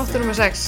þáttur 0.00 0.22
nummer 0.22 0.36
6 0.38 0.60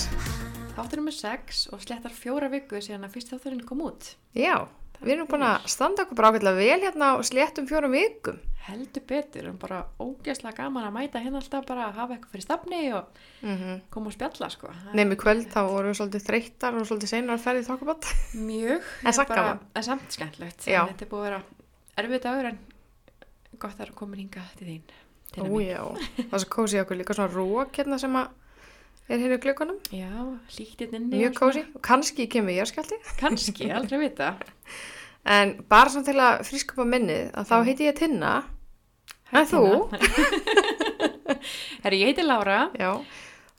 Þáttur 0.77 1.01
nummer 1.01 1.15
6 1.17 1.61
og 1.73 1.81
slettar 1.81 2.13
fjóra 2.13 2.51
viku 2.53 2.81
síðan 2.85 3.07
að 3.07 3.15
fyrst 3.15 3.31
þátturinn 3.33 3.63
kom 3.65 3.81
út. 3.87 4.11
Já, 4.37 4.67
við 4.99 5.15
erum 5.15 5.29
búin 5.31 5.45
að 5.47 5.69
standa 5.73 6.05
okkur 6.05 6.27
ákveðlega 6.29 6.59
vel 6.59 6.83
hérna 6.83 7.09
á 7.17 7.25
sléttum 7.25 7.69
fjórum 7.71 7.95
vikum 7.97 8.43
Heldur 8.67 9.05
betur, 9.09 9.47
um 9.49 9.57
bara 9.63 9.79
ógeðslega 9.97 10.59
gaman 10.59 10.85
að 10.91 10.93
mæta 10.99 11.23
hérna 11.23 11.41
alltaf 11.41 11.65
bara 11.71 11.87
að 11.87 11.97
hafa 12.03 12.17
eitthvað 12.19 12.35
fyrir 12.35 12.45
stafni 12.45 12.83
og 12.99 13.23
mm 13.41 13.81
koma 13.95 14.13
og 14.13 14.17
spjalla 14.19 14.51
sko. 14.53 14.75
Nefn 14.93 15.17
í 15.17 15.19
kvöld 15.25 15.49
þá 15.55 15.59
vorum 15.71 15.89
við 15.95 15.99
svolítið 16.03 16.27
þreyttar 16.29 16.77
og 16.77 16.87
svolítið 16.91 17.13
seinar 17.15 17.39
að 17.39 17.47
ferði 17.47 17.65
þokkabátt 17.71 18.11
Mjög. 18.37 18.93
En 19.09 19.19
bara-. 19.33 19.57
En 19.73 19.89
samt 19.89 20.13
skemmtlegt. 20.13 20.69
Já. 20.69 20.83
Þetta 20.93 21.09
er 21.09 21.13
búið 21.15 21.25
að 21.25 21.27
vera 21.31 21.41
erfið 22.05 22.23
dagur 22.29 22.51
en 22.53 22.61
gott 23.57 23.73
að 23.73 23.83
vera 23.87 23.99
komin 24.03 24.23
hinga 24.27 24.45
til 24.61 24.69
þín. 24.75 24.95
Mín. 25.33 25.49
Ójá, 25.49 25.81
það 26.21 26.37
er 26.37 26.45
svo 26.45 26.53
kósi 26.53 26.81
okkur 26.85 26.99
líka 27.01 27.15
svona 27.17 27.33
rók 27.33 27.79
hérna 27.81 27.97
sem 27.97 28.21
að 28.21 28.29
hérna 29.21 29.37
í 29.37 29.43
glöggunum 29.45 29.79
Já, 29.93 30.09
hlýttið 30.57 30.95
inni. 30.99 31.19
Mjög 31.21 31.31
og 31.31 31.37
svona. 31.37 31.53
kósi, 31.53 31.63
kannski 31.89 32.27
kemur 32.33 32.55
ég 32.57 32.67
skjálti 32.71 32.97
Kannski, 33.21 33.69
aldrei 33.71 33.97
að 33.99 34.05
vita. 34.09 34.29
En 35.37 35.53
bara 35.71 35.89
svona 35.93 36.09
til 36.09 36.19
að 36.19 36.41
friska 36.49 36.75
upp 36.75 36.83
á 36.83 36.87
minnið 36.97 37.25
að 37.39 37.45
þá 37.53 37.57
heiti 37.69 37.87
ég 37.87 37.95
Tinna 38.01 38.33
En 39.33 39.47
þú? 39.47 39.63
Herri, 41.85 42.01
ég 42.03 42.11
heiti 42.11 42.25
Lára. 42.27 42.65
Já, 42.79 42.91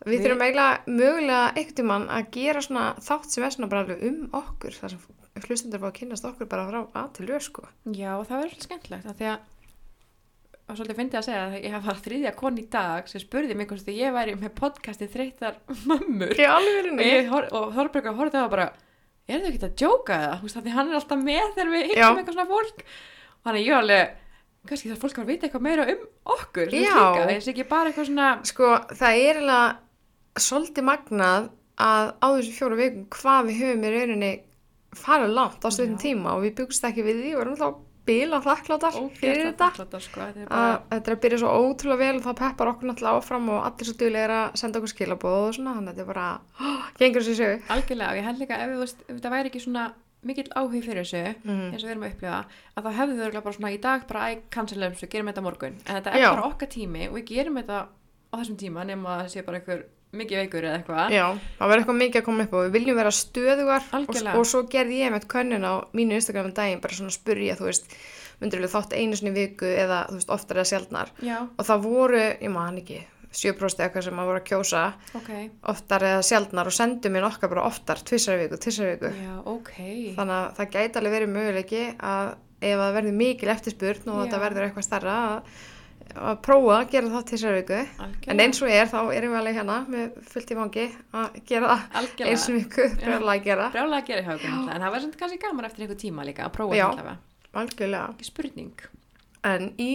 við 0.04 0.12
Við- 0.14 0.24
þurfum 0.26 0.44
eiginlega 0.46 0.98
mögulega 1.00 1.46
einhvern 1.54 1.78
tímann 1.80 2.06
að 2.12 2.28
gera 2.36 2.62
svona 2.66 2.84
þátt 3.02 3.32
sem 3.34 3.46
er 3.48 3.54
svona 3.56 3.70
bara 3.72 3.86
alveg 3.86 4.04
um 4.10 4.20
okkur 4.42 4.76
þar 4.76 4.94
sem 4.98 5.48
hlustendur 5.48 5.82
fá 5.82 5.88
að 5.90 5.96
kynast 6.02 6.28
okkur 6.30 6.50
bara 6.52 6.68
frá 6.70 6.80
að 7.02 7.08
til 7.18 7.26
lög 7.32 7.42
sko 7.48 7.64
Já, 7.96 8.12
það 8.28 8.44
verður 8.44 8.66
skemmtilegt 8.68 9.08
af 9.10 9.18
því 9.18 9.30
að 9.32 9.48
og 10.64 10.78
svolítið 10.78 11.00
fyndi 11.00 11.20
að 11.20 11.26
segja 11.28 11.44
að 11.44 11.56
ég 11.60 11.76
var 11.86 12.00
þriðja 12.06 12.34
kon 12.40 12.58
í 12.60 12.66
dag 12.72 13.10
sem 13.12 13.22
spurði 13.22 13.58
mig 13.60 13.70
hvort 13.70 13.90
ég 13.92 14.16
væri 14.16 14.36
með 14.40 14.54
podcasti 14.58 15.10
þreytar 15.12 15.60
mömmur. 15.90 16.34
Já, 16.40 16.54
alveg 16.56 17.32
og, 17.34 17.48
og 17.60 17.72
Þorbergur 17.76 18.18
horfði 18.20 18.40
það 18.40 18.52
bara 18.56 18.68
er 19.28 19.44
þau 19.44 19.50
ekki 19.52 19.64
að 19.68 19.78
djóka 19.82 20.20
það? 20.24 20.46
Því 20.56 20.76
hann 20.78 20.92
er 20.92 21.00
alltaf 21.00 21.24
með 21.24 21.46
þegar 21.56 21.74
við 21.74 21.88
hittum 21.92 22.22
eitthvað 22.22 22.38
svona 22.38 22.50
fólk. 22.52 22.84
Og 23.34 23.50
hann 23.50 23.60
er 23.60 23.66
ég 23.66 23.78
alveg 23.80 24.20
kannski 24.70 24.92
það 24.94 25.02
fólk 25.02 25.18
var 25.18 25.26
að 25.26 25.32
vita 25.34 25.48
eitthvað 25.48 25.66
meira 25.68 25.88
um 25.92 26.04
okkur. 26.38 26.72
Líka, 26.72 27.08
þessi 27.28 27.52
ekki 27.52 27.68
bara 27.68 27.92
eitthvað 27.92 28.10
svona 28.10 28.30
Sko, 28.48 28.72
það 28.96 29.18
er 29.20 29.20
eiginlega 29.20 30.44
svolítið 30.44 30.88
magnað 30.88 31.50
að 31.84 32.12
á 32.24 32.28
þessu 32.38 32.54
fjóru 32.56 32.80
vikum 32.80 33.08
hvað 33.14 33.50
við 33.50 33.60
höfum 33.64 33.84
í 33.84 33.94
rauninni 33.94 34.34
farið 34.94 35.34
langt 35.36 35.66
á 35.66 35.70
stundin 35.74 36.00
tíma 36.00 36.36
og 36.38 36.46
við 36.46 36.56
byggst 36.62 36.86
ekki 36.88 37.06
við 37.06 37.22
því 37.24 37.34
og 37.36 37.48
erum 38.04 38.34
þá 38.34 38.40
bíla 38.40 38.40
þakkláttar 38.44 38.98
fyrir 39.18 39.50
þetta 39.54 40.00
sko, 40.04 40.22
þetta 40.22 40.40
er 40.40 40.48
að 40.48 40.54
bara, 40.54 40.78
þetta 40.92 41.12
er 41.12 41.16
að 41.16 41.24
byrja 41.26 41.40
svo 41.42 41.52
ótrúlega 41.64 42.02
vel 42.04 42.16
og 42.18 42.24
það 42.28 42.40
peppar 42.42 42.72
okkur 42.74 42.90
náttúrulega 42.90 43.20
áfram 43.20 43.50
og 43.50 43.66
allir 43.68 43.90
svo 43.90 43.98
duglega 44.00 44.40
að 44.44 44.58
senda 44.60 44.80
okkur 44.80 44.94
skilabóð 44.94 45.40
og 45.48 45.56
svona 45.58 45.76
þannig 45.78 45.92
að 45.92 45.94
þetta 45.94 46.04
er 46.04 46.12
bara, 46.12 46.28
oh, 46.60 46.88
gengur 47.00 47.24
þessi 47.24 47.38
sögu 47.40 47.62
algjörlega 47.76 48.12
og 48.12 48.20
ég 48.20 48.28
held 48.28 48.44
líka 48.44 48.60
ef, 48.60 48.76
veist, 48.84 49.06
ef 49.08 49.16
þetta 49.16 49.34
væri 49.34 49.52
ekki 49.54 49.64
svona 49.64 49.88
mikill 50.24 50.52
áhug 50.56 50.78
fyrir 50.84 51.04
þessu 51.04 51.24
mm. 51.44 51.66
eins 51.72 51.84
og 51.84 51.88
við 51.88 51.94
erum 51.94 52.06
að 52.06 52.14
upplifa 52.14 52.38
að 52.76 52.86
þá 52.86 52.92
hefðu 53.00 53.18
þau 53.20 53.42
bara 53.42 53.56
svona 53.58 53.74
í 53.74 53.80
dag 53.84 54.06
bara 54.08 54.30
æg 54.32 54.46
cancelum 54.54 54.96
svo 55.00 55.10
gerum 55.12 55.32
þetta 55.32 55.44
á 55.44 55.48
morgun 55.48 55.76
en 55.84 55.98
þetta 55.98 56.14
er 56.14 56.24
Já. 56.24 56.30
bara 56.30 56.48
okkar 56.48 56.72
tími 56.72 57.10
og 57.10 57.18
við 57.18 57.26
gerum 57.34 57.60
þetta 57.60 57.82
á 57.88 58.36
þessum 58.40 58.60
tíma 58.62 58.86
nema 58.88 59.18
að 59.18 59.24
það 59.24 59.34
sé 59.34 59.44
bara 59.48 59.60
einhver 59.60 59.84
mikið 60.20 60.42
veikur 60.44 60.68
eða 60.68 60.80
eitthvað. 60.80 61.14
Já, 61.14 61.24
það 61.60 61.72
verður 61.72 61.84
eitthvað 61.84 62.02
mikið 62.02 62.22
að 62.22 62.28
koma 62.28 62.46
upp 62.46 62.58
og 62.58 62.66
við 62.66 62.76
viljum 62.78 63.00
vera 63.00 63.14
stöðugar 63.18 63.88
og, 64.00 64.20
og 64.34 64.44
svo 64.50 64.64
gerði 64.72 65.00
ég 65.04 65.14
með 65.14 65.30
könnun 65.34 65.66
á 65.66 65.74
mínu 65.96 66.20
Instagram 66.20 66.52
um 66.52 66.58
daginn 66.58 66.84
bara 66.84 66.98
svona 66.98 67.14
að 67.14 67.18
spurja, 67.18 67.58
þú 67.60 67.70
veist 67.70 67.98
við 68.44 68.70
þátt 68.74 68.94
einu 68.98 69.18
sinni 69.18 69.32
í 69.32 69.38
viku 69.38 69.70
eða 69.70 70.04
þú 70.10 70.20
veist 70.20 70.32
oftar 70.36 70.60
eða 70.60 70.70
sjaldnar? 70.74 71.12
Já, 71.24 71.38
og 71.48 71.68
það 71.68 71.84
voru, 71.88 72.24
ég 72.44 72.54
man 72.54 72.80
ekki 72.82 73.02
7% 73.34 73.80
eða 73.80 73.88
eitthvað 73.88 74.06
sem 74.06 74.20
að 74.22 74.30
voru 74.30 74.42
að 74.42 74.48
kjósa 74.50 74.82
ok, 75.18 75.30
oftar 75.74 76.06
eða 76.10 76.24
sjaldnar 76.28 76.70
og 76.70 76.76
sendu 76.76 77.12
mér 77.14 77.28
okkar 77.30 77.50
bara 77.54 77.66
oftar, 77.66 78.02
tvissar 78.06 78.38
viku, 78.42 78.60
tvissar 78.62 78.92
viku. 78.94 79.10
Já, 79.18 79.36
ok. 79.50 79.72
Þannig 80.20 80.36
að 80.38 80.50
það 80.60 80.74
gæti 80.76 81.00
alveg 81.02 81.16
verið 81.18 81.34
möguleiki 81.34 81.86
að 81.98 82.34
ef 82.64 82.80
það 82.80 82.98
verður 82.98 83.18
mikil 83.20 83.52
eftirspurn 83.54 84.12
og 84.12 84.20
Já. 84.20 84.24
þetta 84.26 84.42
verður 84.44 84.68
eitthvað 84.68 84.88
starra 84.88 85.16
að, 85.24 85.64
að 86.14 86.40
prófa 86.46 86.78
að 86.78 86.90
gera 86.94 87.12
það 87.14 87.26
tvissar 87.30 87.58
viku. 87.58 87.80
Algjörlega, 88.06 88.32
en 88.34 88.44
eins 88.44 88.62
og 88.64 88.74
er 88.74 88.90
þá 88.92 89.00
erum 89.16 89.34
við 89.34 89.40
alveg 89.40 89.58
hérna 89.60 89.78
með 89.90 90.18
fullt 90.34 90.54
í 90.54 90.58
vangi 90.60 90.86
að 91.20 91.38
gera 91.50 91.70
það 91.70 91.84
eins 91.84 92.00
algjörlega 92.02 92.40
og 92.40 92.58
viku 92.58 92.88
brjálega 93.04 93.36
að 93.36 93.48
gera. 93.48 93.70
Brjálega 93.74 94.02
að 94.02 94.10
gera 94.12 94.26
hjá 94.26 94.34
okkur 94.36 94.52
náttúrulega, 94.54 94.76
en 94.76 94.86
það 94.86 95.00
samt 95.06 95.18
kannski 95.22 95.40
gaman 95.44 95.70
eftir 95.70 95.86
einhver 95.86 96.02
tíma 96.04 96.28
líka 96.28 96.48
að 96.48 96.56
prófa 96.58 96.80
þetta 96.80 97.16
algjörlega. 97.54 98.06
Ekki 98.14 98.30
spurning. 98.30 98.86
En 99.44 99.70
í 99.82 99.94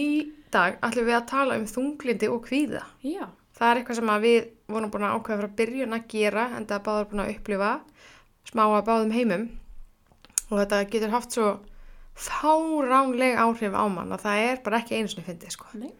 dag 0.53 0.77
ætlum 0.85 1.07
við 1.09 1.17
að 1.17 1.29
tala 1.29 1.57
um 1.59 1.65
þunglindi 1.69 2.29
og 2.31 2.43
kvíða. 2.45 2.83
Já, 3.05 3.25
það 3.57 3.71
er 3.71 3.81
eitthvað 3.81 3.99
sem 3.99 4.13
við 4.25 4.37
vorum 4.69 4.93
búin 4.93 5.07
að 5.07 5.15
ákveða 5.17 5.41
frá 5.41 5.57
byrjun 5.61 5.97
að 5.97 6.05
gera 6.13 6.45
en 6.57 6.67
það 6.69 6.85
báður 6.85 7.09
búin 7.09 7.23
að 7.25 7.33
upplifa 7.33 7.71
smá 8.49 8.63
að 8.67 8.85
báðum 8.89 9.15
heimum. 9.17 9.49
Og 10.49 10.61
þetta 10.61 10.85
getur 10.89 11.13
haft 11.13 11.35
svo 11.35 11.49
fáránleg 12.19 13.35
áhrif 13.39 13.73
á 13.75 13.83
mann 13.91 14.11
að 14.15 14.23
það 14.25 14.45
er 14.49 14.61
bara 14.65 14.79
ekki 14.81 14.97
einu 14.99 15.11
sinni 15.11 15.25
fyndið 15.27 15.53
sko. 15.55 15.67
nei 15.79 15.91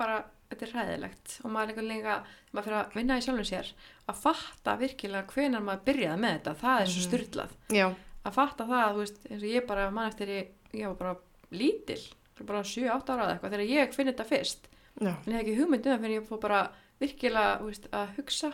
bara, 0.00 0.22
þetta 0.50 0.66
er 0.66 0.72
hræðilegt 0.74 1.34
og 1.44 1.50
maður 1.54 1.72
er 1.74 1.82
líka 1.82 1.88
líka, 1.94 2.14
maður 2.54 2.66
fyrir 2.68 2.78
að 2.80 2.94
vinna 2.96 3.18
í 3.20 3.24
sjálfum 3.26 3.48
sér 3.50 3.72
að 4.08 4.20
fatta 4.22 4.76
virkilega 4.80 5.34
hvenar 5.34 5.64
maður 5.66 5.84
byrjaði 5.90 6.22
með 6.24 6.38
þetta, 6.38 6.54
það 6.62 6.80
er 6.80 6.86
svo 6.94 7.00
Mhm. 7.02 7.08
styrlað 7.10 7.50
Já, 7.76 7.86
að 8.24 8.32
fatta 8.38 8.64
það, 8.70 8.88
þú 8.94 9.02
veist, 9.04 9.20
eins 9.30 9.42
og 9.42 9.48
ég 9.50 9.66
bara 9.66 9.90
mann 9.90 10.08
eftir 10.10 10.28
ég, 10.28 10.48
ég 10.72 10.86
var 10.86 10.94
bara 10.94 11.16
lítil 11.52 12.00
bara 12.40 12.62
7-8 12.64 13.10
ára 13.12 13.24
eða 13.26 13.32
eitthvað, 13.36 13.50
þegar 13.52 13.68
ég 13.68 13.92
finn 13.94 14.06
þetta 14.08 14.24
fyrst. 14.24 14.68
Já, 15.00 15.08
en 15.12 15.28
ég 15.28 15.34
hef 15.36 15.42
ekki 15.44 15.56
hugmynd 15.60 15.86
um 15.86 15.92
það 15.92 16.00
fyrir 16.00 16.16
ég 16.20 16.28
fór 16.28 16.40
bara 16.40 16.60
virkilega, 17.00 17.58
veist, 17.60 17.88
að 17.92 18.14
hugsa 18.16 18.52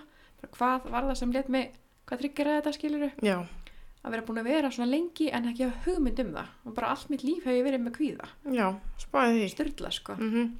hvað 0.57 0.91
var 0.91 1.03
það 1.07 1.17
sem 1.17 1.33
let 1.33 1.49
mig 1.49 1.73
hvað 2.07 2.19
tryggjaraði 2.21 2.59
þetta 2.63 2.73
skiluru, 2.75 3.11
já, 3.23 3.37
að 4.07 4.11
vera 4.15 4.23
búin 4.27 4.39
að 4.41 4.45
vera 4.51 4.71
svona 4.71 4.91
lengi 4.91 5.29
en 5.33 5.49
ekki 5.51 5.65
hafa 5.67 5.85
hugmynd 5.91 6.21
um 6.23 6.33
það 6.37 6.47
og 6.67 6.75
bara 6.75 6.91
allt 6.95 7.11
mitt 7.11 7.25
líf 7.27 7.45
hef 7.45 7.53
ég 7.59 7.65
verið 7.67 7.83
með 7.87 7.97
kvíða 7.99 8.29
já, 8.55 8.69
spáði 9.03 9.41
því. 9.41 9.49
styrla 9.55 9.91
sko 9.93 10.17
Mm 10.19 10.51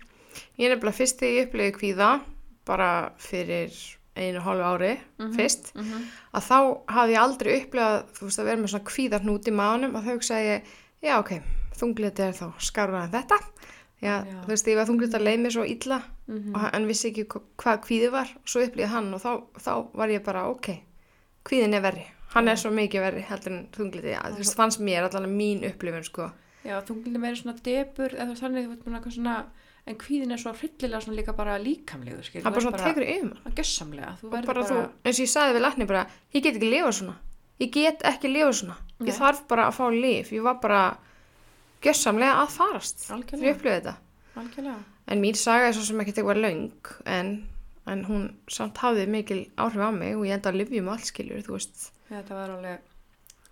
Ég 0.59 0.67
er 0.69 0.75
nefnilega 0.77 0.93
fyrst 0.99 1.17
þegar 1.21 1.33
ég 1.37 1.47
upplifið 1.49 1.77
kvíða 1.79 2.09
bara 2.67 2.89
fyrir 3.17 3.73
einu 4.17 4.41
hálfu 4.45 4.65
ári 4.69 4.99
Mhm. 5.19 5.33
fyrst 5.37 5.73
mm 5.75 5.83
-hmm. 5.85 6.03
að 6.35 6.43
þá 6.49 6.59
hafði 6.93 7.13
ég 7.15 7.21
aldrei 7.23 7.61
upplifað 7.61 8.05
þú 8.13 8.21
veist 8.27 8.39
að 8.39 8.45
vera 8.45 8.61
með 8.63 8.69
svona 8.69 8.85
kvíðarnút 8.91 9.49
í 9.49 9.53
mánum 9.53 9.95
og 9.97 10.05
þá 10.05 10.13
hugsaði 10.13 10.63
já 11.03 11.19
ok 11.19 11.31
þungliti 11.77 12.21
er 12.23 12.33
þá 12.33 12.53
skárra 12.61 13.05
en 13.05 13.11
þetta 13.13 13.39
já, 14.03 14.25
Já. 14.25 14.43
þú 14.45 14.47
veist, 14.49 14.67
ég 14.67 14.77
var 14.77 14.87
þungliti 14.87 15.17
að 15.17 15.25
leið 15.25 15.41
mér 15.41 15.53
svo 15.53 15.65
illa 15.65 16.03
Mhm. 16.29 16.55
og 16.55 16.61
hann 16.61 16.87
vissi 16.87 17.09
ekki 17.13 17.25
hva- 17.25 17.43
hvað 17.57 17.81
kvíði 17.87 18.11
var 18.11 18.29
og 18.37 18.45
svo 18.49 18.61
upplifið 18.67 18.89
hann 18.89 19.15
og 19.15 19.21
þá, 19.21 19.43
þá 19.59 19.89
var 19.95 20.09
ég 20.09 20.23
bara 20.25 20.49
ok, 20.51 20.83
kvíðin 21.45 21.75
er 21.75 21.81
verri 21.81 22.07
hann 22.35 22.49
er 22.49 22.59
svo 22.61 22.73
mikið 22.75 23.05
verri 23.07 23.23
heldur 23.29 23.55
en 23.55 23.63
þungliti 23.77 24.15
já, 24.15 24.21
þú 24.25 24.43
veist, 24.43 24.57
fannst 24.59 24.83
mér 24.83 25.07
allan 25.07 25.31
mín 25.31 25.63
upplifun 25.69 26.05
sko. 26.07 26.31
já, 26.67 26.81
þunglindi 26.89 27.23
meiri 27.23 27.41
svona 27.41 27.57
debur 27.63 28.17
eða 28.17 28.37
þannig, 28.41 28.67
þú 28.67 28.73
veit, 28.75 28.83
svona, 28.83 28.99
eitthvað 28.99 29.17
svona 29.19 29.37
en 29.87 29.99
kvíðin 30.01 30.35
er 30.35 30.43
svo 30.43 30.53
hryllilega 30.57 31.05
svona 31.05 31.21
líka 31.21 31.37
bara 31.39 31.61
líkamlegu 31.63 32.25
skil, 32.27 32.43
hann 32.43 32.57
bara 32.57 32.65
svona 32.67 32.83
tekur 32.83 33.07
yfir 33.07 33.29
mann 33.29 33.47
að 33.47 33.61
gössamlega, 33.61 34.17
bara, 34.25 34.49
bara, 34.51 34.67
þú, 34.67 34.83
eins 35.07 35.21
og 35.21 35.27
ég 35.27 35.31
sagði 35.31 35.57
við 35.59 35.67
lækni 35.69 35.89
bara, 35.93 36.03
ég 36.35 36.43
get 36.43 36.59
ekki 36.59 36.73
lifað 36.73 36.99
svona. 37.01 37.17
Ég 37.57 37.71
get 37.73 38.03
ekki 38.05 38.29
lifað 38.29 38.57
svona. 38.59 38.75
Ég 39.01 39.13
Nei. 39.13 39.17
þarf 39.17 39.45
bara 39.49 39.69
að 39.71 39.77
fá 39.79 39.85
lif, 39.95 40.33
ég 40.35 40.45
var 40.45 40.59
bara 40.61 40.81
gjössamlega 41.85 42.43
að 42.43 42.51
farast. 42.53 43.05
Þegar 43.07 43.17
ég 43.17 43.23
algjörlega, 43.23 43.55
upplifði 43.55 43.77
þetta. 43.79 43.95
Algjörlega. 44.43 44.79
En 45.07 45.23
mín 45.23 45.39
saga 45.39 45.71
er 45.71 45.77
svo 45.77 45.85
sem 45.87 46.03
ekki 46.03 46.13
eitthvað 46.17 46.43
löng 46.43 46.91
en, 47.15 47.31
en 47.87 48.05
hún 48.09 48.29
samt 48.49 48.77
hafði 48.83 49.07
mikil 49.09 49.41
áhrif 49.57 49.81
á 49.83 49.91
mig 49.95 50.17
og 50.17 50.25
ég 50.27 50.35
enda 50.39 50.51
að 50.51 50.57
lifjum 50.63 50.89
allt 50.89 51.05
skiljur, 51.07 51.43
þú 51.47 51.53
veist 51.59 51.91
þetta 52.11 52.35
var 52.35 52.51
alveg 52.51 52.79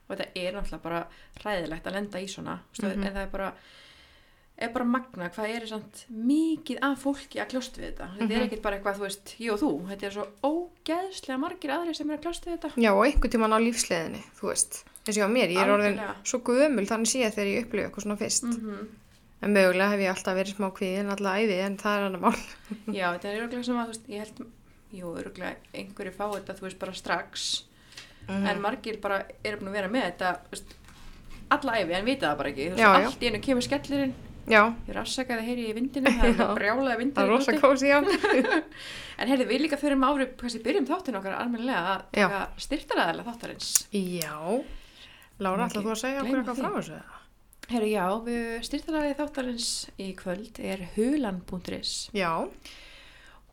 og 0.08 0.16
þetta 0.16 0.26
er 0.36 0.52
náttúrulega 0.52 0.82
bara 0.82 1.06
hræðilegt 1.40 1.86
að 1.86 1.92
lenda 2.00 2.18
í 2.20 2.26
svona 2.28 2.58
mm 2.80 2.84
Mhm. 2.90 3.04
en 3.06 3.14
það 3.14 3.22
er 3.22 3.30
bara 3.32 3.52
er 4.56 4.68
bara 4.70 4.84
magna 4.84 5.28
hvað 5.34 5.50
er 5.56 5.66
samt 5.66 6.04
mikið 6.10 6.78
af 6.82 6.98
fólki 7.02 7.40
að 7.42 7.48
kljóst 7.50 7.78
við 7.78 7.88
þetta 7.92 8.06
þetta 8.18 8.24
Mhm. 8.24 8.32
er 8.36 8.44
ekkert 8.46 8.62
bara 8.62 8.76
eitthvað, 8.78 8.96
þú 8.98 9.00
veist, 9.06 9.34
ég 9.40 9.52
og 9.52 9.58
þú 9.60 9.70
þetta 9.88 10.06
er 10.06 10.10
svo 10.10 10.26
ógeðslega 10.42 11.38
margir 11.40 11.70
aðrir 11.74 11.94
sem 11.96 12.10
er 12.10 12.18
að 12.18 12.22
kljóst 12.22 12.44
við 12.46 12.58
þetta 12.58 12.70
já 12.84 12.90
og 12.94 13.04
einhvern 13.06 13.30
tímann 13.32 13.56
á 13.56 13.58
lífsleðinni, 13.58 14.22
þú 14.38 14.46
veist 14.52 14.84
eins 15.06 15.18
og 15.18 15.30
mér, 15.30 15.50
ég 15.50 15.58
er 15.62 15.68
orðin 15.74 15.98
Algjörlega. 15.98 16.14
svo 16.24 16.38
gömul 16.46 16.86
þannig 16.86 17.10
sé 17.10 17.30
þegar 17.30 17.50
ég 17.50 17.64
upplifi 17.66 17.84
eitthvað 17.88 18.02
svona 18.06 18.16
fyrst 18.18 18.44
mm 18.44 18.88
en 19.44 19.54
mögulega 19.54 19.92
hef 19.92 20.02
ég 20.04 20.12
alltaf 20.14 20.38
verið 20.38 20.56
smá 20.56 20.68
kvíðin 20.78 21.12
alla 21.14 21.36
æfi 21.40 21.58
en 21.64 21.78
það 21.80 21.98
er 21.98 22.06
annar 22.08 22.24
mál. 22.24 22.42
Já, 22.98 23.06
þetta 23.14 23.30
er 23.30 23.38
öruglega 23.42 23.66
sem 23.68 23.78
að, 23.80 23.86
þú 23.90 23.94
veist, 23.94 24.10
ég 24.14 24.24
held 24.24 24.44
jú, 24.94 25.12
öruglega 25.20 25.78
einhverju 25.82 26.14
fá 26.16 26.24
þetta, 26.36 26.58
þú 26.58 26.68
veist, 26.68 26.80
bara 26.82 26.98
strax. 26.98 27.48
Mhm. 28.24 28.46
en 28.48 28.60
margir 28.64 28.96
bara 29.04 29.18
eru 29.44 29.58
búin 29.60 29.68
að 29.68 29.74
vera 29.76 29.88
með 29.92 30.04
þetta 30.08 30.28
þú 30.46 30.54
veist, 30.54 30.70
alla 31.52 31.74
æfi, 31.76 31.92
en 31.98 32.06
vita 32.08 32.30
það 32.30 32.38
bara 32.40 32.52
ekki. 32.54 32.68
Þú 32.70 32.78
veist, 32.78 32.84
Já, 32.84 33.08
allt 33.08 33.24
í 33.24 33.28
einu 33.28 33.40
kemur 33.44 33.66
skellirinn 33.66 34.14
já, 34.44 34.60
ég 34.88 34.92
rassakaði 34.96 35.44
heyri 35.46 35.66
í 35.70 35.74
vindinu, 35.76 36.10
það 36.12 36.40
er 36.44 36.54
brjálaði 36.58 36.96
vindur 37.00 37.16
það 37.16 37.24
er 37.24 37.32
rosa 37.32 37.54
kósi 37.60 37.88
já 37.88 37.98
En 39.20 39.30
heyrðu, 39.30 39.46
við 39.46 39.60
líka 39.62 39.78
fyrir 39.78 40.00
ári, 40.04 40.26
kannski 40.40 40.60
byrjum 40.64 40.88
þáttin 40.88 41.16
okkar 41.20 41.36
almennilega 41.38 41.92
að 41.92 42.00
Já. 42.18 42.24
taka 42.26 42.64
styrtaræðilega 42.64 43.28
þáttarins. 43.30 43.68
Já, 43.94 44.34
Lára, 45.38 45.68
ætlaðu 45.68 45.86
þú 45.86 45.92
að 45.94 46.00
segja 46.00 46.24
okkur 46.24 46.40
eitthvað 46.40 46.58
frá 46.60 46.70
þessu? 46.74 46.98
Heyrðu, 47.70 47.88
já, 47.88 48.04
styrtaræði 48.66 49.14
þáttarins 49.18 49.68
í 50.00 50.10
kvöld 50.18 50.58
er 50.60 50.82
hulan.is 50.94 51.92
Já, 52.14 52.32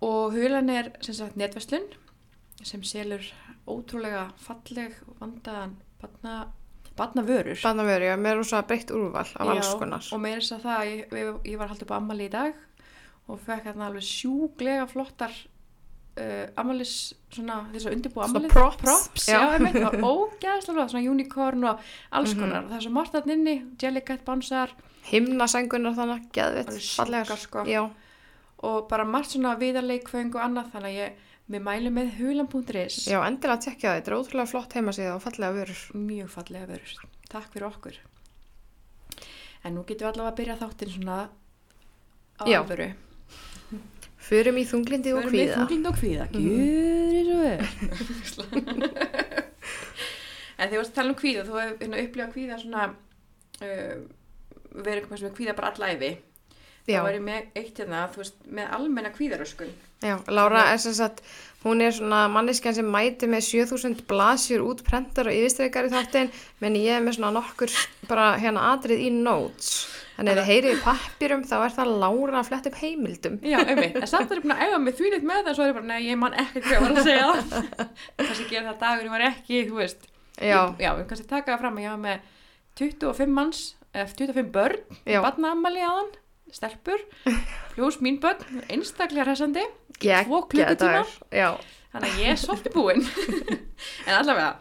og 0.03 0.33
hulan 0.35 0.71
er 0.73 0.91
sem 1.05 1.15
sagt 1.15 1.37
netverslun 1.39 1.87
sem 2.67 2.83
selur 2.85 3.23
ótrúlega 3.69 4.27
falleg 4.41 4.97
vandaðan 5.21 5.77
barna, 6.01 6.35
barna 6.97 7.23
vörur 7.25 7.57
Barnavöru, 7.63 8.09
já, 8.11 8.17
með 8.19 8.41
rosa 8.41 8.61
breytt 8.67 8.91
úrval 8.93 9.25
af 9.25 9.53
alls 9.55 9.71
konar. 9.79 10.05
og 10.11 10.21
meira 10.21 10.41
þess 10.41 10.57
að 10.57 10.67
það, 10.67 10.91
ég, 10.91 11.31
ég 11.53 11.61
var 11.61 11.71
haldið 11.71 11.87
upp 11.87 11.95
á 11.95 11.99
ammali 12.01 12.27
í 12.27 12.33
dag 12.33 12.59
og 13.31 13.41
fekk 13.45 13.69
hérna 13.69 13.87
alveg 13.87 14.05
sjúglega 14.05 14.87
flottar 14.91 15.33
uh, 16.17 16.45
ammalis 16.57 17.13
svona 17.31 17.61
þess 17.71 17.87
að 17.87 17.95
undirbúa 17.95 18.25
ammalið 18.27 18.49
props. 18.51 18.77
props 18.83 19.27
Já. 19.29 19.39
einmitt, 19.55 19.75
og 19.83 19.93
ógæðslega 20.11 20.75
flott, 20.75 20.91
svona 20.91 21.09
unicorn 21.11 21.63
og 21.63 21.79
alls 22.11 22.33
Mhm. 22.35 22.39
konar 22.41 22.63
og 22.65 22.69
það 22.71 22.77
er 22.77 22.85
svo 22.87 22.91
margt 22.91 23.13
þarna 23.13 23.33
inni, 23.33 23.55
jellycat 23.81 24.25
bánsar 24.25 24.69
Himnasængunar 25.11 25.95
þannig, 25.97 26.27
fallegar. 26.95 27.25
sjúkar, 27.25 27.37
sko. 27.65 27.91
Og 28.61 28.87
bara 28.89 29.03
margt 29.03 29.31
svona 29.33 29.55
viðarleikföng 29.57 30.35
og 30.35 30.41
annað 30.43 30.67
þannig 30.75 30.91
að 30.91 30.99
ég, 30.99 31.13
mér 31.49 31.63
mælu 31.65 31.89
með 31.91 32.11
hulan.is 32.19 33.07
já, 33.09 33.17
endilega 33.25 33.57
tekja 33.65 33.89
það, 33.89 33.95
þetta 33.97 34.11
er 34.11 34.17
ótrúlega 34.19 34.47
flott 34.51 34.73
heimasíða 34.77 35.15
og 35.15 35.21
fallega 35.23 35.55
vörur. 35.57 35.81
mjög 35.97 36.29
fallega 36.29 36.67
vörur 36.69 36.93
takk 37.29 37.49
fyrir 37.51 37.65
okkur 37.67 37.97
en 39.65 39.75
nú 39.75 39.83
getum 39.85 40.07
við 40.07 40.11
allavega 40.13 40.31
að 40.31 40.37
byrja 40.39 40.55
þáttinn 40.61 40.93
svona 40.95 41.17
á 42.39 42.43
Já. 42.47 42.59
alvöru 42.61 42.87
Förum 44.21 44.57
í 44.61 44.63
þunglindi 44.69 45.11
og 45.17 45.23
kvíða. 45.31 45.55
þunglind 45.57 45.87
og 45.89 45.95
kvíða, 45.97 46.25
Mhm. 46.31 46.41
gjör 46.45 47.23
svo 48.29 48.43
vel 48.51 48.91
en 50.61 50.69
þegar 50.69 50.71
þú 50.71 50.81
varst 50.81 50.91
að 50.91 50.97
tala 50.99 51.09
um 51.13 51.19
kvíða 51.21 51.45
þú 51.47 51.55
hefur 51.59 51.77
hérna, 51.81 52.01
upplifað 52.05 52.33
kvíða 52.35 52.57
svona 52.61 52.83
uh, 53.61 53.95
verið 54.71 54.99
eitthvað 55.01 55.21
sem 55.23 55.29
er 55.31 55.37
kvíða 55.39 55.55
bara 55.57 55.71
allæfi 55.73 56.11
Já, 56.89 56.97
er 57.05 57.13
ég 57.19 57.21
með 57.23 57.41
eitt 57.61 57.77
hérna 57.77 57.99
þú 58.11 58.17
veist, 58.23 58.37
með 58.57 58.71
almenna 58.77 59.11
kvíðaröskun 59.13 59.69
já, 60.01 60.15
Lára 60.33 60.63
er 60.73 60.79
sem 60.81 60.95
sagt, 60.97 61.19
hún 61.63 61.81
er 61.85 61.93
svona 61.93 62.23
manneskjan 62.33 62.73
sem 62.79 62.87
mæti 62.89 63.29
með 63.29 63.45
7000 63.45 64.01
blasjur 64.09 64.63
út 64.65 64.81
prentar 64.87 65.29
og 65.29 65.35
yfirstreikar 65.37 65.85
í 65.85 65.93
þáttinn, 65.93 66.31
menn 66.63 66.75
ég 66.81 66.97
er 66.97 67.03
með 67.05 67.19
svona 67.19 67.35
nokkur 67.37 67.69
bara 68.09 68.31
hérna 68.41 68.63
atrið 68.73 69.03
í 69.05 69.11
notes. 69.13 69.85
Þannig 70.21 70.37
ef 70.37 70.37
þið 70.37 70.49
heyrið 70.51 70.75
í 70.75 70.81
pappirum 70.85 71.43
þá 71.49 71.53
er 71.65 71.71
það 71.73 71.91
Lára 72.01 72.37
að 72.37 72.49
fletta 72.51 72.69
upp 72.69 72.75
heimildum. 72.77 73.37
Já, 73.41 73.57
einmitt, 73.63 73.95
en 73.97 74.09
samt 74.11 74.29
er 74.29 74.37
ég 74.37 74.43
búin 74.43 74.53
að 74.53 74.59
eiga 74.67 74.79
mig 74.83 74.97
þvílitt 74.99 75.23
með 75.25 75.39
það 75.47 75.55
svo 75.57 75.63
er 75.65 75.71
ég 75.71 75.77
bara, 75.79 75.87
nei, 75.87 76.01
ég 76.05 76.19
man 76.21 76.35
ekki 76.37 76.61
hvað 76.61 76.75
ég 76.75 76.83
var 76.83 76.93
að 76.93 77.07
segja. 77.07 77.63
Kannski 78.21 78.45
gera 78.51 78.67
það 78.67 78.77
dagur 78.83 79.07
ég 79.07 79.15
var 79.15 79.23
ekki, 79.31 79.61
þú 79.65 79.79
veist. 79.79 80.05
Já, 80.37 80.59
ég, 80.61 80.77
já, 80.85 80.91
kannski 81.09 81.25
taka 81.29 81.55
það 81.55 81.63
fram 81.63 81.79
að 81.79 81.85
ég 81.87 81.95
var 81.95 82.03
með 82.05 82.29
25 82.81 83.33
manns, 83.39 83.63
eða 83.91 84.13
25 84.21 84.51
börn 84.53 84.77
á 85.09 85.91
hann, 85.91 86.11
stelpur 86.53 87.03
pluss 87.73 87.97
mín 88.05 88.21
börn, 88.21 88.61
einstaklega 88.71 89.25
hressandi 89.25 89.65
gegn, 89.97 90.29
tvo 90.29 90.43
klukkutíma. 90.53 91.03
Já, 91.33 91.49
þannig 91.95 92.13
að 92.13 92.21
ég 92.21 92.33
er 92.35 92.41
svolítið 92.45 92.77
búin. 92.77 93.05
En 94.07 94.13
allavega 94.13 94.53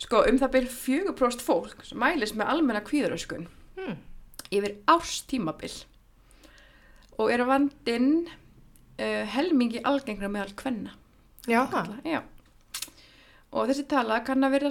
sko, 0.00 0.22
um 0.30 0.38
það 0.38 0.52
byrð 0.54 0.74
4% 0.86 1.42
fólk 1.44 1.82
sem 1.86 1.98
mælis 1.98 2.32
með 2.38 2.52
almenna 2.54 2.82
kvíðuröskun 2.86 3.48
Hmm. 3.80 3.96
Yfir 4.50 4.76
árstímabil 4.90 5.76
og 7.20 7.30
er 7.32 7.44
vandinn 7.48 8.26
uh, 8.26 9.24
helmingi 9.34 9.82
algengra 9.86 10.30
meðal 10.32 10.54
kvenna 10.58 10.96
já, 11.48 11.64
já. 12.04 12.22
Og 13.50 13.66
þessi 13.70 13.86
tala 13.90 14.20
kann 14.26 14.46
að 14.46 14.54
vera, 14.54 14.70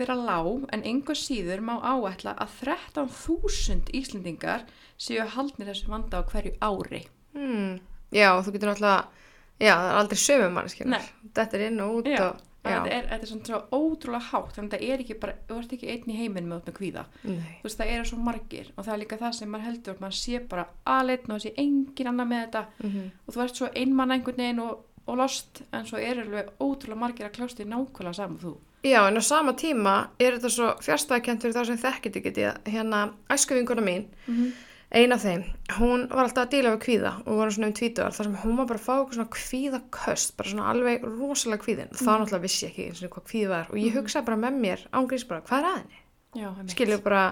vera 0.00 0.16
lág 0.18 0.64
en 0.74 0.82
einhver 0.86 1.18
síður 1.18 1.62
má 1.62 1.76
áætla 1.78 2.34
að 2.40 2.56
13.000 2.64 3.92
Íslendingar 3.94 4.64
séu 4.98 5.26
haldnir 5.34 5.70
þessu 5.70 5.92
vanda 5.92 6.22
á 6.22 6.26
hverju 6.26 6.56
ári. 6.58 7.04
Hmm. 7.36 7.78
Já, 8.10 8.32
þú 8.42 8.54
getur 8.56 8.72
náttúrulega, 8.72 9.24
já, 9.60 9.74
það 9.76 9.90
er 9.90 10.00
aldrei 10.00 10.20
sömu 10.24 10.50
manneskjunar. 10.56 11.06
Nei. 11.06 11.30
Þetta 11.36 11.58
er 11.58 11.64
inn 11.68 11.82
og 11.84 11.98
út 12.00 12.10
Já, 12.10 12.24
og, 12.24 12.42
Þetta 12.68 12.92
er, 12.96 13.06
þetta 13.12 13.26
er 13.26 13.30
svona 13.32 13.48
svo 13.48 13.60
ótrúlega 13.78 14.28
hátt, 14.28 14.52
þannig 14.56 14.68
að 14.68 14.78
þetta 14.78 14.92
er 14.94 15.04
ekki 15.04 15.16
bara, 15.22 15.34
þú 15.48 15.58
ert 15.62 15.72
ekki 15.76 15.90
einn 15.94 16.12
í 16.12 16.18
heiminn 16.18 16.48
með, 16.50 16.60
með 16.66 16.76
kvíða. 16.78 17.04
nei, 17.24 17.54
Þú 17.62 17.68
veist, 17.68 17.78
það 17.80 17.92
eru 17.94 18.04
svo 18.10 18.18
margir 18.28 18.70
og 18.76 18.84
það 18.84 18.92
er 18.94 19.02
líka 19.02 19.18
það 19.22 19.32
sem 19.38 19.50
maður 19.54 19.66
heldur 19.68 19.94
að 19.94 20.04
maður 20.04 20.18
sé 20.20 20.42
bara 20.52 20.66
aðleitn 20.84 21.32
og 21.32 21.40
þessi 21.40 21.54
engin 21.64 22.12
annað 22.12 22.30
með 22.34 22.44
þetta. 22.44 22.64
Mm 22.84 23.10
og 23.26 23.34
þú 23.34 23.42
ert 23.44 23.56
svo 23.60 23.68
einmann 23.74 24.14
einhvern 24.14 24.36
veginn 24.42 24.62
og, 24.64 24.78
og 25.08 25.16
lost 25.16 25.62
en 25.72 25.84
svo 25.88 25.98
eru 25.98 26.20
alveg 26.24 26.48
ótrúlega 26.60 27.00
margir 27.02 27.26
að 27.28 27.36
kljást 27.38 27.60
í 27.60 27.68
nákvæmlega 27.68 28.16
saman 28.16 28.40
þú. 28.42 28.54
Já, 28.86 29.00
en 29.08 29.18
á 29.18 29.22
sama 29.26 29.52
tíma 29.58 29.94
er 30.22 30.36
þetta 30.38 30.50
svo 30.54 30.68
fjárstæðakent 30.84 31.42
fyrir 31.42 31.56
þá 31.56 31.64
sem 31.66 31.80
þekkit 31.82 32.18
ekki 32.20 32.44
hérna 32.70 33.00
æskuvinguna 33.28 33.82
mín, 33.82 34.06
Mm 34.26 34.52
ein 34.88 35.12
af 35.12 35.24
þeim, 35.24 35.42
hún 35.76 36.06
var 36.08 36.24
alltaf 36.24 36.46
að 36.46 36.52
díla 36.54 36.70
við 36.74 36.82
kvíða 36.86 37.10
og 37.24 37.40
voru 37.40 37.52
svona 37.52 37.68
um 37.68 37.74
tvítugar 37.76 38.14
þar 38.16 38.28
sem 38.28 38.36
hún 38.42 38.54
var 38.56 38.68
bara 38.70 38.80
að 38.80 38.86
fá 38.86 38.94
eitthvað 38.94 39.18
svona 39.18 39.34
kvíðaköst, 39.36 40.30
bara 40.38 40.52
svona 40.52 40.68
alveg 40.72 41.04
rosalega 41.04 41.64
kvíðin. 41.64 41.90
Mm. 41.90 41.98
Það 42.00 42.14
náttúrulega 42.22 42.44
vissi 42.46 42.64
ég 42.64 42.70
ekki 42.72 42.86
eins 42.88 43.02
og 43.04 43.12
hvað 43.16 43.26
kvíði 43.32 43.48
var 43.52 43.66
og 43.68 43.76
ég 43.82 43.98
hugsaði 43.98 44.28
bara 44.30 44.42
með 44.46 44.52
mér 44.64 44.80
ángriðs 44.96 45.26
bara, 45.28 45.44
hvað 45.48 45.58
er 45.58 45.68
að 45.68 45.76
henni? 45.78 45.98
Já, 46.38 46.48
einmitt. 46.48 46.72
Skilju 46.72 46.98
bara, 47.04 47.22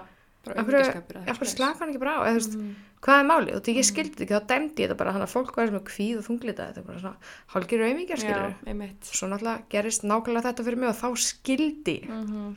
bara 0.45 0.67
hverju 0.69 1.49
slaka 1.55 1.81
hann 1.81 1.91
ekki 1.95 2.03
bara 2.05 2.17
á? 2.21 2.21
Eða, 2.29 2.41
mm. 2.61 2.71
hvað 3.07 3.17
er 3.23 3.27
málið? 3.33 3.55
Og 3.57 3.65
því 3.65 3.73
ég 3.81 3.89
skildi 3.89 4.13
þetta 4.13 4.25
ekki, 4.27 4.37
þá 4.37 4.45
dæmdi 4.53 4.79
ég 4.85 4.87
þetta 4.91 5.01
bara, 5.01 5.17
þannig 5.17 5.29
að 5.31 5.37
fólk 5.37 5.53
var 5.57 5.73
sem 5.73 5.89
kvíð 5.91 6.17
og 6.21 6.27
þunglita, 6.29 6.69
þetta 6.69 6.81
er 6.83 6.89
bara 6.91 7.03
svona 7.03 7.19
hálgir 7.57 7.85
auðmíkjar, 7.89 8.21
skilju. 8.21 8.89
Svo 9.09 9.27
náttúrulega 9.33 9.65
gerist 9.73 10.05
nákvæmlega 10.05 10.49
þetta 10.51 10.67
fyrir 10.69 10.81
mig 10.83 10.93
og 10.93 11.01
þá 11.01 11.09
skildi 11.25 11.99
mm 12.05 12.57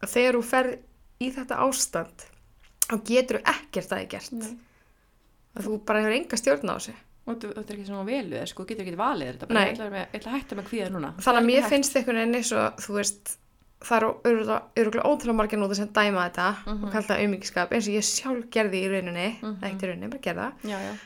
að 0.00 0.08
þá 2.90 2.96
getur 3.06 3.40
ekkert 3.44 3.86
að 3.92 3.98
það 3.98 4.08
gert. 4.16 4.50
Að 5.56 5.64
þú 5.66 5.78
bara 5.86 6.02
hefur 6.04 6.16
enga 6.18 6.36
stjórn 6.40 6.70
á 6.70 6.74
þessu. 6.78 6.94
Og 7.30 7.36
þú 7.38 7.50
ert 7.54 7.70
ekki 7.70 7.84
svona 7.86 8.06
velu 8.06 8.36
eða 8.38 8.48
sko, 8.50 8.64
getur 8.66 8.84
ekki 8.86 8.96
valið 8.98 9.28
þetta 9.34 9.48
bara, 9.50 9.64
ég 9.66 9.76
ætla, 9.78 10.30
að- 10.30 10.40
hætta 10.40 10.56
með 10.58 10.64
kvíða 10.70 10.90
núna. 10.90 11.10
Þannig 11.14 11.20
að 11.20 11.24
Það 11.26 11.36
er 11.40 11.46
mér 11.50 11.60
hægt. 11.60 11.70
finnst 11.70 11.96
einhvern 11.96 12.16
veginn 12.20 12.34
eins 12.40 12.52
og 12.52 12.76
þú 12.80 12.94
veist 12.96 13.36
það 13.80 13.96
eru 13.96 14.08
öruglega 14.76 15.08
ótrúlega 15.08 15.36
margir 15.40 15.58
núta 15.60 15.74
sem 15.76 15.88
dæma 15.88 16.24
þetta 16.30 16.48
Mhm. 16.66 16.84
og 16.84 16.92
kalla 16.92 17.06
það 17.06 17.20
auðmyggiskap 17.22 17.70
eins 17.72 17.86
og 17.88 17.94
ég 17.94 18.04
sjálf 18.04 18.44
gerði 18.50 18.78
í 18.84 18.88
rauninni. 18.90 19.28
Mhm. 19.40 19.60
það 19.60 19.68
ekkert 19.70 19.82
í 19.82 19.88
rauninni, 19.90 20.10
bara 20.10 20.20
gerða 20.20 20.52
já, 20.64 20.96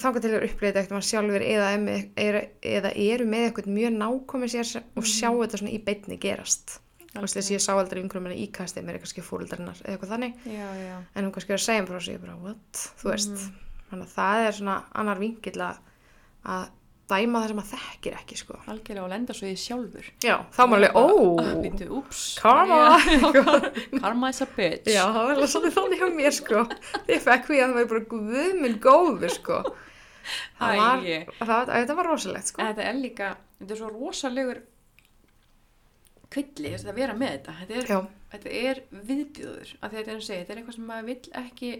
þangar 0.00 0.20
til 0.22 0.30
að 0.30 0.44
uppleita 0.48 0.80
eitthvað 0.80 1.08
sjálfur 1.10 1.42
eða, 1.44 1.66
er 1.76 2.08
eru, 2.16 2.46
eða 2.62 2.92
eru 2.96 3.24
með 3.26 3.42
eitthvað 3.50 3.66
mjög 3.66 3.92
nákomi 4.00 4.48
sér 4.48 4.82
og 4.96 5.04
sjá 5.04 5.28
Mhm. 5.30 5.40
þetta 5.44 5.58
svona 5.58 5.74
í 5.74 5.84
beinni 5.84 6.18
gerast 6.18 6.78
þess 7.14 7.38
að 7.40 7.52
ég 7.56 7.62
sá 7.64 7.72
aldrei 7.74 8.02
einhverjum 8.02 8.26
minna 8.28 8.38
íkastið 8.38 8.84
mér 8.86 8.98
er 8.98 9.04
kannski 9.04 9.24
fóröldarinnar 9.26 9.80
eða 9.82 9.94
eitthvað 9.96 10.12
þannig. 10.14 10.36
Já, 10.46 10.68
já. 10.78 10.96
en 11.14 11.24
hún 11.26 11.32
kannski 11.34 11.54
er 11.54 11.58
að 11.58 11.64
segja 11.66 11.82
mér 11.84 11.90
frá 11.94 12.04
sig 12.04 12.14
ég 12.14 12.20
bara, 12.22 12.36
what, 12.44 12.84
þú 13.00 13.10
veist. 13.10 13.32
Mhm. 13.34 13.56
þannig 13.90 14.06
að 14.06 14.12
það 14.14 14.44
er 14.46 14.52
svona 14.60 14.76
annar 14.94 15.18
vingill 15.18 15.64
að, 15.66 15.80
dæma 17.10 17.40
það 17.42 17.48
sem 17.50 17.60
að 17.60 17.70
þekkir 17.74 18.16
ekki 18.20 18.36
sko. 18.38 18.58
algjörlega 18.70 19.02
og 19.04 19.10
lenda 19.10 19.34
svo 19.34 19.48
í 19.50 19.56
sjálfur. 19.58 20.10
Já, 20.22 20.36
þá 20.54 20.60
maður 20.70 20.94
alveg, 21.00 21.90
ó 21.90 21.98
úps. 21.98 22.20
karma. 22.38 22.80
Karma 24.00 24.30
is 24.30 24.40
a 24.40 24.46
bitch. 24.46 24.86
Já, 24.86 25.02
það 25.10 25.18
var 25.26 25.34
alveg 25.34 25.50
svolítið 25.50 25.76
þannig 25.80 26.02
hjá 26.04 26.10
mér 26.20 26.36
sko. 26.36 26.64
Ég 27.10 27.24
fekk 27.26 27.48
því 27.50 27.58
að 27.58 27.64
það 27.66 27.78
var 27.80 27.88
bara 27.94 28.04
guð 28.14 28.60
minn 28.62 28.78
góður 28.84 29.34
sko. 29.34 29.62
Það 30.60 30.76
var, 30.78 31.02
Æi. 31.02 31.26
það, 31.40 31.94
var, 31.98 32.06
rosalegt 32.06 32.52
sko. 32.52 32.62
En 32.62 32.70
þetta 32.70 32.86
er 32.86 32.98
líka, 33.00 33.30
þetta 33.58 33.74
er 33.74 33.80
svo 33.80 33.90
rosalegur 33.90 34.60
kvilli, 36.30 36.74
þess 36.74 36.86
að 36.86 37.00
vera 37.00 37.16
með 37.18 37.32
þetta. 37.36 37.56
Þetta 37.60 37.80
er, 37.80 38.10
þetta 38.34 38.52
er 38.60 38.82
viðbjöður 39.10 39.74
að 39.80 39.96
þetta 39.96 40.12
er 40.14 40.22
segja, 40.26 40.44
þetta 40.44 40.54
er 40.54 40.60
eitthvað 40.60 40.78
sem 40.78 40.86
maður 40.90 41.10
vill 41.10 41.34
ekki 41.42 41.72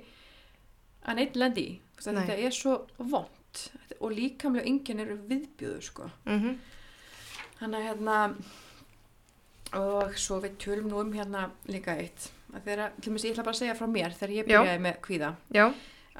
að 1.00 1.20
neitt 1.20 1.38
lendi 1.38 1.68
þetta 2.00 2.36
er 2.36 2.56
svo 2.56 2.74
vond 2.98 3.62
og 4.00 4.12
líkamlega 4.14 4.68
yngin 4.68 5.02
eru 5.02 5.16
viðbjöður 5.30 5.86
sko. 5.86 6.10
mm 6.24 6.58
þannig 7.60 7.80
að 7.80 7.86
hérna 7.90 8.18
og 9.76 10.16
svo 10.18 10.40
við 10.42 10.56
tölum 10.64 10.90
nú 10.90 11.00
um 11.02 11.12
hérna 11.14 11.50
líka 11.70 11.94
eitt. 12.00 12.30
Þeirra, 12.50 12.88
til 12.98 13.12
og 13.12 13.14
með 13.14 13.26
ég 13.28 13.34
ætla 13.34 13.44
bara 13.46 13.54
að 13.54 13.60
segja 13.60 13.76
frá 13.78 13.86
mér 13.90 14.16
þegar 14.16 14.32
ég 14.34 14.48
Já. 14.48 14.50
byrjaði 14.50 14.82
með 14.86 14.96
kvíða. 15.04 15.30
Já, 15.54 15.66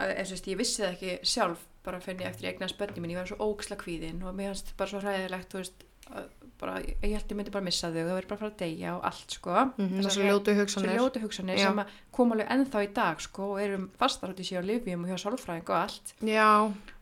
eins 0.04 0.30
og 0.30 0.36
veist, 0.36 0.50
ég 0.52 0.60
vissi 0.60 0.82
það 0.84 0.92
ekki 0.92 1.16
sjálf 1.32 1.64
bara 1.82 2.02
finn 2.04 2.20
ég 2.20 2.28
eftir 2.28 2.46
ég 2.46 2.54
eignast 2.54 2.78
bönni 2.78 3.02
mín 3.02 3.14
ég 3.14 3.18
var 3.22 3.30
svo 3.30 3.40
óksla 3.48 3.78
kvíðin 3.80 4.20
og 4.22 4.36
mér 4.36 4.52
fannst 4.52 4.74
bara 4.76 4.92
svo 4.92 5.00
hræðilegt 5.00 5.56
veist, 5.56 5.86
að, 6.12 6.28
bara, 6.60 6.76
ég 6.84 7.14
held 7.14 7.32
ég 7.32 7.36
myndi 7.38 7.52
bara 7.54 7.64
missa 7.64 7.88
þau 7.90 7.98
það 8.00 8.12
verið 8.18 8.28
bara 8.30 8.38
að 8.38 8.42
fara 8.44 8.52
að 8.52 8.60
deyja 8.62 8.94
og 8.96 9.04
allt 9.10 9.36
sko. 9.36 9.56
Mm 9.78 9.90
Þessar 9.96 10.14
svo 10.16 10.28
ljótu 10.28 10.54
hugsanir. 10.60 10.94
ljótu 10.98 11.22
hugsanir 11.24 11.58
sem 11.58 11.82
að 11.82 11.96
koma 12.12 12.36
alveg 12.36 12.52
ennþá 12.56 12.84
í 12.84 12.90
dag 13.00 13.20
sko 13.24 13.50
og 13.54 13.60
erum 13.64 13.88
fastar 14.00 14.34
út 14.34 14.40
í 14.40 14.46
sig 14.46 14.60
á 14.60 14.64
lifjum 14.64 15.04
og 15.04 15.10
hjá 15.12 15.18
sálfræðing 15.24 15.68
og 15.72 15.76
allt. 15.80 16.14
Já, 16.20 16.50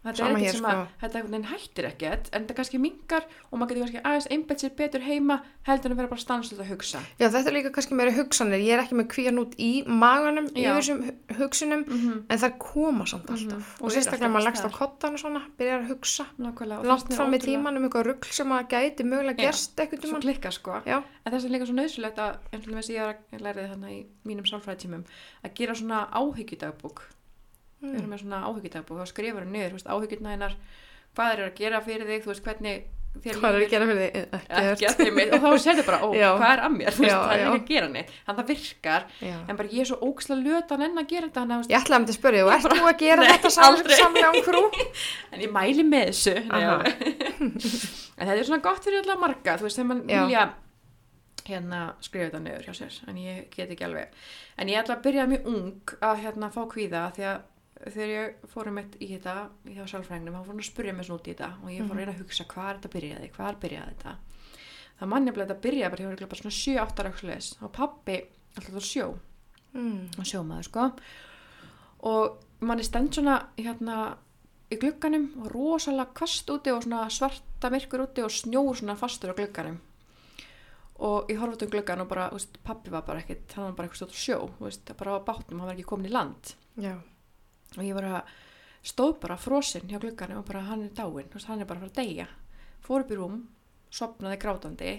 þetta 0.09 0.17
Sama 0.25 0.39
er 0.39 0.43
ekkert 0.43 0.57
sem 0.57 0.65
að 0.65 0.79
sko. 0.79 0.87
þetta 1.03 1.19
einhvern 1.19 1.35
veginn 1.37 1.51
hættir 1.53 1.85
ekkert 1.89 2.29
en 2.33 2.43
þetta 2.47 2.55
kannski 2.59 2.79
mingar 2.83 3.23
og 3.53 3.59
maður 3.59 3.69
getur 3.69 3.83
kannski 3.85 4.03
aðeins 4.09 4.29
einbætt 4.35 4.61
sér 4.65 4.75
betur 4.79 5.01
heima 5.09 5.37
heldur 5.69 5.91
en 5.91 5.93
að 5.93 6.01
vera 6.03 6.09
bara 6.13 6.21
stanslöð 6.25 6.61
að 6.65 6.71
hugsa. 6.73 6.99
Já, 7.21 7.27
þetta 7.29 7.49
er 7.49 7.55
líka 7.59 7.71
kannski 7.77 7.95
meira 7.95 8.13
hugsanir. 8.17 8.61
Ég 8.65 8.73
er 8.79 8.83
ekki 8.85 8.97
með 8.99 9.09
kvíjan 9.15 9.39
út 9.43 9.55
í 9.59 9.71
maganum 9.87 10.47
Já. 10.55 10.73
yfir 10.73 10.81
þessum 10.81 11.01
hu- 11.05 11.37
hugsunum 11.43 11.85
mm 11.87 11.99
-hmm. 11.99 12.23
en 12.31 12.39
það 12.39 12.59
koma 12.59 13.05
samt 13.07 13.29
Mhm. 13.29 13.35
alltaf. 13.37 13.75
Og 13.81 13.85
og 13.85 13.91
eru 13.93 14.01
sérstaklega 14.01 14.31
maður 14.33 14.45
leggst 14.49 14.65
á 14.65 14.71
kottan 14.79 15.13
og 15.15 15.19
svona 15.21 15.43
byrjar 15.59 15.81
að 15.83 15.89
hugsa. 15.93 16.27
Og 16.39 16.85
langt 16.85 17.15
fram 17.15 17.33
í 17.33 17.37
ótrúlega- 17.39 17.45
tíman 17.45 17.77
um 17.77 17.85
eitthvað 17.89 18.07
rugl 18.07 18.33
sem 18.33 18.49
að 18.49 18.69
gæti 18.69 19.03
mögulega 19.05 19.37
gerst 19.37 19.77
eitthvað 19.77 20.09
svo 20.09 20.21
klikka 20.21 20.51
sko. 20.51 20.83
Já, 20.87 21.03
en 21.27 21.33
þess 21.33 21.45
er 21.45 21.51
líka 21.51 21.67
svo 21.67 21.75
nöðsulegt 21.75 22.19
að 22.19 22.37
eins 22.53 22.67
og 22.67 22.75
þess 22.75 22.91
að 22.91 23.17
ég 23.33 23.41
læriði 23.41 23.69
þarna 23.71 23.89
í 23.91 24.07
mínum 24.25 24.45
sálfræðitímum 24.47 25.05
að 25.45 25.55
gera 25.55 25.75
svona 25.75 26.09
áhyggjudagbúk 27.79 27.89
við 27.89 27.95
erum 27.95 28.05
mm. 28.05 28.13
með 28.13 28.23
svona 28.25 28.45
áhyggjudagbúk 28.49 29.03
og 29.03 29.11
skrifar 29.11 29.47
um 29.47 29.53
niður, 29.55 29.75
hennar 30.35 30.55
hvað 31.17 31.35
er 31.35 31.45
að 31.47 31.59
gera 31.59 31.83
fyrir 31.83 32.09
þig, 32.09 32.25
þú 32.25 32.33
veist, 32.33 32.47
hvernig 32.47 32.87
Hvað 33.19 33.57
er 33.57 33.65
að 33.65 33.71
gera 33.73 33.87
fyrir 33.89 35.15
þeim 35.17 35.33
og 35.35 35.41
þá 35.43 35.63
sérðu 35.65 35.85
bara, 35.87 35.99
ó, 36.05 36.09
Já. 36.15 36.27
hvað 36.39 36.53
er 36.53 36.61
að 36.63 36.75
mér? 36.75 36.97
Það 36.99 37.33
er 37.33 37.41
ekki 37.41 37.57
að 37.57 37.71
gera 37.71 37.89
neitt. 37.91 38.13
Þannig 38.27 38.29
að 38.29 38.39
það 38.39 38.51
virkar, 38.53 39.07
Já. 39.25 39.35
en 39.41 39.59
bara 39.59 39.73
ég 39.73 39.81
er 39.83 39.89
svo 39.89 39.99
óksla 40.07 40.37
lötan 40.39 40.85
enn 40.87 41.01
að 41.01 41.09
gera 41.15 41.31
þetta 41.31 41.45
veist, 41.55 41.73
Ég 41.73 41.79
ætlaði 41.81 41.97
að 41.97 42.05
myndi 42.05 42.15
að 42.15 42.19
spyrja, 42.19 42.45
þú 42.45 42.53
ert 42.55 42.69
þú 42.69 42.91
að 42.93 43.03
gera 43.03 43.25
Nei, 43.25 43.33
þetta 43.33 43.51
samlega 43.57 44.31
um 44.31 44.39
frú? 44.47 44.63
en 45.33 45.43
ég 45.43 45.53
mæli 45.57 45.89
með 45.89 46.07
þessu. 46.13 46.37
En 48.19 48.27
þetta 48.29 48.39
er 48.39 48.49
svona 48.53 48.65
gott 48.69 48.87
fyrir 48.87 49.03
alla 49.03 49.19
marga 49.25 49.59
þú 49.59 49.67
veist, 49.67 49.81
þegar 49.81 49.91
mann 49.93 50.07
vilja 50.13 50.47
hérna 51.49 51.83
skrifa 52.05 52.29
þetta 52.29 52.41
niður 52.45 52.67
hjá 52.69 52.75
sér 52.77 52.97
en 53.09 53.21
ég 53.25 53.45
get 53.55 53.71
ekki 53.73 53.87
alveg. 53.89 54.17
En 54.61 54.71
ég 54.71 54.81
ætla 54.83 54.99
að 54.99 55.05
byrja 55.09 55.29
mjög 55.31 55.47
ung 55.49 55.95
að 56.05 56.25
hérna 56.27 56.51
fá 56.53 56.61
kvíða 56.71 57.07
því 57.17 57.31
að 57.33 57.47
þegar 57.85 58.11
ég 58.13 58.49
fórum 58.51 58.79
mitt 58.79 58.97
í 58.99 59.11
þetta 59.13 59.35
hjá 59.69 59.85
sálfræðingnum, 59.93 60.35
þá 60.35 60.43
fór 60.43 60.53
hann 60.55 60.63
að 60.65 60.69
spurja 60.71 60.95
mig 60.97 61.07
svona 61.07 61.21
út 61.21 61.29
í 61.29 61.35
þetta 61.35 61.51
og 61.63 61.71
ég 61.73 61.87
fór 61.87 61.95
að 61.95 62.03
reyna 62.03 62.15
að 62.17 62.23
hugsa 62.25 62.49
hvað 62.51 62.69
er 62.71 62.79
þetta 62.79 62.95
byrjaði, 62.95 63.31
hvað 63.37 63.51
er 63.51 63.61
byrjaði 63.65 63.95
þetta? 63.95 64.15
Það 64.99 65.11
mann 65.13 65.29
nefnilega 65.29 65.49
þetta 65.53 65.65
byrjaði 65.67 65.93
bara, 65.95 66.03
ég 66.03 66.11
var 66.11 66.31
bara 66.33 66.43
svona 66.43 66.59
7-8 66.59 67.03
ára 67.03 67.13
auksleis 67.13 67.51
og 67.63 67.75
pappi 67.77 68.17
alltaf 68.59 68.87
sjó. 68.89 69.09
Mm. 69.77 70.09
og 70.17 70.25
sjómaður 70.27 70.67
sko. 70.67 70.87
Og 72.09 72.65
mann 72.65 72.81
er 72.81 72.89
stend 72.89 73.13
svona 73.15 73.37
hérna 73.59 73.99
í 74.73 74.79
glugganum 74.81 75.29
og 75.43 75.51
rosalega 75.53 76.15
kvast 76.19 76.51
úti 76.53 76.73
og 76.73 76.83
svona 76.85 77.05
svarta 77.13 77.71
myrkur 77.73 78.07
úti 78.07 78.25
og 78.25 78.33
snjór 78.33 78.81
svona 78.81 78.97
fastur 78.99 79.33
á 79.33 79.39
glugganum. 79.39 79.79
Og 80.99 81.31
ég 81.31 81.39
horfði 81.39 81.69
um 81.69 81.73
gluggan 81.77 82.03
og 82.03 82.11
bara, 82.11 82.27
veist, 82.35 82.59
pappi 82.65 82.91
var 82.91 83.05
bara 83.07 83.23
ekkert 83.23 83.55
hann 83.55 83.71
var 83.71 83.77
bara 83.79 83.93
á 83.93 84.09
sjó, 84.11 84.49
veist, 84.59 84.91
bara 84.99 85.21
á 85.23 85.23
bátnum 85.23 85.61
hann 85.61 85.71
var 85.71 85.77
ekki 85.77 85.87
komin 85.87 86.11
í 86.11 86.15
land. 86.15 86.57
Já. 86.75 86.97
Og 87.77 87.85
ég 87.85 87.95
bara 87.99 88.23
stóð 88.85 89.19
bara 89.21 89.37
frosinn 89.37 89.89
hjá 89.91 89.99
glugganum 90.01 90.39
og 90.39 90.47
bara 90.49 90.61
hann 90.71 90.83
er 90.87 91.13
veist, 91.13 91.47
hann 91.49 91.61
er 91.61 91.67
bara 91.69 91.81
að 91.81 91.95
deyja 91.99 92.27
fór 92.87 93.01
upp 93.05 93.11
í 93.11 93.19
rúm, 93.19 93.43
sopnaði 93.91 94.39
grátandi 94.41 94.93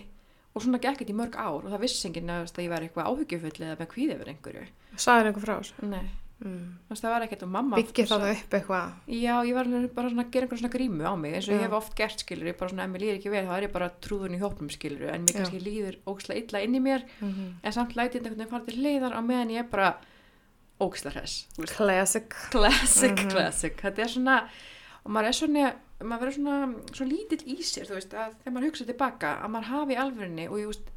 og 0.54 0.62
svona 0.62 0.80
gekk 0.82 1.00
þetta 1.04 1.14
í 1.14 1.20
mörg 1.20 1.36
ár 1.38 1.64
og 1.66 1.70
það 1.72 1.80
vissi 1.86 2.08
enginn 2.10 2.30
að, 2.30 2.50
ég 2.60 2.70
var 2.70 2.82
eitthvað 2.86 3.10
áhyggjufull 3.10 3.62
eða 3.62 3.78
með 3.80 3.88
kvíði 3.94 4.16
yfir 4.18 4.34
einhverju 4.34 4.66
Sæður 4.98 5.30
einhver 5.30 5.46
frá 5.46 5.56
þessu? 5.60 5.86
Nei, 5.90 6.10
Mm. 6.40 6.78
það 6.88 7.12
var 7.12 7.22
ekkert 7.26 7.42
og 7.44 7.50
mamma 7.52 7.76
Byggir 7.76 8.06
það 8.08 8.22
upp 8.32 8.54
eitthvað? 8.56 8.92
Já, 9.12 9.34
ég 9.44 9.54
var 9.58 9.68
bara 9.92 10.10
svona 10.10 10.24
að 10.24 10.30
gera 10.32 10.46
einhver 10.48 10.60
svona 10.62 10.72
grímu 10.72 11.04
á 11.04 11.14
mig 11.20 11.34
eins 11.36 11.50
og 11.50 11.52
Já. 11.52 11.58
ég 11.58 11.64
hef 11.66 11.74
oft 11.76 11.96
gert 12.00 12.20
skilur, 12.24 12.48
ég 12.48 12.58
bara 12.58 12.70
svona, 12.72 12.86
ef 12.86 12.90
mér 12.94 13.02
líður 13.04 13.18
ekki 13.20 13.30
vel 13.34 13.42
þá 13.50 13.52
er 13.58 13.66
ég 13.68 13.74
bara 13.74 13.90
trúðun 14.00 14.36
í 14.38 14.40
hópnum 14.40 14.70
skilur 14.72 15.10
en 15.12 15.26
mér 15.26 15.34
Já. 15.36 15.40
kannski 15.42 15.60
líður 15.60 15.98
óksla 16.08 16.38
illa 16.40 16.62
inn 16.64 16.76
í 16.76 16.80
mér 16.80 17.04
Mm 17.20 17.34
-hmm. 17.34 17.50
en 17.62 17.72
samt 17.74 17.96
læti 17.96 18.20
þetta 18.20 18.30
einhvern 18.30 18.40
veginn 18.40 18.50
fara 18.56 18.66
til 18.66 18.78
hliðar 18.80 19.14
á 19.20 19.22
meðan 19.22 19.52
ég 19.52 19.70
bara 19.70 19.98
óksla 20.80 21.12
hress. 21.12 21.48
Classic. 21.76 22.30
classic, 22.52 23.12
Mhm. 23.20 23.30
classic 23.32 23.76
þetta 23.82 24.00
er 24.00 24.08
svona, 24.08 24.50
og 25.06 25.12
maður 25.12 25.28
er 25.28 25.38
svona 25.40 25.74
maður 26.00 26.22
verður 26.22 26.36
svona, 26.36 26.76
svo 26.96 27.06
lítill 27.06 27.44
í 27.44 27.58
sér 27.60 27.86
þú 27.90 27.96
veist, 27.98 28.14
að 28.14 28.34
þegar 28.40 28.54
maður 28.56 28.70
hugsa 28.70 28.86
tilbaka 28.88 29.34
að 29.44 29.50
maður 29.52 29.68
hafi 29.74 29.96
alvörinni 30.00 30.46
og 30.50 30.58
ég, 30.60 30.68
veist, 30.68 30.88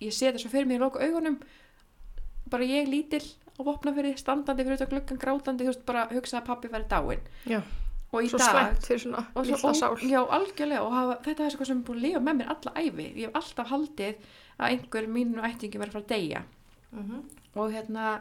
ég 0.00 0.10
þetta 0.10 0.40
svo 0.42 0.50
fyrir 0.50 0.66
mér 0.66 0.80
í 0.80 0.82
loku 0.82 0.98
augunum 0.98 1.36
bara 2.50 2.64
ég 2.66 2.88
lítill 2.90 3.22
á 3.54 3.60
vopnafyrir 3.62 4.18
standandi 4.18 4.64
fyrir 4.66 4.76
þetta 4.80 4.90
gluggan 4.90 5.18
grátandi 5.22 5.62
þú 5.64 5.70
veist, 5.70 5.84
bara 5.86 6.08
hugsa 6.10 6.40
að 6.40 6.46
pappi 6.46 6.68
væri 6.68 6.88
dáinn 6.90 7.20
Já. 7.46 7.60
og 8.12 8.22
í 8.22 8.28
Svo 8.28 8.38
dag 8.38 8.50
svona 8.98 9.22
og 9.36 9.46
svo, 9.46 9.72
sál. 9.74 9.96
já, 10.02 10.20
algjörlega 10.26 10.82
og 10.82 10.92
hafa, 10.92 11.16
þetta 11.22 11.40
er 11.40 11.50
eitthvað 11.50 11.66
sem 11.66 11.78
er 11.78 11.84
búin 11.84 11.98
að 11.98 12.02
lifa 12.08 12.20
með 12.26 12.36
mér 12.40 12.48
alla 12.56 12.72
æfi 12.82 13.06
ég 13.14 13.26
hef 13.28 13.34
alltaf 13.34 13.68
haldið 13.70 14.14
að 14.58 14.70
einhver 14.70 15.06
mínu 15.06 15.42
ættingi 15.46 15.78
verið 15.78 15.92
fara 15.92 16.04
að 16.04 16.08
deyja 16.08 16.42
Mm 16.94 17.02
-hmm. 17.10 17.22
og 17.58 17.72
hérna 17.72 18.20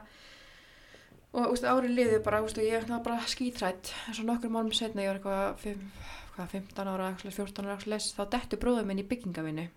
og 1.33 1.53
úst, 1.53 1.65
árið 1.65 1.95
liðu 1.97 2.19
bara 2.25 2.41
úst, 2.45 2.59
ég 2.61 2.83
er 2.83 3.03
bara 3.05 3.21
skítrætt 3.29 3.93
eins 4.07 4.19
og 4.21 4.27
nokkur 4.29 4.53
mánum 4.53 4.73
setna 4.75 5.05
ég 5.05 5.11
var 5.11 5.19
eitthvað 5.19 5.61
fimm, 5.63 5.87
hvað, 6.35 6.51
15 6.57 6.91
ára, 6.93 7.07
axli, 7.13 7.31
14 7.33 7.65
ára 7.65 7.77
axli, 7.77 8.01
þá 8.17 8.23
dettu 8.35 8.59
bróður 8.61 8.89
minn 8.89 9.01
í 9.01 9.07
byggingavinnu 9.09 9.69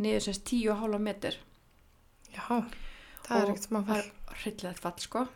niður 0.00 0.24
semst 0.26 0.46
10,5 0.48 1.04
metr 1.04 1.36
Já. 2.30 2.46
Það 3.26 3.36
er 3.36 3.50
ekkert 3.50 3.66
smá 3.68 3.80
fall. 3.86 4.06
hryllilegt 4.40 4.80
fall 4.80 5.02
sko 5.02 5.26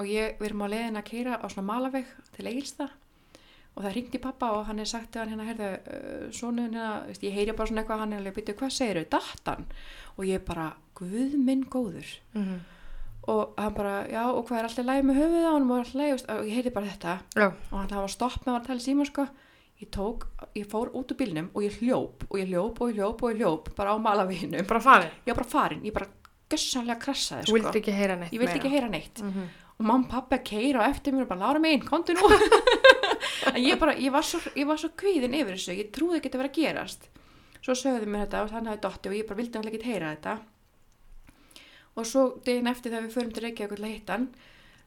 og 0.00 0.08
ég, 0.08 0.38
við 0.40 0.50
erum 0.50 0.66
á 0.66 0.72
leiðin 0.72 1.00
að 1.00 1.08
keira 1.12 1.38
á 1.38 1.46
svona 1.46 1.68
malaveg 1.70 2.10
til 2.34 2.48
Egilsta 2.50 2.88
og 3.76 3.84
það 3.84 3.94
ringdi 3.94 4.20
pappa 4.22 4.50
og 4.56 4.66
hann 4.68 4.82
er 4.82 4.88
sagt 4.90 5.16
að 5.16 5.30
hann 5.30 5.44
hérna, 5.44 5.46
heyrðu, 5.48 5.68
uh, 5.94 6.24
sonuðin 6.34 6.74
hérna, 6.74 7.16
ég 7.22 7.36
heyri 7.36 7.54
bara 7.56 7.70
svona 7.70 7.84
eitthvað, 7.84 8.02
hann 8.02 8.14
er 8.14 8.22
alveg, 8.22 8.36
byrju, 8.36 8.56
hvað 8.58 8.72
segir 8.74 8.98
þau, 9.00 9.10
dattan? 9.14 9.66
Og 10.16 10.26
ég 10.26 10.42
bara, 10.44 10.66
guð 10.98 11.36
minn 11.38 11.62
góður. 11.70 12.10
Mm 12.34 12.44
-hmm. 12.44 12.79
Og 13.30 13.54
hann 13.60 13.74
bara, 13.76 13.94
já, 14.10 14.22
og 14.30 14.42
hvað 14.48 14.58
er 14.58 14.68
alltaf 14.68 14.86
lægi 14.88 15.06
með 15.08 15.20
höfuð 15.20 15.46
á 15.46 15.52
hann 15.54 15.70
og 15.70 15.76
alltaf 15.78 15.98
lægi, 16.00 16.18
og 16.34 16.44
ég 16.48 16.54
heyri 16.58 16.74
bara 16.74 16.90
þetta. 16.90 17.16
Já. 17.36 17.48
Og 17.70 17.76
hann 17.78 17.94
hafa 17.96 18.08
stopp 18.16 18.46
með 18.46 18.56
að 18.58 18.66
tala 18.66 18.84
síma, 18.86 19.06
sko. 19.06 19.26
Ég 19.80 19.88
tók, 19.96 20.26
ég 20.58 20.66
fór 20.68 20.90
út 20.92 21.12
úr 21.12 21.16
bílnum 21.16 21.46
og 21.54 21.62
ég 21.64 21.76
hljóp, 21.80 22.26
og 22.28 22.36
ég 22.36 22.50
hljóp, 22.50 22.80
og 22.82 22.90
ég 22.90 22.98
hljóp, 22.98 23.22
og 23.22 23.30
ég 23.32 23.38
hljóp, 23.40 23.70
bara 23.76 23.94
á 23.94 23.96
malaveginum. 23.96 24.66
Bara. 24.68 24.98
Ég 25.24 25.32
var 25.32 25.38
bara 25.40 25.48
farin, 25.48 25.80
ég 25.86 25.94
bara 25.96 26.06
gössanlega 26.50 26.98
krassaði, 27.00 27.46
sko. 27.46 27.56
vildi 27.56 27.80
ekki 27.80 27.94
heyra 27.94 28.16
neitt 28.18 28.34
Ég 28.34 28.42
vildi 28.42 28.58
ekki 28.58 28.72
heyra 28.72 28.88
neitt 28.90 29.22
Mm 29.22 29.30
-hmm. 29.30 29.46
og 29.78 29.86
mamma 29.86 30.04
og 30.04 30.10
pappi 30.10 30.36
að 30.36 30.44
keira 30.50 30.82
á 30.84 30.90
eftir 30.90 31.12
mér 31.14 31.22
og 31.22 31.28
bara 31.28 31.40
Lára 31.40 31.60
mín, 31.60 31.84
komdu 31.84 32.12
nú 32.12 32.26
en 33.54 33.62
ég 33.62 33.78
bara, 33.78 33.94
ég 33.94 34.12
var 34.12 34.22
svo, 34.22 34.40
ég 34.56 34.66
var 34.66 34.76
svo 34.76 34.88
kvíðin 34.96 35.34
yfir 35.34 35.54
þessu, 35.54 35.72
ég 35.78 35.90
trúði 35.92 36.16
ekki 36.18 36.28
að 36.34 36.38
vera 36.38 36.48
að 36.48 36.58
gerast 36.60 37.08
svo 37.62 37.74
sögðu 37.74 38.06
mér 38.06 38.26
þetta 38.26 38.42
og 38.42 38.50
hann 38.50 38.66
hafði 38.66 38.80
dotti 38.80 39.08
og 39.08 39.14
ég 39.14 39.26
bara 39.28 39.36
vildi 39.36 39.58
alveg 39.58 39.74
ekki 39.74 39.92
heyra 39.92 40.14
þetta 40.14 40.38
og 41.96 42.06
svo 42.06 42.24
deginn 42.46 42.66
eftir 42.70 42.92
þegar 42.92 43.06
við 43.08 43.16
förum 43.16 43.32
til 43.34 43.42
Reykjavík 43.44 43.84
hitta 43.90 44.12
hann 44.12 44.28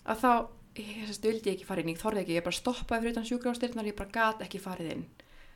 að 0.06 0.18
þá, 0.24 0.32
ég 0.80 1.08
sérst, 1.08 1.24
vildi 1.28 1.50
ég 1.50 1.56
ekki 1.58 1.66
fara 1.68 1.82
inn 1.84 1.90
ég 1.94 2.00
þorði 2.02 2.24
ekki, 2.24 2.38
ég 2.40 2.44
bara 2.44 2.56
stoppaði 2.58 3.02
fyrir 3.04 3.12
utan 3.18 3.28
sjúkrafstyrnar 3.30 3.86
ég 3.92 3.96
bara 3.98 4.10
gat 4.16 4.42
ekki 4.42 4.60
farið 4.60 4.92
inn 4.98 5.06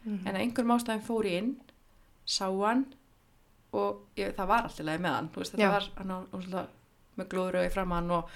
Mhm. 0.07 0.27
en 0.27 0.35
að 0.35 0.41
einhverjum 0.41 0.71
ástæðum 0.77 1.01
fór 1.03 1.25
ég 1.25 1.37
inn 1.41 1.55
sá 2.25 2.45
hann 2.47 2.85
og 3.73 4.03
ég, 4.15 4.35
það 4.37 4.47
var 4.47 4.63
alltaf 4.63 4.85
leið 4.85 5.01
með 5.03 5.15
hann 5.15 5.29
veist, 5.35 5.51
þetta 5.53 5.65
Já. 5.65 5.71
var 5.71 5.87
hann 5.97 6.11
á, 6.11 6.17
og 6.31 6.43
svona, 6.43 6.67
með 7.17 7.71
framann 7.73 8.11
og, 8.11 8.29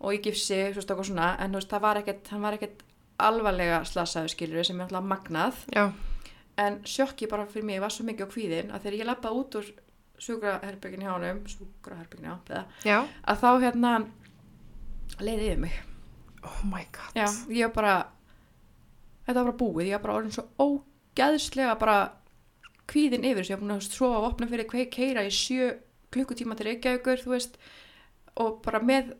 og 0.00 0.12
í 0.12 0.18
gifsi 0.22 0.58
svo 0.72 0.80
veist, 0.82 0.90
og 0.90 1.06
svona, 1.06 1.36
en 1.40 1.52
veist, 1.52 1.68
það 1.70 1.80
var 1.80 1.96
ekkert 2.02 2.28
hann 2.28 2.42
var 2.42 2.52
ekkert 2.58 2.82
alvarlega 3.18 3.80
slasaðu 3.84 4.28
skilur 4.28 4.64
sem 4.64 4.80
er 4.80 4.84
alltaf 4.88 5.04
magnað 5.04 5.54
Já. 5.74 5.92
en 6.58 6.80
sjokki 6.84 7.28
bara 7.30 7.46
fyrir 7.46 7.64
mig 7.64 7.80
var 7.80 7.90
svo 7.90 8.04
mikið 8.04 8.26
á 8.26 8.32
kvíðin 8.34 8.70
að 8.74 8.82
þegar 8.84 8.98
ég 8.98 9.06
lappaði 9.06 9.40
út 9.40 9.54
úr 9.62 9.72
sjúkraherbyggin 10.18 11.02
hjá 11.06 11.12
honum 11.14 11.40
sjúkraherbyggin 11.50 12.28
já, 12.30 12.36
eða, 12.50 12.64
Já. 12.84 12.98
að 13.24 13.42
þá 13.42 13.48
hérna 13.64 13.92
leiði 15.20 15.50
yfir 15.52 15.62
mig 15.66 15.76
Oh 16.46 16.60
my 16.70 16.84
god. 16.94 17.16
Já, 17.18 17.26
ég 17.50 17.66
var 17.66 17.74
bara 17.74 17.94
þetta 19.26 19.40
var 19.42 19.48
bara 19.50 19.58
búið, 19.60 19.88
ég 19.90 19.96
var 19.98 20.04
bara 20.04 20.18
orðin 20.20 20.34
svo 20.36 20.44
ógæðslega 20.62 21.74
bara 21.80 21.96
kvíðin 22.88 23.26
yfir 23.26 23.42
þessu, 23.42 23.52
ég 23.52 23.58
var 23.58 23.64
búin 23.66 23.74
að 23.76 23.88
sofa 23.88 24.20
og 24.20 24.26
opna 24.30 24.48
fyrir 24.48 24.68
kveik 24.70 24.92
keira 24.94 25.24
í 25.26 25.32
sjö 25.34 25.72
klukkutíma 26.14 26.56
til 26.56 26.68
Reykjavíkur, 26.70 27.20
þú 27.24 27.34
veist 27.34 27.58
og 28.40 28.60
bara 28.64 28.78
með, 28.80 29.10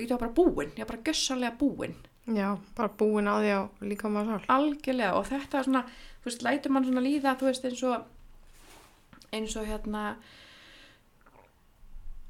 ég 0.00 0.10
var 0.14 0.22
bara 0.24 0.34
búin 0.40 0.72
ég 0.74 0.82
var 0.86 0.94
bara 0.94 1.04
gössanlega 1.10 1.58
búin 1.60 1.94
Já, 2.32 2.48
bara 2.78 2.88
búin 2.98 3.28
á 3.28 3.34
því 3.42 3.52
á 3.52 3.60
líka 3.84 4.08
maður 4.10 4.40
sál. 4.46 4.50
algjörlega 4.56 5.14
og 5.18 5.28
þetta 5.28 5.58
er 5.60 5.68
svona, 5.68 5.84
þú 6.22 6.30
veist, 6.30 6.42
lætur 6.46 6.72
mann 6.74 6.88
svona 6.88 7.02
líða, 7.04 7.36
þú 7.38 7.48
veist, 7.50 7.64
eins 7.68 7.82
og 7.82 9.32
eins 9.32 9.56
og 9.60 9.66
hérna 9.68 10.02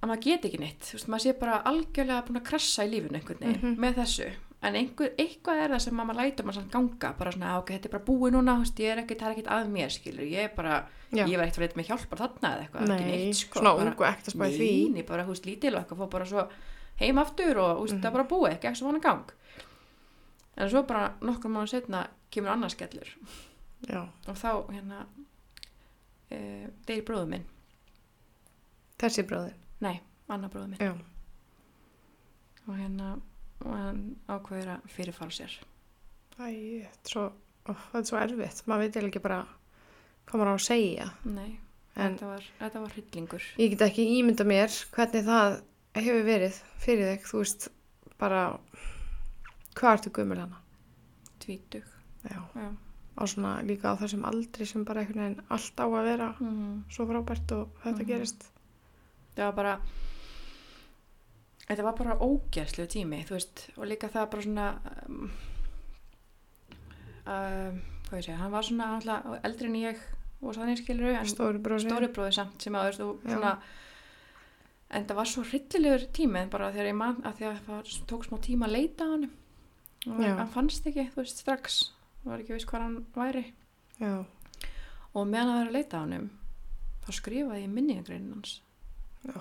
að 0.02 0.08
maður 0.10 0.22
get 0.26 0.44
ekki 0.48 0.58
neitt, 0.60 0.80
þú 0.88 0.96
veist, 0.98 1.08
maður 1.12 1.24
sé 1.26 1.32
bara 1.38 1.60
algjörlega 1.70 2.24
búin 2.26 2.40
að 2.40 2.48
krassa 2.48 2.84
í 2.86 2.90
lífinu 2.90 3.18
einhvern 3.20 3.38
veginn 3.38 3.60
Mhm. 3.62 3.76
með 3.84 3.94
þessu, 4.02 4.30
en 4.62 4.74
einhver, 4.78 5.12
eitthvað 5.18 5.60
er 5.64 5.70
það 5.70 5.80
sem 5.80 5.94
maður 5.94 6.18
lætur 6.20 6.44
maður 6.46 6.54
samt 6.54 6.70
ganga, 6.72 7.12
bara 7.18 7.30
svona, 7.32 7.46
"Ah, 7.52 7.58
ok, 7.58 7.70
þetta 7.72 7.86
er 7.86 7.90
bara 7.98 8.04
búið 8.04 8.32
núna, 8.32 8.56
þú 8.56 8.62
veist, 8.64 8.76
ég 8.82 8.90
er 8.92 8.98
ekkert, 9.02 9.18
það 9.20 9.26
er 9.30 9.34
ekkert 9.36 9.52
að 9.52 9.68
mér, 9.70 9.90
skilur, 9.90 10.26
ég 10.30 10.44
er 10.44 10.54
bara, 10.56 10.86
Já. 11.12 11.26
ég 11.26 11.36
var 11.36 11.46
ekkert 11.46 11.56
fyrir 11.56 11.76
með 11.76 11.86
hjálpar 11.86 12.18
þarna 12.18 12.48
eða 12.50 12.62
eitthvað, 12.62 12.82
ekki 12.82 13.04
Nei, 13.06 13.16
neitt, 13.26 13.34
sko, 13.36 13.60
svona 13.60 13.74
ungu 13.78 14.04
ekkert 14.04 14.28
að 14.28 14.34
spáði 14.34 14.58
því. 14.58 14.92
Nei, 14.92 15.02
bara, 15.02 15.24
veist, 15.24 15.44
lítil 15.46 15.74
og 15.76 15.80
eitthvað, 15.86 15.98
fór 15.98 16.10
bara 16.10 16.24
svo 16.24 16.48
heim 16.96 17.16
aftur 17.18 17.56
og, 17.56 17.78
þú 17.78 17.82
veist, 17.82 18.00
það 18.02 18.04
er 18.06 18.10
bara 18.12 18.28
búið, 18.28 18.52
ekki 18.52 18.68
ekki 18.68 18.76
svo 18.76 18.86
vana 18.92 18.98
gang. 19.00 19.24
En 20.56 20.68
svo 20.70 20.82
bara 20.86 21.14
nokkur 21.22 21.50
mánu 21.50 21.68
setna 21.68 22.06
kemur 22.30 22.50
annars 22.50 22.74
skellur 22.74 23.08
og 24.28 24.34
þá 24.36 24.66
hérna 24.70 25.06
e, 26.30 26.68
nei, 29.82 29.96
annar 30.32 30.50
bróður 30.52 30.68
minn 30.72 30.80
Já. 30.82 30.92
og 32.66 32.76
hérna 32.78 33.08
og 33.62 33.74
hann 33.78 34.02
ákveður 34.30 34.70
að 34.76 34.86
fyrirfara 34.94 35.34
sér. 35.34 35.52
Æ, 36.38 36.86
svo, 37.06 37.28
ó, 37.66 37.72
þetta 37.92 38.00
er 38.00 38.08
svo 38.08 38.18
erfitt. 38.22 38.62
Maður 38.66 38.86
veit 38.86 38.96
ekki 39.02 39.22
bara 39.22 39.40
hvað 40.26 40.40
maður 40.40 40.50
á 40.50 40.56
að 40.56 40.64
segja. 40.66 41.06
Nei, 41.28 41.50
þetta 41.94 42.30
var, 42.30 42.46
þetta 42.58 42.82
var 42.82 42.94
hryllingur. 42.96 43.44
ég 43.58 43.70
get 43.74 43.84
ekki 43.86 44.06
ímynda 44.18 44.46
mér 44.48 44.72
hvernig 44.94 45.26
það 45.28 45.58
hefur 45.98 46.24
verið 46.26 46.58
fyrir 46.82 47.10
þig. 47.12 47.26
Þú 47.30 47.42
veist, 47.42 47.68
bara, 48.18 48.42
hvað 49.78 49.98
ertu 49.98 50.10
gömul 50.18 50.40
hana? 50.42 50.58
Tvítug. 51.42 51.86
Já. 52.26 52.40
Já. 52.54 52.70
Á 53.12 53.22
svona 53.28 53.58
líka 53.66 53.92
á 53.92 54.00
þessum 54.00 54.24
aldri 54.24 54.64
sem 54.66 54.84
bara 54.88 55.02
einhvern 55.02 55.20
veginn 55.20 55.46
allt 55.52 55.76
á 55.76 55.84
að 55.86 56.04
vera 56.08 56.28
Mm. 56.40 56.84
svo 56.88 57.04
frábært 57.06 57.52
og 57.52 57.68
þetta 57.84 57.98
Mhm. 58.02 58.06
gerist. 58.08 58.46
Það 59.32 59.44
var 59.46 59.54
bara, 59.56 59.74
þetta 61.68 61.86
var 61.86 61.98
bara 61.98 62.18
ógerslu 62.20 62.86
tími, 62.90 63.22
þú 63.28 63.38
veist, 63.38 63.66
og 63.78 63.88
líka 63.88 64.10
það 64.12 64.26
bara 64.34 64.46
svona, 64.46 64.66
um, 65.06 65.30
um, 67.24 67.78
hvað 68.08 68.18
ég 68.18 68.26
segja, 68.26 68.40
hann 68.42 68.52
var 68.52 68.68
svona 68.68 68.90
alltaf 68.98 69.46
eldri 69.48 69.70
en 69.70 69.78
ég 69.80 70.02
og 70.42 70.56
þannig 70.56 70.82
skilur 70.82 71.14
en 71.14 71.30
stóri 71.30 71.62
brósi 71.62 71.86
stóri 71.86 72.10
bróði 72.12 72.34
samt 72.34 72.64
sem 72.64 72.74
aður 72.74 72.96
svona 73.22 73.52
en 74.92 75.06
það 75.08 75.18
var 75.20 75.30
svo 75.30 75.44
hryllilegur 75.46 76.08
tími 76.16 76.42
bara 76.52 76.72
þegar 76.74 76.90
ég 76.90 76.98
man 76.98 77.20
að 77.22 77.38
því 77.38 77.48
að 77.48 77.60
það 77.68 77.92
tók 78.10 78.26
smá 78.26 78.40
tíma 78.44 78.68
að 78.68 78.74
leita 78.76 79.08
hann 79.08 79.28
og 80.10 80.18
Já. 80.18 80.32
hann 80.34 80.50
fannst 80.50 80.86
ekki, 80.90 81.06
þú 81.14 81.22
veist, 81.22 81.42
strax 81.44 81.78
var 82.26 82.42
ekki 82.42 82.56
viss 82.56 82.66
hvað 82.66 82.84
hann 82.84 82.96
væri. 83.14 83.44
Já, 84.02 84.24
og 85.14 85.26
meðan 85.30 85.52
það 85.52 85.58
var 85.60 85.70
að 85.70 85.76
leita 85.76 86.02
hann 86.02 86.28
þá 87.02 87.10
skrifaði 87.18 87.62
ég 87.62 87.72
minningagreinin 87.76 88.34
hans 88.34 88.56
Já. 89.22 89.36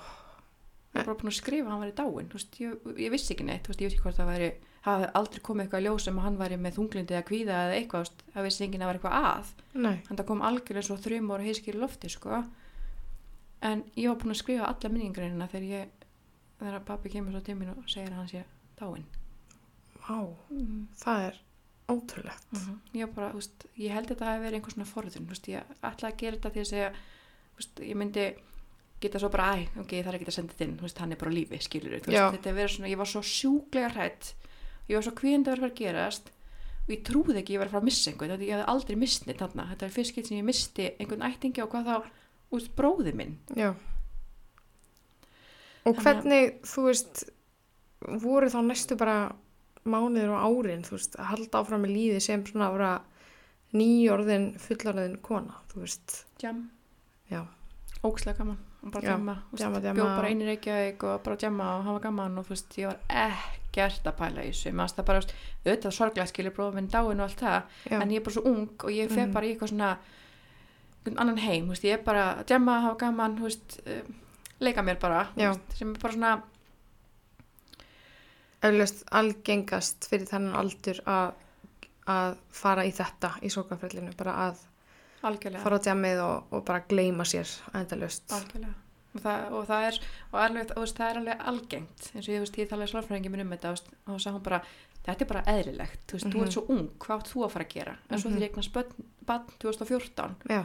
ég 0.92 1.00
var 1.00 1.08
bara 1.08 1.20
búin 1.22 1.32
að 1.32 1.40
skrifa 1.40 1.68
að 1.68 1.72
hann 1.74 1.86
væri 1.86 1.96
dáinn 1.98 2.30
þú 2.32 2.40
veist, 2.40 2.60
ég, 2.62 2.90
ég 3.02 3.14
vissi 3.14 3.34
ekki 3.36 3.48
neitt, 3.48 3.70
veist, 3.70 3.82
ég 3.82 3.90
vissi 3.90 4.04
hvort 4.04 4.20
það 4.20 4.32
væri 4.34 4.52
hafi 4.86 5.10
aldrei 5.18 5.44
komið 5.46 5.66
eitthvað 5.66 5.84
í 5.84 5.88
ljós 5.88 6.06
sem 6.08 6.18
að 6.18 6.26
hann 6.26 6.40
væri 6.40 6.58
með 6.58 6.78
þunglindi 6.78 7.16
eða 7.16 7.28
kvíða 7.28 7.58
eða 7.68 7.78
eitthvað, 7.78 8.06
veist, 8.06 8.24
það 8.34 8.48
vissi 8.48 8.64
enginn 8.66 8.84
að 8.84 8.90
var 8.90 9.00
eitthvað 9.00 9.28
að. 9.30 9.52
Nei, 9.86 9.98
en 10.02 10.18
það 10.18 10.28
kom 10.32 10.44
algjörlega 10.48 10.88
svo 10.88 10.98
þrjum 11.04 11.34
ára 11.36 11.46
heiskir 11.46 11.78
í 11.78 11.82
lofti 11.82 12.10
sko. 12.10 12.42
En 13.62 13.84
ég 13.94 14.10
var 14.10 14.18
búin 14.24 14.34
að 14.34 14.40
skrifa 14.42 14.72
alla 14.72 14.90
minningreinina 14.90 15.50
þegar 15.52 15.68
ég 15.70 16.08
þegar 16.62 16.84
pappi 16.86 17.14
kemur 17.14 17.36
svo 17.36 17.44
til 17.46 17.58
mín 17.60 17.74
og 17.76 17.86
segir 17.90 18.10
að 18.10 18.20
hann 18.20 18.32
sé 18.32 18.44
dáinn. 18.80 19.08
Vá, 20.02 20.18
mm. 20.50 20.84
það 20.98 21.26
er 21.28 21.40
ótrúlegt. 21.92 22.54
Ég, 22.96 23.06
var 23.06 23.14
bara, 23.16 23.32
þú 23.34 23.42
veist, 23.42 23.66
ég 23.78 23.96
held 23.96 24.08
að 24.08 24.14
þetta 24.16 24.30
hafi 24.32 24.44
verið 24.46 24.60
einhver 24.60 24.76
svona 24.76 24.90
forðun 24.90 25.30
ég 25.52 25.74
ætla 25.82 26.10
að 26.10 26.20
gera 26.22 26.38
þetta 26.38 26.54
til 26.56 26.64
að 26.64 26.72
segja 26.72 26.92
ég 27.86 27.98
myndi 28.00 28.26
geta 29.02 29.20
svo 29.22 29.30
bara 29.34 29.48
æ, 29.58 29.68
ok, 29.82 29.92
ég 29.98 30.06
þarf 30.06 30.18
ekki 30.20 30.30
að 30.32 30.36
senda 30.38 30.54
þetta 30.54 30.66
inn 30.68 30.78
þú 30.80 30.86
veist, 30.88 31.02
hann 31.04 31.12
er 31.16 31.20
bara 31.22 31.34
lífi, 31.36 31.60
skilur 31.66 31.96
Já. 32.08 32.26
þetta 32.36 32.50
er 32.52 32.58
verið 32.60 32.74
svona, 32.76 32.92
ég 32.92 32.98
var 33.02 33.10
svo 33.12 33.22
sjúklega 33.26 33.90
hrætt 33.96 34.34
ég 34.90 34.96
var 34.98 35.06
svo 35.08 35.14
kvíðandi 35.18 35.52
að 35.52 35.56
vera 35.58 35.68
að 35.68 35.72
að 35.72 35.80
gerast 35.82 36.32
og 36.82 36.90
ég 36.96 37.04
trúði 37.08 37.38
ekki 37.42 37.52
að 37.52 37.56
ég 37.56 37.62
var 37.62 37.70
að 37.70 37.76
fara 37.76 37.82
að 37.84 37.90
missa 37.92 38.12
einhvern 38.12 38.34
þetta 38.36 38.48
ég 38.48 38.56
hafði 38.58 38.72
aldrei 38.74 38.96
mist 39.02 39.28
neitt 39.28 39.42
þarna 39.44 39.68
þetta 39.72 39.86
er 39.88 39.96
fyrst 39.96 40.12
skipt 40.16 40.28
sem 40.32 40.38
ég 40.42 40.48
misti 40.48 40.88
einhvern 41.00 41.26
ættingi 41.30 41.64
og 41.64 41.70
hvað 41.76 41.90
þá, 41.92 42.10
út 42.58 42.72
bróði 42.76 43.14
minn 43.16 43.38
já 43.56 43.70
og 45.86 45.96
Þannig 45.96 46.02
að- 46.02 46.04
hvernig, 46.06 46.52
þú 46.72 46.84
veist 46.88 47.24
voru 48.22 48.50
þá 48.54 48.60
næstu 48.66 48.98
bara 48.98 49.16
mánuður 49.86 50.34
og 50.36 50.66
árin, 50.66 50.84
þú 50.86 50.92
veist, 50.98 51.16
að 51.18 51.30
halda 51.32 51.62
áfram 51.62 51.82
með 51.86 51.96
líði 51.96 52.20
sem 52.22 52.44
svona 52.46 52.68
að 52.70 52.76
vera 52.78 52.92
nýjorðin 53.74 54.46
fullarðin 54.62 55.16
kona, 55.26 55.56
þú 55.72 55.80
veist 55.86 56.26
Jam. 56.42 56.70
Já. 57.32 57.46
Ókslega 58.04 58.38
gaman. 58.38 58.58
Og 58.84 58.92
bara 58.92 59.04
Já, 59.06 59.10
djamma. 59.12 59.36
þú 59.36 59.52
veist, 59.52 59.62
djamma, 59.62 59.80
djamma. 59.82 59.96
Bjó 60.00 60.06
bara 60.18 60.28
einu 60.32 60.46
reykjavík 60.48 61.04
og 61.04 61.24
bara 61.24 61.36
djamma 61.38 61.66
og 61.78 61.84
hafa 61.86 62.00
gaman 62.08 62.38
og 62.42 62.46
þú 62.46 62.50
veist, 62.56 62.78
ég 62.82 62.88
var 62.88 62.98
ekkert 63.10 64.08
að 64.10 64.16
pæla 64.18 64.42
í 64.42 64.50
þessu. 64.52 64.72
Fannst 64.78 64.96
það 64.98 65.06
bara, 65.06 65.22
auðvitað 65.66 65.94
sorglega 65.98 66.28
skilur 66.32 66.56
bróðum 66.56 66.74
minn 66.80 66.88
dáin 66.90 67.20
og 67.22 67.28
allt 67.28 67.40
það. 67.40 67.62
já, 67.92 68.02
En 68.02 68.10
ég 68.10 68.18
er 68.18 68.24
bara 68.26 68.34
svo 68.34 68.46
ung 68.46 68.70
og 68.84 68.90
ég 68.90 69.10
fer 69.12 69.28
Mhm. 69.28 69.34
bara 69.34 69.46
í 69.46 69.56
eitthvað 69.56 69.70
svona 69.70 69.98
einhvern 71.06 71.20
annan 71.20 71.38
heim, 71.38 71.66
þú 71.66 71.70
veist, 71.70 71.84
ég 71.84 71.94
er 71.94 72.04
bara 72.04 72.36
að 72.36 72.46
djamma, 72.48 72.82
hafa 72.82 72.98
gaman, 72.98 73.38
þú 73.38 73.42
veist, 73.44 73.80
uh, 73.88 74.02
leika 74.60 74.82
mér 74.82 75.00
bara, 75.00 75.28
þú 75.38 75.48
veist, 75.50 75.78
sem 75.78 75.94
er 75.96 76.00
bara 76.00 76.14
svona, 76.14 76.42
eflaust 78.62 79.04
algengast 79.12 80.08
fyrir 80.10 80.28
þennan 80.30 80.56
aldur 80.62 81.00
að 81.06 81.34
að 82.12 82.36
fara 82.50 82.84
í 82.84 82.92
þetta 82.92 83.30
í 83.46 83.50
sókafrællinu, 83.54 84.16
bara 84.18 84.34
að 84.50 84.58
algjörlega. 85.24 85.64
fara 85.64 85.78
á 85.78 85.84
djamið 85.86 86.20
og, 86.26 86.44
og 86.54 86.66
bara 86.66 86.84
gleyma 86.90 87.24
sér 87.24 87.48
endalust. 87.74 88.32
Og 89.12 89.20
það, 89.26 89.42
og 89.52 89.66
það 89.68 89.86
er, 89.90 89.98
og 90.32 90.38
alveg, 90.40 90.70
það 90.72 91.10
er 91.10 91.18
alveg 91.20 91.42
algengt 91.52 92.06
eins 92.16 92.28
og 92.28 92.32
ég, 92.32 92.38
þú 92.40 92.44
veist, 92.46 92.60
ég 92.62 92.70
talaði 92.70 92.92
slárfræðingi 92.94 93.30
minn 93.34 93.42
um 93.44 93.50
þetta 93.52 93.74
þú 93.76 93.90
og 93.92 94.14
þá 94.16 94.24
sagði 94.24 94.36
hún 94.38 94.44
bara, 94.46 94.60
þetta 95.04 95.26
er 95.26 95.30
bara 95.34 95.42
eðlilegt 95.52 96.06
þú 96.08 96.16
veist, 96.16 96.28
þú 96.32 96.38
Mhm. 96.38 96.44
ert 96.46 96.56
svo 96.56 96.64
ung, 96.70 96.86
hvað 96.98 97.26
þú 97.28 97.44
að 97.44 97.52
fara 97.52 97.66
að 97.66 97.74
gera 97.76 97.96
en 98.10 98.20
svo 98.22 98.30
Mhm. 98.30 98.38
þegar 98.38 98.46
ég 98.46 98.52
eignast 98.52 98.74
barn 99.26 99.44
2014 99.60 100.36
Já, 100.50 100.64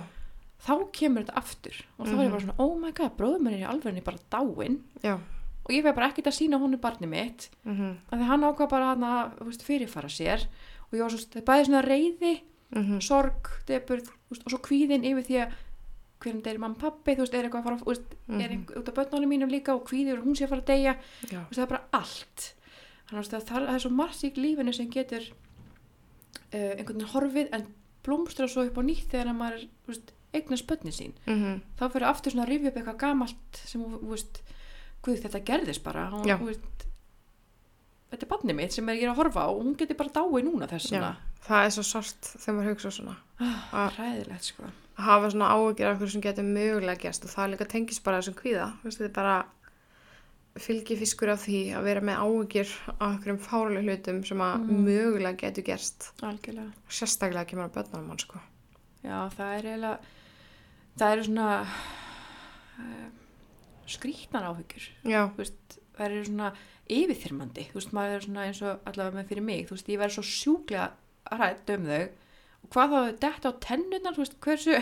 þá 0.62 0.72
kemur 0.92 1.24
þetta 1.24 1.34
aftur 1.42 1.76
og 1.98 2.06
þá 2.06 2.12
er 2.12 2.22
ég 2.22 2.30
bara 2.30 2.40
Mhm. 2.40 2.46
svona, 2.46 2.54
oh 2.62 2.78
my 2.78 2.92
god, 2.92 3.16
bróður 3.18 3.40
minn 3.42 3.54
er 3.54 3.66
í 3.66 3.70
alvegni 3.72 4.04
bara 4.04 4.18
dáinn 4.30 4.78
já, 5.02 5.14
og 5.66 5.70
ég 5.74 5.82
veið 5.82 5.94
bara 5.96 6.08
ekkert 6.12 6.26
að 6.30 6.38
sína 6.38 6.60
honum 6.60 6.80
barni 6.80 7.06
mitt 7.08 7.50
mhm, 7.66 7.96
af 8.12 8.18
því 8.20 8.24
hann 8.26 8.40
ákvað 8.42 8.68
bara 8.70 8.94
að 8.94 9.38
þú 9.40 9.44
veist, 9.50 9.62
fyrirfara 9.66 10.08
sér 10.08 10.46
og 10.86 10.92
ég 10.94 11.00
var 11.02 11.10
svo, 11.10 11.18
það 11.18 11.36
er 11.36 11.42
bæði 11.42 11.66
svona 11.66 11.82
reyði 11.84 12.40
mhm, 12.76 13.00
sorg, 13.02 13.50
deburð 13.66 14.06
þú 14.06 14.15
veist, 14.32 14.44
og 14.44 14.52
svo 14.52 14.60
kvíðin 14.66 15.06
yfir 15.06 15.26
því 15.28 15.40
að 15.44 15.56
hvernig 16.24 16.46
er 16.50 16.60
mamma 16.62 16.80
pappi, 16.80 17.14
þú 17.14 17.24
veist, 17.24 17.34
er 17.36 17.46
eitthvað 17.46 17.60
að 17.60 17.66
fara 17.68 17.88
veist, 17.90 18.12
er 18.26 18.34
mhm, 18.34 18.54
einhver, 18.56 18.80
út 18.80 18.90
af 18.90 18.98
börnunum 18.98 19.32
mínum 19.34 19.52
líka 19.52 19.74
og 19.76 19.84
kvíðir 19.88 20.20
og 20.20 20.28
hún 20.28 20.36
sé 20.38 20.46
að 20.46 20.54
fara 20.54 20.64
að 20.64 20.70
deyja. 20.72 20.94
Þú 21.26 21.40
veist, 21.40 21.58
það 21.58 21.64
er 21.66 21.72
bara 21.74 21.82
allt. 22.00 22.46
Þannig 23.06 23.34
að 23.36 23.48
það, 23.50 23.68
er 23.74 23.82
svo 23.84 23.92
margt 23.94 24.24
í 24.26 24.30
lífinu 24.34 24.72
sem 24.74 24.88
getur 24.90 25.26
uh, 25.30 26.72
einhvern 26.74 26.96
veginn 26.96 27.12
horfið 27.12 27.52
en 27.54 27.66
blómstra 28.06 28.48
svo 28.50 28.64
upp 28.66 28.78
á 28.78 28.82
nýtt 28.86 29.10
þegar 29.12 29.30
að 29.30 29.38
maður 29.40 29.66
eignast 30.36 30.66
börnin 30.68 30.94
sín. 30.94 31.14
Mhm, 31.26 31.60
þá 31.78 31.84
fyrir 31.92 32.08
aftur 32.10 32.34
svona 32.34 32.46
að 32.46 32.52
rifja 32.54 32.72
upp 32.72 32.80
eitthvað 32.80 33.00
gamalt 33.04 33.60
sem 33.62 33.84
þú 33.84 34.10
veist, 34.10 34.42
guð 35.06 35.22
þetta 35.22 35.44
gerðist 35.52 35.84
bara. 35.86 36.08
Hún, 36.12 36.26
þú 36.26 36.50
veist, 36.50 36.86
þetta 38.10 38.22
er 38.26 38.30
barnið 38.32 38.56
mitt 38.60 38.72
sem 38.72 38.88
er 38.88 38.94
ég 39.00 39.10
að 39.10 39.16
horfa 39.20 39.46
á 39.46 39.50
og 39.50 39.62
hún 39.64 39.76
getur 39.76 39.96
bara 39.96 40.14
dáið 40.16 40.44
núna 40.48 40.68
þess 40.70 40.90
já. 40.90 40.96
vegna 41.00 41.16
Það 41.46 41.64
er 41.66 41.70
svo 41.76 41.82
sort 41.86 42.26
þegar 42.42 42.54
maður 42.56 42.70
hugsa 42.72 42.90
svona. 42.90 43.16
ah, 43.40 43.90
hræðilegt 43.96 44.42
sko 44.50 44.64
Að 44.96 45.04
hafa 45.04 45.28
svona 45.30 45.50
áhugir 45.52 45.86
af 45.90 45.98
hverju 46.00 46.10
sem 46.14 46.22
getur 46.24 46.42
mögulega 46.48 47.00
gerst 47.02 47.24
og 47.24 47.30
það 47.30 47.50
líka 47.52 47.66
tengist 47.68 48.02
bara 48.02 48.18
þessum 48.22 48.34
kvíða. 48.38 48.68
Þetta 48.82 49.04
er 49.04 49.12
bara 49.12 49.34
fylgi 50.56 50.96
fiskur 50.96 51.28
af 51.34 51.42
því 51.44 51.58
að 51.76 51.84
vera 51.84 52.00
með 52.00 52.16
áhugir 52.24 52.70
af 52.96 53.02
einhverjum 53.10 53.40
fáraleg 53.44 53.84
hlutum 53.84 54.22
sem 54.24 54.38
að 54.40 54.54
Mhm. 54.64 54.84
mögulega 54.86 55.36
getur 55.36 55.64
algjörlega 56.22 56.72
Sérstaklega 56.88 57.44
kemur 57.46 57.68
á 57.68 57.74
börnunum 57.76 58.08
hann, 58.08 58.18
sko. 58.18 58.40
já 59.04 59.28
það 59.36 59.58
er 59.58 59.62
eiginlega 59.68 59.98
það 60.96 61.12
eru 61.12 61.24
svona 61.24 61.60
uh, 62.80 63.08
skrítnar 63.86 64.48
Já, 65.04 65.28
þú 65.28 65.36
veist, 65.36 65.78
það 65.96 66.06
eru 66.06 66.24
svona 66.24 66.52
yfirþyrmandi, 66.88 67.64
þú 67.72 67.76
veist, 67.80 67.92
maður 67.96 68.16
er 68.16 68.20
svona 68.26 68.46
eins 68.46 68.62
og 68.62 68.78
allavega 68.86 69.16
með 69.20 69.28
fyrir 69.32 69.42
mig, 69.46 69.66
þú 69.68 69.74
veist, 69.76 69.88
ég 69.92 69.98
verð 70.02 70.14
svo 70.16 70.22
sjúklega 70.22 70.88
rætt 71.40 71.70
um 71.74 71.84
þau 71.90 72.04
og 72.66 72.70
hvað 72.74 72.88
þá 72.96 73.00
detta 73.26 73.46
á 73.50 73.52
tennunar, 73.66 74.14
þú 74.16 74.22
veist, 74.24 74.38
hversu 74.40 74.74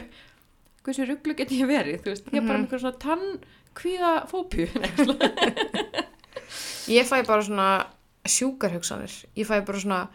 hversu 0.84 1.02
rugglu 1.08 1.32
get 1.38 1.50
ég 1.56 1.66
verið, 1.68 1.98
þú 2.04 2.08
veist, 2.12 2.26
ég 2.32 2.38
er 2.42 2.46
bara 2.46 2.58
Mhm. 2.58 2.64
með 2.64 2.68
einhver 2.68 2.82
svona 2.84 3.02
tannkvíða 3.06 4.12
fópju 4.28 4.66
ég 6.94 7.04
fæ 7.08 7.22
bara 7.26 7.42
svona 7.42 7.68
sjúkar 8.28 8.72
hugsanir. 8.72 9.12
Ég 9.36 9.46
fæ 9.48 9.60
bara 9.64 9.78
svona, 9.80 10.08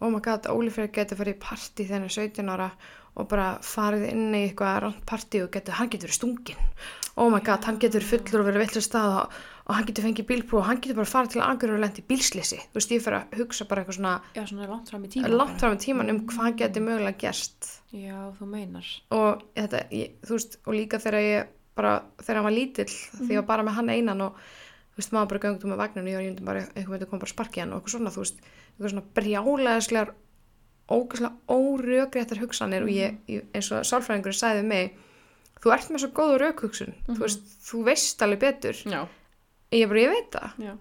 oh 0.00 0.10
my 0.10 0.20
god, 0.20 0.46
Óli 0.50 0.70
Freyr 0.70 0.90
getur 0.94 1.16
farið 1.18 1.38
í 1.38 1.88
hann 1.90 2.04
er 2.04 2.08
17 2.14 2.48
ára 2.50 2.70
og 3.16 3.28
bara 3.28 3.58
farið 3.64 4.08
inn 4.12 4.34
í 4.34 4.42
eitthvað 4.50 4.80
ránt 4.84 5.04
partí 5.08 5.40
og 5.42 5.50
getur, 5.50 5.74
hann 5.78 5.88
getur 5.90 6.10
stungin. 6.12 6.58
Oh 7.16 7.30
my 7.30 7.40
god, 7.40 7.64
hann 7.64 7.78
getur 7.80 8.00
fullur 8.04 8.40
og 8.42 8.46
verið 8.50 8.66
villur 8.66 8.84
stað 8.84 9.14
og, 9.22 9.32
og 9.66 9.74
hann 9.74 9.86
getur 9.88 10.06
fengið 10.06 10.28
bílprú 10.28 10.60
og 10.60 10.68
hann 10.68 10.78
getur 10.78 11.00
bara 11.00 11.10
farið 11.10 11.32
til 11.34 11.42
aðgjör 11.42 11.72
og 11.74 11.80
lent 11.82 11.98
í 11.98 12.04
bílslisi. 12.06 12.58
Þú 12.70 12.78
veist, 12.78 12.92
ég 12.94 13.02
fyrir 13.02 13.18
að 13.18 13.40
hugsa 13.40 13.66
bara 13.66 13.82
eitthvað 13.82 13.98
svona 13.98 14.12
já, 14.36 14.42
svona 14.46 14.68
langt 14.70 14.92
fram 14.92 15.06
í 15.06 15.10
tíma 15.10 15.30
langt 15.32 15.62
fram 15.62 15.74
í 15.74 15.80
tíman 15.82 16.12
um 16.12 16.20
hvað 16.30 16.60
getur 16.60 16.84
mögulega 16.86 17.18
gerst. 17.24 17.72
já, 17.90 18.20
þú 18.38 18.50
meinar. 18.52 18.92
Og 19.16 19.42
þetta, 19.56 19.82
ég, 19.90 20.14
þú 20.22 20.38
veist, 20.38 20.58
og 20.62 20.78
líka 20.78 21.02
þegar 21.02 21.24
ég 21.24 21.50
bara, 21.76 21.96
þegar 22.22 22.40
hann 22.40 22.48
var 22.48 22.56
lítill 22.56 22.92
því 22.92 23.32
ég 23.34 23.42
var 23.42 23.48
bara 23.50 23.66
með 23.66 23.78
hann 23.80 23.90
einan 23.90 24.24
og 24.28 24.38
þú 24.38 25.02
veist, 25.02 25.12
maður 25.16 25.32
bara 25.32 25.42
göngt 25.46 25.66
um 25.66 25.74
með 25.74 25.82
vagninu 25.82 26.14
og 26.14 26.22
ég 26.24 26.38
var 26.38 26.46
bara, 26.52 26.62
eitthvað 26.70 26.94
myndi 26.94 27.10
koma 27.10 27.24
bara 27.24 27.30
að 27.30 27.34
sparki 27.34 27.62
hann 27.64 27.74
og 27.74 27.82
eitthvað 27.82 27.96
svona, 27.96 28.14
þú 28.14 28.22
veist, 28.22 28.46
eitthvað 28.70 28.94
svona 28.94 29.06
brjálæðislegar 29.18 30.14
ógæslega 30.86 31.34
órökréttar 31.50 32.40
hugsanir 32.40 32.86
og 32.86 32.94
ég, 32.94 33.18
ég, 33.26 33.46
eins 33.50 33.72
og 33.74 33.84
sálfræðingur 33.88 34.36
sagði 34.36 34.64
mig, 34.70 34.96
þú 35.58 35.72
ert 35.74 35.90
með 35.90 36.04
svo 36.04 36.10
góða 36.14 36.40
rökhugsun, 36.44 36.94
þú 37.08 37.16
veist, 37.24 37.54
þú 37.66 37.82
veist 37.90 38.22
alveg 38.22 38.44
betur, 38.44 38.82
já, 38.86 39.00
ég 39.72 39.88
bara, 39.88 40.00
ég 40.00 40.08
veit 40.14 40.30
það. 40.36 40.50
Já, 40.66 40.72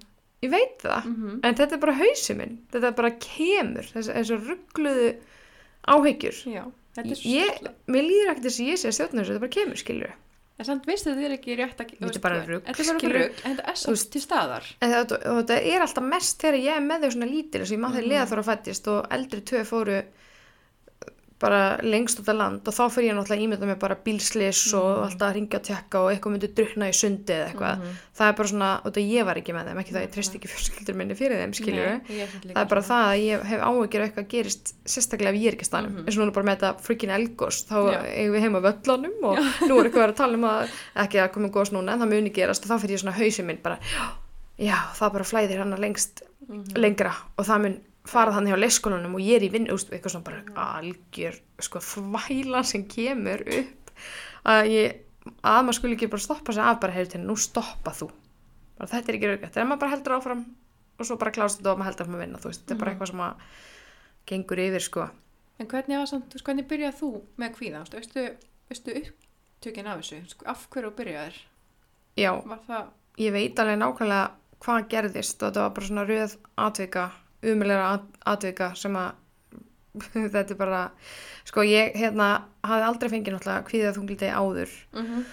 ég 0.45 0.51
veit 0.51 0.77
það, 0.83 1.05
mm 1.05 1.39
en 1.43 1.55
þetta 1.55 1.73
er 1.75 1.79
bara 1.85 1.93
hausi 1.99 2.35
minn, 2.37 2.57
þetta 2.71 2.95
bara 2.95 3.11
kemur 3.11 3.83
þessi 3.93 4.37
ruggluðu 4.45 5.15
áhyggjur. 5.87 6.43
Já 6.53 6.63
þetta 6.95 7.11
er 7.11 7.23
ég, 7.27 7.65
mér 7.91 8.05
líður 8.07 8.29
ekkert 8.31 8.45
þess 8.47 8.59
að 8.61 8.69
ég 8.71 8.77
sé 8.79 8.87
að 8.91 8.95
stjórna 8.99 9.21
þessu, 9.21 9.33
þetta 9.33 9.43
bara 9.45 9.55
kemur, 9.57 9.81
skilur 9.81 10.13
en 10.55 10.63
samt 10.69 10.85
veistu 10.87 11.11
þið 11.11 11.25
er 11.27 11.33
ekki 11.35 11.55
rétt 11.59 11.81
að 11.83 11.89
Þetta 11.99 12.15
er 12.15 12.21
bara 12.23 12.35
þetta 12.39 12.45
er 12.47 13.11
rugg, 13.11 13.39
en 13.43 13.55
þetta 13.57 13.65
er 13.73 13.75
svo 13.81 13.95
til 14.13 14.21
staðar. 14.23 14.63
en 14.79 14.93
þetta, 14.93 15.17
þetta 15.41 15.57
er 15.73 15.81
alltaf 15.83 16.05
mest 16.07 16.37
þegar 16.45 16.57
ég 16.63 16.77
er 16.77 16.85
með 16.85 17.01
þau 17.03 17.11
svona 17.11 17.27
lítil 17.27 17.59
þess 17.59 17.71
að 17.71 17.75
ég 17.75 17.81
maður 17.83 17.95
þegar 17.97 18.05
Mhm. 18.05 18.11
liða 18.13 18.29
þóra 18.31 18.45
fættist 18.47 18.87
og 18.87 19.09
eldri 19.17 19.41
tvö 19.51 19.63
fóru 19.67 19.97
bara 21.45 21.62
lengst 21.86 22.19
út 22.23 22.29
af 22.34 22.38
land 22.39 22.67
og 22.67 22.73
þá 22.73 22.84
fyrir 22.95 23.12
ég 23.12 23.15
náttúrulega 23.19 23.45
ímynda 23.45 23.67
með 23.69 23.79
bara 23.84 23.95
bílslis 24.05 24.62
og 24.73 24.88
Mhm. 24.89 25.03
alltaf 25.05 25.27
að 25.29 25.36
ringja 25.38 25.60
að 25.60 25.65
tekka 25.69 26.01
og 26.01 26.10
eitthvað 26.12 26.34
myndi 26.36 26.49
drukna 26.58 26.89
í 26.89 26.95
sundi 26.97 27.34
eða 27.36 27.47
eitthvað 27.51 27.75
Mhm. 27.79 27.93
það 28.17 28.27
er 28.29 28.34
bara 28.39 28.47
svona, 28.51 28.69
og 28.86 28.91
þetta 28.93 29.03
ég 29.15 29.25
var 29.25 29.36
ekki 29.41 29.53
með 29.55 29.65
þeim 29.69 29.79
ekki 29.84 29.93
það 29.95 30.03
ég 30.05 30.12
treyst 30.15 30.36
ekki 30.36 30.49
fjölskyldur 30.51 30.95
minni 30.95 31.15
fyrir 31.15 31.38
þeim 31.41 31.53
líka 31.53 32.01
það 32.55 32.62
er 32.62 32.69
bara 32.73 32.81
það 32.81 33.03
að 33.12 33.23
ég 33.25 33.43
hef 33.51 33.62
af 33.62 33.75
eitthvað 34.10 34.27
gerist 34.34 34.73
sérstaklega 34.86 35.29
ef 35.29 35.36
ég 35.41 35.47
er 35.47 35.55
ekki 35.58 35.65
stanum 35.69 35.91
Mhm. 35.95 36.05
eins 36.05 36.17
og 36.17 36.23
núna 36.27 36.34
bara 36.34 36.45
með 36.45 36.58
þetta 36.60 36.81
freaking 36.81 37.12
elgos 37.12 37.65
þá 37.69 37.77
Já. 37.91 37.99
eigum 38.15 38.34
við 38.36 38.41
heima 38.45 38.60
á 38.60 38.65
völlanum 38.67 39.23
og 39.23 39.38
nú 39.69 39.79
er 39.79 39.86
eitthvað 39.89 40.10
að 40.10 40.15
tala 40.15 40.34
um 40.34 40.43
að 40.43 40.69
ekki 40.95 41.17
að 41.23 41.31
koma 41.34 41.49
gos 41.49 41.69
núna 41.71 41.93
en 41.93 41.99
það 41.99 42.10
muni 42.13 42.29
flæðir 48.05 48.33
hann 48.37 48.47
hjá 48.49 48.57
leikskólanum 48.59 49.15
og 49.17 49.23
ég 49.25 49.39
er 49.39 49.45
í 49.47 49.51
vinn 49.53 49.67
eitthvað 49.69 50.11
svona 50.13 50.27
bara 50.27 50.43
algjör 50.79 51.39
sko 51.65 51.79
þvæla 51.79 52.63
sem 52.63 52.83
kemur 52.91 53.41
upp 53.59 53.91
að 54.45 54.69
ég 54.69 55.01
að 55.41 55.61
maður 55.65 55.77
skuli 55.79 55.95
ekki 55.97 56.09
bara 56.13 56.21
stoppa 56.21 56.53
sig 56.53 56.63
af 56.63 56.79
bara 56.83 56.93
heyrðu 56.93 57.11
til, 57.15 57.21
nú 57.25 57.35
stoppa 57.39 57.91
þú 57.97 58.11
bara, 58.77 58.87
þetta 58.91 59.09
er 59.11 59.15
ekki 59.17 59.29
raugætt, 59.31 59.53
þegar 59.55 59.67
maður 59.71 59.79
bara 59.85 59.93
heldur 59.95 60.15
áfram 60.19 60.43
og 60.99 61.05
svo 61.09 61.17
bara 61.17 61.31
klást 61.33 61.59
þetta 61.59 61.71
og 61.73 61.79
maður 61.79 61.89
heldur 61.91 62.11
að 62.13 62.21
vinna 62.21 62.41
þú 62.43 62.51
veist, 62.51 62.61
þetta 62.65 62.75
er 62.75 62.79
bara 62.83 62.91
Mhm. 62.91 62.95
eitthvað 62.95 63.11
sem 63.11 63.23
að 63.25 63.33
gengur 64.27 64.59
yfir 64.67 64.81
sko 64.85 65.09
En 65.57 65.67
hvernig 65.67 65.97
var 65.97 66.05
samt, 66.05 66.33
hvernig 66.43 66.65
byrjað 66.67 66.97
þú 66.99 67.09
með 67.39 67.53
kvíða? 67.55 67.81
Þú 67.87 67.95
veist, 67.95 68.15
veistu, 68.69 68.91
upptökin 68.99 69.87
af 69.87 69.99
þessu? 70.01 70.17
Sko, 70.27 70.45
Af 70.51 70.67
hverju 70.69 70.91
byrjaðir? 70.97 71.35
já, 72.17 72.31
það, 72.67 72.85
ég 73.17 73.31
veit 73.31 73.55
alveg 73.59 73.77
nákvæmlega 73.79 74.31
hvað 74.59 74.87
gerðist 74.89 75.43
og 75.43 75.53
þetta 75.53 75.61
var 75.63 75.69
bara 75.69 75.85
svona 75.87 76.05
röð 76.09 76.35
atvika, 76.57 77.11
umulega 77.53 78.01
atvika 78.25 78.71
sem 78.75 78.95
að 78.95 79.13
þetta 80.34 80.51
er 80.51 80.60
bara, 80.60 80.81
sko 81.47 81.63
ég 81.63 81.93
hérna 81.95 82.29
hafði 82.67 82.88
aldrei 82.89 83.10
fengið 83.13 83.36
náttúrulega 83.38 83.67
kvíðað 83.69 83.99
þungliti 83.99 84.31
áður. 84.36 84.77
Mm 84.97 85.25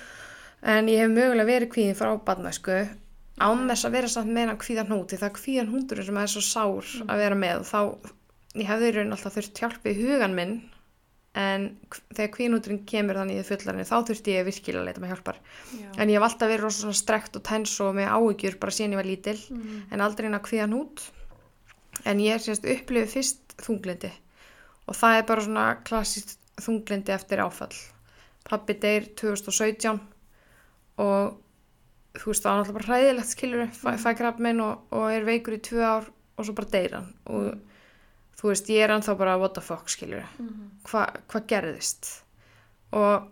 en 0.63 0.87
ég 0.87 1.01
hef 1.03 1.11
mögulega 1.11 1.49
verið 1.49 1.71
kvíðin 1.73 1.97
frá 1.99 2.13
barnæsku 2.23 2.75
án 3.43 3.65
þess 3.67 3.87
að 3.89 3.95
vera 3.97 4.07
samt 4.13 4.31
meina 4.31 4.53
kvíðan 4.55 4.87
hnúti 4.93 5.17
það 5.19 5.27
er 5.33 5.33
kvíðan 5.41 5.71
húndur 5.73 6.03
sem 6.07 6.21
er 6.23 6.29
svo 6.31 6.43
sár 6.47 6.87
að 7.11 7.19
vera 7.19 7.35
með. 7.41 7.65
Þá, 7.67 7.81
ég 8.61 8.69
hefði 8.71 8.93
raun 8.95 9.11
alltaf 9.17 9.35
þurft 9.35 9.59
hjálp 9.59 9.89
í 9.91 9.95
hugan 9.99 10.37
minn 10.39 10.53
en 11.35 11.65
þegar 12.15 12.31
kvíðanhúturinn 12.37 12.83
kemur 12.87 13.19
þannig 13.19 13.41
í 13.41 13.47
fullarinn 13.49 13.89
þá 13.91 13.97
þurfti 14.07 14.37
ég 14.37 14.47
virkilega 14.47 14.83
að 14.85 14.89
leita 14.93 15.03
með 15.03 15.13
hjálpar. 15.17 15.39
Já. 15.81 15.89
en 15.99 16.13
ég 16.13 16.19
hef 16.21 16.27
alltaf 16.29 16.51
verið 16.53 16.63
rosa 16.69 16.83
svona 16.85 16.99
strekt 17.03 17.39
og 17.41 17.45
tens 17.51 17.75
og 17.83 17.95
með 17.99 18.11
áhyggjur 18.15 18.59
bara 18.63 18.77
síðan 18.79 18.95
ég 18.95 19.01
var 19.03 19.11
lítil 19.11 19.39
Mhm. 19.51 19.83
en 19.91 20.01
aldrei 20.07 20.27
inn 20.31 20.39
að 20.39 20.47
kvíðan 20.47 20.77
út 20.79 21.07
en 22.05 22.19
ég 22.21 22.41
sérst 22.43 22.65
upplifið 22.67 23.13
fyrst 23.13 23.57
þunglindi 23.63 24.11
og 24.89 24.97
það 24.99 25.19
er 25.19 25.27
bara 25.29 25.45
svona 25.47 25.67
klassist 25.87 26.39
þunglindi 26.61 27.13
eftir 27.15 27.39
áfall. 27.45 27.75
Pappi 28.49 28.75
deyr 28.83 29.07
2017 29.17 30.01
og 31.03 31.39
þú 32.19 32.29
veist 32.33 32.45
það 32.45 32.51
var 32.51 32.59
náttúrulega 32.61 32.79
bara 32.79 32.89
hræðilegt 32.91 33.31
skilur 33.33 33.69
fæ, 33.73 33.91
fæ 34.03 34.11
krabmein 34.19 34.61
og, 34.61 34.83
og 34.93 35.07
er 35.15 35.25
veikur 35.25 35.57
í 35.57 35.61
tvö 35.65 35.85
ár 35.87 36.09
og 36.37 36.45
svo 36.49 36.55
bara 36.59 36.73
deyr 36.75 36.97
hann. 36.99 37.13
Og 37.31 37.55
þú 38.41 38.51
veist 38.51 38.69
ég 38.73 38.83
er 38.85 38.93
ennþá 38.97 39.15
bara 39.21 39.39
what 39.41 39.55
the 39.55 39.63
fuck 39.65 39.89
skilur 39.93 40.25
Mhm. 40.39 40.67
hvað 40.89 41.21
hva 41.31 41.41
gerðist? 41.47 42.11
Og 42.93 43.29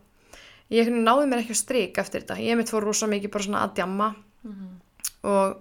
ég 0.71 0.89
náði 0.89 1.27
mér 1.29 1.43
ekki 1.43 1.53
að 1.57 1.61
strik 1.65 1.99
eftir 1.99 2.23
þetta. 2.23 2.39
Ég 2.41 2.57
mitt 2.57 2.71
fór 2.71 2.85
rosa 2.87 3.07
mikið 3.11 3.31
bara 3.35 3.45
svona 3.45 3.65
að 3.67 3.75
djamma 3.75 4.15
Mhm. 4.45 4.81
og 5.25 5.61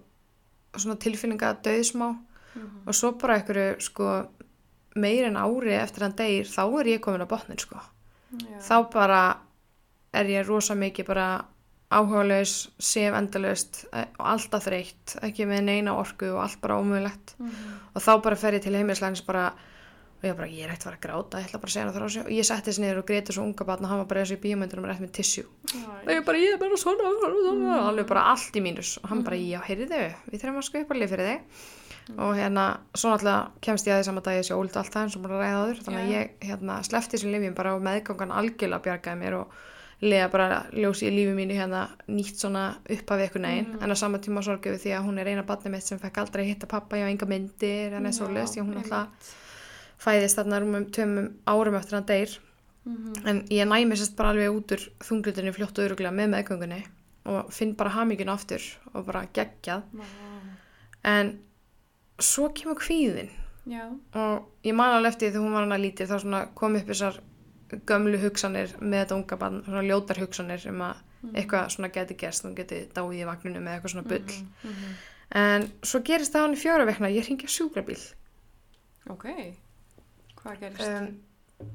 svona 0.78 0.96
tilfinninga 1.02 1.50
að 1.56 1.62
döðsmá 2.56 2.62
Mhm. 2.64 2.88
og 2.88 2.94
svo 2.94 3.12
bara 3.22 3.36
einhverju 3.40 3.82
sko 3.82 4.28
meir 4.96 5.26
en 5.26 5.36
ári 5.38 5.76
eftir 5.80 6.02
hann 6.04 6.14
degir 6.18 6.46
þá 6.46 6.80
er 6.80 6.86
ég 6.86 7.00
komin 7.02 7.22
á 7.22 7.28
botnin 7.28 7.60
sko. 7.60 7.80
Já. 8.34 8.60
þá 8.62 8.92
bara 8.92 9.38
er 10.14 10.26
ég 10.26 10.48
rosa 10.48 10.74
mikið 10.76 11.06
bara 11.06 11.46
áhugalaus, 11.92 12.70
sef 12.80 13.14
endalaust 13.18 13.86
eh, 13.94 14.06
og 14.20 14.26
alltaf 14.26 14.66
þreytt, 14.68 15.16
ekki 15.26 15.46
með 15.50 15.64
neina 15.64 15.96
orku 15.98 16.28
og 16.36 16.44
allt 16.44 16.60
bara 16.62 16.78
ómögulegt. 16.82 17.36
Mhm. 17.40 17.80
og 17.96 18.02
þá 18.02 18.22
bara 18.24 18.36
fer 18.36 18.54
ég 18.54 18.62
til 18.62 18.74
heimilislæns 18.74 19.26
bara 19.26 19.48
og 20.22 20.24
ég 20.28 20.36
bara, 20.36 20.48
ég 20.48 20.66
er 20.66 20.70
ekkert 20.70 20.82
að 20.82 20.84
fara 20.84 20.98
að 20.98 21.06
gráta, 21.06 21.40
ég 21.40 21.48
ætla 21.48 21.60
bara 21.62 21.70
að 21.70 21.74
segja 21.74 21.86
hann 21.86 21.94
frá 22.02 22.10
sig 22.12 22.22
og 22.26 22.30
ég 22.30 22.46
setti 22.46 22.70
þessi 22.72 22.82
niður 22.84 22.98
og 23.00 23.06
greiti 23.08 23.34
svo 23.34 23.44
unga 23.44 23.64
batna 23.66 23.86
og 23.88 23.90
hann 23.90 23.98
var 24.00 24.06
bara 24.06 24.22
þessi 24.26 24.38
í 24.38 24.44
bíómyndunum 24.44 24.86
rétt 24.90 25.00
með 25.00 25.12
tissue. 25.16 25.46
Og 25.74 26.10
ég 26.12 26.26
bara, 26.26 26.38
ég 26.38 26.54
er 26.54 26.58
bara 26.60 26.76
svona, 26.78 27.08
svona, 27.20 27.40
svona 27.42 27.88
alveg 27.90 28.06
bara 28.08 28.24
allt 28.34 28.52
í 28.54 28.62
mínus. 28.62 28.98
Og 29.02 29.10
hann 29.10 29.24
bara, 29.24 29.36
já, 29.38 29.62
heyrðu 29.64 29.88
við 29.88 30.42
þurfum 30.42 30.58
að 30.60 30.68
skupa 30.68 30.94
lið 31.00 31.10
fyrir 31.10 31.30
þig 31.30 31.42
og 32.18 32.36
hérna, 32.38 32.66
svo 32.96 33.12
náttúrulega 33.14 33.52
kemst 33.62 33.88
ég 33.88 33.94
að 33.94 34.00
því 34.02 34.08
saman 34.10 34.26
dag 34.26 34.38
ég 34.40 34.48
sé 34.48 34.56
ólítið 34.58 34.82
allt 34.82 34.94
það 34.94 35.04
eins 35.04 35.18
og 35.18 35.26
bara 35.26 35.42
ræða 35.42 35.60
áður. 35.64 35.82
Þannig 35.86 36.02
að 36.06 36.14
ég, 36.14 36.32
hérna, 36.50 36.78
slefti 36.88 37.18
þessum 37.18 37.36
lifjum 37.36 37.58
bara 37.60 37.76
og 37.76 37.84
meðgangan 37.86 38.34
algjörlega 38.40 38.86
bjargaði 38.88 39.22
mér 39.22 39.38
og 39.44 39.60
lega 40.02 40.30
bara 40.32 40.62
ljósi 40.72 41.10
í 41.10 41.12
lífi 41.12 41.34
mínu 41.36 41.56
hérna 41.58 41.82
nýtt 42.08 42.40
svona 42.40 42.64
upp 42.88 43.12
af 43.12 43.24
ykkur 43.26 43.44
negin 43.44 43.74
en 43.84 43.92
á 43.92 43.96
sama 44.00 44.22
tíma 44.24 44.44
sorgum 44.46 44.72
við 44.72 44.86
því 44.86 44.94
að 44.96 45.08
hún 45.10 45.20
er 45.20 45.28
eina 45.28 45.44
barnið 45.48 45.74
mitt 45.74 45.88
sem 45.88 46.00
fekk 46.00 46.22
aldrei 46.22 46.46
hitta 46.48 46.70
pappa, 46.72 46.96
ég 46.96 47.04
á 47.04 47.12
enga 47.12 47.28
myndir 47.28 47.98
en 47.98 48.08
eða 48.08 48.16
svoleiðis, 48.16 48.54
því 48.54 48.62
að 48.62 48.70
hún 48.70 48.80
alltaf 48.80 49.34
fæðist 50.00 50.40
þarna 50.40 50.62
rúmum 50.64 50.86
tveimum 50.96 51.28
árum 51.52 51.76
eftir 51.82 52.00
hann 52.00 52.08
deyr. 52.08 52.40
Mhm. 52.86 53.28
en 53.28 53.44
ég 53.52 53.68
næmi 53.68 53.98
sérst 54.00 54.16
bara 54.16 54.30
alveg 54.30 54.56
út 54.56 54.72
úr 54.72 54.84
þunglutinu 55.04 55.52
fljótt 55.52 55.78
og 55.78 55.86
öruglega 55.90 56.16
með 56.16 56.32
meðgöngunni 56.32 56.80
og 57.26 57.52
finn 57.52 57.76
bara 57.76 57.90
hamingin 57.90 58.30
aftur 58.30 58.64
og 58.94 59.06
bara 59.06 59.28
geggjað. 59.34 59.84
Vá. 59.94 60.06
en 61.04 61.40
svo 62.20 62.50
kemur 62.54 62.76
kvíðin 62.80 63.30
Já. 63.70 63.86
og 64.16 64.48
ég 64.66 64.74
man 64.76 64.96
alveg 64.96 65.14
eftir 65.14 65.32
því 65.34 65.44
hún 65.44 65.54
var 65.54 65.66
hana 65.68 65.78
lítið 65.78 66.10
þá 66.14 66.54
kom 66.56 66.76
upp 66.80 66.88
þessar 66.90 67.20
gömlu 67.86 68.18
hugsanir 68.24 68.72
með 68.82 69.04
þetta 69.04 69.16
unga 69.20 69.38
barn, 69.38 69.60
svona 69.66 69.84
ljótar 69.86 70.18
hugsanir 70.24 70.64
um 70.72 70.80
að 70.82 70.96
eitthvað 71.36 71.70
svona 71.76 71.90
geti 71.94 72.16
gerst 72.18 72.46
hún 72.48 72.56
geti 72.58 72.80
dáið 72.96 73.20
í 73.20 73.26
vagninu 73.28 73.60
með 73.62 73.76
eitthvað 73.78 73.94
svona 73.94 74.08
bull 74.10 74.40
Mhm. 74.64 74.96
en 75.32 75.68
svo 75.84 76.00
gerist 76.02 76.34
það 76.34 76.42
hann 76.48 76.56
í 76.56 76.62
fjóra 76.64 76.86
vekna 76.88 77.12
ég 77.14 77.28
ringi 77.28 77.48
sjúkrabíl 77.48 78.00
Ok. 79.10 79.26
Hvað 80.40 80.60
gerist? 80.60 80.88
um, 80.88 81.68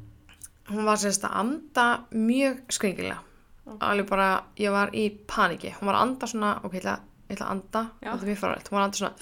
hún 0.71 0.85
var 0.85 0.97
sérst 0.97 1.25
að 1.29 1.37
anda 1.41 1.87
mjög 2.13 2.61
skringilega 2.71 3.19
Ok. 3.67 3.79
alveg 3.81 4.07
bara, 4.09 4.45
ég 4.57 4.71
var 4.73 4.91
í 4.93 5.11
paniki 5.27 5.71
hún 5.79 5.87
var 5.87 5.95
að 5.95 6.03
anda 6.09 6.27
svona, 6.27 6.61
ok, 6.65 6.73
ég 6.75 6.83
ætla, 6.83 6.99
að 7.31 7.51
anda 7.51 7.91
þetta 8.03 8.23
er 8.23 8.29
mjög 8.29 8.39
faralegt, 8.39 8.69
hún 8.69 8.79
var 8.79 8.83
að 8.83 8.89
anda 8.89 8.99
svona. 8.99 9.15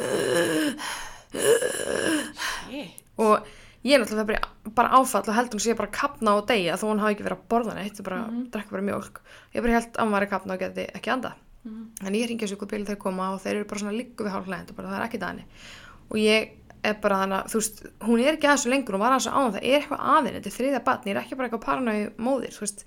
Og 3.23 3.47
ég 3.85 3.97
er 3.97 4.03
náttúrulega 4.03 4.27
bara, 4.29 4.41
bara 4.77 4.93
áfall 4.99 5.27
og 5.29 5.35
heldur 5.37 5.59
hún 5.59 5.65
sé 5.65 5.75
bara 5.79 5.89
að 5.91 5.97
kapna 5.99 6.35
og 6.39 6.47
deyja 6.49 6.77
þó 6.79 6.85
hún 6.91 7.01
hafi 7.03 7.17
ekki 7.17 7.27
verið 7.27 7.39
að 7.41 7.49
borða 7.51 7.75
neitt 7.79 7.99
og 8.01 8.05
bara 8.07 8.19
Mhm. 8.29 8.51
drekka 8.51 8.71
bara 8.71 8.83
mjólk. 8.89 9.21
Ég 9.55 9.63
bara 9.63 9.73
held 9.81 9.93
að 9.93 10.03
hún 10.07 10.11
var 10.13 10.23
að 10.27 10.31
kapna 10.31 10.55
og 10.55 10.61
geti 10.61 10.87
ekki 10.95 11.11
anda 11.13 11.33
Mhm. 11.65 11.87
en 12.07 12.13
ég 12.15 12.29
ringi 12.29 12.43
að 12.45 12.53
sjúkubíl 12.57 12.87
þeir 12.87 12.99
koma 12.99 13.33
og 13.35 13.41
þeir 13.41 13.55
eru 13.57 13.65
bara 13.65 13.81
svona 13.81 13.97
líku 13.99 14.25
við 14.25 14.33
hálflegend 14.33 14.71
og 14.71 14.77
bara 14.77 14.89
það 14.89 15.01
er 15.01 15.09
ekki 15.09 15.19
dæni 15.21 15.45
og 16.11 16.17
ég 16.17 16.51
er 16.85 16.95
bara 16.95 17.17
þannig 17.17 17.39
að 17.45 17.47
þú 17.51 17.55
veist 17.55 17.87
hún 18.01 18.21
er 18.27 18.37
ekki 18.37 18.47
aðeins 18.49 18.67
lengur, 18.67 18.93
hún 18.95 18.99
var 19.01 19.13
aðeins 19.13 19.31
á 19.31 19.39
það 19.51 19.63
er 19.63 19.81
eitthvað 19.81 20.01
aðeins, 20.01 20.35
þetta 20.37 20.47
er 20.47 20.59
þriðja 20.59 20.85
batn, 20.85 21.09
ég 21.09 21.17
er 21.17 21.23
ekki 21.23 21.37
bara 21.37 21.49
eitthvað 21.49 21.65
paranau 21.65 22.11
móðir, 22.19 22.51
þú 22.53 22.61
veist. 22.61 22.85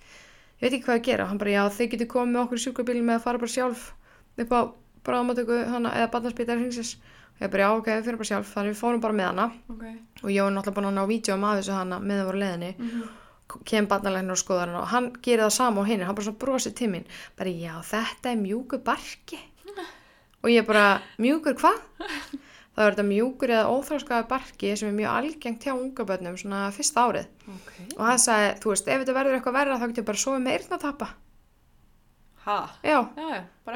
Ég 0.55 0.61
veit 0.61 0.73
ekki 0.73 0.85
hvað 0.85 0.99
að 0.99 1.03
gera, 1.03 1.25
hann 1.27 1.37
bara 1.37 1.51
já 1.51 1.69
þeir 1.69 1.89
getur 1.91 2.07
komið 2.07 2.41
okkur 2.43 2.57
í 2.59 2.63
sjúkubíl 2.65 3.01
með 3.03 3.15
að 3.15 3.21
fara 3.23 3.37
bara 3.37 3.51
sjálf 3.55 3.91
upp 4.37 4.49
á 4.51 4.61
bráðmátöku 5.05 5.67
hana 5.69 5.89
eða 5.91 6.11
batnarspítar 6.11 6.57
hringsins. 6.59 6.95
og 6.95 7.01
ég 7.41 7.51
bara 7.51 7.63
já 7.63 7.69
ok, 7.77 7.87
við 7.87 8.03
fyrir 8.07 8.17
bara 8.21 8.29
sjálf, 8.31 8.53
þannig 8.55 8.73
við 8.75 8.79
fórum 8.81 9.01
bara 9.01 9.13
með 9.13 9.25
hana 9.31 9.45
Ok. 9.69 9.83
og 10.23 10.29
ég 10.31 10.41
var 10.43 10.51
náttúrulega 10.55 10.75
búin 10.77 10.89
að 10.91 10.97
ná 10.99 11.05
vídeo 11.07 11.35
af 11.35 11.57
þessu 11.59 11.73
hana 11.75 11.99
með 11.99 12.19
það 12.21 12.25
voru 12.29 12.39
leiðinni 12.43 12.75
Mhm. 12.79 13.01
kem 13.65 13.87
barnalegnin 13.87 14.31
og 14.31 14.37
skoðar 14.41 14.67
hana 14.71 14.81
og 14.81 14.87
hann 14.87 15.11
gerir 15.21 15.43
það 15.45 15.51
sama 15.51 15.81
á 15.81 15.87
henni, 15.87 16.03
hann 16.05 16.15
bara 16.15 16.25
svona 16.25 16.39
brosir 16.39 16.73
til 16.75 16.87
mín 16.89 17.03
bara 17.37 17.49
já, 17.49 17.73
þetta 17.83 18.31
er 18.31 18.37
mjúkur 18.41 18.83
barki 18.83 19.39
og 20.43 20.49
ég 20.49 20.65
bara, 20.65 21.01
mjúkur 21.19 21.53
hvað? 21.55 21.77
það 22.75 22.85
er 22.87 22.91
þetta 22.95 23.05
mjúkur 23.07 23.49
eða 23.49 23.71
óþráskaða 23.71 24.27
barki 24.27 24.75
sem 24.77 24.89
er 24.89 24.97
mjög 24.97 25.11
algengt 25.15 25.63
hjá 25.63 25.73
unga 25.75 26.03
börnum 26.05 26.35
svona 26.37 26.71
fyrsta 26.71 27.05
árið 27.07 27.27
Ok. 27.47 27.97
og 27.97 28.05
hann 28.05 28.17
sagði, 28.19 28.59
þú 28.59 28.69
veist, 28.73 28.87
ef 28.87 29.01
þetta 29.05 29.13
verður 29.15 29.35
eitthvað 29.39 29.53
verra 29.59 29.77
þá 29.79 29.87
getur 29.87 30.03
ég 30.03 30.05
bara 30.05 30.17
sofið 30.23 30.43
með 30.43 30.57
eyrnatappa 30.59 31.05
Ha? 31.05 31.13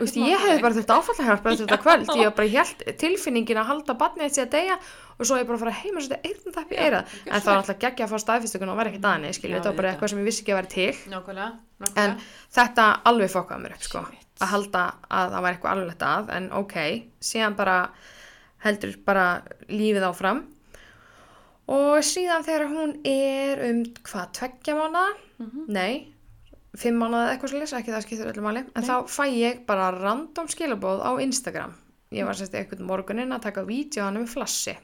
Veist, 0.03 0.17
ég 0.21 0.43
hefði 0.43 0.61
bara 0.61 0.75
þurft 0.77 0.91
áfallahjálp 0.93 1.47
eftir 1.49 1.65
þetta 1.65 1.77
kvöld, 1.81 2.09
ég 2.19 2.27
var 2.29 2.35
bara 2.37 2.51
helt 2.53 2.83
tilfinningin 3.03 3.57
að 3.61 3.69
halda 3.71 3.95
eitt 4.27 4.35
sér 4.37 4.45
að 4.45 4.51
deyja 4.53 4.75
og 5.19 5.25
svo 5.25 5.39
ég 5.39 5.47
bara 5.49 5.57
fara 5.63 5.73
heim 5.79 5.97
og 5.97 6.05
setja 6.05 6.19
eyrnatappi 6.29 6.75
í 6.75 6.77
Já, 6.77 6.83
eirað 6.85 7.15
gjörðu 7.15 7.33
en 7.33 7.41
það 7.41 7.49
var 7.49 7.61
alltaf 7.63 7.79
geggja 7.81 8.05
að 8.05 8.13
fá 8.13 8.19
staðfistökun 8.25 8.69
og 8.73 8.77
var 8.79 8.89
ekkert 8.91 9.07
aðeins, 9.09 9.39
þetta 9.57 9.71
var 9.71 9.79
bara 9.81 9.91
eitthvað 9.95 10.13
sem 10.13 10.21
ég 10.21 10.29
vissi 10.29 10.43
ekki 10.45 10.53
að 10.53 10.59
vera 10.59 10.71
til. 10.75 10.93
Nákvæmlega. 11.15 11.49
Nákvæmlega. 11.79 12.05
en 12.05 12.15
þetta 12.59 12.85
alveg 13.09 13.33
fokkaði 13.33 13.65
mér 13.65 13.75
upp 13.79 13.87
sko 13.89 14.05
að 14.39 14.53
halda 14.53 14.83
að 15.09 15.33
það 15.33 15.41
var 15.43 15.55
eitthvað 15.57 15.73
alveglegt 15.73 16.05
að 16.13 16.29
en 16.37 16.47
ok, 16.61 16.77
síðan 17.31 17.57
bara 17.59 17.79
heldur 18.63 18.93
bara 19.09 19.25
lífið 19.67 20.05
áfram. 20.11 20.45
Og 21.69 21.99
síðan 22.05 22.45
þegar 22.47 22.69
hún 22.71 22.93
er 23.05 23.59
um 23.67 23.81
hvað, 24.05 24.31
tveggja 24.39 24.77
mánuða 24.77 25.09
Mhm. 25.39 25.65
nei, 25.71 26.13
fimm 26.77 26.99
mánuða 27.01 27.23
eða 27.25 27.33
eitthvað 27.33 27.53
svolítið, 27.53 27.77
ekki 27.79 27.95
það 27.95 28.05
skiptir 28.05 28.31
öllu 28.33 28.45
máli. 28.45 28.65
En 28.67 28.83
Nei. 28.83 28.89
þá 28.89 28.95
fæ 29.09 29.23
ég 29.33 29.63
bara 29.69 29.89
random 29.95 30.51
skilabóð 30.51 31.01
á 31.01 31.11
Instagram. 31.23 31.73
Ég 32.13 32.25
var 32.25 32.37
sérst 32.37 32.53
eitthvað 32.57 32.85
morguninn 32.85 33.33
að 33.33 33.45
taka 33.47 33.65
vídeo 33.65 34.05
hann 34.05 34.21
með 34.21 34.31
flassi. 34.33 34.77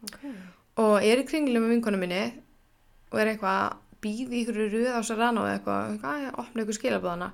Ok. 0.00 0.20
og 0.80 1.04
er 1.04 1.20
í 1.20 1.26
kringlu 1.28 1.60
með 1.60 1.74
vinkonu 1.74 1.98
minni 2.00 2.20
og 3.10 3.18
er 3.20 3.34
eitthvað 3.34 4.06
í 4.08 4.12
ykkur 4.40 4.60
röð 4.72 4.94
á 4.96 5.00
Serrano 5.04 5.42
eða 5.44 5.58
eitthvað, 5.58 5.90
eitthvað 5.92 6.22
að 6.30 6.38
opna 6.40 6.64
ykkur 6.64 6.78
skilabóðana 6.78 7.28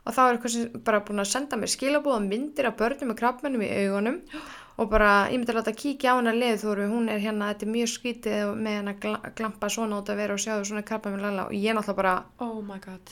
og 0.00 0.16
þá 0.16 0.20
er 0.20 0.34
eitthvað 0.34 0.54
sem 0.54 0.82
bara 0.84 1.00
búin 1.06 1.22
að 1.22 1.30
senda 1.30 1.56
mér 1.60 1.72
skilabóða 1.72 2.20
myndir 2.26 2.68
af 2.68 2.76
börnum 2.76 3.12
með 3.12 3.20
krabbmennum 3.22 3.64
í 3.64 3.70
augunum 3.86 4.20
og 4.80 4.88
bara, 4.88 5.08
ég 5.28 5.36
myndi 5.36 5.52
að 5.52 5.58
láta 5.58 5.72
kíkja 5.76 6.14
á 6.16 6.24
leið 6.40 6.62
þú 6.62 6.70
hún 6.88 7.08
er 7.12 7.18
hérna, 7.20 7.50
þetta 7.52 7.66
er 7.66 7.72
mjög 7.74 7.90
skítið 7.92 8.38
og 8.48 8.54
með 8.64 8.76
hennar 8.78 8.94
gla- 9.02 9.32
glampa 9.36 9.68
svona 9.68 9.98
út 10.00 10.08
að 10.08 10.16
vera 10.22 10.32
og 10.36 10.40
sjáðu 10.40 10.64
svona 10.70 10.82
krabbmenn 10.88 11.20
lala 11.20 11.44
og 11.50 11.52
ég 11.52 11.74
náttúrulega 11.76 11.96
bara 12.00 12.14
Oh 12.40 12.62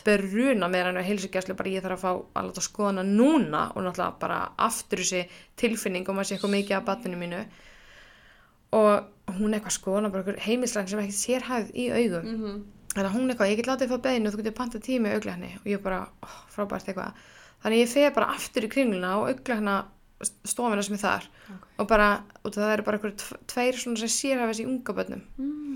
beruna 0.05 0.69
með 0.73 0.85
hann 0.89 0.97
og 0.97 1.05
heilsugjæslu 1.05 1.57
bara 1.59 1.69
ég 1.75 1.85
þarf 1.85 1.99
að 1.99 2.05
fá 2.07 2.41
að 2.41 2.47
láta 2.49 2.65
skoða 2.65 2.89
hana 2.93 3.05
núna 3.05 3.63
og 3.77 3.85
náttúrulega 3.85 4.19
bara 4.23 4.39
aftur 4.57 5.03
þessi 5.05 5.23
tilfinning 5.61 6.09
og 6.09 6.17
maður 6.17 6.31
sé 6.31 6.35
eitthvað 6.39 6.55
mikið 6.57 6.77
af 6.79 6.85
batninu 6.89 7.21
mínu. 7.21 7.43
Og 8.73 9.05
hún 9.39 9.53
er 9.53 9.59
eitthvað 9.61 9.77
skoðana 9.77 10.11
bara 10.13 10.23
einhver 10.25 10.41
heimilslæn 10.49 10.89
sem 10.89 11.01
ekki 11.05 11.17
sérhæfð 11.21 11.71
í 11.77 11.89
augum. 11.93 12.33
Mhm. 12.33 12.65
þannig 12.89 13.11
að 13.11 13.15
hún 13.15 13.29
eitthvað, 13.31 13.51
ég 13.53 13.57
get 13.57 13.67
látið 13.69 13.91
fá 13.93 13.99
beðinu 14.03 14.27
og 14.27 14.33
þú 14.33 14.39
getur 14.43 14.57
pantað 14.57 14.83
tími 14.89 15.11
auglækni 15.13 15.51
og 15.61 15.67
ég 15.69 15.83
bara, 15.83 16.09
oh, 16.25 16.39
frábært 16.51 16.89
eitthvað. 16.89 17.13
Þannig 17.63 17.79
ég 17.85 17.89
fer 17.93 18.11
bara 18.17 18.33
aftur 18.33 18.65
í 18.65 18.71
kringluna 18.73 19.11
og 19.21 19.29
auglækna 19.29 19.75
stofina 20.45 20.83
sem 20.83 20.97
er 20.99 21.03
þar 21.05 21.29
Ok. 21.55 21.68
Og 21.79 21.87
bara, 21.87 22.09
og 22.43 22.55
það 22.55 22.73
eru 22.75 22.85
bara 22.87 23.13
tveir 23.49 23.79
svona 23.79 24.01
sem 24.01 24.11
sérhæfa 24.11 24.51
þessi 24.51 24.67
unga 24.67 24.95
börnum. 24.97 25.23
Mm. 25.39 25.67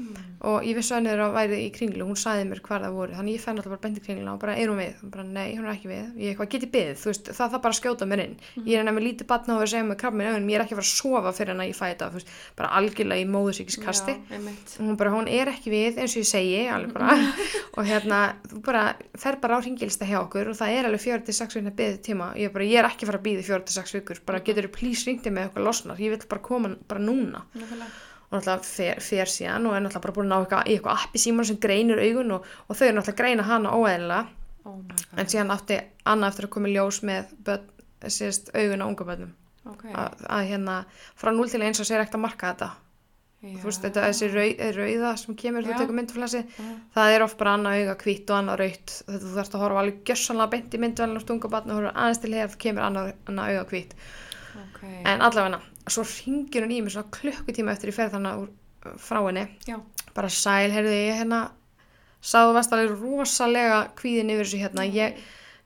og 0.43 0.65
ég 0.67 0.75
vissi 0.75 0.91
að 0.91 1.05
henni 1.07 1.23
að 1.23 1.37
væri 1.37 1.59
í 1.63 1.71
kringlu 1.71 2.03
hún 2.09 2.19
sagði 2.19 2.49
mér 2.49 2.61
hvar 2.67 2.83
það 2.83 2.97
voru, 2.97 3.15
þannig 3.15 3.37
ég 3.37 3.43
fenn 3.45 3.57
alltaf 3.61 3.71
bara 3.71 3.83
beint 3.85 3.99
í 4.01 4.03
kringluna 4.03 4.33
og 4.35 4.41
bara, 4.43 4.57
er 4.59 4.67
hún 4.73 4.81
við? 4.81 4.95
Hún 4.99 5.13
bara, 5.15 5.23
nei, 5.23 5.55
hún 5.55 5.67
er 5.69 5.73
ekki 5.77 5.87
við. 5.87 6.07
Ég 6.19 6.27
eitthvað, 6.33 6.49
get 6.51 6.65
ég 6.67 6.73
byggð, 6.73 6.97
þú 6.99 7.07
veist, 7.13 7.27
það 7.31 7.53
það 7.53 7.61
bara 7.63 7.73
að 7.77 7.79
skjóta 7.79 8.09
mér 8.11 8.23
inn. 8.25 8.35
Ég 8.67 8.75
er 8.75 8.83
nefnir 8.89 9.05
lítið 9.07 9.27
batna 9.31 9.55
og 9.55 9.63
að 9.63 9.71
segja 9.71 9.87
með 9.87 10.01
krabmin 10.03 10.27
augunum, 10.33 10.51
ég 10.51 10.57
er 10.59 10.63
ekki 10.65 10.75
að 10.75 10.81
fara 10.81 10.89
að 10.89 10.97
sofa 10.99 11.31
fyrir 11.37 11.53
henni 11.53 11.63
að 11.63 11.71
ég 11.71 11.79
fæ 11.79 11.87
þetta, 11.87 12.11
veist, 12.17 12.29
bara 12.59 12.73
algjörlega 12.81 13.23
í 13.23 13.31
móðusíkiskasti 13.31 14.15
og 14.83 14.83
hún 14.83 14.99
bara, 14.99 15.15
hún 15.15 15.31
er 15.31 15.47
ekki 15.53 15.71
við 15.71 15.95
eins 16.03 16.17
og 16.17 16.23
ég 16.25 16.31
segi 16.33 16.67
bara, 16.91 17.09
og 17.79 17.83
hérna 17.87 18.19
þú 18.51 18.57
bara 18.67 18.85
fer 19.15 19.39
bara 19.39 19.55
á 19.55 19.63
ringilsta 19.63 20.09
hjá 20.09 20.19
okkur 20.25 20.51
og 20.51 20.59
það 20.59 20.75
er 20.75 20.85
alveg 20.89 21.03
4-6 21.07 21.55
vikna 21.61 21.71
byggð 21.79 21.97
tíma 22.09 22.27
ég 22.41 22.51
er 22.51 22.55
bara, 22.57 22.67
ég 22.67 22.81
ekki 25.97 26.09
að 26.13 26.27
fara 26.27 26.27
að 26.27 26.27
býða 26.27 26.27
4-6 26.27 26.27
vikur 26.27 26.29
bara 26.29 26.33
getur 26.33 26.33
þú 26.33 26.33
please 26.33 26.33
ringdi 26.33 26.33
með 26.33 26.33
eitthvað 26.33 26.33
losnar 26.33 26.33
ég 26.33 26.33
vil 26.33 26.33
bara 26.33 26.43
koma 26.49 26.69
bara 26.89 27.01
núna 27.01 27.43
Nákvæmlega. 27.53 27.91
og 28.33 28.39
náttúrulega 28.39 28.65
fer, 28.65 29.01
fer 29.01 29.27
síðan 29.33 29.67
og 29.67 29.75
er 29.77 29.83
náttúrulega 29.85 30.05
bara 30.07 30.17
búin 30.17 30.27
að 30.27 30.33
ná 30.33 30.39
eitthvað, 30.43 30.67
í 30.67 30.77
eitthvað 30.77 31.03
appi 31.07 31.19
síman 31.19 31.45
sem 31.49 31.59
greinur 31.63 32.01
augun 32.03 32.31
og, 32.39 32.47
og 32.69 32.77
þau 32.79 32.87
er 32.89 32.95
náttúrulega 32.97 33.13
að 33.13 33.21
greina 33.23 33.43
hana 33.51 33.75
óeðlilega 33.77 34.27
Oh 34.65 34.79
en 35.19 35.27
síðan 35.27 35.51
átti 35.51 35.77
Anna 36.07 36.29
eftir 36.31 36.47
að 36.47 36.51
koma 36.55 36.69
í 36.71 36.75
ljós 36.77 37.01
með 37.03 37.33
börn, 37.45 37.65
sérst, 38.07 38.53
augun 38.55 38.85
á 38.85 38.87
unga 38.87 39.05
börnum 39.09 39.33
Ok. 39.67 39.83
að, 39.91 40.23
að 40.31 40.47
hérna 40.53 40.77
frá 41.19 41.31
0 41.35 41.51
til 41.51 41.63
1 41.67 41.81
og 41.83 41.87
sér 41.89 42.01
ekkert 42.03 42.15
að 42.19 42.23
marka 42.23 42.53
þetta 42.53 42.69
þú 43.43 43.65
veist, 43.67 43.83
þetta 43.83 44.05
þessi 44.07 44.29
rau, 44.31 44.47
rauða 44.79 45.11
sem 45.19 45.35
kemur, 45.35 45.67
þú 45.67 45.73
Já. 45.75 45.79
tekur 45.83 45.97
myndflassi 45.99 46.41
Já. 46.47 46.69
það 46.95 47.15
er 47.17 47.25
oft 47.27 47.39
bara 47.43 47.57
annað 47.59 47.81
auga 47.83 47.97
hvítt 48.05 48.31
og 48.31 48.39
annað 48.39 48.61
raut 48.63 48.95
þetta 49.03 49.23
þú 49.27 49.33
þarfst 49.35 49.57
að 49.59 49.63
horfa 49.67 49.81
alveg 49.83 49.99
gjössanlega 50.13 50.51
beint 50.55 50.75
í 50.79 50.83
myndvelin 50.87 51.19
og 51.19 51.25
stunga 51.27 51.51
batna 51.51 51.75
og 51.75 51.81
horfa 51.83 51.95
aðeins 52.05 52.23
til 52.23 52.33
hér 52.39 52.51
það 52.55 52.59
kemur 52.67 52.87
annað, 52.87 53.11
annað 53.33 53.51
auga 53.51 53.65
hvítt 53.75 53.97
Ok. 54.63 54.81
en 55.11 55.27
allavega, 55.27 55.59
svo 55.89 56.05
ringir 56.07 56.63
hún 56.65 56.75
í 56.75 56.81
mig 56.83 56.93
svona 56.95 57.11
klukkutíma 57.11 57.73
eftir 57.73 57.91
ég 57.91 57.97
fer 57.97 58.13
þannig 58.13 58.45
úr 58.45 58.97
frá 58.99 59.21
henni. 59.27 59.47
Já. 59.67 59.79
bara 60.15 60.29
sæl, 60.29 60.71
heyrðu 60.71 60.93
ég 60.93 61.21
hérna 61.23 61.51
sáðu 62.23 62.55
vast 62.57 62.73
alveg 62.75 62.99
rosalega 63.01 63.79
kvíðin 63.99 64.33
yfir 64.35 64.47
þessu 64.47 64.61
hérna. 64.63 64.85
Ég, 64.87 65.19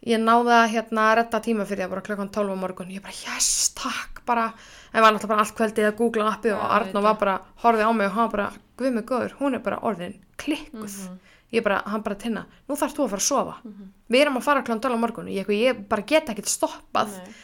ég 0.07 0.20
náði 0.22 0.55
að 0.57 0.72
hérna 0.74 1.07
redda 1.18 1.40
tíma 1.44 1.66
fyrir 1.68 1.85
það 1.87 1.94
bara 1.94 2.05
klukkan 2.09 2.31
12 2.33 2.55
á 2.55 2.62
morgun. 2.62 2.92
Ég 2.94 3.02
bara 3.05 3.16
yes, 3.26 3.72
takk, 3.76 4.22
bara. 4.29 4.50
En 4.92 5.02
var 5.05 5.12
náttúrulega 5.12 5.35
bara 5.35 5.44
allt 5.44 5.57
kvöldið 5.59 5.88
að 5.90 5.96
googla 5.98 6.29
appið 6.33 6.55
og 6.57 6.62
auðvitað. 6.64 7.02
var 7.09 7.18
bara, 7.20 7.38
horfið 7.64 7.88
á 7.88 7.92
mig 7.92 8.07
og 8.07 8.14
hann 8.16 8.31
bara 8.33 8.50
guð 8.76 8.92
mig 8.94 9.09
góður, 9.09 9.35
hún 9.40 9.55
er 9.55 9.64
bara 9.64 9.81
orðin 9.83 10.14
klikkuð. 10.40 10.94
Mhm. 11.09 11.18
ég 11.52 11.62
bara, 11.62 11.83
hann 11.87 12.02
bara 12.02 12.16
tinna, 12.18 12.46
nú 12.68 12.74
þarf 12.74 12.94
þú 12.96 13.05
að 13.05 13.11
fara 13.11 13.22
að 13.22 13.26
sofa. 13.26 13.55
Við 14.11 14.20
erum 14.20 14.37
að 14.37 14.42
fara 14.42 14.62
klukkan 14.62 14.81
12 14.81 14.96
á 14.96 15.00
morgun. 15.00 15.29
Ég, 15.29 15.48
ég 15.48 15.88
bara 15.88 16.02
get 16.02 16.29
ekkert 16.29 16.48
stoppað. 16.50 17.12
Nei. 17.18 17.35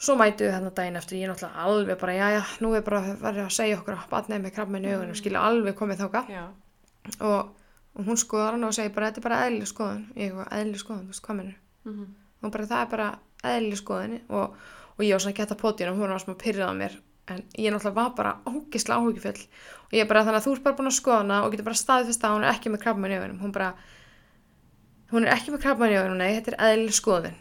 Svo 0.00 0.14
mætu 0.16 0.46
við 0.46 0.54
þarna 0.56 0.70
daginn 0.78 0.96
eftir 1.00 1.18
ég 1.20 1.26
er 1.28 1.32
náttúrulega 1.34 1.64
alveg 1.68 1.98
bara, 2.00 2.12
já 2.16 2.26
já, 2.38 2.42
nú 2.64 2.72
er 2.74 2.82
bara 2.86 3.00
verið 3.20 3.42
að 3.44 3.50
segja 3.56 3.78
okkur 3.80 3.96
að 3.98 4.06
batnið 4.14 4.42
með 4.46 4.54
krabba 4.56 4.78
í 4.80 4.92
augunum 4.94 5.18
skilja 5.20 5.42
alveg 5.50 5.76
komið 5.76 6.00
þáka 6.04 6.22
og, 7.20 7.50
og 7.98 8.06
hún 8.08 8.16
skoðar 8.20 8.56
hann 8.56 8.64
og 8.64 8.74
segir 8.76 8.94
bara, 8.96 9.10
þetta 9.10 9.20
er 9.20 9.26
bara 9.28 9.40
eðlileg 9.46 9.68
skoðun. 9.70 10.02
Ég 10.16 10.30
eitthvað, 10.30 10.48
eðlileg 10.60 10.80
skoðun, 10.84 11.04
þú 11.04 11.14
veist 11.14 11.24
hvað 11.26 11.36
minnur 11.40 11.58
Mhm. 11.84 12.06
og 12.42 12.52
bara 12.52 12.66
það 12.70 12.82
er 12.84 12.90
bara 12.90 13.08
eðlileg 13.44 13.78
skoðun. 13.80 14.18
Og, 14.28 14.56
og 14.96 15.04
ég 15.04 15.12
var 15.16 15.20
svona 15.24 15.36
að 15.56 15.60
potið 15.64 15.88
og 15.90 15.96
hún 16.00 16.10
var 16.14 16.20
svona 16.24 16.38
pyrrið 16.42 16.68
á 16.68 16.72
mér 16.80 16.96
en 17.30 17.42
ég 17.58 17.70
náttúrulega 17.72 17.94
var 17.94 18.10
bara 18.16 18.32
ógislega 18.46 18.98
áhugifull 19.00 19.42
og 19.86 19.92
ég 19.96 20.08
bara 20.08 20.24
þannig 20.24 20.40
að 20.40 20.46
þú 20.48 20.52
ert 20.56 20.64
bara 20.64 20.76
búin 20.80 20.90
að 20.90 20.96
skoða 21.00 21.18
hana 21.22 21.42
og 21.44 21.52
getur 21.52 21.64
bara 21.68 21.78
staðfest 21.80 22.24
að 22.24 22.34
hún 22.34 22.44
er 22.44 22.52
ekki 22.54 22.70
með 22.72 22.82
er 25.26 25.32
krabba 25.62 25.88
í 25.94 25.98
augunum, 26.00 26.18
nei, 26.18 26.34
þetta 26.40 26.52
er 26.54 26.58
eðlileg 26.70 26.96
skoðun. 26.96 27.38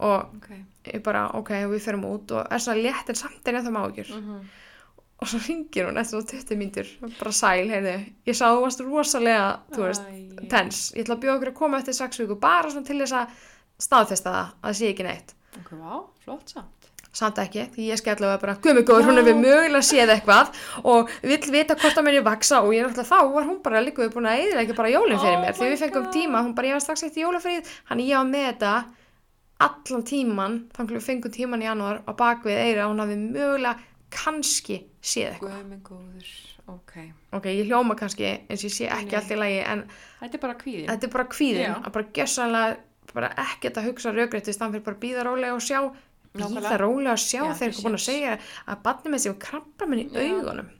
Og 0.00 0.36
Ok. 0.36 0.48
Ég 0.84 1.02
bara, 1.02 1.28
ok, 1.38 1.50
við 1.70 1.80
ferum 1.84 2.04
út 2.08 2.32
og 2.32 2.46
er 2.50 2.58
svona 2.58 2.82
létt 2.82 3.08
en 3.08 3.14
samt 3.14 3.48
er 3.48 3.60
það 3.62 3.76
mágjur 3.76 4.10
Mhm. 4.16 4.40
og 5.22 5.28
svo 5.28 5.38
ringir 5.46 5.86
hún 5.86 5.98
eftir 6.00 6.18
svona 6.18 6.30
20 6.32 6.56
mínútur 6.58 6.88
bara 7.18 7.30
sæl, 7.30 7.68
heyrðu, 7.70 7.96
ég 8.26 8.34
sá 8.34 8.46
þú 8.50 8.60
varst 8.64 8.80
rosalega, 8.80 9.60
þú 9.70 9.82
veist, 9.86 10.02
Æ. 10.02 10.48
tens 10.50 10.92
ég 10.96 11.04
ætla 11.04 11.14
að 11.16 11.22
bjóða 11.22 11.36
okkur 11.38 11.52
að 11.52 11.54
koma 11.54 11.78
eftir 11.78 11.94
6 11.94 12.18
viku 12.18 12.40
bara 12.40 12.70
svona 12.70 12.86
til 12.86 12.98
þess 12.98 13.12
að 13.12 13.28
staðfesta 13.78 14.30
það 14.30 14.46
að 14.62 14.70
það 14.70 14.78
sé 14.80 14.92
ekki 14.94 15.04
neitt 15.06 15.34
Ok, 15.60 15.70
vá, 15.78 16.02
flott 16.24 16.48
samt. 16.48 16.88
samt 17.12 17.36
ekki, 17.38 17.68
því 17.74 17.86
ég 17.92 17.98
skella 18.00 18.38
bara 18.40 18.54
gummi 18.56 18.82
góður, 18.82 19.04
hún 19.04 19.18
hefur 19.20 19.36
mögulega 19.36 19.84
séð 19.84 20.08
eitthvað 20.16 20.48
og 20.84 21.10
vill 21.22 21.50
vita 21.52 21.74
hvort 21.76 21.94
það 21.94 22.04
muni 22.04 22.22
vaksa 22.24 22.62
og 22.64 22.72
ég 22.72 22.86
náttúrulega 22.86 23.12
þá 23.12 23.32
var 23.34 23.44
hún 23.44 23.62
bara 23.62 23.82
líka 23.84 24.08
búin 24.08 24.26
að 24.26 24.40
eðilega 24.42 24.74
bara 24.74 24.88
jólinn 24.88 25.20
fyrir 25.20 25.36
Oh 25.38 25.42
mér, 25.44 25.52
því 25.54 25.60
my 25.60 25.70
við 25.76 25.82
fengum 25.84 26.04
God. 26.04 26.12
tíma 26.14 26.42
hún 26.42 26.54
bara, 26.54 26.66
ég 26.68 26.72
var 26.72 26.80
strax 26.80 27.02
eitt 27.04 27.16
í 27.16 27.22
jólafrið, 27.22 27.66
hann 27.84 27.98
ég 28.00 28.16
var 28.16 28.24
með 28.24 28.46
þetta 28.48 28.84
allan 29.66 30.04
tíman 30.08 30.56
þannig 30.76 30.92
að 30.92 30.98
við 30.98 31.06
fengum 31.08 31.34
tíman 31.34 31.62
í 31.64 31.68
janúar 31.68 32.00
á 32.06 32.12
bakvið 32.18 32.60
eira 32.66 32.88
hún 32.90 33.02
hafi 33.02 33.16
mögulega 33.22 33.78
kannski 34.12 34.80
séð 35.02 35.38
eitthvað, 35.38 35.76
góður. 35.88 36.32
Ok. 36.72 37.46
ég 37.50 37.66
hljóma 37.66 37.96
kannski 37.98 38.26
eins 38.28 38.62
og 38.62 38.68
ég 38.68 38.74
sé 38.76 38.86
ekki 38.92 39.16
allt 39.18 39.32
í 39.34 39.38
lagi 39.40 39.60
en 39.66 39.82
Þetta 40.20 40.36
er 40.38 40.42
bara 40.44 40.54
kvíðin. 40.60 40.86
þetta 40.92 41.08
er 41.08 41.12
bara 41.16 41.24
kvíðin, 41.32 41.64
Já. 41.66 41.74
að 41.82 41.92
bara 41.96 42.06
gjössanlega 42.18 42.76
bara 43.12 43.32
ekkert 43.42 43.80
að 43.80 43.88
hugsa 43.90 44.12
raugrætt 44.14 44.48
í 44.48 44.54
stann 44.54 44.72
fyrir 44.72 44.84
bara 44.86 45.00
býða 45.02 45.24
rólega 45.26 45.56
og 45.56 45.64
sjá 45.64 45.80
býða 46.32 46.78
rólega 46.80 47.16
og 47.16 47.20
sjá 47.20 47.40
Já, 47.42 47.54
þeir 47.58 47.68
eru 47.72 47.82
búin 47.82 47.98
að 47.98 48.04
segja 48.06 48.36
að 48.66 48.82
barni 48.86 49.12
með 49.12 49.24
sér 49.26 49.34
krabba 49.42 49.88
minn 49.90 50.04
í 50.04 50.06
augunum 50.22 50.70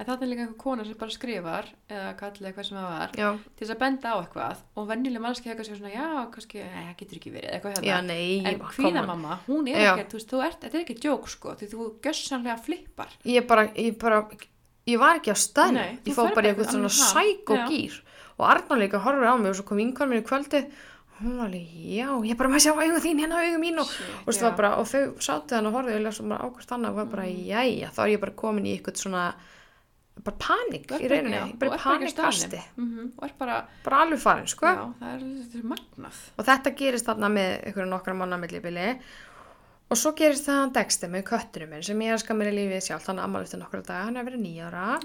En 0.00 0.06
það 0.08 0.22
er 0.24 0.28
líka 0.30 0.44
einhver 0.46 0.56
kona 0.62 0.84
sem 0.88 0.96
bara 0.96 1.12
skrifar, 1.12 1.66
eða 1.92 2.12
kallið 2.16 2.46
eitthvað 2.48 2.66
sem 2.70 2.76
það 2.78 2.86
var, 2.88 3.10
já, 3.20 3.26
til 3.58 3.66
þess 3.66 3.74
að 3.74 3.80
benda 3.82 4.12
á 4.12 4.16
eitthvað. 4.22 4.62
Og 4.80 4.86
venjuleg 4.88 5.20
mannski 5.26 5.50
eitthvað 5.52 5.68
svona, 5.68 5.90
já, 5.92 6.06
kannski, 6.32 6.62
nei, 6.64 6.84
það 6.86 6.94
getur 7.02 7.18
ekki 7.20 7.32
verið, 7.34 7.50
eitthvað 7.58 7.74
hérna. 7.76 7.90
já, 7.90 7.98
nei 8.08 8.46
En 8.48 8.62
kvíðamamma, 8.64 9.36
hún 9.46 9.68
er 9.68 9.76
Já. 9.84 9.90
ekki, 9.98 10.06
þú 10.14 10.16
veist, 10.20 10.30
þú 10.32 10.40
ert, 10.46 10.60
þetta 10.64 10.78
er 10.80 10.84
ekki 10.86 10.96
djók, 11.04 11.28
sko, 11.28 11.52
því 11.60 11.68
þú 11.74 11.88
gössanlega 12.08 12.56
flippar. 12.64 13.12
ég 13.28 13.46
bara, 13.46 13.66
ég 13.76 13.98
bara 14.00 14.22
ég 14.88 14.98
var 14.98 15.20
ekki 15.20 15.30
á 15.30 15.36
staðinu, 15.36 15.82
Nei, 15.84 15.98
ég 16.08 16.16
ferð 16.16 16.34
bara 16.34 16.48
eitthvað 16.54 16.72
svona 16.72 16.88
sæk 16.88 17.50
og 17.52 17.68
gýr 17.68 18.00
og 18.40 18.46
Arnar 18.48 18.78
líka 18.80 18.98
horfir 19.04 19.28
á 19.28 19.36
mig 19.36 19.50
og 19.52 19.58
svo 19.60 19.66
kom 19.68 19.76
vinkon 19.76 20.08
minn 20.08 20.22
í 20.22 20.26
kvöldi 20.26 20.62
hún 21.20 21.36
var 21.36 21.50
alveg, 21.50 21.68
já, 21.92 22.08
ég 22.24 22.36
bara 22.40 22.48
maður 22.48 22.64
sjá 22.64 22.72
augu 22.72 23.00
þín 23.04 23.20
hérna 23.20 23.36
augu 23.44 23.58
mín 23.60 23.76
og, 23.78 23.86
Shit, 23.92 24.42
og, 24.48 24.56
bara, 24.56 24.70
og 24.80 24.88
þau 24.88 25.12
sátu 25.20 25.52
þannig 25.52 25.68
og 25.68 25.76
horfið 25.76 26.08
og 26.08 26.28
bara 26.32 26.48
ákvæmst 26.48 26.72
annað 26.72 26.88
og 26.88 26.96
var 26.96 27.10
bara, 27.12 27.26
Mm. 27.28 27.44
jæja, 27.52 27.90
þá 27.92 28.00
er 28.06 28.08
ég 28.16 28.20
bara 28.24 28.32
komin 28.32 28.64
í 28.64 28.72
eitthvað 28.80 28.96
svona 28.96 29.34
bara 30.24 30.36
panik 30.38 30.86
í 30.86 31.08
bara- 31.08 31.22
já, 31.22 31.46
ég 31.48 31.58
bara 31.58 31.70
bara 31.70 31.82
panikkasti 31.82 32.50
staðnum. 32.50 32.62
Mhm, 32.76 33.12
Og 33.18 33.24
er 33.24 33.32
bara, 33.38 33.56
bara 33.84 33.96
alveg 34.04 34.18
farin, 34.20 34.46
sko. 34.46 34.66
Já, 34.66 34.94
það 35.00 35.14
er, 35.14 35.20
er 35.58 35.64
og 36.38 36.44
þetta 36.46 36.76
gerist 36.76 37.06
þarna 37.06 37.28
með 37.30 37.50
einhverju 37.66 37.88
nokkra 37.90 38.14
manna 38.16 38.36
millibili. 38.38 38.98
Og 39.90 39.96
svo 39.98 40.12
gerist 40.14 40.46
það 40.46 40.54
hann 40.60 40.72
Dexter 40.72 41.08
með 41.10 41.24
köttunum 41.26 41.68
minn 41.70 41.82
sem 41.82 41.98
ég 41.98 42.12
elskar 42.14 42.36
mér 42.38 42.52
í 42.52 42.54
lífið 42.54 42.82
sjálf 42.86 43.06
hann 43.10 43.18
ammál 43.18 43.42
eftir 43.42 43.58
nokkra 43.58 43.82
daga, 43.82 44.04
hann 44.04 44.16
er 44.16 44.24
verið 44.24 44.44
nýjára 44.44 45.00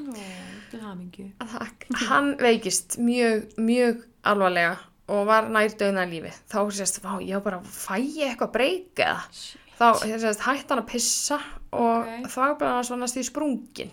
hann 2.10 2.36
veikist 2.38 2.98
mjög, 3.02 3.56
mjög 3.58 4.04
alvarlega 4.24 4.78
og 5.10 5.26
var 5.30 5.50
nær 5.54 5.70
döðna 5.78 6.06
lífi 6.10 6.32
þá 6.50 6.60
sést, 6.74 7.02
ég 7.22 7.34
var 7.38 7.42
bara 7.42 7.60
fæ 7.66 7.98
ég 8.02 8.34
eitthvað 8.36 8.52
breyk 8.56 8.96
eða? 9.06 9.20
Shit. 9.32 9.62
þá 9.80 9.88
sést, 10.22 10.40
hætti 10.46 10.70
hann 10.70 10.84
að 10.84 10.88
pissa 10.94 11.40
og 11.74 12.06
Ok. 12.06 12.30
þá 12.32 12.58
bara 12.60 12.74
hann 12.78 12.84
svona 12.88 13.10
stíð 13.12 13.30
sprungin 13.30 13.92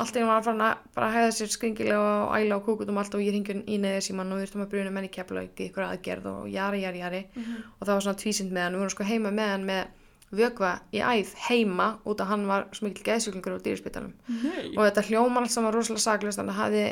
allt 0.00 0.16
í 0.16 0.20
hann 0.22 0.28
var 0.30 0.42
farin 0.46 0.64
að 0.64 0.76
bara 0.96 1.10
hefða 1.14 1.32
sér 1.36 1.50
skringilega 1.54 2.00
og 2.00 2.34
æla 2.38 2.56
og 2.58 2.64
kúkut 2.66 2.88
um 2.92 2.98
allt 3.02 3.14
og 3.14 3.20
ég 3.24 3.32
ringi 3.34 3.56
í 3.68 3.78
neðið 3.82 4.04
síman 4.08 4.32
og 4.32 4.40
þurftum 4.42 4.64
að 4.64 4.70
bruna 4.72 4.90
menn 4.96 5.06
í 5.08 5.10
í 5.12 5.66
ykkur 5.68 5.86
aðgerð 5.86 6.26
og 6.32 6.48
jari, 6.50 6.80
jari, 6.82 6.98
jari 7.04 7.22
Mhm. 7.36 7.56
og 7.80 7.86
það 7.86 7.94
var 7.94 8.00
svona 8.06 8.20
tvísind 8.22 8.52
með 8.52 8.62
hann, 8.62 8.74
við 8.74 8.78
vorum 8.84 8.90
sko 8.96 9.04
heima 9.04 9.30
með 9.30 9.50
hann 9.54 9.64
með 9.66 9.84
vökva 10.30 10.72
í 10.94 11.00
æð 11.02 11.34
heima 11.48 11.98
út 12.06 12.20
af 12.20 12.28
hann 12.28 12.46
var 12.46 12.66
svo 12.72 12.86
mikil 12.86 13.02
geðsjúklingur 13.04 13.58
á 13.58 13.64
dýrspítalum 13.66 14.12
Nei. 14.28 14.76
og 14.78 14.84
þetta 14.86 15.02
hljómar 15.08 15.42
allt 15.42 15.50
saman 15.50 15.72
rosalega 15.74 16.00
saklust 16.04 16.38
þannig 16.38 16.54
að 16.54 16.60
hafði, 16.62 16.84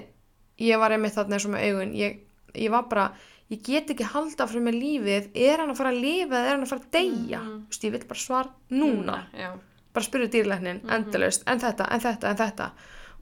ég 0.59 0.79
var 0.83 0.90
einmitt 0.90 1.14
þarna 1.14 1.35
eins 1.38 1.47
og 1.47 1.53
með 1.55 1.66
augun 1.68 1.94
ég, 1.94 2.18
ég 2.59 2.71
var 2.75 2.83
bara, 2.90 3.12
ég 3.51 3.62
get 3.62 3.90
ekki 3.94 4.05
halda 4.11 4.47
fyrir 4.51 4.62
mig 4.66 4.75
lífið, 4.75 5.31
er 5.38 5.59
hann 5.62 5.71
að 5.71 5.77
fara 5.79 5.92
að 5.94 6.01
lifa 6.03 6.35
eða 6.35 6.44
er 6.51 6.55
hann 6.57 6.66
að 6.66 6.73
fara 6.75 6.83
að 6.83 6.90
deyja, 6.99 7.40
mm. 7.40 7.62
ég 7.87 7.92
vil 7.94 8.05
bara 8.11 8.21
svar 8.27 8.51
núna, 8.71 9.16
Já. 9.38 9.53
bara 9.94 10.05
spyrja 10.05 10.29
dýrlæknin 10.35 10.83
Mhm. 10.83 10.90
endalaust, 10.99 11.42
en 11.47 11.59
þetta, 11.61 11.87
en 11.94 12.01
þetta, 12.01 12.31
en 12.31 12.37
þetta 12.37 12.71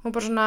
hún 0.06 0.14
bara 0.16 0.26
svona 0.30 0.46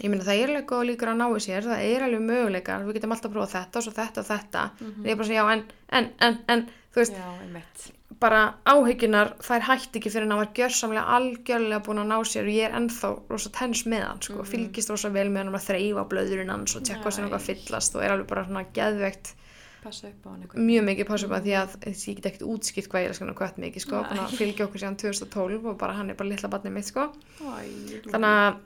ég 0.00 0.08
meina 0.10 0.24
það 0.24 0.40
er 0.44 0.50
alveg 0.54 0.66
góð 0.70 0.84
líkur 0.92 1.10
að 1.12 1.18
náu 1.20 1.38
sér 1.42 1.64
það 1.66 1.80
er 1.90 2.04
alveg 2.06 2.20
möguleikar, 2.30 2.84
við 2.86 2.94
getum 3.00 3.12
alltaf 3.16 3.30
að 3.30 3.34
prófa 3.36 3.54
þetta 3.58 3.80
og 3.80 3.84
svo 3.88 3.94
þetta 3.96 4.20
og 4.22 4.28
þetta, 4.30 4.62
Mhm. 4.80 5.00
en 5.04 5.10
ég 5.10 5.16
bara 5.18 5.26
segja 5.28 5.42
já 5.42 5.52
en, 5.52 5.64
en, 5.98 6.10
en, 6.20 6.38
en, 6.48 6.62
þú 6.94 7.00
veist 7.02 7.16
Já, 7.18 7.90
bara 8.20 8.40
áhyggjurnar, 8.68 9.30
þær 9.40 9.62
hætti 9.64 9.98
ekki 10.00 10.10
fyrir 10.12 10.26
hann 10.28 10.38
var 10.42 10.50
gjörsamlega 10.54 11.04
algjörlega 11.16 11.82
búin 11.86 12.00
að 12.02 12.08
ná 12.10 12.18
sér 12.28 12.44
og 12.48 12.52
ég 12.54 12.66
er 12.68 12.74
ennþá 12.76 13.10
rosa 13.30 13.50
tens 13.54 13.84
með 13.88 14.02
hann 14.06 14.20
sko, 14.22 14.44
fylgist 14.44 14.90
rosa 14.92 15.08
vel 15.14 15.28
með 15.30 15.44
hann 15.46 15.54
að 15.56 15.66
þreyfa 15.70 16.04
blöðurinn 16.10 16.50
hans 16.52 16.76
og 16.76 16.82
tjekka 16.84 17.10
sem 17.10 17.24
Næs. 17.24 17.30
eitthvað 17.30 17.46
fyllast 17.48 17.96
og 17.96 18.02
er 18.04 18.10
alveg 18.14 18.26
bara 18.28 18.44
svona 18.44 18.64
geðveikt 18.76 19.32
Passa 19.80 20.08
upp 20.10 20.26
á 20.26 20.28
hann 20.28 20.42
eitthvað. 20.44 20.64
mjög 20.68 20.82
mikið 20.90 21.06
passa 21.08 21.26
upp 21.28 21.34
að 21.38 21.46
því 21.46 21.54
að 21.56 21.76
ég 21.88 22.16
get 22.18 22.26
ekkert 22.30 22.48
útskipt 22.52 22.90
hvað 22.92 23.00
ég 23.04 23.08
er 23.08 23.14
að 23.14 23.18
skana 23.20 23.36
kvött 23.38 23.60
mikið 23.62 23.84
sko, 23.86 24.02
búin 24.10 24.20
að 24.20 24.34
fylgja 24.36 24.66
okkur 24.66 24.82
síðan 24.82 24.98
2012 25.00 25.70
og 25.72 25.78
bara 25.80 25.96
hann 25.96 26.10
er 26.12 26.18
bara 26.18 26.28
litla 26.28 26.50
barnið 26.52 26.74
mitt 26.74 26.88
sko. 26.90 27.06
Æ, 27.40 27.64
þannig 28.10 28.34
að 28.34 28.58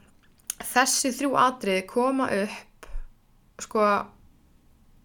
þessi 0.73 1.13
þrjú 1.19 1.31
atrið 1.45 1.81
koma 1.93 2.27
upp 2.41 2.89
sko 3.63 3.85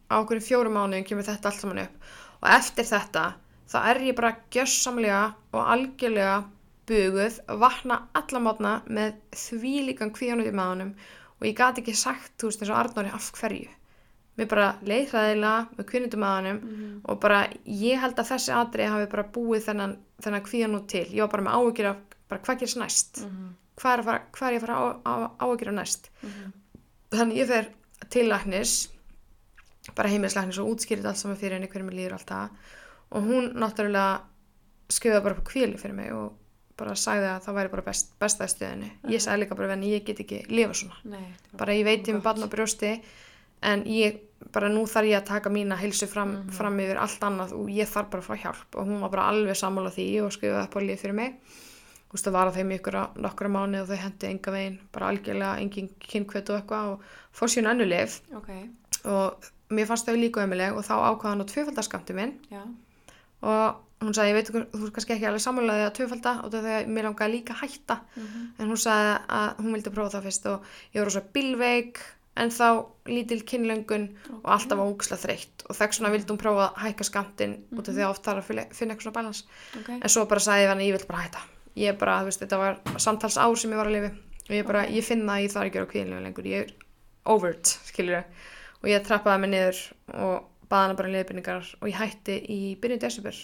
á 0.10 0.16
okkur 0.18 0.42
fjórum 0.42 0.74
mánuðin 0.80 1.06
kemur 1.06 1.28
þetta 1.28 1.52
allt 1.52 1.62
saman 1.62 1.84
upp. 1.86 2.10
Og 2.42 2.50
eftir 2.56 2.88
þetta 2.90 3.26
þá 3.70 3.78
er 3.92 4.02
ég 4.10 4.18
bara 4.18 4.34
gjössamlega 4.50 5.24
og 5.54 5.62
algjörlega 5.76 6.38
buguð, 6.90 7.36
vakna 7.62 8.00
alla 8.18 8.40
mátna 8.42 8.72
með 8.90 9.20
þvílíkan 9.38 10.10
kvíðan 10.16 10.42
út 10.42 10.50
í 10.50 10.56
maðunum 10.58 10.96
og 11.40 11.46
ég 11.46 11.54
gati 11.60 11.84
ekki 11.84 11.94
sagt, 11.96 12.34
þú 12.42 12.50
veist, 12.50 12.64
eins 12.64 12.72
og 12.74 12.80
Arnóri 12.80 13.12
af 13.14 13.30
hverju. 13.38 13.70
Mér 14.40 14.48
bara 14.52 14.68
leið 14.88 15.12
hræðilega 15.14 15.78
með 15.78 15.88
kvinnundum 15.92 16.22
maðunum 16.24 16.60
og 17.12 17.20
bara 17.24 17.40
ég 17.66 18.00
held 18.00 18.20
að 18.22 18.30
þessi 18.32 18.54
atrið 18.56 18.92
hafi 18.94 19.10
bara 19.12 19.26
búið 19.36 19.66
þennan, 19.68 19.98
þennan 20.24 20.46
kvíðan 20.48 20.78
út 20.80 20.88
til. 20.94 21.06
Ég 21.12 21.26
var 21.26 21.34
bara 21.34 21.46
með 21.50 21.58
áhyggjur 21.60 21.90
af 21.92 21.98
bara 22.30 22.42
hvað 22.46 22.60
gerist 22.64 22.80
næst, 22.80 23.22
hvað 23.82 23.98
er, 23.98 24.04
fara, 24.08 24.22
hvað 24.38 24.48
er 24.48 24.56
ég 24.56 24.62
að 24.64 24.66
fara 24.68 24.80
á, 24.80 24.86
á, 25.04 25.14
áhyggjur 25.44 25.72
af 25.74 25.78
næst. 25.80 26.10
Þannig 27.14 27.40
ég 27.42 27.48
fer 27.50 27.70
til 28.14 28.28
læknis, 28.30 28.74
bara 29.98 30.10
heimilislæknis 30.12 30.60
og 30.62 30.70
útskýrið 30.76 31.08
allt 31.10 31.18
saman 31.20 31.40
fyrir 31.40 31.58
henni 31.58 31.68
hvernig 31.72 31.90
mér 31.90 31.98
líður 32.00 32.18
alltaf 32.20 32.76
og 33.10 33.26
hún 33.26 33.48
náttúrulega 33.58 34.20
skjöða 34.94 35.24
bara 35.26 35.36
upp 35.40 35.48
kvíli 35.50 35.80
fyrir 35.82 35.96
mig 35.98 36.12
og 36.14 36.36
bara 36.80 36.94
sagði 36.96 37.28
að 37.32 37.42
það 37.48 37.58
væri 37.58 37.72
bara 37.74 37.86
best, 37.90 38.12
bestaði 38.22 38.54
stöðinni. 38.54 38.90
Ég 39.12 39.20
sagði 39.24 39.42
líka 39.44 39.56
bara 39.58 39.68
við 39.68 39.74
henni, 39.76 39.90
ég 39.98 40.06
get 40.08 40.22
ekki 40.24 40.44
lifa 40.54 40.78
svona. 40.78 41.00
Nei, 41.12 41.26
Bara 41.60 41.74
ég 41.76 41.84
veit 41.90 42.06
ég 42.08 42.14
með 42.16 42.22
gott. 42.22 42.28
barn 42.30 42.46
á 42.46 42.54
brjósti 42.54 42.92
en 43.72 43.84
ég, 43.90 44.22
bara 44.54 44.70
nú 44.70 44.86
þarf 44.88 45.06
ég 45.10 45.18
að 45.22 45.26
taka 45.26 45.50
mína 45.50 45.78
heilsu 45.78 46.08
fram, 46.08 46.32
Mhm. 46.32 46.52
fram 46.52 46.78
yfir 46.80 46.98
allt 46.98 47.20
annað 47.22 47.52
og 47.54 47.68
ég 47.70 47.88
þarf 47.88 48.10
bara 48.10 48.24
að 48.24 48.28
fá 48.30 48.36
hjálp. 48.44 48.76
Og 48.76 48.88
hún 48.88 49.00
var 49.02 49.10
bara 49.10 49.28
alveg 49.32 49.56
sammála 49.56 49.92
því 49.92 50.24
og 50.24 50.32
skrifaði 50.32 50.64
upp 50.64 50.76
á 50.76 50.80
líf 50.82 51.02
fyrir 51.02 51.14
mig. 51.16 51.36
Þú 52.10 52.14
veist, 52.14 52.26
það 52.26 52.32
var 52.32 52.48
að 52.48 52.56
þeim 52.58 52.72
ykkur 52.80 52.96
á 52.98 53.04
nokkra 53.22 53.50
mánu 53.50 53.82
og 53.82 53.88
þau 53.88 53.98
hendi 53.98 54.28
enga 54.28 54.52
veginn, 54.52 54.80
bara 54.92 55.10
algjörlega 55.12 55.60
engin 55.62 55.90
kynkveit 56.00 56.50
og 56.50 56.62
eitthvað 56.62 56.86
og 56.94 57.00
fór 57.36 57.48
síðan 57.54 57.72
önnu 57.76 57.86
lif 57.88 58.22
Ok, 58.36 58.50
og 59.06 59.36
mér 59.70 59.86
fannst 59.86 60.08
þau 60.08 60.16
líka 60.18 60.42
ömuleg 60.42 60.74
og 60.76 60.84
þá 60.84 60.96
ákvaða 61.06 61.30
hann 61.30 61.42
á 61.46 61.52
tvöfaldarskamti 61.52 62.16
minn. 62.16 62.34
Já, 62.50 62.64
og 63.44 63.76
hún 64.02 64.14
sagði, 64.16 64.32
ég 64.32 64.34
veit 64.40 64.50
ekki, 64.50 64.66
þú 64.74 64.86
er 64.88 64.92
kannski 64.96 65.14
ekki 65.14 65.28
alveg 65.28 65.44
sammálaði 65.46 65.86
að 65.86 65.96
tvöfalda 66.00 66.44
og 66.46 66.52
þegar 66.52 66.88
mér 66.88 67.04
langaði 67.04 67.32
líka 67.36 67.54
að 67.54 67.62
hætta. 67.68 68.00
En 68.58 68.68
hún 68.72 68.78
sagði 68.80 69.20
að 69.30 69.56
hún 69.60 69.74
vildi 69.76 69.92
prófa 69.94 70.14
það 70.18 70.24
fyrst 70.24 70.46
og 70.48 70.62
ég 70.96 71.00
var 71.02 71.06
rosa 71.06 71.22
bilveik 71.34 72.00
en 72.40 72.52
þá 72.56 72.68
lítil 73.10 73.42
kynlöngun 73.50 74.08
og 74.40 74.50
alltaf 74.56 74.80
ógsla 74.84 75.18
þreytt. 75.20 75.64
Og 75.70 75.76
þess 75.78 76.00
vegna 76.00 76.12
vildi 76.14 76.32
hún 76.34 76.40
prófa 76.42 76.68
að 76.70 76.82
hækka 76.86 77.08
skamtinn 77.10 77.56
út 77.76 77.88
af 77.90 77.96
því 77.96 78.04
að 78.06 78.12
oft 78.14 78.26
þarf 78.28 78.50
að 78.54 78.74
finna 78.78 78.94
eitthvað 78.96 79.06
svona 79.08 79.18
balans 79.20 79.44
ok, 79.80 79.90
en 80.00 80.10
svo 80.14 80.26
bara 80.30 80.44
sagði 80.46 80.66
ég 80.66 80.72
hann 80.74 80.84
ég 80.86 80.96
vil 80.98 81.08
bara 81.10 81.24
hætta. 81.26 81.42
Ég 81.80 81.98
bara, 82.02 82.18
þú 82.24 82.30
veist, 82.32 82.42
þetta 82.44 82.60
var 82.60 82.80
samtals 83.00 83.38
ár 83.40 83.56
sem 83.60 83.72
ég 83.76 83.80
var 83.80 83.90
að 83.92 83.96
lifi 83.98 84.12
og 84.50 84.54
ég 84.58 84.66
bara, 84.68 84.86
ég 84.90 85.06
finna 85.06 85.36
að 85.38 85.44
ég 85.46 85.54
þarf 85.54 85.68
ekki 85.70 85.78
að 85.78 85.84
gera 85.84 85.92
kvíðinlega 85.94 86.24
lengur, 86.26 86.48
ég 86.50 86.66
er 86.66 86.74
over 87.30 87.54
it, 87.54 87.74
skilur 87.86 88.24
og 88.82 88.90
ég 88.90 89.04
trappaði 89.06 89.44
mig 89.44 89.52
niður 89.54 89.82
og 90.18 90.48
baði 90.70 90.88
hana 90.88 90.98
bara 91.00 91.12
leiðbyrningar 91.14 91.70
og 91.82 91.88
ég 91.92 92.00
hætti 92.00 92.38
í 92.50 92.60
byrjun 92.82 93.02
desember. 93.04 93.38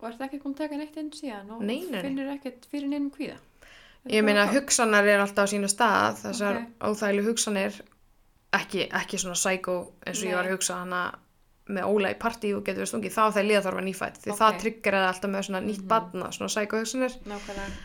Og 0.00 0.08
ertu 0.10 0.24
ekki 0.26 0.40
búin 0.42 0.54
að 0.56 0.62
taka 0.64 0.78
neitt 0.80 0.96
inn 1.00 1.10
síðan 1.14 1.52
og 1.56 1.62
Nei, 1.64 1.82
nei, 1.90 2.00
finnur 2.04 2.30
ekkert 2.34 2.66
fyrir 2.72 2.88
neinum 2.90 3.10
kvíða? 3.14 3.36
ég 4.12 4.20
meina 4.24 4.42
hugsanar 4.52 5.06
er 5.08 5.22
alltaf 5.22 5.46
á 5.48 5.52
sínu 5.52 5.68
stað. 5.72 6.18
Þessar 6.26 6.58
Ok. 6.60 6.72
óþægileg 6.90 7.28
hugsanir 7.30 7.78
ekki, 8.60 8.88
ekki 8.90 9.18
svona 9.20 9.34
psycho 9.38 9.76
eins 10.06 10.22
og 10.22 10.28
ég 10.30 10.34
var 10.38 10.44
Nei. 10.44 10.50
að 10.52 10.56
hugsa 10.58 10.80
hana 10.82 11.02
með 11.64 11.86
Óla 11.88 12.10
í 12.12 12.16
partí 12.20 12.50
og 12.52 12.60
getur 12.66 12.82
við 12.84 12.90
stungið 12.90 13.14
þá 13.14 13.22
þegar 13.32 13.46
liða 13.48 13.60
þarf 13.64 13.78
að 13.80 13.86
nýfætt 13.86 14.18
því 14.20 14.30
Ok. 14.34 14.38
það 14.42 14.56
tryggeraði 14.60 15.06
alltaf 15.08 15.30
með 15.32 15.44
svona 15.46 15.60
nýtt 15.64 15.80
Mhm. 15.80 15.88
badna 15.88 16.26
svona 16.36 16.50
psycho 16.52 16.76
hugsanir. 16.76 17.14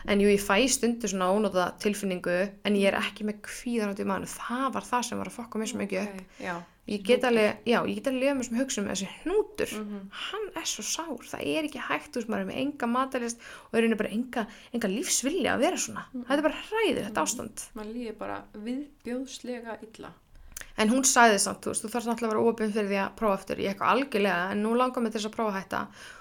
En 0.06 0.20
jú 0.20 0.28
ég 0.28 0.42
fæ 0.44 0.68
stundu 0.68 1.08
svona 1.08 1.30
ónóta 1.32 1.78
tilfinningu 1.80 2.50
en 2.64 2.74
ég 2.76 2.88
er 2.92 2.98
ekki 3.00 3.24
með 3.24 3.40
kvíðan 3.40 3.94
út 3.94 4.02
í 4.02 4.04
maður 4.04 4.28
það 4.36 4.72
var 4.74 4.82
það 4.84 5.04
sem 5.08 5.18
var 5.18 5.26
að 5.28 5.32
fokka 5.38 5.58
mér 5.58 5.68
svo 5.72 5.78
mikið 5.80 6.02
upp. 6.02 6.14
Ok, 6.20 6.44
já, 6.44 6.62
ég 6.88 7.02
get 7.02 7.22
alveg, 7.24 7.56
já, 7.64 7.80
ég 7.88 7.94
get 7.94 8.06
alveg 8.12 8.20
lifa 8.20 8.34
með 8.36 8.44
sem 8.50 8.58
hugsun 8.60 8.84
með 8.84 8.92
þessi 8.92 9.08
hnútur. 9.24 9.72
Mhm. 9.80 10.10
hann 10.12 10.46
er 10.56 10.62
svo 10.68 10.82
sár, 10.84 11.24
það 11.24 11.40
er 11.40 11.64
ekki 11.64 11.80
hægt 11.80 12.12
þú 12.12 12.16
veist, 12.20 12.28
maður 12.28 12.40
er 12.44 12.50
með 12.52 12.60
enga 12.60 12.86
matalist 12.86 13.38
og 13.72 13.78
er 13.78 13.82
einu 13.88 13.96
bara 13.96 14.10
enga, 14.12 14.46
enga 14.74 14.88
lífsvilja 14.92 15.54
að 15.56 15.58
vera 15.64 15.76
svona. 15.80 16.04
Mhm. 16.12 16.24
þetta 16.28 16.36
er 16.36 16.42
bara 16.42 16.62
hræðið, 16.68 17.04
þetta 17.08 17.22
ástand 17.24 17.64
en 20.80 20.92
hún 20.92 21.04
sagði 21.04 21.40
samt, 21.42 21.60
þú 21.64 21.74
veist, 21.74 21.84
þú 21.84 21.92
þarfst 21.92 22.10
náttúrulega 22.10 22.30
að 22.30 22.36
vera 22.36 22.52
opinn 22.52 22.72
fyrir 22.74 22.90
því 22.90 23.00
að 23.02 23.16
prófa 23.20 23.38
aftur, 23.40 23.60
ég 23.60 23.74
eitthvað 23.74 23.92
algjörlega 23.94 24.46
en 24.54 24.62
nú 24.64 24.72
langar 24.78 25.04
mig 25.04 25.12
til 25.12 25.20
þess 25.20 25.30
að 25.30 25.36
prófa 25.36 25.58
þetta. 25.58 25.80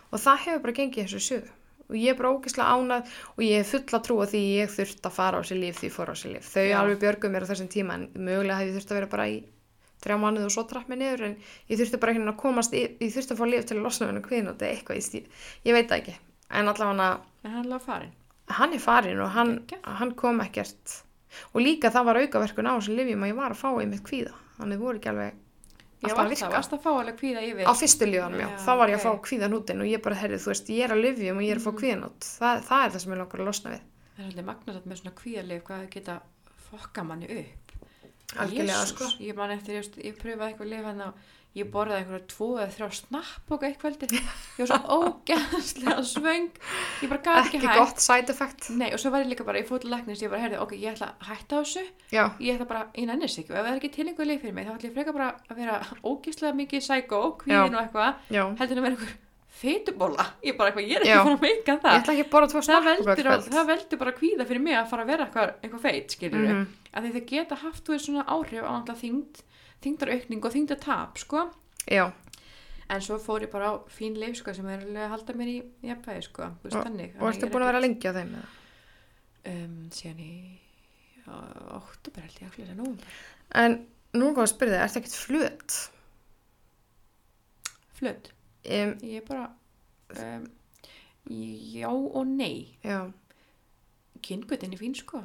Og 0.10 0.24
það 0.26 0.44
hefur 0.46 0.64
bara 0.66 0.78
gengið 0.80 1.06
þessu 1.06 1.22
sögu. 1.28 1.54
Og 1.90 1.96
ég 1.98 2.12
er 2.14 2.18
bara 2.20 2.34
ógislega 2.36 2.74
ánað 2.76 3.14
og 3.34 3.40
ég 3.42 3.64
hef 3.64 3.72
fulla 3.74 4.00
trú 4.06 4.20
á 4.22 4.26
því 4.30 4.42
ég 4.60 4.74
þurft 4.76 5.08
að 5.10 5.16
fara 5.16 5.40
á 5.40 5.48
sér 5.48 5.58
líf 5.58 5.80
því 5.80 5.88
ég 5.90 5.96
fór 5.96 6.12
á 6.14 6.16
sér 6.22 6.36
líf 6.36 6.50
þau 6.54 6.66
Já. 6.68 6.76
alveg 6.78 7.00
björgum 7.02 7.34
mér 7.34 7.46
á 7.48 7.50
þessum 7.50 7.72
tíma 7.74 7.96
en 7.98 8.04
mögulega 8.14 8.60
hef 8.60 8.70
ég 8.70 8.76
þurft 8.78 8.94
að 8.94 9.00
vera 9.00 9.10
bara 9.10 9.26
í 9.32 9.40
þrjá 10.04 10.18
mánuð 10.22 10.46
og 10.48 10.54
svo 10.54 10.64
trapp 10.70 10.92
mig 10.92 11.00
niður 11.02 11.26
en 11.28 11.36
ég 11.42 11.80
þurfti 11.80 12.00
bara 12.00 12.14
veginn 12.14 12.32
að 12.32 12.38
komast 12.40 12.76
í, 12.78 12.84
ég 13.02 13.14
þurfti 13.16 13.36
að 13.36 13.42
fá 13.42 13.46
líf 13.50 13.66
til 13.68 13.78
að 13.80 13.88
losna 13.88 14.10
með 14.12 14.20
og 14.22 14.30
þetta 14.30 14.70
eitthvað, 14.70 15.00
ég, 15.02 15.26
ég 15.66 15.76
veit 15.76 15.90
það 15.90 15.98
ekki. 15.98 16.16
En 16.50 16.72
allavega 16.72 17.10
hann 17.56 17.74
er 17.74 17.84
farin. 17.84 18.14
hann 18.60 18.74
er 18.74 18.84
farin 18.84 19.24
og 19.26 19.34
hann, 19.34 19.56
hann 19.84 20.14
kom 20.14 20.46
ekkert. 20.46 21.00
Og 21.54 21.62
líka 21.66 21.92
það 21.94 22.06
var 22.06 22.22
aukaverkun 22.22 22.70
á 22.70 22.74
þessum 22.78 23.02
lifjum 23.02 23.26
að 23.26 23.34
ég 23.34 23.42
var 23.42 23.58
að 23.58 23.62
fá 23.66 23.70
einmitt 23.74 24.06
kvíða 24.06 24.38
þannig 24.60 24.82
voru 24.84 25.00
ekki 25.02 25.12
alveg 25.14 25.46
Já, 26.00 26.14
að 26.14 26.20
varst 26.20 26.42
það, 26.46 26.52
varst 26.56 26.74
að 26.78 26.84
fá 26.86 26.90
alveg 26.96 27.16
kvíða 27.20 27.42
yfir. 27.44 27.66
á 27.68 27.74
fyrstu 27.76 28.06
lífanum, 28.08 28.40
já, 28.40 28.48
Já, 28.48 28.58
þá 28.64 28.72
var 28.80 28.92
ég 28.94 29.00
að 29.00 29.06
ok. 29.06 29.08
fá 29.20 29.24
kvíðanútin 29.28 29.82
og 29.84 29.88
ég 29.90 30.04
bara, 30.06 30.16
herrið, 30.22 30.44
þú 30.46 30.52
veist, 30.54 30.70
ég 30.72 30.84
er 30.86 30.94
að 30.96 31.02
lifjum 31.04 31.40
og 31.42 31.44
ég 31.44 31.52
er 31.52 31.60
að 31.60 31.66
fá 31.66 31.72
kvíðanút, 31.82 32.28
það, 32.40 32.62
það 32.70 32.84
er 32.86 32.94
það 32.94 33.04
sem 33.04 33.12
ég 33.16 33.20
langar 33.20 33.42
að 33.44 33.50
losna 33.50 33.74
við 33.74 33.82
Það 34.16 34.22
er 34.24 34.30
alveg 34.32 34.48
magnasatt 34.52 34.86
með 34.92 35.00
svona 35.02 35.16
kvíðalif 35.20 35.64
hvað 35.68 35.82
það 35.84 35.90
geta 35.98 36.16
fokka 36.70 37.04
manni 37.10 37.28
upp. 37.42 37.74
algjörlega, 38.40 38.80
Jesús, 38.80 38.94
sko 38.96 39.10
Ég 39.28 39.36
man 39.36 39.52
eftir, 39.58 39.76
ég, 39.80 39.92
ég 40.08 40.18
pröfaði 40.24 40.54
eitthvað 40.54 40.72
lif 40.72 40.88
hann 40.88 41.04
og 41.10 41.14
ég 41.58 41.70
borðaði 41.74 42.04
eitthvað 42.04 42.26
tvo 42.30 42.48
eða 42.62 42.74
þrjá 42.76 42.88
snapp 43.00 43.54
og 43.56 43.64
eitthvað 43.66 44.04
Ég 44.10 44.60
var 44.60 44.70
svo 44.70 44.80
ógæðslega 45.00 46.04
svöng. 46.06 46.50
Ég 47.02 47.10
bara 47.10 47.22
gati 47.26 47.42
ekki 47.48 47.58
ekki 47.58 47.70
hægt. 47.72 47.80
gott 47.82 48.04
side 48.04 48.30
effect 48.34 48.70
Nei, 48.78 48.90
og 48.94 49.00
svo 49.02 49.10
var 49.14 49.24
ég 49.26 49.32
líka 49.32 49.46
bara, 49.48 49.60
ég 49.64 49.68
fór 49.70 49.82
til 49.82 49.90
læknis, 49.94 50.22
ég 50.22 50.30
bara, 50.30 50.44
herði, 50.46 50.60
ok, 50.62 50.76
ég 50.78 50.94
ætla 50.94 51.10
að 51.16 51.32
hætta 51.32 51.62
þessu. 51.64 51.86
já, 52.14 52.24
Ég 52.40 52.54
ætla 52.60 52.68
bara, 52.70 52.84
ég 52.96 53.10
nenni 53.10 53.28
sig 53.28 53.44
ekki. 53.44 53.56
Og 53.56 53.58
ef 53.60 53.66
það 53.66 53.72
er 53.74 53.80
ekki 53.82 53.92
tilengu 53.98 54.28
lif 54.30 54.42
fyrir 54.46 54.54
mig, 54.60 54.68
þá 54.70 54.76
ætla 54.78 54.90
ég 54.92 54.96
freka 55.00 55.16
bara 55.18 55.32
að 55.50 55.64
vera 55.64 55.80
ógæðslega 56.06 56.54
mikið 56.62 56.86
psycho, 56.86 57.24
kvíðin 57.42 57.76
og 57.76 57.82
eitthvað, 57.84 58.14
heldur 58.62 58.78
en 58.78 58.84
að 58.84 58.88
vera 58.90 58.96
eitthvað 59.00 59.18
feitubóla. 59.60 60.26
Ég 60.46 60.56
bara 60.56 60.70
eitthvað, 60.72 60.86
ég 60.88 60.96
er 60.96 61.04
ekki 61.04 61.12
Já. 61.12 61.24
fara 61.26 61.36
að 61.36 61.42
meika 61.44 61.74
það. 61.84 61.96
ekki 62.14 62.26
það 63.58 63.70
veldur 63.74 64.00
bara 64.00 64.14
kvíða 64.20 64.46
fyrir 64.48 64.62
mig 64.64 64.78
að 64.80 64.90
fara 64.94 65.04
að 65.04 65.10
vera 65.12 65.26
eitthvað, 65.26 65.54
eitthvað 65.66 65.82
feit, 65.84 66.16
þyngdaraukning 69.84 70.44
og 70.46 70.54
þyngdatap, 70.54 71.18
sko. 71.18 71.46
En 72.90 73.02
svo 73.06 73.20
fór 73.22 73.44
ég 73.46 73.52
bara 73.52 73.70
á 73.70 73.74
fín 73.94 74.16
leif, 74.18 74.36
sko, 74.42 74.54
sem 74.54 74.66
er 74.68 74.80
alveg 74.82 75.04
að 75.06 75.10
halda 75.14 75.34
mér 75.38 75.48
í 75.52 75.58
jafnvægi, 75.86 76.24
sko. 76.26 76.48
Og- 76.74 76.84
ertu 77.36 77.50
búin 77.54 77.62
að 77.62 77.70
vera 77.72 77.80
lengi 77.84 78.10
á 78.10 78.14
þeim? 78.18 78.34
Um, 79.46 79.90
síðan 79.94 80.20
í 80.20 80.60
óttúber 81.30 82.26
held 82.26 82.40
ég 82.42 82.48
að 82.50 82.56
flera 82.58 82.74
nóvumber. 82.76 83.06
en 83.56 83.88
nú 84.14 84.32
hvað 84.34 84.44
að 84.48 84.54
spyrja 84.54 84.80
þig, 84.80 84.84
ertu 84.88 85.00
ekkert 85.00 85.20
flöt 85.26 85.90
Flutt. 88.00 88.32
um, 88.66 88.94
Ég 89.04 89.22
er 89.22 89.26
bara, 89.28 89.50
um, 90.20 90.48
já 91.30 91.88
og 91.90 92.26
nei. 92.28 92.78
já, 92.84 93.12
Kyngutin 94.22 94.74
er 94.74 94.78
fín, 94.78 94.96
sko. 94.96 95.22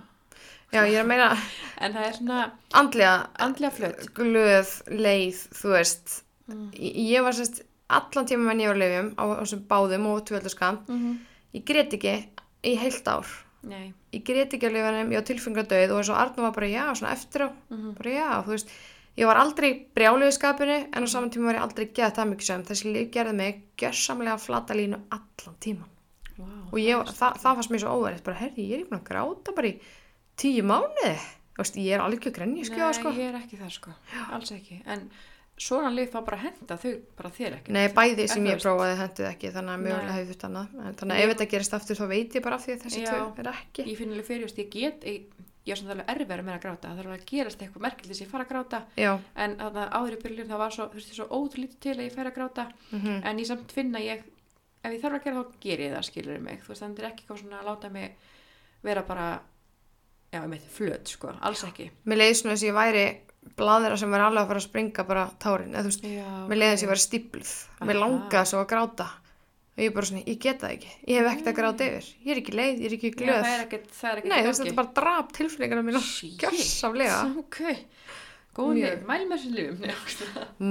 Já, 0.75 0.81
ég 0.91 0.99
er 0.99 1.05
að 1.05 1.11
meina 1.13 1.31
En 1.85 1.93
það 1.95 2.05
er 2.09 2.17
svona 2.19 2.41
andlega, 2.81 3.15
andlega 3.43 3.73
flutt. 3.75 4.05
glöð, 4.17 4.75
leið, 4.91 5.41
þú 5.61 5.73
veist 5.79 6.21
Mm. 6.45 6.67
ég, 6.77 7.23
var 7.25 7.33
sérst 7.33 7.63
allan 7.89 8.27
tíma 8.29 8.53
að 8.53 8.77
lifjum 8.77 9.07
á 9.17 9.25
á 9.25 9.41
þessum 9.41 9.63
báðum 9.71 10.07
og 10.11 10.25
tvöldaskamp 10.29 10.89
Mm 10.89 10.99
-hmm. 11.01 11.15
ég 11.55 11.65
grét 11.65 11.95
ekki 11.97 12.13
í 12.65 12.75
heilt 12.77 13.09
ár 13.09 13.25
Nei. 13.63 13.95
ég 14.13 14.23
grét 14.25 14.53
ekki 14.53 14.67
að 14.69 14.73
lifanum, 14.77 15.09
ég 15.11 15.17
var 15.17 15.25
tilfengadauð 15.25 15.91
og 15.93 15.99
eins 16.03 16.11
og 16.11 16.17
Arnur 16.21 16.43
var 16.45 16.53
bara 16.53 16.67
já, 16.69 16.85
svona 16.95 17.13
eftir 17.17 17.41
á 17.43 17.51
Mm 17.71 17.95
bara 17.95 18.11
já, 18.11 18.45
þú 18.45 18.51
veist 18.51 18.69
ég 19.17 19.27
var 19.27 19.37
aldrei 19.37 19.87
brjálið 19.97 20.29
í 20.29 20.37
skapinu 20.37 20.87
en 20.93 21.03
á 21.05 21.09
saman 21.09 21.31
tíma 21.31 21.47
var 21.47 21.55
ég 21.55 21.63
aldrei 21.63 21.87
geðað 21.87 22.15
það 22.17 22.29
mikið 22.29 22.47
sem 22.47 22.63
þessi 22.65 22.93
líf 22.93 23.11
gerði 23.11 23.33
mig 23.35 23.55
gjörsamlega 23.79 24.37
flata 24.39 24.75
línu 24.75 24.99
allan 25.11 25.57
tíman 25.61 25.89
Wow, 26.39 26.69
og 26.73 26.79
ég, 26.79 26.97
það, 27.09 27.33
það 27.41 27.55
fannst 27.57 27.71
mér 27.71 27.81
svo 27.81 27.89
óverið 27.97 28.23
bara 28.23 28.37
herri, 28.37 28.69
ég 28.69 28.73
er 28.75 28.81
ekki 28.81 28.91
búin 28.91 29.01
að 29.01 29.09
gráta 29.09 29.53
bara 29.57 29.67
í 29.69 29.81
tíu 30.41 30.65
mánuði? 30.67 31.15
Þú 31.55 31.63
veist, 31.63 31.77
ég 31.79 31.95
er 31.95 32.03
alveg 32.03 32.27
að 32.27 32.35
grenja 32.35 32.65
skjóða 32.67 32.91
Nei, 32.91 32.99
sko. 32.99 33.13
ég 33.15 33.29
er 33.31 33.37
ekki 33.39 33.59
það 33.61 33.71
sko, 33.77 33.93
alls 34.35 34.51
ekki. 34.57 34.81
En 34.91 35.05
svona 35.55 35.91
lið 35.95 36.09
þá 36.11 36.19
bara 36.27 36.39
henda 36.43 36.77
þau 36.83 36.93
bara 37.15 37.31
þér 37.31 37.57
ekki. 37.61 37.75
Nei, 37.77 37.85
bæði 37.95 38.27
sem 38.33 38.49
ég 38.51 38.59
prófaði 38.59 38.97
hendið 38.99 39.29
ekki 39.31 39.53
þannig 39.55 39.75
að 39.77 39.85
mögulega 39.85 40.09
Nei. 40.09 40.17
hefði 40.17 40.33
þurft 40.33 40.47
annað. 40.49 40.75
En 40.83 40.97
þannig 40.99 41.15
að 41.15 41.23
ef 41.23 41.31
þetta 41.35 41.47
gerist 41.55 41.77
aftur 41.79 42.01
þá 42.01 42.07
veit 42.11 42.35
ég 42.35 42.43
bara 42.43 42.59
af 42.59 42.65
því 42.67 42.75
að 42.75 42.83
þessi 42.89 43.05
tvö 43.07 43.21
er 43.45 43.51
ekki. 43.55 43.87
Ég 43.87 44.01
finn 44.01 44.15
alveg 44.17 44.27
fyrir, 44.33 44.55
ég 44.59 44.71
get 44.75 45.07
Ég, 45.65 45.73
er 45.73 45.79
svona 45.81 45.95
alveg 45.95 46.11
erfæri 46.13 46.43
með 46.45 46.55
að 46.59 46.61
gráta. 46.67 46.89
Það 46.91 46.99
þarf 46.99 47.13
að 47.15 47.23
gerast 47.31 47.63
eitthvað 47.65 47.85
merkild 47.87 48.11
þess 48.11 48.21
að 48.21 48.25
ég 48.27 48.33
fara 48.35 48.45
að 48.45 48.51
gráta. 48.51 48.81
Já, 49.01 49.13
En 49.41 49.55
að 49.65 49.79
áður 49.97 50.13
í 50.13 50.19
byrjun 50.21 50.51
það 50.51 50.61
var 50.61 50.75
svo, 50.75 50.89
svo 51.01 51.27
ótrúlítið 51.39 51.79
til 51.81 51.95
að 51.95 52.03
ég 52.05 52.13
færi 52.19 52.29
að 52.29 52.37
gráta. 52.37 52.67
Mhm, 52.91 53.23
En 53.25 53.39
ég 53.41 53.47
samt 53.49 53.73
finna 53.73 54.03
ég 54.05 54.27
Ef 54.85 54.93
ég 54.93 55.01
þarf 55.01 55.17
að 55.17 55.25
gera 55.25 55.41
þá 55.41 55.55
ger 55.65 55.79
ég 55.81 55.95
það 55.95 56.05
skilur 56.11 56.41
mig. 56.45 56.61
Þú 56.61 56.69
veist, 56.69 56.83
þannig 56.85 56.99
er 57.01 57.09
ekki 57.09 57.25
svona 57.31 57.61
að 57.63 57.65
láta 57.71 57.89
mig 57.89 58.17
vera 58.85 59.03
bara 59.09 59.41
Já, 60.35 60.41
ég 60.43 60.51
meit, 60.51 60.65
flöt 60.75 61.13
sko, 61.15 61.31
alls 61.47 61.63
ekki. 61.69 61.89
Mér 62.11 62.21
leiði 62.25 62.39
svona 62.41 62.57
þess 62.57 62.65
að 62.67 62.71
ég 62.73 62.79
væri 62.81 63.05
blaðira 63.59 63.99
sem 64.01 64.11
var 64.15 64.25
alveg 64.27 64.43
að 64.43 64.49
fara 64.51 64.61
að 64.63 64.69
springa 64.69 65.05
bara 65.07 65.25
tárin, 65.43 65.75
eða 65.75 65.85
þú 65.85 65.91
veist, 65.93 66.07
Já, 66.11 66.31
mér 66.51 66.59
leiði 66.61 66.73
þess 66.73 66.83
að 66.83 66.87
ég 66.89 66.93
var 66.95 67.03
stípluð, 67.05 67.53
mér 67.91 68.01
langaði 68.03 68.51
svo 68.51 68.63
að 68.65 68.71
gráta. 68.73 69.07
Og 69.75 69.83
ég 69.83 69.91
er 69.91 69.95
bara 69.97 70.07
svona, 70.07 70.23
ég 70.31 70.37
get 70.39 70.61
það 70.63 70.73
ekki. 70.77 70.91
Ég 71.11 71.17
hef 71.19 71.29
ekkert 71.33 71.49
að 71.51 71.57
gráta 71.59 71.87
yfir, 71.89 72.09
ég 72.25 72.31
er 72.35 72.41
ekki 72.45 72.53
leið, 72.55 72.77
ég 72.79 72.85
er 72.87 72.93
ekki 72.95 73.09
glöð. 73.19 73.41
það 73.43 73.55
er 73.55 73.63
ekkert, 73.65 73.89
það 73.99 74.11
er 74.13 74.19
ekkert 74.21 74.31
nei, 74.33 74.37
þú 74.45 74.51
veist, 74.51 74.63
þetta 74.65 74.77
bara 74.81 74.93
drap 75.01 75.33
tilfinningarna 75.35 75.87
mína 75.89 76.03
Shit. 76.07 76.37
gjössaflega, 76.45 77.17
Ok, 77.43 77.59
góð 78.55 78.71
Mjög. 78.77 78.93
lif, 78.95 79.03
mæli 79.09 79.27
með 79.27 79.43
þessu 79.43 79.51
lifum. 79.57 79.81
Veist. 79.83 80.23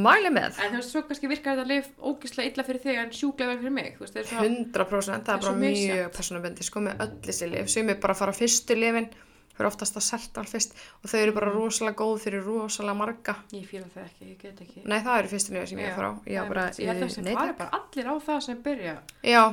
mæli 0.07 0.31
með. 0.37 0.61
En 0.63 0.71
þú 0.71 0.79
veist, 0.79 0.93
svo 0.95 1.01
kannski 1.09 1.31
virkar 1.33 1.57
þetta 1.59 1.67
lif 1.73 1.89
ógislega 1.99 2.47
illa 2.53 2.63
fyrir 2.69 2.81
þig 2.85 3.01
en 3.03 3.11
sjúklega 3.19 3.51
vel 3.51 3.59
fyrir 3.65 3.75
mig. 3.75 3.91
Veist, 3.99 4.15
það 4.15 4.23
er 4.23 4.29
svo, 4.31 4.47
100% 4.47 5.27
það 5.27 5.33
er 5.33 5.35
er 5.35 5.43
bara 5.43 5.59
mjög 5.65 6.15
personabendi 6.15 6.63
sko 6.69 6.79
með 6.87 7.03
öll 7.03 7.13
þessi 7.27 7.51
lif 7.51 7.69
sem 7.75 7.89
er 7.91 7.99
bara 7.99 8.15
að 8.15 8.21
fara 8.23 8.37
fyrstu 8.39 8.79
lifin 8.79 9.09
fyrir 9.53 9.67
oftast 9.69 9.97
að 9.99 10.05
selta 10.07 10.43
fyrst 10.49 10.73
og 11.03 11.09
þau 11.11 11.19
eru 11.21 11.31
bara 11.35 11.51
Mm. 11.51 11.57
rosalega 11.59 11.95
góð 12.01 12.19
fyrir 12.23 12.43
rosalega 12.45 12.97
marga 12.97 13.35
ég 13.53 13.67
fíla 13.69 13.85
það 13.93 14.05
ekki, 14.07 14.29
ég 14.31 14.37
get 14.41 14.61
ekki. 14.65 14.85
nei 14.85 14.99
það 14.99 15.19
eru 15.19 15.27
fyrstu 15.33 15.53
lifin 15.53 15.67
sem 15.67 15.79
ég 15.79 15.89
er 15.91 15.97
frá 15.97 16.09
ég, 16.25 16.37
það 16.37 16.43
er 16.45 16.49
bara, 16.53 16.63
ég 16.71 16.89
að 16.89 17.11
sem 17.15 17.23
nei, 17.23 17.33
fari 17.35 17.47
takk. 17.53 17.57
bara 17.57 17.81
allir 17.81 18.07
á 18.09 18.15
það 18.27 18.41
sem 18.47 18.63
byrja. 18.63 18.95
já, 19.23 19.43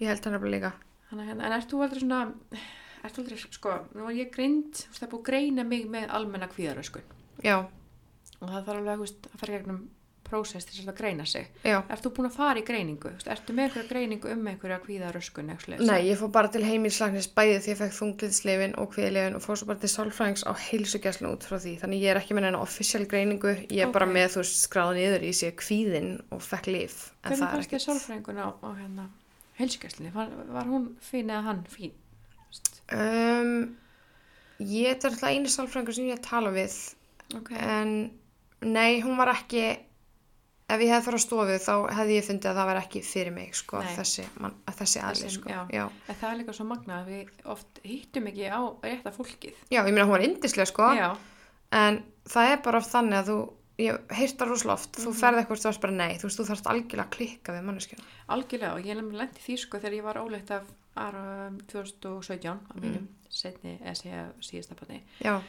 ég 0.00 0.06
held 0.08 0.24
hann 0.24 0.34
líka 0.56 0.72
Þannig, 1.06 1.22
að 1.22 1.28
hérna, 1.30 1.44
en 1.46 1.52
ert 1.52 1.70
þú 1.70 1.82
aldrei 1.86 2.00
svona, 2.02 2.20
ert 3.04 3.14
þú 3.14 3.20
aldrei, 3.22 3.38
sko, 3.38 3.74
nú 3.94 4.08
er 4.10 4.16
ég 4.18 4.30
veist, 4.34 4.86
það 4.90 5.02
er 5.06 5.10
búið 5.12 5.20
að 5.20 5.26
greina 5.30 5.64
mig 5.64 5.84
með 5.86 6.08
almenna 6.10 6.48
kvíðaröskun. 6.50 7.02
já, 7.44 7.58
Og 8.42 8.48
það 8.50 8.64
þarf 8.66 8.76
alveg, 8.76 8.98
að 9.32 9.38
fara 9.40 9.52
í 9.52 9.56
gegnum 9.56 9.78
prósess 10.26 10.66
til 10.68 10.84
að 10.86 10.96
greina 10.98 11.24
sig. 11.26 11.46
já 11.64 11.78
Ert 11.90 12.02
þú 12.04 12.10
búin 12.16 12.28
að 12.28 12.36
fara 12.36 12.60
í 12.60 12.64
greiningu? 12.66 13.12
Ertu 13.26 13.54
með 13.54 13.64
einhverja 13.68 13.88
greiningu 13.90 14.30
um 14.32 14.46
einhverja 14.50 14.78
kvíðaröskun? 14.84 15.52
Nei, 15.86 16.00
ég 16.10 16.18
fór 16.18 16.30
bara 16.34 16.48
til 16.52 16.62
heimilslagnis 16.66 17.28
bæði 17.36 17.60
því 17.64 17.72
ég 17.72 17.80
fekk 17.80 17.96
þungliðslefin 18.00 18.74
og 18.78 18.90
kviðlefin 18.94 19.36
og 19.38 19.42
fór 19.46 19.56
svo 19.60 19.66
bara 19.70 19.78
til 19.78 19.88
sálfræðings 19.94 20.44
á 20.46 20.52
heilsugjæslu 20.66 21.30
út 21.32 21.46
frá 21.46 21.56
því. 21.62 21.76
Þannig 21.82 22.02
ég 22.02 22.10
er 22.14 22.20
ekki 22.20 22.34
með 22.34 22.46
neina 22.48 22.60
official 22.62 23.04
greiningu, 23.06 23.54
ég 23.70 23.86
er 23.86 23.92
bara 23.92 24.06
Ok. 24.06 24.12
með 24.18 24.28
þú 24.36 24.44
skráðan 24.50 25.02
yfir 25.06 25.22
í 25.28 25.32
sig 25.34 25.56
kvíðin 25.56 26.10
og 26.30 26.42
fekk 26.42 26.66
lif. 26.66 27.12
Hvernig 27.22 27.42
er 27.42 27.46
fannst 27.46 27.70
þér 27.70 27.76
ekkert- 27.76 27.86
sálfræðingun 27.86 28.42
á, 28.42 28.48
á 28.62 28.68
hérna 28.76 29.08
heilsugæslinni? 29.58 30.12
Var, 30.14 30.28
var 30.52 30.64
hún 30.64 30.94
fín 31.00 31.30
eða 31.30 31.42
hann 31.44 31.64
fín? 31.70 31.92
Um, 32.92 33.76
ég 34.62 34.86
er 34.92 34.94
alltaf 35.08 35.24
einu 35.26 35.50
sálfræðingur 35.50 35.94
sem 35.96 36.06
ég 36.10 36.20
tala 36.22 36.50
við 36.54 36.74
Ok. 37.34 37.50
en 37.58 38.10
nei, 38.62 39.00
hún 39.02 39.16
var 39.18 39.32
ekki 39.34 39.64
ef 40.68 40.80
ég 40.82 40.90
hefði 40.90 41.04
farið 41.06 41.20
á 41.20 41.26
stofu 41.26 41.58
þá 41.62 41.74
hefði 41.94 42.14
ég 42.18 42.24
fundið 42.26 42.50
að 42.50 42.56
það 42.58 42.66
var 42.70 42.80
ekki 42.80 43.02
fyrir 43.06 43.32
mig 43.36 43.52
sko, 43.54 43.82
þessi, 43.96 44.24
man, 44.42 44.54
þessi 44.80 45.02
aðli 45.06 45.30
sko. 45.30 45.48
já. 45.52 45.60
Já. 45.70 45.84
Það 46.08 46.30
er 46.30 46.38
líka 46.40 46.54
svo 46.56 46.64
magna 46.66 46.96
að 47.02 47.10
við 47.12 47.28
oft 47.54 47.80
hittum 47.84 48.26
ekki 48.32 48.48
á 48.50 48.60
rétta 48.82 49.12
fólkið. 49.14 49.54
já, 49.70 49.80
ég 49.86 49.92
meina 49.94 50.06
hún 50.08 50.16
var 50.16 50.24
yndislega 50.26 50.66
sko 50.72 50.88
Já, 50.96 51.10
en 51.72 52.02
það 52.26 52.50
er 52.52 52.58
bara 52.66 52.78
oft 52.82 52.90
þannig 52.94 53.18
að 53.20 53.30
þú 53.30 53.38
ég 53.78 54.12
heyrst 54.16 54.38
það 54.40 54.48
rosalega 54.48 54.72
oft, 54.80 54.96
Mhm. 54.96 55.04
þú 55.06 55.14
ferð 55.20 55.38
eitthvað 55.38 55.60
þú 55.62 55.68
veist 55.70 55.80
bara 55.80 55.92
nei, 55.92 56.14
þú 56.16 56.22
veist, 56.26 56.38
þú 56.40 56.46
þarfst 56.50 56.66
algjörlega 56.72 57.04
að 57.06 57.14
klikka 57.16 57.52
við 57.52 57.64
manneskjana 57.68 58.04
algjörlega 58.28 58.72
og 58.74 58.82
ég 58.82 58.96
lendi 58.96 59.40
því 59.46 59.58
sko 59.58 59.78
þegar 59.78 59.94
ég 59.98 60.02
var 60.02 60.16
óleitt 60.22 60.50
af 60.50 60.62
ára 60.96 61.52
2017 61.68 62.58
á 62.58 62.74
mínum 62.80 63.04
Mm. 63.06 63.08
setni, 63.28 63.78
eða 63.84 64.32
síðasta 64.40 64.74
panni 64.74 65.02
já, 65.20 65.40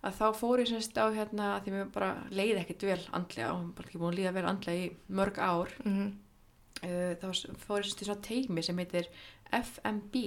að 0.00 0.16
þá 0.16 0.26
fór 0.40 0.62
ég 0.62 0.70
semst 0.70 0.96
á 0.96 1.06
hérna 1.12 1.52
að 1.56 1.62
því 1.66 1.76
mér 1.76 1.92
bara 1.92 2.10
leiði 2.32 2.60
ekkert 2.62 2.88
vel 2.88 3.02
andlega 3.16 3.52
og 3.52 3.70
bara 3.76 3.88
ekki 3.88 4.00
búin 4.00 4.14
að 4.14 4.18
líða 4.20 4.34
vel 4.38 4.48
andlega 4.48 4.84
í 4.86 4.90
mörg 5.20 5.40
ár 5.40 5.78
mm 5.84 6.10
uh, 6.84 7.12
þá 7.20 7.26
fór 7.64 7.82
ég 7.82 7.88
semst 7.88 8.02
í 8.04 8.08
svona 8.08 8.24
teimi 8.24 8.64
sem 8.64 8.80
heitir 8.80 9.10
FMB 9.56 10.24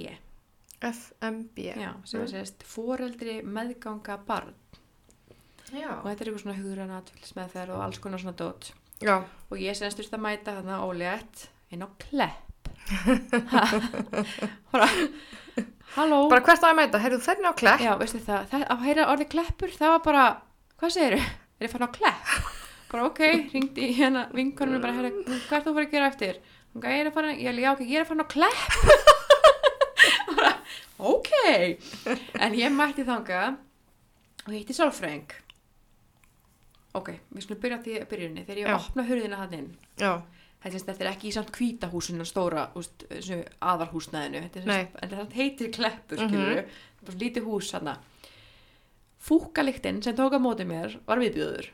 FMB 0.84 1.66
já, 1.80 1.90
sem 2.04 2.22
er 2.22 2.30
semst 2.32 2.64
foreldri 2.68 3.38
meðganga 3.46 4.18
barn. 4.26 4.52
Já. 5.72 5.88
og 5.96 6.04
þetta 6.04 6.20
er 6.20 6.28
eitthvað 6.28 6.42
svona 6.42 6.58
hugræna 6.58 6.98
atfylgsmeðferð 7.00 7.74
og 7.74 7.84
alls 7.86 8.00
konar 8.04 8.20
svona 8.20 8.36
dót. 8.36 8.74
Já. 9.00 9.16
og 9.24 9.56
ég 9.58 9.76
semst 9.78 9.98
þurfti 9.98 10.18
að 10.18 10.26
mæta 10.26 10.56
þarna 10.58 10.82
ólétt 10.84 11.46
inn 11.72 11.86
á 11.86 11.88
klepp 12.04 12.43
bara 14.72 14.88
halló 15.94 16.18
bara 16.32 16.42
hvert 16.44 16.64
á 16.64 16.68
að 16.70 16.76
mæta, 16.80 17.00
heyrðu 17.02 17.20
þenni 17.24 17.48
á 17.48 17.54
klepp 17.58 17.84
Já, 17.84 17.92
veistu 18.00 18.20
það, 18.24 18.48
það 18.50 18.66
að 18.74 18.84
heyra 18.88 19.06
orðið 19.12 19.30
kleppur, 19.34 19.72
það 19.78 19.94
var 19.94 20.02
bara, 20.08 20.24
hvað 20.80 20.94
segirðu? 20.96 21.22
Er 21.60 21.66
ég 21.68 21.72
fann 21.72 21.86
á 21.86 21.90
klepp? 21.94 22.34
Bara 22.94 23.06
ok, 23.08 23.22
ringdi 23.54 23.88
í 23.88 23.94
hérna 23.96 24.26
vinkonum 24.34 24.82
bara, 24.82 24.94
heyra, 24.98 25.10
hvað 25.48 25.56
er 25.58 25.64
þú 25.64 25.72
fara 25.78 25.86
að 25.86 25.94
gera 25.94 26.10
eftir? 26.12 26.40
Gæði, 26.74 26.94
ég 26.94 27.00
er 27.04 27.08
að 27.10 27.14
fara, 27.14 27.32
ég, 27.38 27.60
já, 27.62 27.70
ok, 27.72 27.82
ég 27.86 27.96
er 28.00 28.04
að 28.04 28.10
fara 28.10 28.26
á 28.26 28.32
klepp. 28.34 28.68
bara, 30.34 30.52
ok. 31.10 31.30
En 32.42 32.56
ég 32.58 32.74
mætti 32.74 33.04
þanga 33.06 33.42
og 34.44 34.52
hitti 34.52 34.74
sálfræðing. 34.74 35.30
Ok, 36.98 37.12
við 37.34 37.46
skulum 37.46 37.60
byrja 37.62 37.78
því 37.82 37.94
að 38.00 38.08
byrjunni. 38.10 38.42
Þegar 38.46 38.60
ég 38.60 38.70
Já. 38.70 38.74
opna 38.80 39.06
hurðina 39.06 39.38
hann 39.40 39.54
inn, 39.58 39.70
já, 40.02 40.10
þetta 40.72 41.04
er, 41.04 41.10
ekki 41.12 41.28
í 41.28 41.32
samt 41.32 41.50
hvítahúsinu 41.52 42.24
stóra, 42.24 42.70
úst, 42.74 43.04
þessu 43.10 43.42
aðalhúsnæðinu, 43.60 44.40
þetta 44.54 45.26
heitir 45.34 45.70
kleppur, 45.74 46.16
skilur 46.18 46.54
við, 46.54 46.64
bara 47.04 47.18
lítið 47.20 47.44
hús 47.44 47.70
Fúkaliktinn 49.24 50.02
sem 50.04 50.14
tók 50.16 50.34
á 50.36 50.40
móti 50.40 50.66
mér 50.68 50.98
var 51.08 51.16
viðbjöður. 51.22 51.70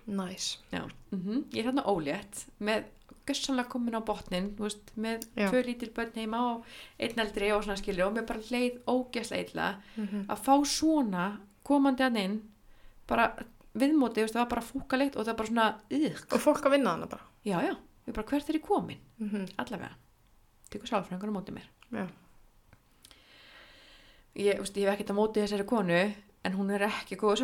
Já. 0.71 0.85
Mm 1.11 1.45
Ég 1.53 1.65
er 1.65 1.71
hérna 1.73 1.83
ólétt 1.87 2.45
með 2.63 2.85
gössanlega 3.27 3.69
komin 3.69 3.95
á 3.99 4.03
botnin, 4.07 4.55
veist, 4.59 4.93
með 4.97 5.25
tvö 5.51 5.65
lítil 5.67 5.91
börn 5.95 6.15
heima 6.15 6.39
og 6.55 6.65
einn 6.99 7.19
eldri 7.19 7.51
og 7.53 7.65
svona 7.65 7.77
skilur 7.79 8.07
og 8.07 8.15
mér 8.17 8.27
bara 8.27 8.41
leið 8.51 8.79
ógæslega 8.87 9.45
illa 9.49 9.83
Mhm. 9.97 10.27
að 10.29 10.39
fá 10.47 10.55
svona 10.65 11.39
komandi 11.65 12.03
hann 12.03 12.17
inn 12.17 12.41
bara 13.07 13.35
viðmóti, 13.75 14.15
þú 14.21 14.23
veist, 14.27 14.35
það 14.35 14.45
var 14.45 14.49
bara 14.55 14.63
fúkalikt 14.63 15.17
og 15.17 15.23
það 15.25 15.27
var 15.27 15.37
bara 15.37 15.49
svona, 15.49 15.75
ugh, 15.91 16.23
og 16.33 16.41
fólk 16.41 16.63
að 16.67 16.71
vinna 16.71 16.91
hana 16.91 17.07
bara? 17.07 17.23
Já, 17.45 17.61
já, 17.63 17.77
ég 18.11 18.17
bara 18.19 18.27
hvert 18.33 18.51
er 18.51 18.59
ég 18.61 18.67
komin? 18.67 19.01
mm 19.21 19.47
allavega. 19.63 19.95
Tekur 20.71 20.89
sálfræðingur 20.91 21.33
á 21.33 21.37
móti 21.39 21.55
mér. 21.55 21.69
Já, 21.91 22.07
ég, 24.35 24.59
veist, 24.61 24.77
ég 24.77 24.87
hef 24.87 24.95
ekkert 24.95 25.11
á 25.11 25.17
móti 25.19 25.43
þessari 25.43 25.67
konu 25.67 26.01
en 26.47 26.57
hún 26.57 26.71
er 26.75 26.85
ekki 26.87 27.19
góð 27.21 27.41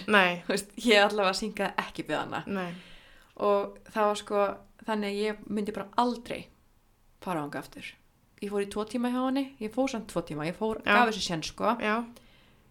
veist, 0.48 0.70
ég 0.86 1.02
allavega 1.02 1.34
syngaði 1.36 1.74
ekki 1.86 2.06
við 2.08 2.18
hana. 2.20 2.42
Nei. 2.46 2.70
Og 3.42 3.78
það 3.92 4.08
var 4.10 4.20
sko 4.20 4.44
þannig 4.86 5.10
að 5.10 5.20
ég 5.22 5.42
myndi 5.48 5.74
bara 5.74 5.88
aldrei 6.02 6.46
fara 7.22 7.42
á 7.42 7.44
hanga 7.44 7.60
aftur. 7.62 7.86
Ég 8.42 8.50
fór 8.50 8.64
í 8.64 8.70
tvo 8.70 8.84
tíma 8.90 9.10
hjá 9.12 9.20
henni, 9.22 9.44
ég 9.62 9.70
fór 9.74 9.90
samt 9.90 10.08
tvo 10.10 10.22
tíma 10.26 10.48
ég 10.48 10.56
fór, 10.58 10.80
Já. 10.82 10.96
gaf 10.96 11.12
þessi 11.12 11.22
sén 11.28 11.44
sko. 11.46 11.76
Já, 11.78 12.00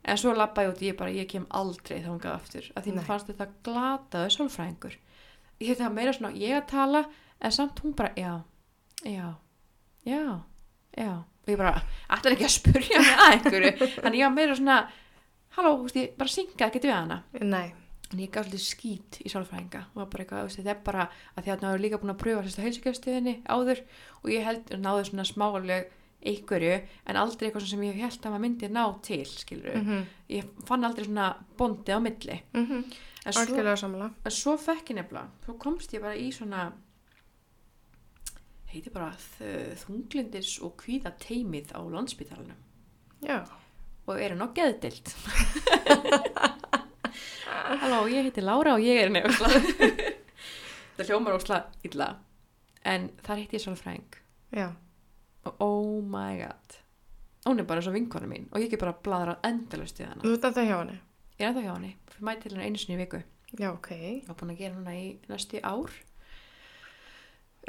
en 0.04 0.18
svo 0.20 0.34
labbaði 0.36 0.68
ég 0.68 0.74
út, 0.74 0.82
ég 0.84 0.98
bara, 1.00 1.14
ég 1.16 1.30
kem 1.32 1.46
aldrei 1.56 2.02
þangað 2.04 2.34
aftur, 2.36 2.68
að 2.76 2.84
því 2.88 2.96
mér 2.98 3.08
fannst 3.08 3.30
þetta 3.32 3.48
glataði 3.64 4.34
sálfræðingur. 4.36 4.98
Ég 5.62 5.78
þetta 5.78 5.92
meira 5.94 6.14
svona, 6.18 6.34
ég 6.36 6.58
að 6.58 6.68
tala 6.74 7.04
en 7.42 7.52
samt 7.52 7.80
hún 7.84 7.96
bara, 7.98 8.14
já, 8.16 8.44
já 9.04 9.36
já, 10.06 10.42
já. 10.98 11.24
Og 11.42 11.50
ég 11.50 11.58
bara, 11.58 11.82
ætlaði 12.12 12.38
ekki 12.38 12.48
að 12.48 12.54
spurja 12.54 13.02
mig 13.02 13.14
að 13.16 13.32
einhverju? 13.36 13.88
Þannig 13.98 14.20
ég 14.20 14.28
var 14.28 14.36
meira 14.36 14.58
svona 14.58 14.76
halló, 15.56 15.72
þú 15.78 15.88
veist, 15.88 15.98
ég 15.98 16.12
bara 16.20 16.34
syngaði 16.34 16.68
ekkert 16.68 16.86
við 16.88 16.94
hana? 16.96 17.18
Nei. 17.42 17.72
En 18.12 18.20
ég 18.20 18.32
gaf 18.34 18.46
svolítið 18.46 18.66
skít 18.66 19.18
í 19.24 19.32
sálfræðinga. 19.32 19.82
Og 19.94 20.02
var 20.02 20.12
bara 20.12 20.26
eitthvað, 20.26 20.52
þetta 20.58 20.74
er 20.74 20.84
bara 20.86 21.08
að 21.08 21.46
því 21.46 21.54
að 21.54 21.64
það 21.64 21.74
er 21.74 21.84
líka 21.86 22.00
búin 22.02 22.14
að 22.14 22.22
pröfa 22.22 22.44
sérstu 22.46 22.66
heilsugjöfstuðinni 22.66 23.36
áður. 23.50 23.82
Og 24.22 24.30
ég 24.34 24.46
held, 24.46 24.74
náðu 24.84 25.08
svona 25.10 25.26
smálega 25.32 25.80
einhverju, 26.22 26.76
en 27.10 27.18
aldrei 27.18 27.48
eitthvað 27.48 27.66
sem 27.72 27.86
ég 27.88 27.98
held 27.98 28.20
að 28.20 28.34
maður 28.36 28.44
myndi 28.44 28.68
ná 28.70 28.84
til, 29.02 29.24
skilur 29.26 29.80
mm 29.80 30.04
ég 30.32 30.52
fann 30.68 30.86
aldrei 30.86 31.08
svona 31.08 31.32
bondið 31.58 31.98
á 31.98 32.00
milli. 32.00 32.38
-hmm. 32.54 32.84
en 33.26 33.34
svo, 33.34 34.12
en 34.26 34.32
svo 34.32 34.58
fekk 34.58 34.92
ég 34.92 34.96
nefnilega 34.96 35.28
svo 35.46 35.54
komst 35.58 35.94
ég 35.94 36.02
bara 36.02 36.16
í 36.16 36.32
svona 36.32 36.72
heiti 38.72 38.92
bara 38.94 39.12
þunglindis 39.84 40.58
og 40.66 40.78
kvíða 40.82 41.14
teimið 41.22 41.74
á 41.76 41.82
landsbytalanum 41.84 42.60
já, 43.26 43.42
og 44.08 44.16
er 44.18 44.36
hann 44.36 44.46
á 44.46 44.50
geðdild 44.56 45.12
Halló, 47.82 48.04
ég 48.12 48.28
heiti 48.28 48.44
Lára 48.44 48.76
og 48.78 48.84
ég 48.84 49.04
er 49.06 49.12
nefnsla 49.14 49.50
Það 50.98 51.08
hljómar 51.08 51.38
ósla 51.40 51.64
illa 51.88 52.14
en 52.88 53.10
þar 53.26 53.42
heiti 53.44 53.58
ég 53.58 53.64
sálfræðing 53.66 54.20
já, 54.56 54.68
og 55.48 55.62
oh 55.64 56.02
my 56.04 56.38
god. 56.42 56.78
Hún 57.46 57.62
er 57.62 57.66
bara 57.66 57.82
eins 57.82 57.90
og 57.90 57.96
vinkona 57.96 58.28
mín 58.30 58.50
og 58.52 58.62
ég 58.62 58.70
get 58.72 58.82
bara 58.82 58.94
bladrað 58.94 59.46
endalust 59.48 59.98
við 60.02 60.12
hana. 60.12 60.22
Þú 60.22 60.34
ert 60.36 60.44
þetta 60.48 60.66
hjá 60.68 60.76
henni? 60.76 60.98
Ég 61.38 61.46
er 61.46 61.50
ennþá 61.52 61.64
hjá 61.66 61.74
henni, 61.74 61.92
fyrir 62.12 62.28
mæti 62.28 62.44
til 62.44 62.52
henni 62.54 62.68
einu 62.68 62.82
sinni 62.82 62.98
í 62.98 63.02
viku. 63.02 63.22
Já, 63.58 63.70
ok, 63.72 63.90
ég 63.98 64.28
var 64.28 64.38
búin 64.40 64.54
að 64.54 64.62
gera 64.62 64.78
hana 64.78 64.98
í 64.98 65.08
næstu 65.32 65.62
ár 65.66 65.96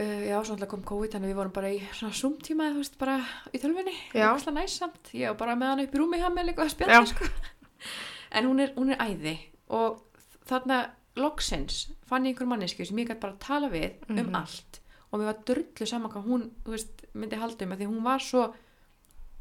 uh, 0.00 0.22
já, 0.28 0.36
svo 0.44 0.54
alltaf 0.54 0.68
kom 0.72 0.82
COVID 0.88 1.12
þannig 1.12 1.28
að 1.28 1.32
við 1.32 1.38
vorum 1.40 1.52
bara 1.56 1.70
í 1.74 1.80
svona 1.92 2.14
zoom 2.16 2.36
tíma 2.40 2.70
þú 2.72 2.80
veist, 2.82 2.98
bara 2.98 3.18
í 3.52 3.58
tölvinni 3.62 3.94
Já. 4.14 4.30
ósla 4.34 4.52
næsamt, 4.56 5.12
ég 5.12 5.28
var 5.32 5.36
bara 5.42 5.56
með 5.56 5.72
hana 5.72 5.82
upp 5.88 5.94
í 5.94 6.00
rúmi 6.00 6.20
hjá 6.22 6.28
mig 6.32 6.46
líka 6.48 6.64
að 6.66 6.72
spjalla 6.74 7.06
sko. 7.06 7.28
en 8.36 8.46
hún 8.48 8.60
er, 8.64 8.72
hún 8.76 8.92
er 8.94 9.02
æði. 9.04 9.34
Og 9.68 10.00
þarna 10.48 10.78
loksins 11.20 11.90
fann 12.08 12.24
ég 12.24 12.32
einhver 12.34 12.48
manneski 12.48 12.86
sem 12.88 12.96
ég 13.02 13.10
gæti 13.10 13.20
bara 13.20 13.34
að 13.36 13.44
tala 13.44 13.68
við 13.72 13.90
um 14.08 14.16
Mhm. 14.16 14.34
allt. 14.36 14.80
Og 15.12 15.20
mér 15.20 15.28
var 15.28 15.42
drullu 15.44 15.86
saman 15.86 16.10
hvað 16.10 16.24
hún 16.30 16.50
þú 16.64 16.70
veist, 16.72 17.02
myndi 17.14 17.36
halda 17.36 17.64
um 17.66 17.72
að 17.72 17.82
því 17.82 17.86
hún 17.92 18.02
var 18.06 18.18
svo 18.24 18.46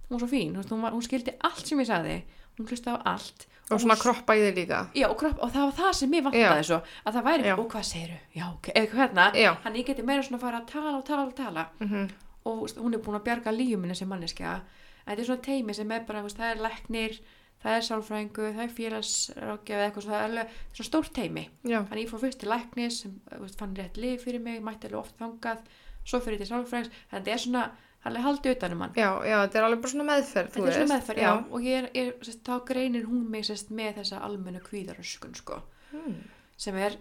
hún 0.09 0.17
var 0.17 0.19
svo 0.19 0.27
fín, 0.27 0.55
hún, 0.59 0.81
var, 0.83 0.91
hún 0.91 1.01
skildi 1.05 1.31
allt 1.39 1.65
sem 1.67 1.79
ég 1.79 1.87
sagði. 1.87 2.17
Hún 2.57 2.67
hlusta 2.67 2.97
á 2.99 3.15
allt 3.15 3.45
og 3.75 3.83
svona 3.83 3.97
kroppa 3.99 4.35
í 4.37 4.41
þig 4.45 4.57
líka. 4.57 4.81
Já, 4.97 5.07
og, 5.09 5.15
kropp, 5.19 5.39
og 5.41 5.53
það 5.53 5.67
var 5.69 5.77
það 5.79 5.93
sem 5.99 6.17
ég 6.17 6.25
vantaði 6.27 6.65
svo 6.71 6.81
að 6.81 7.15
það 7.17 7.29
væri, 7.29 7.47
Já. 7.49 7.55
og 7.57 7.69
hvað 7.71 7.87
segiru? 7.91 8.19
Já, 8.35 8.45
ok, 8.49 8.73
eða 8.81 9.29
Já. 9.37 9.51
hann 9.63 9.79
ég 9.79 9.87
geti 9.87 10.03
meira 10.07 10.25
svona 10.25 10.41
að 10.41 10.45
fara 10.47 10.61
að 10.61 10.67
tala 10.73 10.97
og 10.97 11.07
tala 11.07 11.25
og 11.27 11.33
tala 11.37 11.69
Mm 11.79 12.11
og 12.45 12.57
þú 12.57 12.63
veist, 12.65 12.79
hún 12.81 12.95
er 12.95 13.03
búin 13.05 13.19
að 13.19 13.27
bjarga 13.27 13.53
lífum 13.53 13.83
minni 13.85 13.97
sem 13.97 14.09
manneskja 14.09 14.55
en 14.55 15.11
þetta 15.11 15.21
er 15.21 15.27
svona 15.29 15.45
teimi 15.45 15.75
sem 15.77 15.93
er 15.93 16.07
bara, 16.07 16.23
það 16.25 16.47
er 16.47 16.63
læknir 16.65 17.19
það 17.61 17.75
er 17.77 17.85
sálfræðingu, 17.85 18.47
það 18.55 18.63
er 18.63 18.73
félagsrákjaf 18.77 19.83
eitthvað, 19.85 20.05
svona, 20.07 20.21
það 20.23 20.39
er 20.41 20.55
svona 20.73 20.89
stórt 20.89 21.13
teimi 21.13 21.43
Já, 21.61 21.77
þannig 21.85 22.03
ég 22.05 22.11
fór 22.11 22.23
fyrst 22.23 22.41
til 22.41 22.49
læknis 22.49 22.99
sem 23.03 23.19
fann 23.59 23.77
rétt 23.77 24.01
lif 24.01 24.25
fyrir 24.25 24.41
mig, 24.41 24.61
mætti 24.65 24.89
alveg 24.89 25.03
oft 25.03 25.21
þangað 25.21 25.61
svo 26.01 26.21
fyrir 26.25 26.41
til 26.41 26.49
sálfræðings, 26.49 26.89
þannig 27.11 27.27
þetta 27.27 27.35
er 27.35 27.43
svona 27.45 27.65
alveg 28.05 28.23
haldið 28.25 28.55
utanum 28.55 28.81
hann. 28.81 28.93
Já, 28.95 29.09
já, 29.27 29.37
þetta 29.45 29.59
er 29.59 29.63
alveg 29.67 29.81
bara 29.81 29.91
svona 29.93 30.07
meðferð, 30.09 30.51
þetta 30.55 30.67
er 30.67 30.73
svona 30.79 30.93
meðferð, 30.95 31.21
já, 31.21 31.31
og 31.51 31.61
ég 31.61 31.77
er, 31.83 31.89
er 31.93 32.11
sest, 32.25 32.43
þá 32.47 32.53
greinir 32.65 33.05
hún 33.05 33.29
mig 33.29 33.45
sest, 33.45 33.69
með 33.71 33.95
þessa 34.01 34.21
almennu 34.25 34.61
kvíðaröskun 34.65 35.35
sko, 35.35 35.61
Mm. 35.93 36.15
sem 36.57 36.75
er 36.77 36.97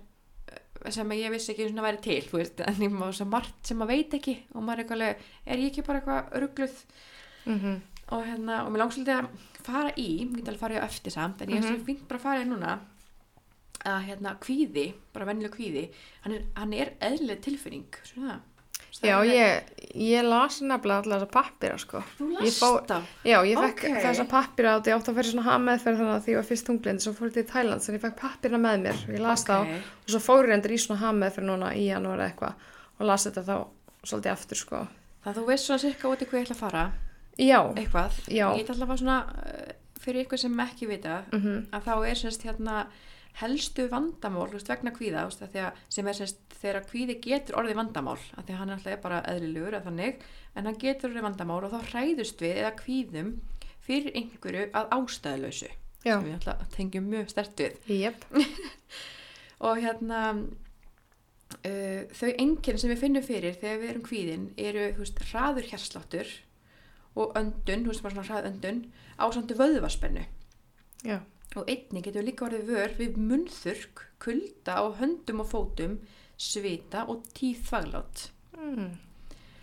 sem 0.91 1.09
ég 1.13 1.31
vissi 1.31 1.53
ekki 1.53 1.69
svona 1.69 1.83
væri 1.85 2.01
til 2.03 2.23
veist, 2.33 2.61
en 2.67 2.75
ég 2.83 2.91
má 2.91 3.13
svo 3.13 3.27
margt 3.29 3.67
sem 3.69 3.77
maður 3.79 3.89
veit 3.93 4.15
ekki. 4.17 4.37
Og 4.55 4.63
maður 4.65 4.73
er 4.73 4.85
eitthvað, 4.85 4.97
alveg, 4.97 5.17
er 5.47 5.57
ég 5.59 5.71
ekki 5.71 5.85
bara 5.87 6.01
eitthvað 6.01 6.33
örgluð 6.41 6.85
Mm 7.47 7.81
og 8.11 8.25
hérna, 8.27 8.65
og 8.67 8.73
mér 8.73 8.79
langt 8.83 8.93
svolítið 8.97 9.21
að 9.21 9.29
fara 9.63 9.91
í 9.95 10.07
ég 10.19 10.33
get 10.35 10.49
alveg 10.51 10.61
farið 10.61 10.81
á 10.83 10.89
eftir 10.89 11.13
samt 11.15 11.43
en 11.43 11.49
ég 11.51 11.61
Mhm. 11.63 11.69
svo 11.69 11.85
fínt 11.87 12.09
bara 12.09 12.19
að 12.19 12.23
fara 12.23 12.41
í 12.43 12.49
núna 12.49 12.73
að 13.87 14.05
hérna 14.09 14.33
kvíði, 14.41 14.95
bara 15.15 15.25
vennilega 15.27 15.55
kvíði 15.55 15.85
hann 16.25 16.33
er, 16.35 16.43
hann 16.57 16.73
er 16.75 16.91
eðlileg 17.01 17.41
tilfinning 17.41 17.87
svona 18.05 18.41
Já, 19.01 19.17
Það 19.21 19.31
ég, 19.33 19.69
ég 19.95 20.25
las 20.27 20.61
nefnilega 20.61 21.03
alla 21.05 21.17
þessa 21.21 21.31
pappira, 21.33 21.77
sko. 21.79 22.03
þú 22.19 22.27
ég 22.35 22.41
last 22.41 22.63
fór- 22.63 22.91
á 22.91 22.99
Já, 23.25 23.39
ég 23.47 23.57
fekk 23.63 23.85
Ok. 23.85 24.03
þessa 24.05 24.27
pappira 24.29 24.77
og 24.77 24.85
ég 24.85 24.95
átti 24.99 25.11
að 25.13 25.17
fyrir 25.21 25.31
svona 25.31 25.47
hafmeðferð 25.47 25.99
þannig 26.01 26.15
að 26.17 26.25
því 26.27 26.33
ég 26.35 26.37
var 26.41 26.49
fyrst 26.51 26.67
tunglind, 26.67 27.01
svo 27.01 27.13
fór 27.17 27.27
ég 27.31 27.33
til 27.39 27.45
Thailand, 27.53 27.81
þannig 27.81 27.99
ég 28.01 28.05
fekk 28.07 28.17
pappira 28.21 28.59
með 28.59 28.77
mér 28.85 28.99
ég 29.15 29.21
las 29.21 29.45
þá 29.45 29.55
Ok. 29.61 29.69
og 30.05 30.09
svo 30.15 30.21
fór 30.27 30.49
ég 30.51 30.55
endur 30.59 30.75
í 30.75 30.79
svona 30.79 31.01
hafmeðferð 31.01 31.47
núna 31.51 31.73
í 31.75 31.87
janúar 31.89 32.21
eitthvað 32.27 32.55
og 33.01 33.07
las 33.07 33.27
þetta 33.27 33.43
þá 33.47 33.57
svolítið 34.05 34.33
aftur, 34.33 34.57
sko. 34.57 34.87
þannig 35.25 35.37
að 35.37 35.41
þú 35.41 35.47
veist 35.47 35.65
svona 35.67 35.81
cirka 35.87 36.09
út 36.09 36.21
í 36.23 36.27
hvað 36.27 36.41
ég 36.41 36.47
ætla 36.47 36.57
að 36.57 36.65
fara 36.67 36.85
Já, 37.39 37.61
eitthvað, 37.75 38.13
Já. 38.29 38.47
ég 38.57 38.65
ætla 38.67 38.75
alltaf 38.75 38.91
að 38.91 38.99
svona 39.01 39.19
uh, 39.31 39.73
fyrir 40.01 40.25
ykkur 40.27 40.39
sem 40.39 40.61
ekki 40.61 40.87
vita 40.89 41.23
mhm, 41.33 41.67
að 41.73 41.83
þá 41.87 41.95
er 42.11 42.15
semst 42.17 42.43
hérna 42.45 42.87
helstu 43.41 43.87
vandamál 43.91 44.49
veist, 44.53 44.69
vegna 44.69 44.93
kvíða 44.95 45.27
veist, 45.29 45.43
að 45.45 45.79
sem 45.89 46.09
er 46.11 46.19
semst 46.19 46.57
þegar 46.61 46.87
kvíði 46.91 47.17
getur 47.25 47.61
orðið 47.61 47.79
vandamál 47.81 48.19
að 48.19 48.45
því 48.45 48.55
að 48.55 48.61
hann 48.61 48.75
alltaf 48.75 48.93
er 48.93 49.05
bara 49.05 49.23
eðlilegur 49.31 49.79
þannig, 49.87 50.25
en 50.55 50.69
hann 50.69 50.81
getur 50.81 51.11
orðið 51.11 51.27
vandamál 51.29 51.61
og 51.65 51.75
þá 51.75 51.93
hræðust 51.93 52.43
við 52.43 52.59
eða 52.65 52.75
kvíðum 52.81 53.31
fyrir 53.87 54.19
einhverju 54.19 54.67
að 54.77 54.91
ástæðulausu 54.99 55.71
já, 56.05 56.15
sem 56.15 56.27
við 56.27 56.37
alltaf 56.37 56.67
tengjum 56.75 57.09
mjög 57.11 57.31
stert 57.33 57.63
við. 57.63 57.79
Jep, 58.01 58.27
og 59.67 59.81
hérna 59.81 60.21
uh, 60.37 62.03
þau 62.17 62.31
enginn 62.31 62.81
sem 62.81 62.93
við 62.93 63.03
finnum 63.05 63.27
fyrir 63.27 63.59
þegar 63.59 63.83
við 63.83 63.93
erum 63.95 64.07
kvíðin 64.07 64.47
eru 64.61 64.87
veist, 65.01 65.21
hraður 65.31 65.69
hérsláttur 65.73 66.33
og 67.19 67.35
öndun, 67.39 67.85
þú 67.85 67.93
veist 67.93 68.07
bara 68.07 68.17
svona 68.17 68.29
hrað 68.29 68.51
öndun 68.53 68.83
ásandi 69.21 69.57
vöðvaspennu. 69.59 70.25
Já, 71.05 71.21
og 71.59 71.67
einnig 71.67 72.05
getur 72.07 72.23
líka 72.27 72.47
orðið 72.47 72.69
vör 72.71 72.93
við 73.01 73.17
munnþurk, 73.19 74.05
kulda 74.23 74.77
á 74.79 74.85
höndum 75.01 75.41
og 75.43 75.49
fótum, 75.51 75.99
svita 76.41 77.07
og 77.11 77.25
tíð 77.35 77.65
þvaglát. 77.69 78.29
mm. 78.57 78.91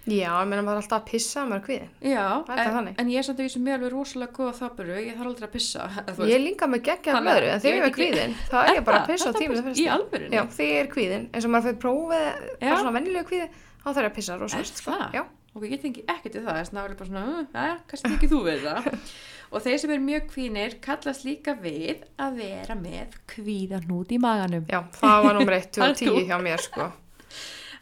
já, 0.08 0.32
ég 0.40 0.48
meina 0.48 0.62
maður 0.64 0.78
er 0.78 0.82
alltaf 0.84 1.02
að 1.02 1.08
pissa 1.12 1.42
að 1.42 1.48
maður 1.52 1.58
er 1.62 1.66
kviðin. 1.68 1.90
Já, 2.12 2.26
Það 2.48 2.60
er 2.64 2.78
en, 2.82 2.90
en 3.04 3.10
ég 3.12 3.18
er 3.20 3.26
samt 3.28 3.40
að 3.42 3.48
vísum 3.48 3.64
mér 3.68 3.78
alveg 3.78 3.92
rosalega 3.96 4.36
góða 4.38 4.54
þáburu, 4.60 4.98
ég 5.04 5.18
þarf 5.18 5.32
aldrei 5.32 5.48
að 5.48 5.54
pissa. 5.56 5.88
Ég 6.08 6.20
veist. 6.20 6.36
er 6.38 6.44
líka 6.44 6.70
með 6.72 6.84
geggjað 6.88 7.18
Þannig 7.18 7.32
að 7.32 7.40
blöðru, 7.40 7.50
en 7.56 7.64
þegar 7.64 7.76
ég 7.76 7.82
ég 7.82 7.88
er 7.90 7.96
kvíðin, 7.98 8.36
þá 8.52 8.58
er 8.62 8.74
ég 8.78 8.86
bara 8.88 9.02
að 9.02 9.08
pissa 9.12 9.28
á 9.28 9.30
Er 9.30 9.34
það 9.34 9.42
tíminu 9.44 9.64
fyrst. 9.68 9.82
Í 9.84 9.88
alvörunni? 9.98 10.36
Já, 10.38 10.44
þegar 10.58 10.72
ég 10.72 10.84
er 10.86 10.92
kvíðin, 10.94 11.26
eins 11.34 11.48
og 11.48 11.52
maður 11.56 11.68
fyrir 11.68 11.82
prófið, 11.84 12.28
Já. 12.28 12.68
bara 12.68 12.80
svona 12.84 12.96
venjulegu 13.00 13.28
kvíði, 13.32 13.50
þá 13.84 13.88
þarf 13.90 14.04
ég 14.04 14.12
að 14.12 14.16
pissa 14.20 14.34
Er 14.38 14.42
rosalegt, 14.46 14.80
sko. 14.84 14.92
það? 14.96 15.18
Já, 15.20 15.26
Og 15.58 15.64
ég 15.66 15.80
tengi 15.82 16.04
ekkert 16.06 16.36
við 16.38 16.44
það, 16.46 16.58
þess 16.60 16.70
að 16.70 16.76
það 16.78 16.86
er 16.92 16.96
bara 17.00 17.08
svona, 17.10 17.22
"Uh, 17.28 17.46
jæja, 17.58 17.78
kannski 17.90 18.10
ekki 18.14 18.28
þú 18.30 18.40
við 18.46 18.60
það. 18.68 18.90
og 19.52 19.64
þeir 19.64 19.78
sem 19.82 19.92
eru 19.96 20.04
mjög 20.06 20.30
kvínir 20.34 20.78
kallast 20.84 21.24
líka 21.28 21.54
við 21.62 22.04
að 22.20 22.40
vera 22.42 22.76
með 22.76 23.18
kvíðanút 23.32 24.12
í 24.12 24.20
maganum. 24.24 24.66
já, 24.70 24.80
það 25.00 25.24
var 25.28 25.38
nummer 25.40 25.58
1 25.60 25.70
Það 25.78 25.84
er 25.88 25.92
og 25.94 26.00
10 26.02 26.08
þú. 26.12 26.24
hjá 26.32 26.38
mér, 26.48 26.64
sko. 26.66 26.88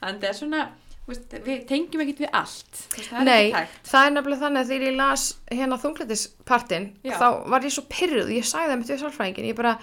En 0.05 0.19
það 0.21 0.27
er 0.29 0.37
svona, 0.37 0.63
við 1.45 1.65
tengjum 1.69 2.01
ekkert 2.05 2.23
við 2.25 2.31
allt. 2.41 2.81
það 2.95 3.19
er 3.19 3.25
Nei, 3.29 3.67
það 3.85 4.05
er 4.07 4.15
nefnilega 4.17 4.43
þannig 4.45 4.61
að 4.65 4.71
þegar 4.73 4.87
ég 4.89 4.97
las 4.99 5.25
hérna 5.51 5.77
þunglætispartin, 5.81 6.87
þá 7.05 7.27
var 7.55 7.61
ég 7.69 7.75
svo 7.77 7.85
pyrruð, 7.89 8.33
ég 8.35 8.45
sagði 8.49 8.73
það 8.73 8.81
mitt 8.83 8.91
við 8.93 9.03
sálfræðingin, 9.05 9.49
ég 9.51 9.57
bara, 9.57 9.75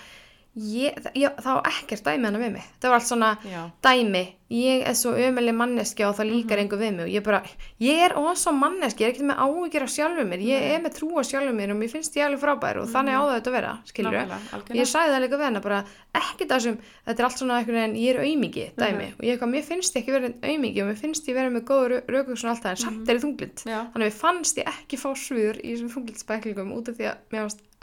ég, 0.57 0.93
ég, 1.17 1.31
það 1.41 1.55
var 1.57 1.63
ekkert 1.71 2.05
dæmi 2.05 2.25
hana 2.29 2.39
við 2.39 2.53
mig. 2.53 2.65
Það 2.81 2.91
var 2.93 2.99
allt 2.99 3.09
svona 3.09 3.39
Já. 3.49 3.61
dæmi, 3.83 4.23
ég 4.53 4.83
er 4.85 4.93
svo 4.93 5.15
ömuleg 5.17 5.55
manneskja 5.57 6.09
og 6.11 6.17
það 6.19 6.29
líkar 6.29 6.59
Mhm. 6.59 6.65
engu 6.67 6.77
við 6.77 6.93
mig 6.97 7.05
og 7.07 7.09
ég 7.09 7.23
bara, 7.25 7.43
ég 7.81 7.97
er 8.05 8.13
ósá 8.21 8.53
manneskja, 8.53 9.07
ég 9.07 9.09
er 9.09 9.13
ekkert 9.15 9.29
með 9.31 9.39
áhyggjur 9.41 9.83
af 9.83 9.89
sjálfur 9.89 10.27
mér, 10.29 10.41
ég 10.45 10.61
er 10.75 10.81
með 10.85 10.93
trú 10.99 11.09
á 11.17 11.23
sjálfur 11.25 11.55
mér 11.57 11.71
og 11.73 11.79
mér 11.81 11.89
finnst 11.91 12.15
ég 12.17 12.27
alveg 12.27 12.41
frábær 12.45 12.77
og 12.83 12.89
þannig 12.93 13.17
á 13.17 13.23
það 13.25 13.33
þetta 13.41 13.49
að 13.49 13.57
vera, 13.57 13.79
skilur 13.87 14.13
Mhm. 14.13 14.31
Algjörlega. 14.53 14.77
Ég 14.77 14.87
sagði 14.93 15.13
það 15.15 15.23
líka 15.25 15.39
við 15.41 15.47
hennar 15.49 15.63
bara, 15.63 15.85
ekkert 16.15 16.49
það 16.53 16.61
sem, 16.61 16.79
þetta 17.07 17.19
er 17.19 17.25
allt 17.25 17.39
svona 17.39 17.57
einhvern 17.59 17.81
veginn, 17.81 17.97
ég 17.97 18.11
er 18.13 18.21
aumingi, 18.21 18.71
dæmi, 18.77 19.07
Mhm. 19.09 19.15
og 19.17 19.25
ég 19.25 19.39
eitthvað, 19.39 19.51
mér 19.57 19.65
finnst 19.65 19.95
ég 19.97 20.05
ekki 20.05 20.13
verið 20.13 20.35
aumingi 20.45 20.81
og 20.83 20.89
mér 20.93 20.99
finnst 21.01 21.27
ég 21.29 21.35
verið 21.35 21.53
með 21.57 21.65
góður 21.65 22.03
raukugsun 22.09 22.51
alltaf 22.51 22.67
en 22.67 22.77
samt 22.77 23.09
er 23.09 23.17
ég 23.17 23.23
þunglind. 23.25 23.65
Mhm. 23.65 23.93
Þannig 23.95 24.13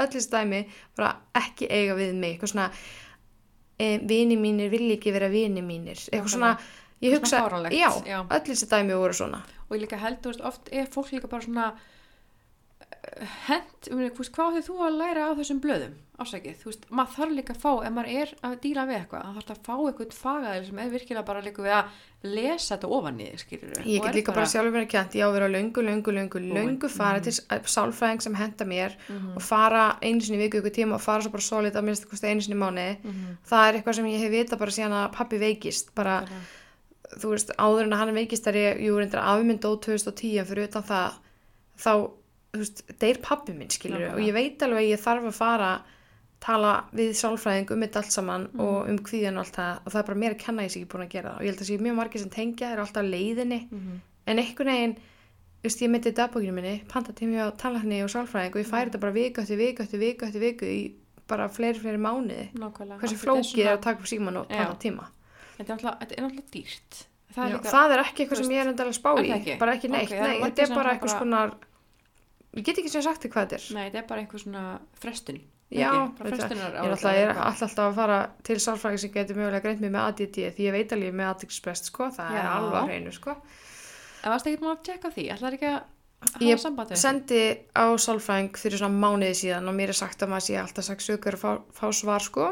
öll 0.03 0.11
þessi 0.15 0.31
dæmi 0.33 0.63
bara 0.97 1.13
ekki 1.41 1.69
eiga 1.69 1.95
við 1.99 2.17
mig, 2.17 2.35
eitthvað 2.35 2.53
svona, 2.53 2.67
e, 3.79 3.91
vini 4.09 4.39
mínir 4.39 4.71
vilja 4.73 4.97
ekki 4.97 5.13
vera 5.15 5.29
vini 5.31 5.63
mínir, 5.65 6.01
eitthvað 6.09 6.33
svona, 6.35 6.51
ég 7.03 7.15
hugsa, 7.17 7.45
já, 7.75 7.89
já. 8.07 8.19
öll 8.25 8.43
þessi 8.49 8.69
dæmi 8.71 8.99
voru 8.99 9.13
svona. 9.21 9.43
og 9.69 9.77
ég 9.77 9.85
líka 9.85 10.01
held, 10.01 10.21
þú 10.23 10.33
veist, 10.33 10.45
oft 10.49 10.71
er 10.71 10.89
fólk 10.91 11.13
líka 11.13 11.31
bara 11.31 11.45
svona 11.45 11.71
hent, 13.47 13.87
veist, 13.89 14.31
hvað 14.35 14.57
þau 14.59 14.63
þú 14.67 14.75
að 14.85 14.97
læra 14.99 15.25
á 15.27 15.37
þessum 15.39 15.59
blöðum, 15.63 15.93
ásækið, 16.19 16.55
þú 16.59 16.67
veist, 16.69 16.85
maður 16.91 17.13
þarf 17.15 17.33
líka 17.37 17.53
að 17.55 17.59
fá, 17.63 17.71
ef 17.87 17.93
maður 17.95 18.09
er 18.21 18.31
að 18.43 18.55
díla 18.65 18.83
við 18.89 18.97
eitthvað, 18.99 19.23
það 19.23 19.37
þarf 19.39 19.51
að 19.53 19.61
fá 19.69 19.75
eitthvað 19.89 20.15
fagaðil 20.19 20.65
sem 20.67 20.79
er 20.83 20.89
virkilega 20.93 21.25
bara 21.29 21.43
líka 21.45 21.63
við 21.63 21.75
að 21.77 21.93
lesa 22.35 22.75
þetta 22.75 22.89
ofan 22.97 23.21
í 23.23 23.27
skilur 23.39 23.87
Ég 23.87 24.03
get 24.03 24.17
líka 24.19 24.35
bara 24.35 24.49
sjálfur 24.51 24.75
verið 24.75 24.89
kjent, 24.91 25.15
ég 25.15 25.23
á 25.23 25.27
að 25.29 25.35
vera 25.37 25.47
löngu, 25.53 25.83
löngu, 25.87 26.11
löngu, 26.17 26.41
löngu 26.59 26.89
fara 26.91 27.19
Mhm. 27.19 27.23
til 27.23 27.31
s- 27.31 27.45
sálfræðing 27.75 28.21
sem 28.21 28.35
henda 28.35 28.65
mér 28.65 28.95
og 29.35 29.41
fara 29.41 29.97
einu 30.03 30.19
sinni 30.21 30.43
viku 30.43 30.59
ykkur 30.59 30.75
tíma 30.75 30.95
og 30.95 31.01
fara 31.01 31.21
svo 31.23 31.31
bara 31.31 31.41
solid 31.41 31.73
að 31.73 31.83
minnst 31.87 32.09
kosti 32.09 32.27
einu 32.27 32.41
sinni 32.41 32.59
í 32.59 32.63
mánuði. 32.63 32.97
Mhm. 33.03 33.37
Það 33.47 33.69
er 33.69 33.73
eitthvað 33.81 33.95
sem 33.95 34.05
ég 34.05 34.19
hef 34.19 34.31
vita 34.31 34.57
bara 34.57 34.71
síðan 34.71 34.91
að 35.07 35.11
pappi 35.13 35.39
veikist, 35.39 35.95
bara, 35.95 36.25
þú 37.15 37.31
veist, 37.31 37.49
áður 37.57 37.83
en 37.83 37.91
að 37.93 37.97
hann 38.03 38.13
veikist 38.15 38.47
er 38.47 38.53
ég, 38.53 38.81
jú, 38.83 38.97
reyndar 38.99 39.23
afmynd 39.23 39.61
dó 39.61 39.79
2010 39.79 40.37
en 40.39 40.45
fyrir 40.45 40.67
utan 40.67 40.83
það, 40.83 41.13
þá, 41.79 42.11
þú 42.53 42.57
veist, 42.63 42.83
deyr 42.99 43.17
pappi 43.21 43.53
minn, 43.53 43.67
Nákvæmlega. 43.67 44.13
og 44.13 44.19
ég 44.19 44.33
veit 44.33 44.59
alveg 44.65 44.77
að 44.83 44.89
ég 44.89 44.99
þarf 44.99 45.23
að 45.29 45.33
fara 45.33 45.81
tala 46.39 46.85
við 46.95 47.09
sálfræðing 47.19 47.71
um 47.71 47.81
þetta 47.83 47.97
allt 47.99 48.11
saman 48.15 48.47
Mhm. 48.53 48.59
og 48.63 48.89
um 48.89 48.97
kvíðan 48.99 49.37
og 49.37 49.45
allt 49.45 49.55
það. 49.55 49.79
Og 49.85 49.91
það 49.91 49.99
er 49.99 50.03
bara 50.07 50.19
mér 50.19 50.33
að 50.35 50.39
kenna 50.39 50.61
ég 50.63 50.71
sé 50.71 50.79
ekki 50.79 50.87
búin 50.87 51.05
að 51.05 51.09
gera 51.09 51.29
það. 51.29 51.35
Og 51.35 51.41
ég 51.41 51.49
held 51.51 51.59
að 51.59 51.69
sé 51.69 51.77
mjög 51.79 51.95
margir 51.99 52.19
sem 52.19 52.29
tengja 52.29 52.71
er 52.71 52.77
alltaf 52.79 53.03
leiðinni. 53.05 53.67
Mhm. 53.71 53.99
en 54.27 54.37
einhvern 54.37 54.67
veginn 54.69 54.95
þú 54.95 55.63
veist, 55.63 55.81
ég 55.81 55.89
myndi 55.89 56.11
dagbókinu 56.13 56.53
minni, 56.53 56.83
pantatími 56.87 57.35
á 57.41 57.49
tannlækni 57.57 58.03
og 58.03 58.09
sálfræðing 58.09 58.55
og 58.55 58.61
ég 58.61 58.67
færi 58.69 58.89
þetta 58.91 58.99
bara 58.99 59.11
viku 59.11 59.41
eftir 59.41 59.57
viku 59.57 59.81
eftir 59.83 59.99
viku 59.99 60.25
eftir 60.25 60.39
viku 60.39 60.65
í 60.65 60.93
bara 61.27 61.47
fleiri, 61.49 61.79
fleiri 61.79 61.97
mánuði. 61.97 62.49
Nákvæmlega. 62.53 62.99
Hversu 62.99 63.17
flókið 63.17 63.65
er 63.65 63.77
að 63.77 63.81
taka 63.81 63.99
upp 63.99 64.05
síman 64.07 64.37
og 64.37 64.47
Já. 64.49 64.57
panta 64.65 64.79
tíma. 64.79 65.05
Þetta 65.57 65.69
er 65.69 65.75
náttúrulega- 65.75 66.17
er 66.17 66.43
dýrt. 66.51 67.05
Það 67.29 67.35
það 67.35 67.45
er, 67.45 67.49
er, 67.51 67.57
líka, 67.59 67.69
það 67.69 67.91
er 67.91 67.99
ekki 68.03 68.19
eitthvað 68.25 68.37
sem 68.37 68.49
ég 68.49 68.61
er 68.61 68.67
endalega 68.69 68.89
að 68.89 68.99
spá 69.01 69.11
er 69.17 69.23
í. 69.23 69.29
það 69.29 69.39
ekki? 69.45 69.59
bara 69.59 69.73
ekki 69.75 69.89
neitt, 69.89 70.03
Ok, 70.03 70.09
það 70.09 70.29
eru 70.29 70.39
nei, 70.39 70.49
þetta 70.49 70.63
er 70.69 70.75
bara- 70.75 70.93
eitthvað 70.93 71.15
skonar 71.19 71.53
ég 72.57 72.65
get 72.65 72.81
ekki 72.81 72.91
sem 72.91 73.05
sagt 73.05 73.23
þig 73.23 73.33
hvað 73.35 73.47
þetta 73.47 73.59
er. 73.59 73.69
Nei, 73.77 73.85
þetta 73.87 74.01
er 74.01 74.09
bara 74.09 74.23
einhver 74.23 74.43
svona 74.43 74.65
frestun. 74.99 75.41
Já, 75.69 75.91
það. 75.93 76.23
frestunar 76.23 76.73
ég 76.73 76.79
er 76.81 76.93
alltaf, 76.95 77.13
ég 77.13 77.27
er 77.29 77.39
alltaf 77.45 77.75
að 77.83 77.97
fara 77.99 78.17
til 78.47 78.55
sálfræðing 78.57 79.01
sem 79.03 79.11
getur 79.13 79.37
mögulega 79.37 79.61
greint 79.67 79.83
mig 79.83 79.91
með 79.93 80.07
ADD 80.07 80.39
því 80.55 80.65
ég 80.65 80.73
veit 80.73 80.95
alveg 80.95 81.13
með 81.19 81.29
aðtíksprest 81.29 81.91
sko, 81.91 82.07
það 82.15 82.39
er 82.39 82.41
Já. 82.41 82.49
alveg 82.55 82.79
á 82.81 82.83
hreinu 82.89 83.13
sko. 83.13 83.35
En 84.23 84.33
varst 84.33 84.49
ekki 84.49 84.63
maður 84.63 84.79
að 84.79 84.87
tjekka 84.87 85.11
því, 85.13 85.25
ætlar 85.35 85.57
ekki 85.59 85.69
að 85.69 85.79
Ég 86.43 86.59
sendi 86.99 87.43
á 87.71 87.95
sálfræðing 87.95 88.57
fyrir 88.59 88.81
svona 88.81 88.97
mánuði 88.99 89.37
síðan 89.39 89.69
og 89.71 89.75
mér 89.77 89.93
er 89.93 89.95
sagt 89.95 90.19
að 90.25 90.33
maður 90.33 90.45
sé 90.49 90.57
alltaf 90.59 90.85
sagt 90.89 91.05
sögur 91.05 91.37
að 91.37 91.43
fá, 91.45 91.51
fá 91.71 91.85
svar 91.95 92.25
sko. 92.25 92.49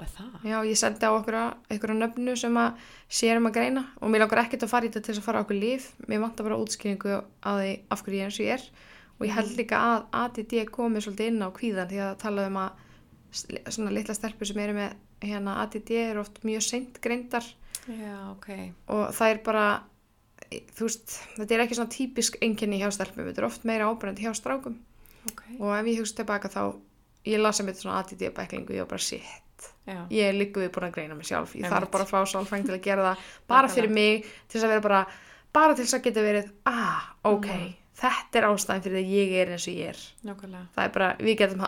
Er 0.00 0.08
það? 0.14 0.30
Já, 0.48 0.56
ég 0.64 0.78
sendi 0.80 1.04
á 1.04 1.12
okkur 1.12 1.36
einhverja 1.36 1.98
nöfnu 1.98 2.36
sem 2.40 2.56
að 2.56 2.80
sér 3.12 3.42
um 3.42 3.50
að 3.50 3.58
greina 3.58 3.84
og 4.00 4.08
mér 4.08 4.24
langar 4.24 4.46
ekkert 4.46 4.64
að 4.64 4.72
fara 4.72 4.88
í 4.88 4.92
þetta 4.94 5.04
til 5.04 5.18
að 5.18 5.26
fara 5.26 5.44
okkur 5.44 5.60
líf. 5.60 5.90
Mér 6.08 6.24
vantar 6.24 6.48
bara 6.48 6.58
útskýringu 6.64 7.20
á 7.44 7.50
því 7.60 7.74
af 7.92 8.06
hverju 8.06 8.22
ég 8.22 8.24
er 8.24 8.32
eins 8.32 8.40
og 8.40 8.48
ég 8.48 8.56
er 8.56 8.66
og 9.18 9.26
ég 9.26 9.34
held 9.36 9.52
líka 9.58 9.78
að 9.78 10.06
ADD 10.22 10.54
komi 10.74 11.00
svolítið 11.04 11.30
inn 11.32 11.42
á 11.46 11.48
kvíðan 11.54 11.90
því 11.90 12.00
að 12.06 12.16
tala 12.24 12.46
um 12.50 12.56
að 12.64 12.70
svona 13.74 13.90
litla 13.94 14.14
stelpur 14.14 14.46
sem 14.46 14.60
eru 14.62 14.74
með 14.76 14.94
hérna 15.24 15.56
ADD 15.64 15.90
eru 15.98 16.20
oft 16.24 16.42
mjög 16.46 16.62
seint 16.66 17.00
greindar 17.02 17.46
Já, 17.88 18.14
ok. 18.32 18.48
og 18.88 19.04
það 19.14 19.30
er 19.34 19.40
bara 19.46 19.64
þú 20.74 20.86
veist, 20.88 21.14
þetta 21.36 21.54
er 21.56 21.62
ekki 21.64 21.76
svona 21.78 21.92
típisk 21.94 22.36
einkenni 22.44 22.78
hjá 22.80 22.90
stelpum, 22.94 23.26
þetta 23.28 23.42
er 23.42 23.48
oft 23.48 23.64
meira 23.68 23.88
ábærandi 23.90 24.24
hjá 24.26 24.34
strákum 24.38 24.76
Ok. 25.30 25.42
og 25.58 25.70
ef 25.78 25.86
ég 25.88 26.00
hugsa 26.02 26.18
tilbaka 26.20 26.50
þá 26.52 26.62
ég 27.24 27.40
las 27.40 27.56
sem 27.56 27.66
eitthvað 27.70 27.86
svona 27.86 28.00
ADD 28.02 28.26
bæklingu, 28.36 28.74
ég 28.76 28.84
var 28.84 28.90
bara 28.92 29.00
shit 29.06 29.68
já, 29.88 30.00
ég 30.12 30.28
er 30.28 30.34
líka 30.36 30.60
við 30.60 30.72
búin 30.74 30.88
að 30.90 30.96
greina 30.98 31.14
mig 31.16 31.26
sjálf 31.28 31.54
ég 31.54 31.62
Einmitt. 31.64 31.72
þarf 31.72 31.90
bara 31.94 32.04
að 32.04 32.12
fá 32.12 32.18
sálfræng 32.34 32.66
til 32.66 32.74
að 32.76 32.82
gera 32.84 33.06
það 33.14 33.22
bara 33.54 33.68
fyrir 33.72 33.90
mig, 33.94 34.26
til 34.48 34.58
þess 34.60 34.66
að 34.68 34.74
vera 34.74 34.84
bara 34.88 35.00
bara 35.54 35.74
til 35.78 35.84
þess 35.86 35.96
að 35.98 36.04
geta 36.08 36.26
verið, 36.28 36.52
ah, 36.68 37.08
ok 37.24 37.48
Mhm. 37.48 37.72
Þetta 37.94 38.38
er 38.40 38.44
ástæðan 38.48 38.82
fyrir 38.84 38.98
að 39.00 39.10
ég 39.14 39.32
er 39.38 39.50
eins 39.54 39.64
og 39.70 39.74
ég 39.78 39.90
er. 39.92 39.98
Nákvæmlega. 40.26 40.64
Það 40.74 40.86
er 40.88 40.92
bara, 40.96 41.08
við 41.22 41.36
getum 41.38 41.60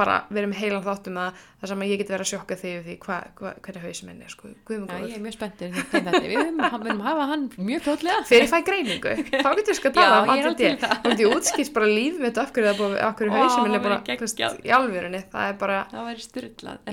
bara 0.00 0.16
verið 0.28 0.50
með 0.50 0.58
heilan 0.60 0.82
þáttum 0.84 1.16
að 1.22 1.38
það 1.60 1.70
sem 1.70 1.84
að 1.84 1.90
ég 1.90 2.00
geti 2.00 2.12
verið 2.14 2.24
að 2.26 2.30
sjokka 2.30 2.56
þig 2.60 2.74
við 2.74 2.84
því 2.90 2.96
hva, 3.06 3.16
hva, 3.40 3.52
hvernig 3.64 3.84
hausum 3.86 4.10
minn 4.10 4.20
er 4.26 4.34
sko, 4.34 4.50
Já, 4.50 4.98
ég 5.08 5.16
er 5.16 5.24
mjög 5.24 5.36
spenntur 5.38 5.72
við 5.72 5.88
við 6.20 6.28
viljum 6.34 7.00
hafa 7.06 7.26
hann 7.30 7.46
mjög 7.70 7.84
fljótlega. 7.86 8.24
Fyrir 8.28 8.44
ég 8.46 8.52
fæ 8.52 8.58
greiningu, 8.68 9.14
þá 9.44 9.50
getur 9.56 9.72
ég 9.72 9.80
sko 9.80 9.90
að 9.90 9.96
tala 10.00 10.20
um 10.20 10.30
í 10.30 10.44
það. 10.84 10.94
þá 11.00 11.08
getur 11.08 11.24
ég 11.24 11.34
útskýrt 11.38 11.72
bara 11.80 11.90
líf 11.90 12.20
mitt 12.26 12.40
og 12.40 12.44
af 12.44 13.16
hverju 13.16 13.32
það 13.34 13.74
er 13.80 13.84
bara, 13.88 13.98
þú 14.00 14.10
geggjað. 14.10 14.60
í 14.64 14.74
alvörunni. 14.80 15.22
Það 15.32 15.48
er 15.54 15.58
bara, 15.64 15.80
það 15.90 16.06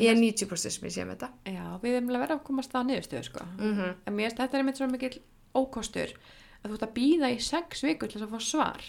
ég 0.03 0.11
er 0.11 0.19
þess- 0.21 0.47
90% 0.47 0.77
sem 0.77 0.87
ég 0.87 0.95
sé 0.95 1.03
með 1.07 1.17
þetta. 1.17 1.29
Já, 1.57 1.65
við 1.83 1.89
viljum 1.91 2.11
vera 2.27 2.37
að 2.39 2.43
komast 2.47 2.71
það 2.75 2.87
niðurstöðu 2.91 3.23
sko. 3.27 3.45
mm 3.57 3.73
finnst 4.27 4.37
þetta 4.41 4.57
er 4.57 4.63
einmitt 4.63 4.77
svo 4.79 4.87
mikil 4.91 5.13
ókostur 5.57 6.11
að 6.61 6.69
þú 6.69 6.77
ert 6.77 6.87
að 6.87 6.95
býða 6.97 7.33
í 7.33 7.39
sex 7.43 7.83
vikur 7.85 8.11
til 8.11 8.19
þess 8.19 8.27
að 8.27 8.33
fá 8.35 8.47
svar 8.47 8.87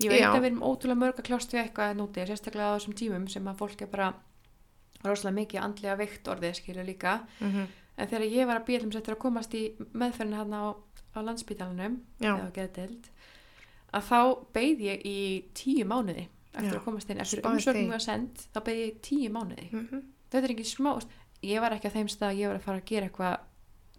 ég 0.00 0.12
veit 0.12 0.22
Já. 0.22 0.30
að 0.30 0.40
við 0.40 0.48
erum 0.50 0.64
ótrúlega 0.64 1.02
mörg 1.02 1.20
að 1.20 1.28
kljást 1.28 1.54
við 1.54 1.62
eitthvað 1.64 1.94
núti, 1.98 2.26
sérstaklega 2.26 2.72
á 2.72 2.76
þessum 2.76 2.96
tímum 2.96 3.28
sem 3.28 3.48
að 3.50 3.60
fólk 3.60 3.84
er 3.84 3.92
bara 3.92 4.10
rosalega 5.04 5.36
mikið 5.38 5.64
andlega 5.64 5.96
veikt 6.00 6.28
orðið 6.28 6.58
skilur 6.58 6.88
líka 6.88 7.20
-hmm. 7.38 7.66
en 7.96 8.08
þegar 8.08 8.26
ég 8.26 8.46
var 8.46 8.60
að 8.60 8.66
býða 8.66 8.84
um 8.84 8.90
að 9.00 9.18
komast 9.18 9.54
í 9.54 9.62
meðferðin 9.92 10.36
hann 10.36 10.54
á, 10.56 10.64
á 11.16 11.18
landspítalunum 11.20 12.00
Já. 12.20 12.32
eða 12.36 12.52
geðdeild 12.52 13.10
að 13.92 14.02
þá 14.10 14.20
beið 14.54 14.80
ég 14.80 15.00
í 15.04 15.44
tíu 15.54 15.84
mánuði 15.84 16.28
eftir 16.54 16.72
Já. 16.72 16.78
að 16.78 16.84
komast 16.84 17.10
inn, 17.10 17.20
eftir 17.20 17.42
því. 17.42 17.94
að 17.94 18.00
send 18.00 18.36
þá 18.54 18.60
beið 18.64 18.78
ég 18.78 18.88
í 18.88 18.98
tíu 19.02 19.30
mánuði 19.30 19.68
Mm 19.72 20.02
þetta 20.30 20.46
er 20.46 20.50
ekki 20.54 20.64
smá 20.64 20.92
ég 21.42 21.60
var 21.60 21.72
ekki 21.72 21.88
að 21.88 21.96
þeim 21.98 22.08
stað 22.08 22.28
að 22.28 22.40
ég 22.40 22.50
var 22.50 22.58
að 22.58 22.66
fara 22.66 22.76
að 22.76 22.84
gera 22.84 23.08
eitthvað 23.08 23.38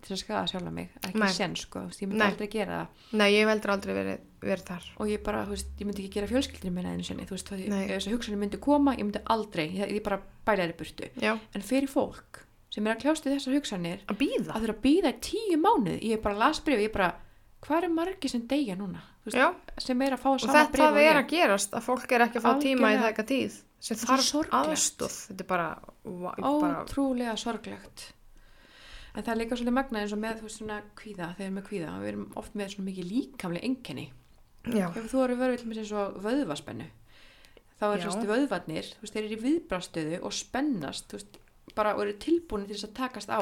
til 0.06 0.14
að 0.16 0.20
skada 0.22 0.44
sjálfa 0.52 0.72
mig 0.76 0.90
ekki 1.08 1.30
sen 1.36 1.56
sko, 1.60 1.84
ég 1.92 2.08
myndi 2.10 2.20
Nei. 2.22 2.28
aldrei 2.32 2.48
gera 2.54 2.78
það 2.82 3.18
Nei, 3.22 3.28
ég 3.34 3.42
hef 3.46 3.52
heldur 3.54 3.74
aldrei 3.76 3.94
verið, 3.98 4.22
verið 4.42 4.66
þar. 4.72 4.86
og 4.98 5.12
ég 5.12 5.24
bara, 5.26 5.44
þú 5.48 5.56
veist, 5.56 5.72
ég 5.80 5.90
myndi 5.90 6.04
ekki 6.06 6.14
gera 6.20 6.30
fjölskyldinu 6.32 6.74
minna 6.76 6.94
einu 6.96 7.04
sinni, 7.08 7.26
þú 7.30 7.38
veist, 7.38 7.52
ef 7.52 7.92
þessi 7.96 8.14
hugsanir 8.16 8.42
myndi 8.44 8.60
koma, 8.62 8.96
ég 8.98 9.06
myndi 9.08 9.22
aldrei, 9.26 9.68
ég, 9.78 9.92
ég 9.98 10.04
bara 10.06 10.22
bæla 10.46 10.70
í 10.70 10.78
burtu, 10.78 11.10
Já, 11.22 11.34
en 11.56 11.62
fyrir 11.62 11.90
fólk 11.92 12.44
sem 12.72 12.86
er 12.88 12.96
að 12.96 13.02
kljást 13.04 13.26
við 13.28 13.34
þessar 13.36 13.58
hugsanir 13.60 14.04
að 14.08 14.18
býða. 14.22 14.54
að 14.56 14.62
þeirra 14.64 14.78
býða 14.86 15.10
í 15.12 15.18
tíu 15.28 15.58
mánuð 15.60 15.98
ég 16.08 16.22
bara 16.24 16.38
las 16.40 16.62
bref, 16.64 16.80
ég 16.80 16.94
bara 16.94 17.10
hvað 17.62 17.84
er 17.84 17.92
margir 17.94 18.32
sem 18.32 18.46
deyja 18.48 18.78
núna 18.80 19.02
veist, 19.26 19.74
sem 19.84 20.02
er 20.02 20.16
að 20.16 20.22
fá 20.24 20.30
sama 20.40 20.54
þetta 20.56 20.72
bref 20.78 20.88
og 20.96 20.98
er 21.02 21.04
ég 21.12 21.20
að 21.20 21.28
gerast, 21.34 21.76
að 21.78 21.84
fólk 21.86 22.12
er 22.16 22.24
ekki 22.26 22.40
að 22.40 22.46
fá 22.48 22.54
tíma 22.64 22.64
í 22.64 22.96
Algjörlega. 22.96 23.02
það 23.02 23.10
eitthvað 23.12 23.28
tíð, 23.34 23.58
sem 23.82 23.98
Þetta 24.00 24.14
er 24.16 24.24
þarf 24.24 24.56
aðstóð. 24.62 25.18
Þetta 25.28 25.44
er 25.44 25.50
bara, 25.52 25.68
bara 26.24 26.54
ótrúlega 26.82 27.36
sorglegt 27.38 28.08
en 29.12 29.26
það 29.26 29.34
er 29.34 29.40
líka 29.42 29.58
svolítið 29.60 29.78
magnað 29.78 30.02
eins 30.06 30.16
og 30.16 30.22
með 30.22 30.40
þú 30.40 30.48
veist 30.48 30.62
svona 30.62 30.80
kvíða, 31.00 31.30
þegar 31.38 31.54
með 31.58 31.68
kvíða 31.68 31.96
við 32.00 32.12
erum 32.14 32.28
oft 32.40 32.58
með 32.58 32.74
svona 32.76 32.88
mikið 32.90 33.10
líkamlega 33.12 33.68
enkenni 33.68 34.08
já, 34.72 34.86
ef 34.88 35.10
þú 35.12 35.24
eru 35.26 35.40
verið 35.42 35.66
með 35.68 35.82
eins 35.84 35.96
og 35.98 36.22
vöðvaspennu 36.26 36.88
þá 37.82 37.86
er 37.90 38.06
svona 38.06 38.30
vöðvarnir 38.30 38.94
þú 38.94 39.04
veist, 39.04 39.16
þeir 39.16 39.26
eru 39.26 39.36
í 39.36 39.44
viðbrastöðu 39.48 40.22
og 40.22 40.38
spennast 40.38 41.16
veist, 41.16 41.42
bara 41.76 41.96
og 41.98 42.06
eru 42.06 42.16
tilbúin 42.22 42.68
til 42.70 42.78
þess 42.78 42.90
að 42.90 42.98
takast 43.02 43.34
á 43.34 43.42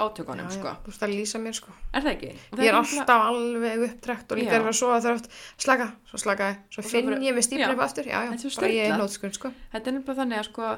átökunum 0.00 0.48
sko. 0.50 0.72
þú 0.84 0.92
veist 0.92 1.02
að 1.04 1.12
lýsa 1.12 1.38
mér 1.42 1.56
sko. 1.56 1.72
er 1.92 2.04
það 2.04 2.12
ekki? 2.14 2.30
Það 2.50 2.62
Ég 2.62 2.70
er 2.70 2.78
alltaf 2.78 3.24
alveg 3.26 3.82
upptrekt 3.86 4.32
og 4.32 4.40
líka 4.40 4.54
er 4.56 4.68
að 4.70 4.78
sofa 4.78 5.00
þurft 5.04 5.26
slaka, 5.62 5.88
svo 6.08 6.20
slaka 6.22 6.48
svo 6.70 6.84
svo 6.84 6.92
finn 6.94 7.10
ég 7.26 7.36
Já. 7.60 7.68
upp 7.74 7.82
aftur, 7.84 8.08
já, 8.08 8.16
já, 8.24 8.30
er 8.32 8.40
svo 8.40 8.62
bara 8.62 8.72
ég 8.72 8.94
er 8.94 9.02
nótskun 9.02 9.34
sko. 9.36 9.52
Þetta 9.74 9.90
er 9.90 9.96
nefnilega 9.98 10.20
þannig 10.22 10.40
að 10.40 10.48
sko 10.48 10.70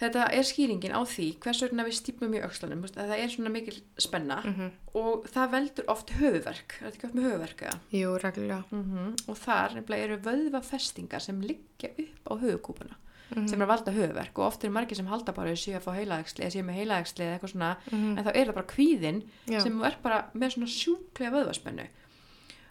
þetta 0.00 0.26
er 0.36 0.44
skýringin 0.46 0.96
á 0.96 1.00
því 1.08 1.28
hvers 1.44 1.62
vegna 1.64 1.86
við 1.86 1.96
stípum 1.98 2.34
í 2.36 2.42
að 2.42 2.58
það 2.96 3.16
er 3.16 3.32
svona 3.32 3.52
mikil 3.54 3.78
spenna 3.98 4.42
Mm 4.44 4.74
og 4.96 5.26
það 5.28 5.50
veldur 5.52 5.88
oft 5.92 6.10
höfuverk, 6.16 6.78
er 6.78 6.86
þetta 6.86 6.96
ekki 6.96 7.06
oft 7.06 7.16
með 7.18 7.26
höfuverk 7.26 7.64
eða? 7.66 7.80
Jú, 7.92 8.12
reglulega. 8.22 8.62
Mm 8.72 9.10
og 9.28 9.36
þar 9.36 9.74
eru 9.96 10.16
vöðvafestingar 10.24 11.20
sem 11.20 11.40
liggja 11.44 11.90
upp 11.96 12.30
á 12.30 12.32
höfukúpuna 12.40 12.96
Mm 13.34 13.48
sem 13.48 13.58
er 13.58 13.66
að 13.66 13.72
valda 13.72 13.92
höfuverk 13.92 14.38
og 14.38 14.46
oft 14.46 14.64
er 14.64 14.70
margir 14.70 14.96
sem 14.96 15.06
halda 15.10 15.32
bara 15.34 15.50
að 15.50 15.58
séu 15.58 15.74
að 15.74 15.82
fá 15.82 15.92
heilaæksli 15.96 16.44
eða 16.44 16.54
séu 16.54 16.62
með 16.62 16.78
heilaæksli 16.80 17.24
eða 17.24 17.32
eitthvað 17.34 17.50
svona. 17.50 17.70
-hmm. 17.90 18.18
en 18.18 18.24
þá 18.24 18.30
er 18.30 18.46
það 18.46 18.54
bara 18.54 18.72
kvíðin 18.74 19.22
Já, 19.50 19.60
sem 19.60 19.82
er 19.82 19.96
bara 20.02 20.18
með 20.32 20.50
svona 20.54 20.70
sjúklega 20.70 21.34
vöðvaspennu. 21.34 21.86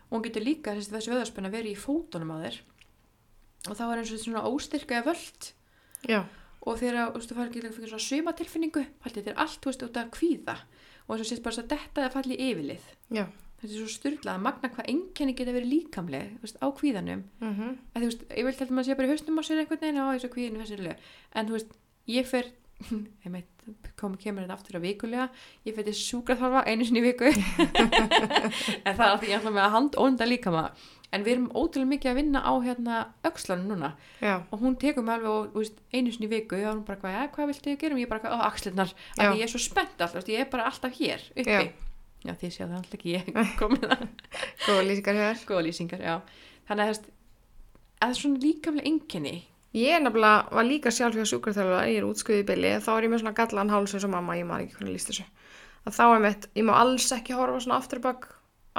Og 0.09 0.15
hún 0.15 0.23
getur 0.23 0.45
líka 0.45 0.71
þessi, 0.71 0.91
þessi 0.95 1.11
vöðvaspenna 1.11 1.51
verið 1.51 1.71
í 1.71 1.75
fótunum 1.75 2.31
á 2.31 2.37
þér. 2.45 2.57
Og 3.69 3.75
þá 3.75 3.83
er 3.91 3.97
eins 3.99 4.11
og 4.13 4.19
svona 4.23 4.47
óstyrkaði 4.47 5.05
völd 5.05 5.51
já, 6.07 6.23
og 6.65 6.79
þegar 6.81 7.13
þú 7.13 7.37
fær 7.37 7.47
ekki 7.47 7.63
fyrir 7.65 7.91
svona 7.91 8.05
sumatilfinningu 8.09 8.83
haldið 9.05 9.21
þetta 9.21 9.33
er 9.33 9.41
allt, 9.43 9.59
þú 9.61 9.71
veist, 9.71 9.85
út 9.85 9.99
að 10.01 10.11
kvíða. 10.17 10.57
Og 11.05 11.11
þess 11.13 11.25
að 11.25 11.31
sést 11.31 11.45
bara 11.45 11.61
að 11.61 11.71
detta 11.75 12.01
eða 12.03 12.13
falli 12.15 12.37
í 12.37 12.49
yfirlið. 12.51 12.85
Já. 13.13 13.25
þetta 13.61 13.71
er 13.71 13.79
svo 13.79 13.91
styrlað 13.93 14.33
að 14.33 14.43
magna 14.45 14.71
hvað 14.73 14.89
einkenni 14.91 15.35
geta 15.37 15.53
verið 15.55 15.71
líkamleg 15.71 16.33
þú 16.35 16.45
veist, 16.47 16.59
á 16.61 16.67
kvíðanum. 16.79 17.23
Mm 17.41 17.71
að 17.93 18.01
þú 18.01 18.09
veist, 18.09 18.27
ég 18.33 18.45
vil 18.45 18.55
til 18.57 18.65
að 18.65 18.75
maður 18.75 18.87
sé 18.89 18.97
bara 18.97 19.07
í 19.07 19.11
haustum 19.13 19.39
á 19.39 19.43
sér 19.45 19.61
einhvern 19.61 19.81
veginn 19.81 20.01
á 20.01 20.05
þessu 20.11 20.31
kvíðinu 20.33 20.65
þessu 20.65 20.95
en 21.35 21.47
þú 21.47 21.57
veist, 21.57 21.75
ég 22.09 22.27
fer 22.27 22.51
kom, 23.99 24.15
kemur 24.19 24.43
þetta 24.43 24.55
aftur 24.57 24.77
að 24.79 24.85
vikulega. 24.89 25.29
Ég 25.65 25.75
fer 25.75 25.87
til 25.87 25.95
sjúkraþarfa 25.95 26.65
einu 26.67 26.85
sinni 26.85 27.03
viku. 27.05 27.31
En 28.85 28.93
það 28.97 29.05
er 29.05 29.13
að 29.13 29.19
því 29.21 29.31
ég 29.31 29.39
ætla 29.39 29.53
með 29.55 29.63
að 29.63 29.75
hand 29.75 29.97
ónda 30.01 30.27
líka 30.27 30.53
maður 30.53 30.89
en 31.13 31.25
við 31.25 31.33
erum 31.35 31.47
ótrúlega 31.53 31.91
mikið 31.93 32.11
að 32.11 32.19
vinna 32.19 32.41
á 32.41 32.53
hérna 32.65 32.99
öxlanum 33.27 33.71
núna. 33.71 33.91
Já, 34.21 34.35
og 34.49 34.61
hún 34.61 34.77
tekur 34.81 35.05
mig 35.05 35.15
alveg 35.15 35.55
og, 35.55 35.81
einu 35.93 36.13
sinni 36.13 36.29
viku 36.31 36.59
og 36.59 36.69
hún 36.71 36.85
bara, 36.87 36.99
hvað, 37.01 37.17
ja, 37.17 37.25
hvað 37.35 37.51
viltu 37.51 37.73
ég 37.73 37.81
gera? 37.81 37.97
Og 37.97 38.03
ég 38.03 38.11
bara, 38.11 38.35
á 38.35 38.37
axlirnar, 38.49 38.93
af 39.17 39.25
því 39.25 39.41
ég 39.41 39.47
er 39.47 39.53
svo 39.53 39.63
spennt 39.63 40.05
alltaf, 40.05 40.29
ég 40.29 40.45
er 40.45 40.51
bara 40.51 40.69
alltaf 40.69 40.95
hér 40.99 41.25
uppi. 41.35 41.49
Já. 41.49 41.65
já, 42.25 42.33
þið 42.41 42.55
séu 42.55 42.67
það 42.67 42.77
alltaf 42.81 42.99
ekki 42.99 43.17
ég 43.17 43.33
komið 43.61 43.89
góða 44.65 44.87
lýsingar 44.89 45.19
hér. 45.21 45.43
góða 45.49 45.65
lýsingar, 45.69 46.05
já. 46.05 46.15
Þannig 46.69 46.95
að, 46.95 47.11
það 48.01 48.15
er 48.15 48.21
svona 48.21 48.41
líkamlega 48.45 48.89
enginni 48.91 49.37
Ég 49.75 49.91
er 49.91 49.99
nefnilega 49.99 50.55
var 50.55 50.63
líka 50.63 50.91
sjálf 50.93 51.17
hjá 51.19 51.25
sjúkraþjálfa, 51.27 51.81
ég 51.91 51.97
er 51.99 52.05
útskuðið 52.07 52.43
í 52.45 52.47
bylli, 52.47 52.69
þá 52.79 52.91
er 52.93 53.05
ég 53.05 53.11
með 53.11 53.21
svona 53.25 53.35
gallan 53.35 53.71
háls 53.73 53.95
eins 53.97 54.05
og 54.07 54.11
mamma, 54.13 54.37
ég 54.39 54.47
man 54.47 54.61
ekki 54.63 54.77
hvernig 54.77 54.95
líst 54.95 55.09
þessu. 55.11 55.25
Að 55.83 55.97
þá 55.97 56.03
er 56.05 56.21
mitt, 56.23 56.45
ég 56.55 56.65
má 56.69 56.71
alls 56.79 57.07
ekki 57.11 57.35
horfa 57.35 57.59
svona 57.65 57.79
aftur 57.81 57.99
bak, 58.05 58.29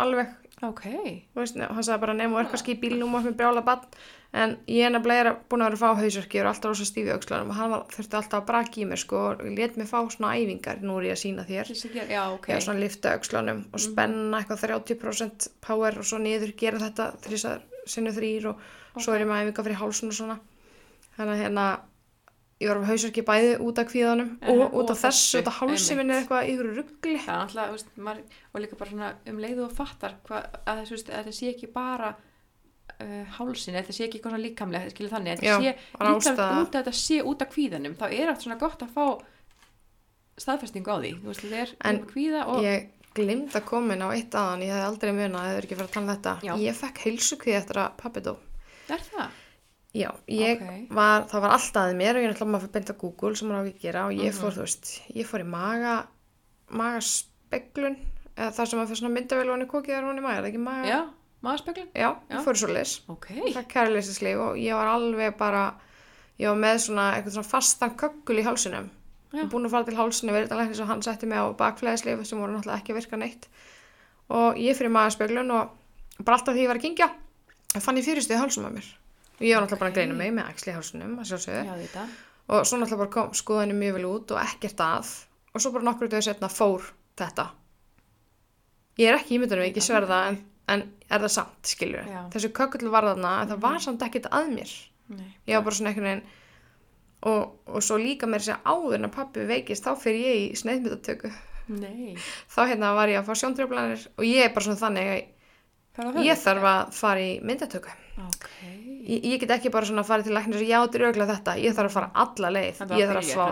alveg, 0.01 0.31
ok, 0.65 0.85
þú 1.35 1.43
veist, 1.43 1.59
hann 1.61 1.85
sagði 1.85 2.01
bara 2.01 2.15
nefnum 2.17 2.39
er 2.41 2.47
kannski 2.49 2.73
í 2.73 2.79
bílnum 2.81 3.13
og 3.19 3.27
með 3.27 3.35
brjála 3.37 3.63
bann, 3.67 3.83
en 4.33 4.55
ég 4.73 4.89
er 4.89 4.95
er 4.97 5.29
búin 5.51 5.65
að 5.65 5.69
vera 5.69 5.77
að 5.77 5.83
fá 5.83 6.01
hausverki 6.01 6.39
og 6.39 6.43
er 6.43 6.49
alltaf 6.49 6.73
rosa 6.73 6.87
stífi 6.89 7.13
aukslunum 7.13 7.53
og 7.53 7.59
hann 7.59 7.75
var, 7.75 7.83
þurfti 7.93 8.17
alltaf 8.17 8.41
að 8.41 8.47
braki 8.49 8.83
í 8.83 8.87
mér 8.89 9.03
sko 9.03 9.21
og 9.35 9.43
let 9.59 9.77
mig 9.77 9.91
fá 9.91 9.99
svona 10.09 10.33
æfingar, 10.37 10.81
nú 10.81 10.97
er 10.97 11.11
ég 11.11 11.17
að 11.17 11.21
sína 11.23 11.45
þér. 11.45 11.73
Já, 12.09 12.23
ok. 12.33 12.49
Já, 12.49 12.61
svona 12.65 12.81
lifta 12.81 13.13
aukslunum 13.13 13.67
og 13.69 13.85
spenna 13.85 14.41
eitthvað 14.41 14.65
30% 14.65 15.51
power 15.67 16.01
og 16.01 16.09
svo 16.09 16.23
niður 16.25 16.57
gera 16.57 16.81
þetta 16.81 17.11
þrísar 17.27 17.61
sinni 17.87 18.15
þrýr 18.17 18.49
og 18.55 18.65
svo 18.97 19.13
er 19.13 19.27
ég 19.27 19.31
með 19.31 19.45
æfingar 19.45 19.69
fyrir 19.69 19.81
hálsun 19.83 20.13
og 20.15 20.19
svona. 20.21 20.39
Þannig 21.17 21.37
að 21.37 21.45
hérna 21.45 21.67
ég 22.63 22.71
var 22.71 22.81
með 22.81 22.93
hausverki 22.93 23.25
bæði 23.27 23.51
út 23.65 23.81
af 23.81 23.91
kvíðanum 23.91 24.31
og 24.49 24.63
og 24.65 24.79
út 24.81 24.93
af 24.95 25.03
þessu, 25.03 25.43
út 25.43 25.51
af 25.51 25.59
hálsi 25.61 25.97
minn 25.99 26.13
er 26.13 26.23
eitthvað 26.23 26.53
ykkur 26.53 26.71
ruggli 26.79 27.19
það 27.27 27.59
maður, 28.07 28.23
og 28.53 28.65
líka 28.65 28.79
bara 28.81 28.93
svona 28.95 29.11
um 29.29 29.43
leiðu 29.43 29.67
og 29.67 29.77
fattar 29.77 30.17
hva, 30.29 30.41
að, 30.65 30.83
það 30.89 31.31
sé 31.37 31.53
ekki 31.53 31.69
bara 31.75 32.15
uh, 32.17 33.23
hálsin, 33.37 33.77
að 33.77 33.91
það 33.91 33.99
sé 33.99 34.07
ekki 34.07 34.19
eitthvað 34.19 34.37
svona 34.37 34.45
líkamlega 34.47 34.93
skilur 34.95 35.13
þannig, 35.13 35.37
að 35.37 35.45
það 35.45 35.67
sé 35.67 35.77
líkamlega 36.09 36.51
út 36.63 36.67
að 36.67 36.81
þetta 36.81 36.97
sé 37.03 37.23
út 37.23 37.45
af 37.45 37.53
kvíðanum 37.53 37.97
þá 38.01 38.07
er 38.09 38.33
allt 38.33 38.47
svona 38.47 38.61
gott 38.65 38.87
að 38.87 38.95
fá 38.97 39.07
staðfestingu 40.37 40.93
á 40.93 40.97
því, 41.01 41.15
þú 41.21 41.33
veist, 41.33 41.45
þetta 41.45 41.63
er 41.63 41.75
En 41.91 42.01
um 42.01 42.09
kvíða 42.11 42.45
og 42.53 42.65
ég 42.65 42.93
glimd 43.17 43.57
að 43.57 43.65
koma 43.69 43.97
inn 43.97 44.05
á 44.05 44.09
eitt 44.13 44.37
aðan 44.37 44.65
ég 44.65 44.73
hefði 44.75 44.89
aldrei 44.91 45.13
munað 45.17 45.41
að 45.41 45.47
þau 45.49 45.57
eru 45.57 45.67
ekki 45.69 45.79
fyrir 45.79 45.89
að 45.89 45.95
tala 45.95 46.05
um 46.05 46.13
þetta. 46.13 46.35
Já. 46.45 46.53
ég 46.61 46.77
fekk 46.77 47.03
heilsukvið 47.07 47.59
eftir 47.61 47.81
að 47.81 47.95
pappi 48.03 48.23
dó. 48.27 48.33
Er 48.93 49.05
það? 49.07 49.43
Já, 49.97 50.11
ég 50.29 50.61
Ok. 50.61 50.95
var, 50.99 51.23
það 51.31 51.41
var 51.47 51.55
alltaf 51.57 51.83
að 51.87 51.95
mér 51.97 52.19
og 52.19 52.25
ég 52.27 52.35
ætla 52.35 52.47
maður 52.51 52.69
að 52.69 52.73
beinta 52.77 52.97
Google 53.01 53.37
sem 53.39 53.49
maður 53.49 53.63
á 53.63 53.67
ekki 53.71 53.79
að 53.79 53.85
gera 53.87 54.03
og 54.07 54.13
ég 54.13 54.33
Mhm. 54.33 54.39
fór, 54.41 54.53
þú 54.57 54.65
veist, 54.67 54.91
ég 55.17 55.27
fór 55.31 55.41
í 55.45 55.47
maga 55.49 55.95
magaspeglun 56.71 57.97
eða 58.37 58.51
það 58.53 58.67
sem 58.71 58.81
að 58.83 58.91
fyrir 58.91 59.01
svona 59.01 59.15
myndavél 59.17 59.47
og 59.49 59.55
hann 59.57 59.65
í 59.67 59.71
kokið 59.71 59.97
er 59.97 60.03
hún 60.07 60.19
í 60.21 60.25
maga, 60.25 60.37
er 60.37 60.43
það 60.45 60.51
ekki 60.53 60.63
maga? 60.67 60.89
Já, 60.91 60.99
maðurspeglun? 61.47 61.89
Já, 61.95 62.09
Já. 62.11 62.37
ég 62.37 62.45
fór 62.45 62.59
í 62.59 62.61
svo 62.63 62.69
leis 62.75 62.93
Ok, 63.09 63.27
það 63.55 63.69
kærleisinslíf 63.73 64.43
og 64.51 64.57
ég 64.61 64.75
var 64.75 64.87
alveg 64.93 65.37
bara 65.39 65.63
ég 66.39 66.49
var 66.51 66.59
með 66.61 66.77
svona 66.85 67.07
eitthvað 67.17 67.37
svona 67.39 67.51
fastan 67.55 67.97
köggul 67.97 68.39
í 68.41 68.45
og 69.45 69.51
búin 69.51 69.67
að 69.67 69.71
fara 69.71 69.85
til 69.85 69.97
þetta 70.47 70.57
læknis 70.61 70.81
og 70.81 70.87
hann 70.89 71.03
setti 71.03 71.27
mig 71.27 71.39
á 71.39 71.47
bakflæðislif 71.57 72.27
sem 72.27 72.39
voru 72.39 72.53
náttúrulega 72.57 72.81
ekki 72.83 72.93
að 72.93 73.01
virka 73.01 73.17
neitt 73.17 73.49
og 74.31 74.55
ég 74.61 74.77
fyrir 74.77 74.91
magaspeglun 74.93 75.51
og 75.51 75.71
bara 76.25 76.37
alltaf 76.39 76.55
því 76.55 76.63
ég 76.65 76.69
var 76.69 76.77
að 76.77 76.87
kingja 76.87 77.11
fann 77.81 77.97
ég 77.97 78.05
fyrirstuði 78.05 78.41
hálsum 78.41 78.65
að 78.69 78.77
mér 78.79 78.87
og 78.87 79.06
ég 79.41 79.55
var 79.57 79.65
náttúrulega 79.65 79.81
bara 79.83 79.91
að 79.93 79.99
greina 79.99 80.17
mig 80.17 80.33
með 80.37 80.51
axli 80.51 80.73
í 80.73 80.77
hálsunum 80.77 81.19
að 81.21 81.31
sjálfsögðu. 81.31 81.63
Og 82.47 82.67
svo 82.67 82.79
náttúrulega 82.81 83.03
bara 83.05 83.15
kom 83.17 83.33
skoðinu 83.37 83.77
mjög 83.77 83.99
vel 83.99 84.09
út 84.11 84.35
og 84.37 84.43
ekkert 84.43 84.83
að. 84.87 85.13
Og 85.53 85.63
svo 85.65 85.73
bara 85.75 85.89
nokkru 85.89 86.09
dögur 86.13 86.27
setna 86.29 86.51
fór 86.53 86.87
þetta. 87.19 87.51
Ég 89.01 89.11
er 89.11 89.19
ekki 89.19 89.37
ímyndunum 89.37 89.67
ekki 89.67 89.85
sverða 89.85 90.23
en, 90.31 90.41
en 90.73 90.87
er 91.11 91.21
það 91.27 91.33
samt 91.35 91.69
skilur 91.69 92.07
Já. 92.09 92.23
þessu 92.33 92.49
kökull 92.57 92.89
var 92.93 93.05
þarna 93.11 93.35
en 93.43 93.51
það 93.53 93.65
var 93.67 93.83
samt 93.85 94.05
ekkert 94.07 94.31
að 94.33 94.53
mér. 94.55 94.73
Nei, 95.13 95.29
ég 95.47 95.59
var 95.59 95.67
bara 95.67 95.77
svona 95.77 95.93
einhvern 95.93 96.09
veginn 96.09 96.25
og, 97.31 97.53
og 97.67 97.85
svo 97.85 97.99
líka 98.01 98.29
mér 98.31 98.43
sér 98.43 98.63
áður 98.67 98.97
en 98.99 99.09
að 99.09 99.15
pappi 99.17 99.45
veikist 99.47 99.87
þá 99.87 99.93
fyrir 100.01 100.25
ég 100.25 100.41
í 100.41 100.59
sneiðmyndatöku 100.59 101.31
Nei. 101.77 102.17
þá 102.51 102.61
hérna 102.71 102.93
var 102.97 103.11
ég 103.11 103.21
að 103.21 103.29
fá 103.29 103.41
sjóntröflanir 103.41 104.07
og 104.17 104.27
ég 104.27 104.47
er 104.47 104.53
bara 104.55 104.67
svona 104.67 104.81
þannig 104.83 105.13
að 105.13 105.21
ég 106.27 106.37
þarf 106.43 106.67
að 106.73 106.93
fara 106.93 107.21
í 107.21 107.41
myndatöku. 107.43 107.89
Ok. 108.27 108.47
ég, 109.07 109.25
ég 109.25 109.41
get 109.41 109.51
ekki 109.59 109.71
bara 109.71 109.87
svona 109.87 110.01
að 110.03 110.09
fara 110.09 110.23
til 110.25 110.33
læknir 110.35 110.57
og 110.63 110.69
já, 110.69 110.79
þetta 110.87 110.99
er 110.99 111.05
auðvitað 111.07 111.31
þetta, 111.35 111.55
ég 111.63 111.75
þarf 111.77 111.91
að 111.91 111.97
fara 111.97 112.11
alla 112.15 112.51
leið. 112.57 112.79
Ég 112.97 113.11
þarf 113.11 113.21
að 113.21 113.35
fá 113.37 113.47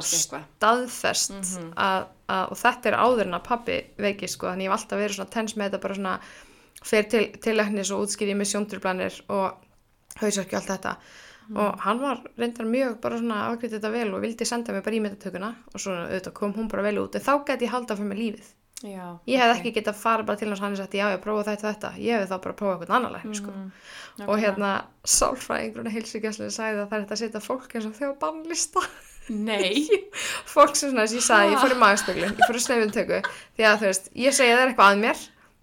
staðfest 0.59 1.35
Mhm. 1.35 1.73
að, 1.77 2.07
að, 2.29 2.45
og 2.51 2.57
þetta 2.63 2.87
er 2.91 2.97
áður 2.99 3.27
en 3.27 3.35
að 3.39 3.45
pappi 3.45 3.77
veikist 3.99 4.35
sko, 4.39 4.47
þannig 4.49 4.65
ég 4.67 4.71
hef 4.73 4.79
alltaf 4.81 4.99
verið 4.99 5.17
svona 5.19 5.31
tens 5.31 5.55
með 5.57 5.69
þetta 5.71 5.81
bara 5.85 5.95
svona 5.95 6.15
fer 6.85 7.03
til, 7.09 7.25
til 7.45 7.55
læknis 7.57 7.91
og 7.93 8.03
útskýri 8.07 8.35
með 8.37 8.51
sjóntröflanir 8.53 9.21
og 9.29 9.55
hausarki 10.21 10.55
og 10.57 10.61
allt 10.63 10.73
þetta. 10.75 10.97
Mhm. 11.45 11.57
og 11.61 11.81
hann 11.85 11.99
var 12.01 12.21
reyndar 12.39 12.65
mjög 12.65 13.01
bara 13.03 13.19
svona 13.19 13.51
afgriðt 13.53 13.75
þetta 13.77 13.91
vel 13.93 14.15
og 14.15 14.23
vildi 14.23 14.47
senda 14.49 14.73
mig 14.73 14.83
bara 14.83 14.97
í 14.97 15.01
myndatökuna 15.05 15.55
og 15.75 15.81
svo 15.81 15.93
auðvitað 15.93 16.33
kom 16.33 16.55
hún 16.55 16.69
bara 16.73 16.83
vel 16.83 16.97
út. 17.05 17.15
En 17.17 17.21
þá 17.21 17.45
gæti 17.45 17.67
ég 17.67 17.69
halda 17.71 17.95
fyrir 17.97 18.09
mig 18.09 18.19
lífið 18.19 18.47
Já. 18.83 19.19
ég 19.31 19.39
hef 19.39 19.53
ok. 19.55 19.61
ekki 19.61 19.73
getað 19.79 19.97
farið 19.97 20.27
bara 20.29 20.41
til 20.41 20.49
hans 20.51 20.61
og 20.61 20.65
hann 20.67 20.75
er 20.75 20.81
sagt 20.83 20.97
já 20.99 21.07
ég 21.15 21.21
prófa 21.23 21.45
þetta 21.47 21.71
þetta, 21.71 21.91
ég 22.03 22.19
hef 22.21 22.29
þá 22.29 22.37
bara 22.43 22.57
prófað 22.59 22.83
eitthvað 22.83 22.97
annar 22.99 23.13
lækni 23.15 23.39
sko. 23.39 23.51
Mhm. 23.55 23.71
og 23.71 24.19
Nákvæmlega. 24.19 24.43
hérna 24.45 24.71
sálfræðingurinn 25.15 25.95
heilsugjastlega 25.95 26.51
sagði 26.51 26.83
að 26.83 26.89
það 26.91 26.99
er 26.99 27.05
þetta 27.05 27.15
að 27.17 27.23
setja 27.23 27.45
fólk 27.45 27.75
eins 27.75 27.87
og 27.89 27.95
þjó 28.01 28.11
bannlista 28.21 28.83
fólk 30.55 30.77
sem 30.77 30.91
svona, 30.91 31.07
þess 31.07 31.15
að 31.15 31.21
ég 31.21 31.27
sagði, 31.29 31.55
ég 31.55 31.63
fór 31.63 31.73
í 31.75 31.81
magaspeglu 31.81 32.27
ég 32.29 32.43
fór 32.45 32.59
í 32.59 32.65
snefjumtöku, 32.67 33.21
því 33.57 33.65
að 33.71 33.79
þú 33.81 33.89
veist 33.89 34.11
ég 34.21 34.37
segi 34.37 34.53
að 34.53 34.59
það 34.59 34.65
er 34.65 34.73
eitthvað 34.75 34.93
að 34.93 35.03
mér 35.07 35.23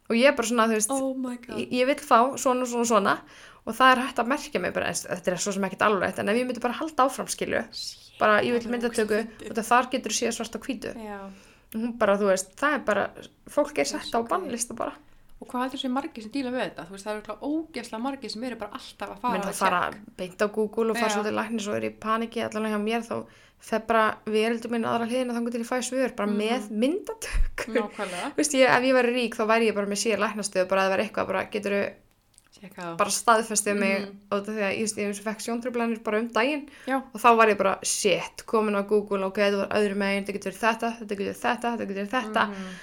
og 0.09 0.17
ég 0.17 0.27
er 0.31 0.35
bara 0.39 0.49
svona, 0.49 0.67
þú 0.71 0.79
veist 0.79 0.91
Oh 0.95 1.59
ég, 1.59 1.67
ég 1.77 1.85
vil 1.91 1.97
fá 2.01 2.19
svona, 2.41 2.65
svona, 2.65 2.87
svona 2.89 3.15
og 3.61 3.77
það 3.77 3.91
er 3.93 4.01
hægt 4.07 4.19
að 4.23 4.31
merkja 4.31 4.63
mig 4.63 4.73
bara, 4.73 4.89
en 4.89 4.97
þetta 4.97 5.31
er 5.35 5.43
svo 5.43 5.53
sem 5.53 5.67
ekkert 5.67 5.85
alveg 5.85 6.17
en 6.23 6.33
ef 6.33 6.39
ég 6.41 6.47
myndi 6.49 6.63
bara 6.63 6.79
halda 6.79 7.05
áfram 7.05 7.29
skilu 7.29 7.61
bara 8.17 8.41
ég 8.41 8.57
vil 8.57 8.71
myndatöku 8.73 9.21
og 9.51 9.61
þar 9.61 9.91
getur 9.93 10.15
þú 10.15 10.17
séð 10.17 10.35
svart 10.39 10.57
á 10.57 10.59
hvítu 10.65 10.95
Já. 10.97 11.19
Hún 11.73 11.97
bara, 11.97 12.17
þú 12.19 12.27
veist, 12.31 12.51
það 12.59 12.73
er 12.77 12.83
bara 12.89 13.05
fólk 13.47 13.77
er 13.79 13.85
sett 13.85 14.11
á 14.15 14.19
bannlista 14.27 14.73
bara 14.77 14.97
Og 15.41 15.47
hvað 15.49 15.63
heldur 15.63 15.79
þessi 15.79 15.89
margir 15.89 16.21
sem 16.21 16.31
díla 16.31 16.51
við 16.53 16.59
þetta? 16.67 16.83
Veist, 16.91 17.05
það 17.07 17.15
eru 17.17 17.35
ógeðslega 17.41 18.01
margir 18.03 18.29
sem 18.29 18.43
eru 18.45 18.55
bara 18.61 18.75
alltaf 18.77 19.09
að 19.09 19.21
fara 19.23 19.31
mynd 19.33 19.43
að 19.47 19.49
að 19.49 19.57
fara 19.57 19.79
beint 20.19 20.43
á 20.45 20.47
Google 20.53 20.91
og 20.91 20.97
fara 20.99 21.09
Já. 21.09 21.13
svo 21.15 21.23
til 21.25 21.33
læknis 21.33 21.67
og 21.71 21.75
er 21.79 21.87
í 21.87 21.89
paniki 22.03 22.43
allan 22.45 22.69
hjá 22.69 22.77
mér 22.83 23.01
þá 23.07 23.15
fer 23.61 23.81
bara 23.89 24.03
vereldur 24.25 24.69
minn 24.73 24.85
aðra 24.85 25.07
hliðina 25.09 25.33
þannig 25.33 25.51
til 25.55 25.61
ég 25.63 25.69
fæ 25.71 25.81
svör 25.85 26.13
bara 26.15 26.29
Mhm. 26.29 26.37
með. 26.37 26.69
Vist, 28.37 28.53
ég, 28.53 28.69
ef 28.69 28.83
ég 28.85 28.93
væri 28.93 29.13
rík 29.17 29.35
þá 29.37 29.43
væri 29.49 29.67
ég 29.71 29.75
bara 29.75 29.89
með 29.89 30.01
sér 30.05 30.21
læknastöð 30.21 30.67
bara 30.69 30.81
að 30.81 30.85
það 30.85 30.93
væri 30.95 31.05
eitthvað, 31.09 31.27
bara 31.27 31.43
getur 31.49 31.73
á. 31.73 31.81
Bara 32.99 33.09
staðfestið 33.13 33.77
mig 33.79 33.97
mm. 34.03 34.15
af 34.35 34.43
því 34.45 34.63
að 34.67 34.73
ég, 34.75 34.93
ég 34.99 35.19
fekk 35.25 35.43
sjóntröflanir 35.45 36.01
bara 36.03 36.19
um 36.21 36.27
daginn 36.35 36.65
Já. 36.87 36.99
og 37.01 37.17
þá 37.23 37.27
var 37.39 37.51
ég 37.53 37.57
bara 37.57 37.75
shit, 37.87 38.43
komin 38.49 38.75
á 38.77 38.83
Google 38.85 39.23
og 39.25 39.31
ok, 39.31 39.39
þetta 39.45 39.61
var 39.63 39.75
öðru 39.79 39.99
megin, 40.01 40.25
þetta 40.27 40.35
getur 40.37 40.57
þetta 40.59 40.89
þetta 40.99 41.19
getur 41.21 41.37
þetta, 41.41 41.75
þetta 41.75 41.87
getur 41.91 42.09
þetta 42.11 42.47
Mhm. 42.51 42.73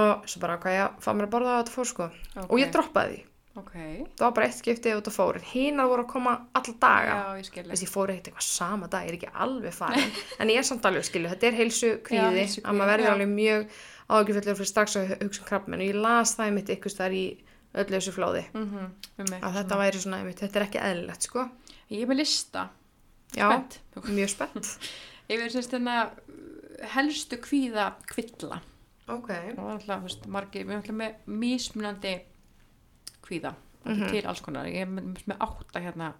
og 0.00 0.24
svo 0.30 0.40
bara 0.40 0.56
hvað 0.62 0.78
ég 0.78 1.02
fá 1.04 1.10
mér 1.12 1.26
að 1.28 1.34
borða 1.34 1.52
á 1.52 1.60
þetta 1.60 1.74
fór 1.76 1.90
sko 1.90 2.08
Ok. 2.36 2.46
og 2.50 2.56
ég 2.58 2.72
droppaði 2.72 3.18
því, 3.18 3.24
Ok. 3.60 3.72
það 4.16 4.24
var 4.24 4.32
bara 4.32 4.46
eitt 4.46 4.58
skipti 4.58 4.94
og 4.96 5.02
það 5.04 5.16
fór, 5.18 5.40
hinar 5.52 5.86
voru 5.90 6.04
að 6.04 6.12
koma 6.12 6.34
alla 6.54 6.74
daga 6.80 7.14
Já, 7.20 7.38
ég 7.40 7.44
skilja. 7.50 7.70
Þess, 7.70 7.82
ég 7.84 7.92
fór 7.92 8.08
ekkert 8.14 8.28
eitthvað 8.32 8.48
sama 8.48 8.86
dag, 8.88 9.04
ég 9.04 9.12
er 9.12 9.18
ekki 9.18 9.32
alveg 9.34 9.74
farin 9.74 10.12
en 10.40 10.48
ég 10.48 10.58
er 10.58 10.62
samt 10.62 10.84
alveg 10.86 11.04
skilu, 11.04 11.28
þetta 11.28 11.46
er 11.50 11.58
heilsu 11.60 11.92
kvíði 12.06 12.46
að 12.64 12.74
maður 12.74 12.92
verður 12.94 13.12
alveg 13.14 13.28
mjög 13.34 13.68
ágjufellur 14.10 14.56
fyrir 14.58 14.70
strax 14.70 14.96
að 14.96 15.14
hugsa 15.20 15.42
um 15.42 15.46
krabbmenn 15.50 15.82
og 15.82 15.86
ég 15.90 16.00
las 16.02 16.34
það 16.38 16.46
einmitt 16.48 16.70
ykkur 16.74 16.96
þar 16.96 17.12
í 17.14 17.24
öllu 17.74 17.96
þessu 17.96 18.12
flóði 18.16 18.44
Mm 18.54 18.90
að 19.42 19.54
þetta 19.60 19.76
væri 19.78 20.00
svona 20.02 20.18
einmitt, 20.22 20.40
þetta 20.42 20.58
er 20.60 20.66
ekki 20.66 20.80
eðlilegt 20.82 21.22
sko 21.28 21.44
Ég 21.90 22.02
er 22.02 22.06
með 22.10 22.20
lista. 22.22 22.68
já, 23.36 23.46
Spennt. 23.46 23.80
mjög 24.10 24.28
spennt 24.34 24.70
Ég 25.30 25.38
verður 25.38 25.52
semst 25.58 25.72
hérna 25.76 25.96
helstu 26.94 27.36
kvíða 27.38 27.92
kvilla. 28.10 28.60
ok, 29.08 29.30
alltaf, 29.58 30.02
veist, 30.02 30.26
margir, 30.26 30.64
við 30.66 30.70
erum 30.72 30.80
alltaf 30.80 30.96
með 30.96 31.36
mismunandi 31.40 32.14
kvíða. 33.26 33.54
Mm 33.54 33.94
Mhm. 33.96 34.10
Til 34.10 34.26
alls 34.28 34.40
konar. 34.44 34.66
Ég 34.68 34.82
er 34.82 34.86
með, 34.92 35.22
með 35.26 35.36
átta 35.40 35.80
hérna 35.80 36.10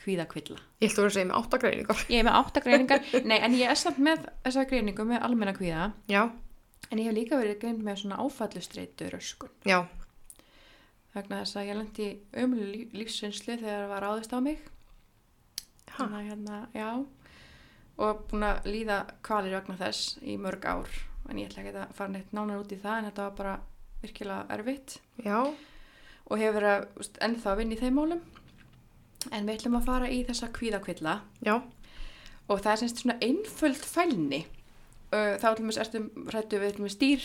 kvíða 0.00 0.24
kvilla. 0.26 0.56
ég 0.80 0.90
ætla 0.90 1.04
að 1.04 1.12
segja 1.12 1.26
með 1.28 1.36
áttagreiningar 1.40 1.96
Ég 2.08 2.18
er 2.18 2.24
með 2.24 2.38
átta 2.38 2.60
greiningar. 2.64 3.00
Nei, 3.28 3.38
en 3.44 3.52
ég 3.58 3.68
er 3.70 3.74
samt 3.76 3.98
með 3.98 4.24
þessa 4.44 4.64
greiningu 4.70 5.04
með 5.04 5.22
almenna 5.22 5.52
kvíða. 5.52 5.92
já, 6.08 6.30
En 6.90 6.98
ég 6.98 7.04
hef 7.06 7.14
líka 7.14 7.36
verið 7.36 7.58
greind 7.60 7.82
með 7.84 7.96
svona 8.04 8.16
áfallustreitu 8.24 9.10
röskun. 9.12 9.50
já, 9.66 9.82
Vegna 11.14 11.40
þess 11.44 11.56
að 11.60 11.66
ég 11.68 11.76
lendi 11.78 12.06
ömuleg 12.42 12.94
lífsvinslu 12.98 13.56
þegar 13.60 13.84
það 13.84 13.92
var 13.92 14.02
ráðist 14.02 14.32
á 14.34 14.38
mig. 14.42 14.58
Þannig 15.94 16.16
að 16.18 16.28
hérna, 16.30 16.56
já. 16.74 16.88
Og 18.02 18.24
búin 18.30 18.46
að 18.48 18.64
líða 18.66 18.96
kvalir 19.22 19.54
vegna 19.54 19.76
þess 19.78 20.16
í 20.26 20.34
mörg 20.42 20.64
ár. 20.66 20.88
En 21.30 21.38
ég 21.38 21.48
ætla 21.52 21.62
ekki 21.62 21.74
að 21.78 21.92
fara 21.94 22.10
neitt 22.16 22.32
nánar 22.34 22.64
út 22.64 22.72
í 22.74 22.80
það 22.82 22.98
en 22.98 23.06
þetta 23.10 23.28
var 23.28 23.36
bara 23.38 23.54
virkilega 24.02 24.46
erfitt. 24.58 24.96
já 25.24 25.38
Og 26.24 26.38
hefur 26.40 26.56
verið 26.56 26.72
að, 26.72 27.08
ennþá 27.28 27.50
að 27.52 27.58
vinna 27.60 27.74
í 27.76 27.78
þeim 27.84 27.94
málum. 28.00 28.20
En 29.32 29.46
við 29.46 29.58
ætlum 29.58 29.76
að 29.78 29.86
fara 29.86 30.08
í 30.10 30.24
þessa 30.24 30.48
kvíðakvilla. 30.56 31.20
já, 31.44 31.62
Og 32.48 32.60
það 32.60 32.72
er 32.72 32.76
semst 32.76 32.98
svona 33.00 33.18
einföld 33.24 33.84
fælni. 33.88 34.42
Uh, 35.12 35.38
Þá 35.40 35.46
ætlum 35.54 35.70
við 35.70 35.78
ertum 35.80 36.10
rættu 36.28 36.58
við 36.60 36.90
stýr, 36.90 37.22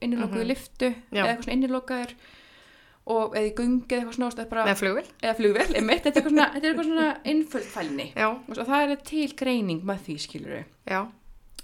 innilokuðu 0.00 0.44
Mhm. 0.44 0.50
liftu 0.50 0.94
Já. 1.10 1.24
eða 1.24 1.28
eitthvað 1.30 1.44
svona 1.44 1.56
innilokaður 1.56 2.14
og 3.06 3.36
eða 3.36 3.46
í 3.48 3.54
gungi 3.56 3.86
eða 3.88 4.02
eitthvað 4.02 4.16
svona, 4.18 4.30
það 4.36 4.42
er 4.44 4.50
bara, 4.50 4.64
með 4.68 4.80
flugvill 4.82 5.06
eða 5.22 5.36
flugvél, 5.38 5.70
einmitt, 5.80 6.02
þetta 6.04 6.10
er 6.10 6.20
eitthvað 6.20 6.34
svona, 6.34 6.48
er 6.50 6.66
eitthvað 6.68 6.90
svona 6.90 7.08
einföld 7.32 7.70
fælni. 7.76 8.06
já, 8.16 8.28
Og 8.30 8.60
það 8.68 8.84
er 8.94 9.00
til 9.10 9.32
greining 9.40 9.80
með 9.88 10.04
því, 10.06 10.18
skilur 10.26 10.52
við. 10.58 10.64
já, 10.90 11.00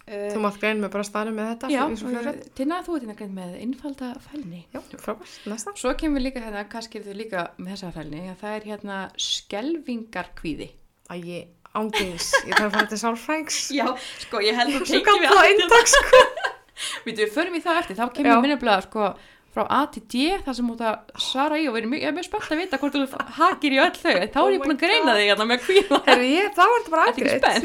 þú 0.06 0.40
mátt 0.44 0.58
grein 0.62 0.80
með 0.80 0.92
bara 0.94 1.04
staðinu 1.06 1.34
með 1.36 1.48
þetta 1.52 1.70
já. 1.74 1.82
Tina, 2.54 2.76
þú 2.86 2.96
ert 2.96 3.02
hérna 3.06 3.16
grein 3.18 3.34
með 3.34 3.54
einfalda 3.62 4.10
fælni. 4.22 4.60
já, 4.72 4.80
frábært, 5.02 5.36
næsta 5.50 5.74
Svo 5.76 5.92
kemur 5.98 6.22
líka 6.22 6.40
hérna, 6.44 6.62
kannski 6.70 7.00
eru 7.00 7.10
þau 7.10 7.18
líka 7.20 7.46
með 7.58 7.72
þessa 7.74 7.92
fælni, 7.96 8.22
að 8.30 8.40
það 8.42 8.56
er 8.60 8.68
hérna 8.70 8.98
skelvingarkvíði. 9.26 10.68
Æ, 11.10 11.16
ángins, 11.76 12.30
ég 12.48 12.54
þarf 12.56 12.66
að 12.70 12.74
fara 12.78 12.88
til 12.90 12.98
sálfrængs 13.02 13.56
Já, 13.76 13.86
sko, 14.22 14.40
ég 14.42 14.56
held 14.56 14.78
að 14.80 14.86
svo 14.88 15.00
gamla 15.06 15.42
eintak 15.44 15.90
sko 15.92 16.20
Við 17.06 17.20
við 17.22 17.30
förum 17.34 17.56
í 17.58 17.60
það 17.64 17.80
eftir, 17.82 17.98
þá 18.00 18.06
kemur 18.16 18.40
minnilega 18.42 18.78
sko 18.86 19.10
frá 19.56 19.64
A 19.72 19.80
til 19.92 20.02
D 20.12 20.26
þar 20.44 20.56
sem 20.58 20.68
út 20.72 20.82
að 20.84 21.14
svara 21.26 21.60
í 21.60 21.66
og 21.70 21.78
erum 21.80 21.94
mjög, 21.94 22.02
ég 22.04 22.10
er 22.10 22.16
mjög 22.16 22.26
spennt 22.28 22.52
að 22.52 22.60
vita 22.60 22.80
hvort 22.82 22.98
þú 22.98 23.22
hakir 23.38 23.76
í 23.76 23.80
öll 23.80 23.94
þau, 23.96 24.12
þá 24.12 24.38
Oh 24.42 24.46
er 24.46 24.52
ég 24.52 24.60
my 24.60 24.66
búin 24.66 24.76
að 24.76 24.82
greina 24.84 25.14
þig 25.16 25.30
hérna 25.30 25.46
með. 25.48 25.70
Herri, 26.10 26.28
ég, 26.34 26.50
þá 26.56 26.62
er 26.66 26.74
þetta 26.76 26.92
bara? 26.92 27.06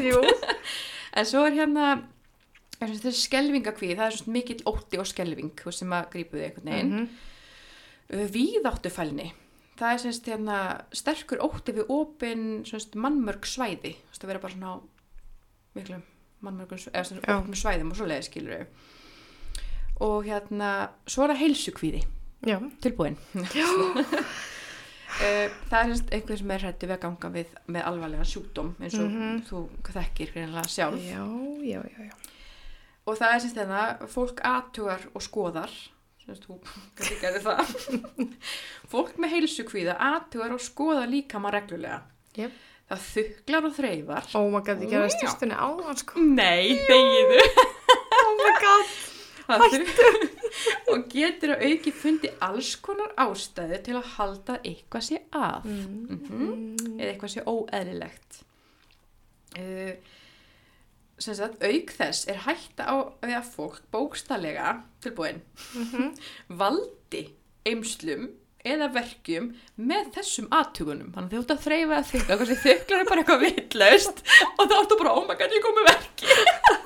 Jú, 0.08 0.24
En 1.22 1.28
svo 1.28 1.44
er 1.44 1.58
hérna, 1.58 1.90
þessi 2.80 3.12
skelvingakvíð, 3.26 3.98
það 4.00 4.06
er 4.08 4.18
svona 4.18 4.36
mikill 4.38 4.62
ótti 4.72 5.02
og 5.02 5.10
skelving 5.10 5.52
þú 5.60 5.76
sem 5.76 5.96
að 5.98 6.08
grípu 6.14 6.40
þig 6.40 6.48
einhvern 6.48 6.72
veginn. 6.72 6.96
Mm 6.96 7.28
Víðáttufælni, 8.12 9.30
það 9.80 9.94
er 9.94 10.00
semst 10.04 10.26
hérna 10.28 10.56
sterkur 10.92 11.40
ótti 11.46 11.72
við 11.78 11.94
semst, 12.68 12.98
mannmörg 13.00 13.48
svæði, 13.48 13.94
þú 13.96 14.12
veist 14.12 14.26
að 14.26 14.32
vera 14.34 14.42
bara 14.44 14.56
svona 14.58 14.74
miklum 15.78 16.02
mannmörgum 16.46 16.80
svona 16.82 17.56
svæðum 17.58 17.94
og 17.94 18.00
svoleiði 18.00 18.28
skilur 18.28 18.56
við. 18.56 18.90
Og 20.02 20.24
hérna, 20.26 20.72
svo 21.06 21.24
er 21.28 21.34
það 21.36 21.42
heilsukvíði. 21.46 22.02
Tilbúin. 22.82 23.18
Eh, 25.22 25.52
það 25.68 25.76
er 25.82 25.90
semst 25.92 26.12
einhver 26.16 26.38
sem 26.40 26.52
er 26.56 26.62
hrættu 26.64 26.88
við 26.88 26.94
að 26.96 27.02
ganga 27.04 27.30
við 27.34 27.50
með 27.76 27.84
alvarlega 27.90 28.24
sjúkdóm 28.26 28.70
eins 28.80 28.94
og 28.96 29.10
Mhm. 29.12 29.42
þú 29.50 29.60
þekkir 29.92 30.30
greinilega 30.34 30.70
sjálf. 30.72 31.02
Já, 31.04 31.20
já, 31.68 31.82
já, 31.84 32.06
já. 32.08 32.14
og 33.06 33.18
það 33.20 33.34
er 33.36 33.40
semst 33.44 33.60
þennan 33.60 34.08
fólk 34.08 34.40
aðtugar 34.42 35.04
og 35.14 35.22
skoðar 35.22 35.74
semst 36.26 36.48
þú 36.48 36.58
gerði 37.22 37.44
það. 37.44 37.76
Fólk 38.94 39.20
með 39.20 39.34
heilsukvíða 39.36 39.98
aðtugar 40.00 40.56
og 40.56 40.64
skoðar 40.64 41.12
líka 41.12 41.44
maður 41.44 41.60
reglulega. 41.60 42.02
Jep. 42.40 42.52
það 42.90 43.06
þuklar 43.12 43.66
og 43.68 43.76
þreifar. 43.76 44.32
Oh 44.40 44.50
my 44.50 44.62
god, 44.64 44.82
ég 44.82 44.90
gerði 44.96 45.52
áðan 45.60 45.98
sko. 46.00 46.20
Nei, 46.24 46.80
þegiðu. 46.88 47.46
Oh 48.16 48.36
my 48.40 48.54
god 48.64 48.86
Þu- 49.60 50.30
og 50.94 51.04
getur 51.12 51.54
að 51.56 51.66
auki 51.70 51.92
fundi 51.96 52.30
alls 52.44 52.72
konar 52.84 53.12
ástæðu 53.26 53.82
til 53.86 53.96
að 54.00 54.10
halda 54.18 54.58
eitthvað 54.64 55.06
sé 55.10 55.22
að 55.32 55.66
Mhm. 55.66 56.98
eða 56.98 57.12
eitthvað 57.12 57.34
sé 57.36 57.44
óeðlilegt. 57.48 58.42
Uh, 59.58 59.94
sem 61.22 61.36
sagt 61.36 61.62
auk 61.64 61.92
þess 61.98 62.28
er 62.32 62.38
hætta 62.48 62.84
á 62.88 62.96
við 63.22 63.36
að 63.38 63.50
fólk 63.54 63.82
bókstallega 63.94 64.78
tilbúin 65.04 65.42
valdi 66.62 67.26
eimslum 67.68 68.30
eða 68.66 68.88
verkjum 68.94 69.52
með 69.82 70.10
þessum 70.16 70.48
aðtugunum 70.54 71.12
þannig 71.16 71.32
að 71.32 71.36
þú 71.36 71.42
ert 71.44 71.54
að 71.56 71.64
þreyfa 71.66 71.98
að 72.00 72.10
þykla 72.12 72.38
hversi 72.40 72.58
þyklar 72.64 73.00
er 73.04 73.10
bara 73.12 73.22
eitthvað 73.24 73.44
vitlaust 73.46 74.24
og 74.56 74.64
þá 74.72 74.76
ertu 74.80 74.98
bara, 75.02 75.14
oh 75.18 75.26
my 75.28 75.36
god, 75.40 75.56
ég 75.58 75.64
kom 75.66 75.78
með 75.80 75.90
verki 75.92 76.36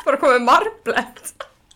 Bara 0.06 0.20
komið 0.22 0.44
marblett 0.48 1.34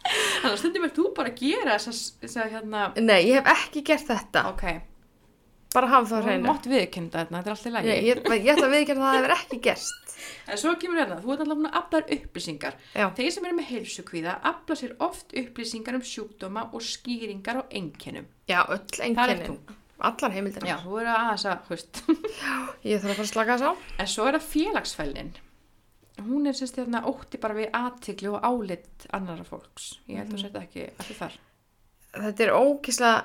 þannig 0.41 0.53
að 0.53 0.60
stundum 0.62 0.86
er 0.88 0.93
þú 0.97 1.07
bara 1.18 1.32
að 1.34 1.41
gera 1.43 1.80
þess 1.86 2.38
að 2.43 2.53
hérna, 2.55 2.86
Nei, 3.01 3.20
ég 3.30 3.39
hef 3.39 3.51
ekki 3.55 3.84
gert 3.89 4.07
þetta 4.10 4.45
ok 4.53 4.66
bara 5.70 5.86
hafa 5.91 6.10
það 6.16 6.24
hreinu. 6.26 6.47
mátt 6.49 6.66
viðkynna 6.66 7.12
þetta, 7.14 7.34
þetta 7.36 7.49
er 7.49 7.55
alltaf 7.55 7.74
lægi 7.76 7.89
Ég, 7.89 8.05
ég, 8.10 8.22
ég 8.41 8.47
ætla 8.55 8.68
að 8.70 8.72
viðkjörna 8.74 9.03
að 9.05 9.10
það 9.10 9.20
hefur 9.20 9.34
ekki 9.38 9.60
gerst. 9.68 10.14
en 10.49 10.57
svo 10.57 10.72
kemur 10.82 10.97
hérna, 11.03 11.18
þú 11.22 11.34
ert 11.36 11.43
alltaf 11.43 11.60
búin 11.60 11.70
að 11.70 11.78
afla 11.82 12.01
upplýsingar 12.16 12.80
Já. 12.97 13.05
þeir 13.20 13.34
sem 13.36 13.45
eru 13.49 13.57
með 13.60 13.68
heilsukvíða 13.74 14.34
afla 14.49 14.80
sér 14.80 14.95
oft 15.05 15.36
upplýsingar 15.43 15.99
um 15.99 16.07
sjúkdóma 16.10 16.64
og 16.74 16.82
skýringar 16.82 17.62
á 17.62 17.64
einkennum 17.70 18.26
Já, 18.49 18.64
öll 18.66 18.82
Það 19.14 19.45
þú. 19.45 19.60
Allar 19.99 20.32
heimildina. 20.32 20.64
já, 20.70 20.78
þú 20.80 20.99
eru 21.01 21.12
að, 21.12 21.45
þú 21.68 21.74
veist 21.76 21.97
Ég 22.88 23.01
þarf 23.03 23.12
að 23.12 23.18
fara 23.20 23.26
að 23.26 23.32
slaka 23.34 23.57
þess 23.60 23.68
á. 23.68 23.72
En 23.99 24.07
svo 24.07 24.28
er 24.30 24.38
það 24.38 24.45
félagsfælin. 24.53 25.32
Hún 26.28 26.47
er 26.49 26.55
sérst 26.57 26.80
hérna 26.80 27.03
ótti 27.09 27.39
bara 27.41 27.57
við 27.57 27.74
aðtikli 27.78 28.32
og 28.32 28.45
álit 28.45 29.09
annara 29.15 29.45
fólks. 29.47 29.91
Ég 30.09 30.22
held 30.22 30.36
að 30.36 30.45
þetta 30.45 30.63
ekki 30.65 30.86
allir 30.89 31.20
þar. 31.20 31.36
Þetta 32.15 32.45
er 32.45 32.53
ókíslega, 32.55 33.20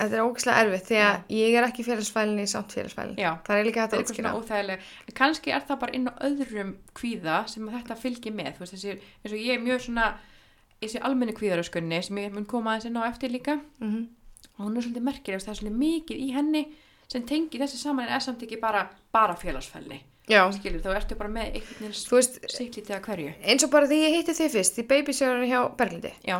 þetta 0.00 0.18
er 0.18 0.24
ókíslega 0.28 0.64
erfitt 0.64 0.90
því 0.90 0.98
að 1.04 1.34
ég 1.38 1.58
er 1.58 1.68
ekki 1.68 1.86
félagsfælin 1.86 2.42
í 2.42 2.48
samt 2.50 2.76
félagsfælin. 2.76 3.16
Já. 3.20 3.30
Það 3.46 3.60
er 3.60 3.68
líka 3.68 3.84
hægt 3.84 3.96
að 3.96 4.04
útskýra. 4.04 4.78
kannski 5.20 5.54
er 5.54 5.64
það 5.68 5.80
bara 5.84 5.96
inn 5.98 6.10
á 6.10 6.14
öðrum 6.28 6.74
kvíða 6.94 7.38
sem 7.50 7.70
þetta 7.76 7.96
fylgir 8.00 8.36
með. 8.36 8.60
Veist, 8.60 8.76
þessi, 8.76 8.98
eins 9.22 9.32
og 9.32 9.40
ég 9.40 9.56
er 9.56 9.64
mjög 9.64 9.86
svona, 9.86 10.10
þessi 10.82 11.00
almenni 11.08 11.36
kvíðaröskunni 11.38 12.02
sem 12.04 12.20
ég 12.20 12.36
mun 12.36 12.46
koma 12.50 12.74
aðeins 12.74 12.90
inn 12.90 13.00
á 13.00 13.08
eftir 13.08 13.32
líka. 13.32 13.60
Mm 13.80 13.90
Og 14.54 14.68
hún 14.68 14.76
er 14.76 14.84
svolítið 14.84 15.02
merkileg, 15.02 15.40
það 15.42 15.50
er 15.50 15.58
svolítið 15.58 15.78
mikið 15.80 16.18
í 16.22 16.26
henni 16.34 16.60
sem 17.10 17.24
tengir 17.26 17.64
þessi 17.64 17.78
saman 17.80 18.06
en 18.06 18.14
er 18.14 18.22
samt 18.22 18.42
ekki 18.46 18.58
bara, 18.62 18.84
bara 19.14 19.34
félagsfælni. 19.38 19.98
Skilur, 20.24 20.80
þá 20.80 20.94
ertu 20.96 21.16
bara 21.20 21.28
með 21.28 21.58
einhvern 21.58 21.80
veginn 21.84 22.50
sýtlítið 22.56 22.94
að 22.96 23.02
hverju. 23.08 23.32
eins 23.44 23.64
og 23.66 23.70
bara 23.70 23.86
því 23.90 23.98
ég 24.06 24.14
hitti 24.18 24.32
þig 24.38 24.52
fyrst 24.54 24.78
í 24.80 24.86
babysjárunni 24.88 25.50
hjá 25.50 25.60
Berglindi. 25.76 26.12
Já, 26.24 26.38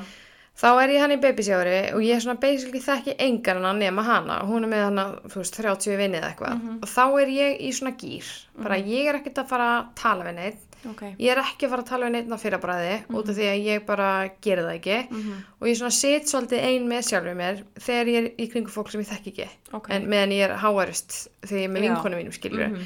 Þá 0.55 0.68
er 0.85 0.91
ég 0.95 1.01
hann 1.03 1.11
í 1.11 1.16
babysjári 1.18 1.78
og 1.97 2.03
ég 2.07 2.14
er 2.14 2.20
svona 2.22 2.39
basically 2.39 2.78
þekki 2.78 3.16
engan 3.18 3.57
hana 3.59 3.72
nema 3.74 4.05
hana 4.07 4.37
hún 4.47 4.62
er 4.62 4.70
með 4.70 4.82
hana, 4.85 5.05
þú 5.26 5.41
veist, 5.41 5.57
30 5.59 5.97
vinnið 5.99 6.26
eitthvað. 6.28 6.53
Mhm. 6.61 6.76
Og 6.78 6.89
þá 6.93 7.22
er 7.24 7.32
ég 7.35 7.57
í 7.59 7.72
svona 7.74 7.97
gýr. 7.99 8.28
Bara 8.62 8.76
ég 8.78 9.09
er 9.11 9.18
ekkert 9.18 9.41
að 9.43 9.49
fara 9.51 9.66
að 9.80 9.89
tala 9.99 10.24
við 10.28 10.35
neitt. 10.39 10.61
ok. 10.87 11.03
Ég 11.18 11.30
er 11.32 11.41
ekki 11.43 11.66
að 11.66 11.70
fara 11.74 11.82
að 11.82 11.89
tala 11.89 12.07
við 12.07 12.12
neitt 12.14 12.30
á 12.30 12.39
fyrrabræði 12.45 12.95
út 13.11 13.28
af 13.28 13.35
því 13.35 13.47
að 13.51 13.64
ég 13.66 13.87
bara 13.87 14.30
gera 14.41 14.62
það 14.62 14.78
ekki. 14.78 14.99
Mhm. 15.11 15.43
Og 15.61 15.66
ég 15.66 15.76
svona 15.80 15.91
sit 15.99 16.22
svolítið 16.30 16.62
ein 16.62 16.87
með 16.89 17.03
sjálfur 17.11 17.35
mér 17.35 17.64
þegar 17.80 18.07
ég 18.07 18.16
er 18.22 18.30
í 18.39 18.47
kringu 18.53 18.70
fólk 18.70 18.91
sem 18.93 19.01
ég 19.03 19.11
þekki 19.11 19.32
ekki. 19.35 19.49
Ok. 19.72 19.91
En 19.91 20.07
meðan 20.07 20.30
ég 20.39 20.45
er 20.51 20.57
háarist 20.62 21.28
þegar 21.43 21.59
ég 21.59 21.64
er 21.64 21.74
með 21.74 21.82
Já. 21.82 21.95
vinkonu 21.97 22.16
mínum, 22.22 22.32
skilur. 22.32 22.78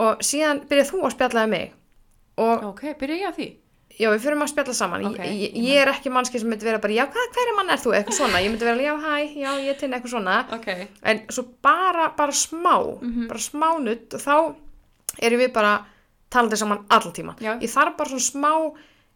Og 0.00 0.22
síðan 0.24 0.62
byrjað 0.70 0.90
þú 0.92 1.00
að 1.06 1.14
spjallaði 1.16 1.50
mig. 1.52 1.72
Og 2.40 2.62
Ok, 2.70 2.84
byrja 3.00 3.16
ég 3.20 3.28
að 3.30 3.36
því. 3.40 3.48
Já, 4.00 4.08
við 4.14 4.22
fyrir 4.24 4.38
að 4.40 4.48
spjalla 4.48 4.74
saman. 4.78 5.02
Ok, 5.10 5.18
ég, 5.18 5.32
ég, 5.42 5.56
ég 5.58 5.64
ég 5.74 5.80
er 5.82 5.88
ekki 5.92 6.10
mannski 6.14 6.40
sem 6.40 6.48
myndi 6.48 6.64
vera 6.64 6.78
bara, 6.80 6.94
já, 6.96 7.04
hvað, 7.10 7.26
hver 7.34 7.50
er 7.50 7.56
mann 7.58 7.72
er 7.74 7.80
þú? 7.82 7.90
Eitthvað 7.98 8.16
svona. 8.16 8.40
Ég 8.40 8.48
myndi 8.54 8.64
vera, 8.64 8.80
já, 8.86 8.94
hæ, 8.96 9.16
já, 9.36 9.50
ég 9.60 9.68
er 9.74 9.78
til 9.82 9.90
eitthvað 9.90 10.14
svona. 10.14 10.36
Ok. 10.56 10.68
En 11.12 11.20
svo 11.28 11.44
bara, 11.62 12.06
bara 12.16 12.32
smá, 12.32 12.76
Mhm. 13.02 13.26
bara 13.28 13.38
smá 13.44 13.68
nutt 13.82 14.14
og 14.14 14.20
þá 14.20 14.54
erum 15.20 15.40
við 15.40 15.52
bara 15.52 15.84
talandi 16.30 16.56
saman 16.56 16.86
allan 16.88 17.12
tíma. 17.12 17.34
Já. 17.40 17.58
Ég 17.60 17.68
þarf 17.68 17.96
bara 17.98 18.08
svona 18.08 18.30
smá, 18.30 18.52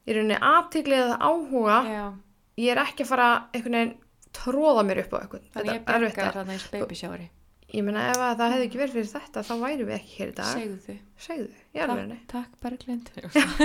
í 0.07 0.13
rauninni 0.13 0.37
aðtigli 0.39 0.97
eða 1.01 1.19
áhuga. 1.19 1.79
Já, 1.89 2.13
Ég 2.59 2.71
er 2.71 2.77
ekki 2.85 3.03
að 3.03 3.07
fara 3.09 3.45
veginn 3.55 3.95
tróða 4.33 4.85
mér 4.87 4.99
upp 5.05 5.11
á 5.15 5.19
eitthvað. 5.23 5.41
þannig 5.55 5.73
ég 5.75 5.85
Þetta 5.85 5.85
bjargaði 5.87 6.29
að- 6.29 6.35
þarna 6.35 6.53
eins 6.53 6.69
babysjári. 6.71 7.29
Ég 7.75 7.83
meina, 7.83 8.05
ef 8.13 8.19
að 8.23 8.37
það 8.39 8.53
hefði 8.55 8.67
ekki 8.69 8.79
verið 8.79 8.93
fyrir 8.99 9.09
þetta, 9.15 9.43
þá 9.49 9.55
væri 9.65 9.85
við 9.89 9.95
ekki 9.97 10.13
hér 10.19 10.29
í 10.31 10.35
dag. 10.37 10.51
Segðu 10.53 10.77
þau. 10.85 10.99
Segðu, 11.25 11.49
verið. 11.75 12.13
Takk, 12.15 12.27
takk 12.35 12.53
Berglind. 12.63 13.07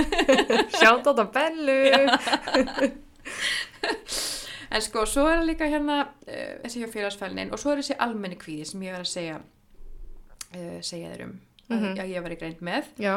Sjátt 0.80 1.06
á 1.06 1.10
þetta 1.10 1.26
bellu. 1.36 1.82
en 4.70 4.82
sko, 4.84 5.04
svo 5.06 5.26
er 5.30 5.40
það 5.40 5.46
líka 5.50 5.68
hérna 5.70 5.96
uh, 6.06 6.56
þessi 6.64 6.82
hjá 6.82 6.88
félagsfælinin 6.94 7.52
og 7.54 7.60
svo 7.62 7.72
er 7.74 7.82
þessi 7.82 7.96
almenni 8.02 8.38
kvíði 8.40 8.66
sem 8.70 8.82
ég 8.86 8.94
var 8.96 9.04
að 9.04 9.10
segja 9.12 9.36
uh, 9.40 10.80
segja 10.82 11.12
þér 11.14 11.24
um 11.28 11.38
Mhm. 11.70 11.92
að 12.02 12.08
ég 12.10 12.22
var 12.24 12.32
í 12.34 12.36
greint 12.40 12.62
með. 12.66 12.88
Já, 12.98 13.12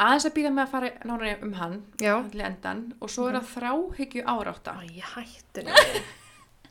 Aðeins 0.00 0.24
að 0.24 0.32
býða 0.38 0.50
með 0.54 0.62
að 0.62 0.70
fara 0.72 0.88
nánar 1.04 1.42
um 1.44 1.50
hann 1.58 1.74
endan 2.40 2.78
og 3.04 3.10
svo 3.12 3.26
er 3.28 3.34
það 3.36 3.50
þráhyggju 3.52 4.22
árátta. 4.32 4.78
Æ, 4.80 4.82
ég 4.96 5.10
hættu 5.12 5.64
niður. 5.66 5.98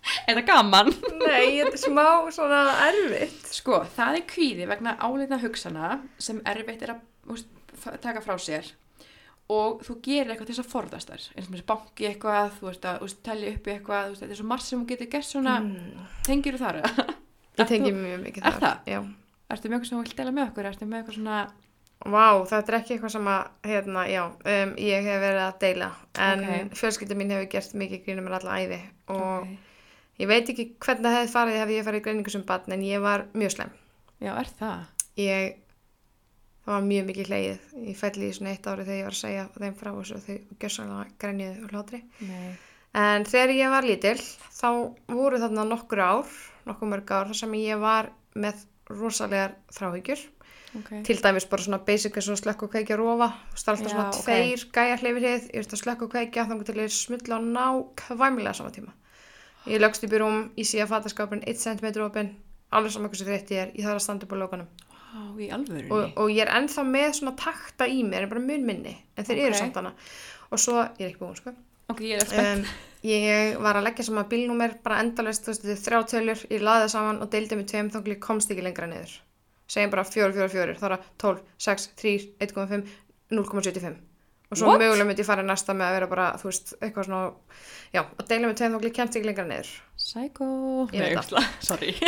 Er 0.28 0.36
það 0.40 0.46
gaman? 0.48 0.90
Nei, 1.22 1.60
þetta 1.62 1.76
er 1.78 1.82
smá 1.84 2.06
svona 2.34 2.62
erfitt. 2.90 3.50
Sko, 3.54 3.82
það 3.96 4.18
er 4.20 4.24
kvíði 4.32 4.68
vegna 4.70 4.96
áleitna 4.98 5.38
hugsana 5.44 5.92
sem 6.18 6.40
erfitt 6.50 6.82
er 6.88 6.96
að 6.96 7.34
úst, 7.36 7.48
taka 8.02 8.22
frá 8.26 8.34
sér 8.42 8.66
og 9.52 9.82
þú 9.84 9.96
gerir 10.06 10.32
eitthvað 10.32 10.48
til 10.48 10.56
þess 10.56 10.64
að 10.64 10.72
forðast 10.72 11.10
þær 11.12 11.24
eins 11.36 11.48
og 11.48 11.54
þessi 11.54 11.66
banki 11.68 12.06
eitthvað, 12.08 12.52
þú 12.60 12.68
veist 12.70 12.86
að 12.88 13.02
úst, 13.06 13.18
telja 13.26 13.50
upp 13.52 13.66
í 13.68 13.72
eitthvað, 13.74 14.14
þetta 14.22 14.32
er 14.32 14.40
svo 14.40 14.46
margt 14.48 14.64
sem 14.68 14.80
þú 14.84 14.88
getur 14.94 15.10
gert 15.12 15.28
svona, 15.28 15.56
Mm. 15.60 16.06
tengir 16.24 16.56
þú 16.56 16.62
þar? 16.62 16.78
Ég 17.60 17.68
tengi 17.68 17.92
mjög 17.92 18.22
mikið 18.24 18.46
Er 18.48 18.52
þar. 18.56 18.62
það? 18.62 18.78
Já. 18.94 19.00
Ertu 19.52 19.68
með 19.68 19.76
eitthvað 19.76 19.90
sem 19.90 19.98
þú 19.98 20.04
vilt 20.06 20.16
dela 20.22 20.32
með 20.38 20.46
okkur? 20.52 20.70
Ertu 20.72 20.88
með 20.88 21.02
eitthvað 21.02 21.18
svona, 21.20 21.42
Vá, 22.02 22.24
þetta 22.50 22.72
er 22.72 22.78
ekki 22.80 22.94
eitthvað 22.96 23.12
sem 23.14 23.28
að, 23.30 23.42
hérna, 23.70 24.04
já, 24.10 24.22
um, 24.26 24.72
ég 24.82 25.04
hef 25.06 25.20
verið 25.22 25.42
að 25.44 25.60
deila. 25.62 25.90
En 26.18 26.40
Ok. 26.40 26.48
okay. 26.48 26.70
fjölskylda 26.80 27.18
mín 27.20 27.30
hefur 27.36 27.50
gert 27.52 27.76
mikið 27.78 28.06
grínum 28.08 28.26
með 28.26 28.38
alla 28.40 28.56
æfi. 28.64 28.80
Og 29.14 29.20
Ok. 29.44 29.52
Ég 30.20 30.30
veit 30.30 30.50
ekki 30.52 30.68
hvernig 30.84 31.08
það 31.08 31.18
hefði 31.18 31.34
farið 31.36 31.60
ef 31.62 31.74
ég 31.76 31.86
farið 31.88 32.02
í 32.02 32.06
greiningu 32.08 32.34
sem 32.34 32.46
barn, 32.48 32.74
en 32.76 32.86
ég 32.86 33.04
var 33.04 33.28
mjög 33.34 33.56
slem. 33.56 33.76
já, 34.22 34.34
er 34.38 34.50
það? 34.60 35.06
Ég, 35.22 35.56
það 36.66 36.74
var 36.76 36.90
mjög 36.90 37.08
mikið 37.12 37.32
hleið. 37.32 37.70
Ég 37.88 38.00
fælli 38.00 38.28
í 38.28 38.34
svona 38.38 38.52
eitt 38.56 38.68
ári 38.68 38.88
þegar 38.88 39.00
ég 39.00 39.08
var 39.08 39.16
að 39.16 39.22
segja 39.22 39.48
þeim 39.56 39.80
frá 39.80 39.92
þessu 39.96 40.18
og 40.18 40.26
þau 40.26 40.60
gjörsanlega 40.62 41.08
grænjuðu 41.24 41.64
og 41.64 41.74
hlátri. 41.76 42.04
Nei. 42.28 42.52
En 43.02 43.24
þegar 43.24 43.56
ég 43.56 43.72
var 43.72 43.88
lítil, 43.88 44.18
þá 44.52 44.70
voru 45.08 45.40
þarna 45.40 45.64
nokkur 45.70 46.04
ár, 46.04 46.38
nokkur 46.68 46.92
mörg 46.92 47.16
ár, 47.16 47.32
þar 47.32 47.40
sem 47.40 47.58
ég 47.62 47.80
var 47.80 48.12
með 48.36 48.66
rosalegar 48.92 49.56
þráhyggjur. 49.72 50.26
Ok. 50.72 50.92
Til 51.08 51.18
dæmis 51.20 51.48
bara 51.52 51.64
svona 51.64 51.82
basic 51.88 52.16
eins 52.16 52.30
og 52.32 52.40
slökk 52.40 52.66
og 52.68 52.72
kveikja 52.72 52.96
rofa. 53.00 53.32
Það 53.56 53.64
er 53.64 53.74
alltaf 53.74 53.92
svona 53.92 54.08
ok. 54.08 54.20
tveir 54.24 54.66
gæja 54.76 55.00
hlifir 55.02 55.26
hið, 55.28 55.48
ég 55.52 55.64
veist 55.64 55.76
að 55.76 55.82
slökk 55.84 56.06
og 56.06 56.14
kveikja, 56.14 56.48
til 58.76 58.92
ég 59.68 59.82
lögst 59.82 60.06
upp 60.06 60.14
í 60.16 60.22
rúm, 60.22 60.40
ég 60.58 60.68
sé 60.68 60.82
að 60.84 60.94
fataskápin 60.94 61.44
1 61.48 61.62
cm 61.62 61.90
opinn, 62.06 62.32
alveg 62.72 62.94
saman 62.96 63.12
hversu 63.12 63.28
þreytt 63.28 63.52
ég 63.54 63.66
er, 63.66 63.74
ég 63.78 63.86
þarf 63.86 64.00
að 64.00 64.06
standa 64.06 64.28
upp 64.28 64.36
á 64.36 64.42
lókanum. 64.42 64.70
Og, 65.92 66.14
og 66.24 66.30
ég 66.32 66.46
er 66.46 66.54
ennþá 66.56 66.86
með 66.88 67.10
svona 67.18 67.36
takta 67.40 67.88
í 67.88 68.04
mér, 68.08 68.26
en 68.26 68.32
bara 68.32 68.44
mun 68.46 68.64
minni, 68.66 68.96
en 69.18 69.28
þeir 69.28 69.42
Ok. 69.42 69.48
eru 69.50 69.60
samt 69.60 69.82
hana. 69.82 69.92
Og 70.52 70.60
svo, 70.60 70.78
ég 71.00 71.04
er 71.06 71.12
ekki 71.12 71.20
búin, 71.24 71.36
sko. 71.36 71.54
ok, 71.92 72.00
ég 72.08 72.22
er 72.22 72.26
spennt. 72.26 72.70
Um, 72.70 72.88
ég 73.04 73.58
var 73.60 73.76
að 73.76 73.90
leggja 73.90 74.06
saman 74.08 74.30
bílnúmer 74.32 74.78
bara 74.84 75.02
endalist, 75.04 75.50
þrjá 75.50 76.00
tölur 76.08 76.46
ég 76.50 76.62
laði 76.64 76.86
það 76.88 76.94
saman 76.96 77.22
og 77.22 77.30
deildi 77.34 77.58
með 77.60 77.68
tveim 77.74 77.92
þá 77.92 78.00
komst 78.22 78.52
ekki 78.54 78.64
lengra 78.64 78.88
niður 78.88 79.20
segjum 79.72 79.92
bara 79.94 80.04
4, 80.08 80.32
4, 80.36 80.50
4, 80.52 80.76
þá 80.80 80.86
er 80.88 80.96
það 80.96 81.10
12, 81.24 81.44
6, 81.66 81.90
3, 82.02 82.16
1,5 82.48 82.96
0,75 83.32 84.00
og 84.52 84.60
svo 84.60 84.68
What? 84.68 84.82
mögulega 84.82 85.08
myndi 85.08 85.24
ég 85.24 85.30
fara 85.30 85.46
næsta 85.46 85.76
með 85.78 85.88
að 85.88 85.96
vera 85.96 86.10
bara, 86.12 86.26
þú 86.42 86.50
veist, 86.50 86.74
eitthvað 86.82 87.08
svona 87.08 87.22
já, 87.96 88.02
að 88.04 88.28
deila 88.28 88.50
með 88.50 88.58
tveim 88.60 88.76
þá 88.76 88.90
kemst 88.98 89.18
ekki 89.18 89.30
lengra 89.30 89.46
niður. 89.48 89.72
Psycho. 90.02 90.50
Nei, 90.92 91.16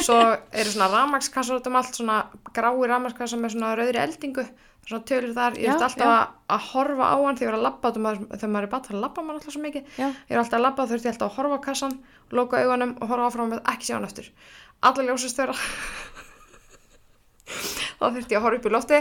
svo 0.08 0.20
eru 0.52 0.74
svona 0.74 0.92
rafmagnskassar 0.92 1.62
út 1.62 1.72
um 1.72 1.80
allt 1.80 1.98
svona 1.98 2.20
grái 2.52 2.92
rafmagnskassar 2.92 3.40
með 3.40 3.56
svona 3.56 3.74
rauðri 3.80 4.04
eldingu. 4.04 4.46
Svona 4.84 5.08
tölur 5.08 5.32
þar, 5.32 5.56
ég 5.64 5.72
veist 5.72 5.86
alltaf 5.86 6.10
að, 6.12 6.32
að 6.52 6.66
horfa 6.74 7.06
á 7.08 7.16
hann 7.16 7.38
þegar 7.40 7.46
ég 7.46 7.54
var 7.54 7.56
að 7.56 7.64
labba 7.70 7.92
um 7.94 8.04
maður, 8.04 8.26
þegar 8.34 8.52
maður 8.52 8.66
er 8.68 8.72
bara 8.74 8.92
að 8.92 9.04
labba 9.06 9.24
mann 9.24 9.38
alltaf 9.38 9.56
svo 9.56 9.62
mikið. 9.64 9.94
Já. 9.96 10.08
ég 10.12 10.34
er 10.34 10.42
alltaf 10.42 10.58
að 10.58 10.66
labba 10.66 10.88
þurfti 10.90 11.12
alltaf 11.14 11.30
að 11.30 11.38
horfa 11.38 11.60
á 11.64 11.66
kassan 11.70 11.96
loka 12.36 12.60
augunum 12.60 12.92
og 13.00 13.14
horfa 13.14 13.30
áfram 13.30 13.54
með 13.54 13.62
ekki 13.72 13.88
sjá 13.88 13.96
hann 13.96 14.10
eftir 14.10 14.28
alla 14.84 15.06
ljósastöra 15.08 15.56
þá 18.00 18.06
þurfti 18.10 18.36
ég 18.36 18.40
að 18.40 18.46
horfa 18.46 18.60
upp 18.60 18.68
í 18.68 18.74
lofti 18.74 19.00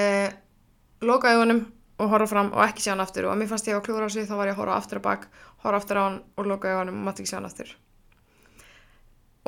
eh, 0.00 0.28
loka 1.04 1.34
augunum 1.34 1.66
og 2.00 2.10
horfa 2.14 2.30
fram 2.30 2.50
og 2.54 2.64
ekki 2.64 2.84
sjá 2.84 2.94
hann 2.94 3.04
aftur. 3.04 3.28
Og 3.28 3.34
að 3.34 3.42
mér 3.42 3.50
fannst 3.52 3.68
ég 3.68 3.76
að 3.76 3.84
klúra 3.86 4.08
á 4.08 4.10
sig 4.10 4.26
þá 4.28 4.34
var 4.38 4.50
ég 4.50 4.56
að 4.56 4.62
horfa 4.62 4.80
aftur 4.80 5.00
og 5.00 5.06
bak 5.06 5.28
horfa 5.64 5.80
aftur 5.82 6.00
á 6.00 6.02
hann 6.06 6.18
og 6.36 6.48
loka 6.48 6.72
augunum 6.72 7.00
og 7.00 7.04
mátti 7.08 7.24
ekki 7.24 7.32
sjá 7.32 7.38
hann 7.40 7.50
aftur. 7.50 7.74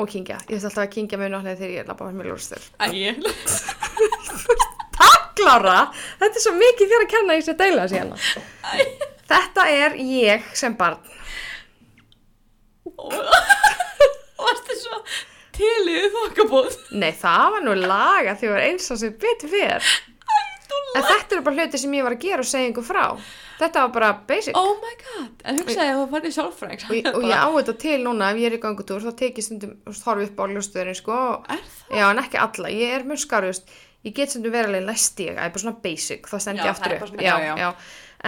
Og 0.01 0.09
kingja, 0.09 0.39
ég 0.49 0.57
þurfti 0.57 0.69
alltaf 0.71 0.85
að 0.87 0.93
kingja 0.95 1.21
með 1.21 1.35
náttúrulega 1.35 1.61
þegar 1.61 1.75
ég 1.77 1.89
labba 1.89 2.07
með 2.17 2.29
ljósastör 2.31 2.63
Æ, 2.81 2.87
Klára, 5.37 5.79
þetta 6.21 6.39
er 6.39 6.45
svo 6.45 6.53
mikið 6.57 6.93
þér 6.93 7.03
að 7.05 7.11
kenna 7.13 7.37
í 7.37 7.43
sér 7.45 7.57
deila 7.59 7.85
síðan. 7.91 8.11
Þetta 9.33 9.65
er 9.73 9.97
ég 9.97 10.49
sem 10.59 10.75
barn. 10.77 11.01
Varstu 14.43 14.77
svo 14.77 15.01
tilið 15.57 16.09
þokkabóð. 16.17 16.77
Nei, 17.01 17.13
það 17.17 17.47
var 17.57 17.65
nú 17.67 17.77
laga 17.81 18.37
því 18.37 18.51
að 18.51 18.55
var 18.55 18.67
eins 18.69 18.91
og 18.93 19.01
sem 19.01 19.17
betur 19.25 19.53
fyrir 19.53 19.91
En 20.97 21.03
þetta 21.09 21.36
eru 21.36 21.43
bara 21.47 21.57
hluti 21.57 21.78
sem 21.80 21.93
ég 21.97 22.05
var 22.05 22.12
að 22.16 22.24
gera 22.26 22.43
og 22.45 22.49
segja 22.49 22.70
ykkur 22.72 22.84
frá. 22.84 23.05
Þetta 23.59 23.84
var 23.86 23.93
bara 23.95 24.11
basic. 24.28 24.57
Oh 24.59 24.74
my 24.82 24.95
god. 25.05 25.30
En 25.45 25.59
hugsaði 25.62 25.93
að 25.93 26.01
þú 26.03 26.07
farið 26.12 26.34
sjálffræðing. 26.36 27.07
og, 27.07 27.14
og 27.20 27.24
ég 27.30 27.38
á 27.38 27.49
þetta 27.57 27.74
til 27.84 27.97
núna 28.05 28.28
ef 28.32 28.40
ég 28.43 28.51
er 28.51 28.57
í 28.59 28.61
gangutúr 28.62 29.05
þá 29.07 29.12
tekið 29.22 29.47
stundum, 29.47 29.72
þú 29.86 29.93
veist, 29.95 30.05
horfi 30.09 30.26
upp 30.28 30.43
á 30.43 30.45
ljóstöðurinn 30.53 30.99
sko, 30.99 31.18
það? 31.49 31.72
já 31.97 32.05
en 32.11 32.22
ekki 32.24 32.40
alla, 32.43 32.72
ég 32.74 32.95
er 32.99 33.07
mjög 33.09 33.22
skarust 33.24 33.72
ég 34.03 34.14
get 34.16 34.32
stundum 34.34 34.53
verið 34.53 34.72
alveg 34.72 34.86
læst 34.90 35.20
ég 35.22 35.36
það 35.38 35.53
bara 35.55 35.62
svona 35.64 35.82
basic, 35.86 36.26
stend 36.43 36.59
Já, 36.59 36.64
ég 36.64 36.66
það 36.66 36.74
aftur 36.74 36.97
upp. 36.97 37.09
svona- 37.12 37.22
já, 37.22 37.57
já. 37.62 37.74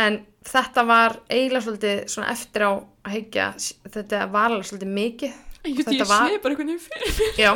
en 0.04 0.18
þetta 0.54 0.86
var 0.86 1.16
eiginlega 1.28 1.64
svolítið 1.66 2.30
eftir 2.30 2.62
á 2.62 2.70
að 2.78 3.10
heikja 3.16 3.46
þetta 3.90 4.22
var 4.30 4.50
alveg 4.54 4.68
svolítið 4.70 4.92
mikið. 5.00 5.32
Ég, 5.64 5.78
ég 5.98 6.06
var- 6.08 6.28
sé 6.30 6.38
bara 6.44 6.54
veginn 6.54 6.78
fyrir 6.78 7.38
já, 7.40 7.52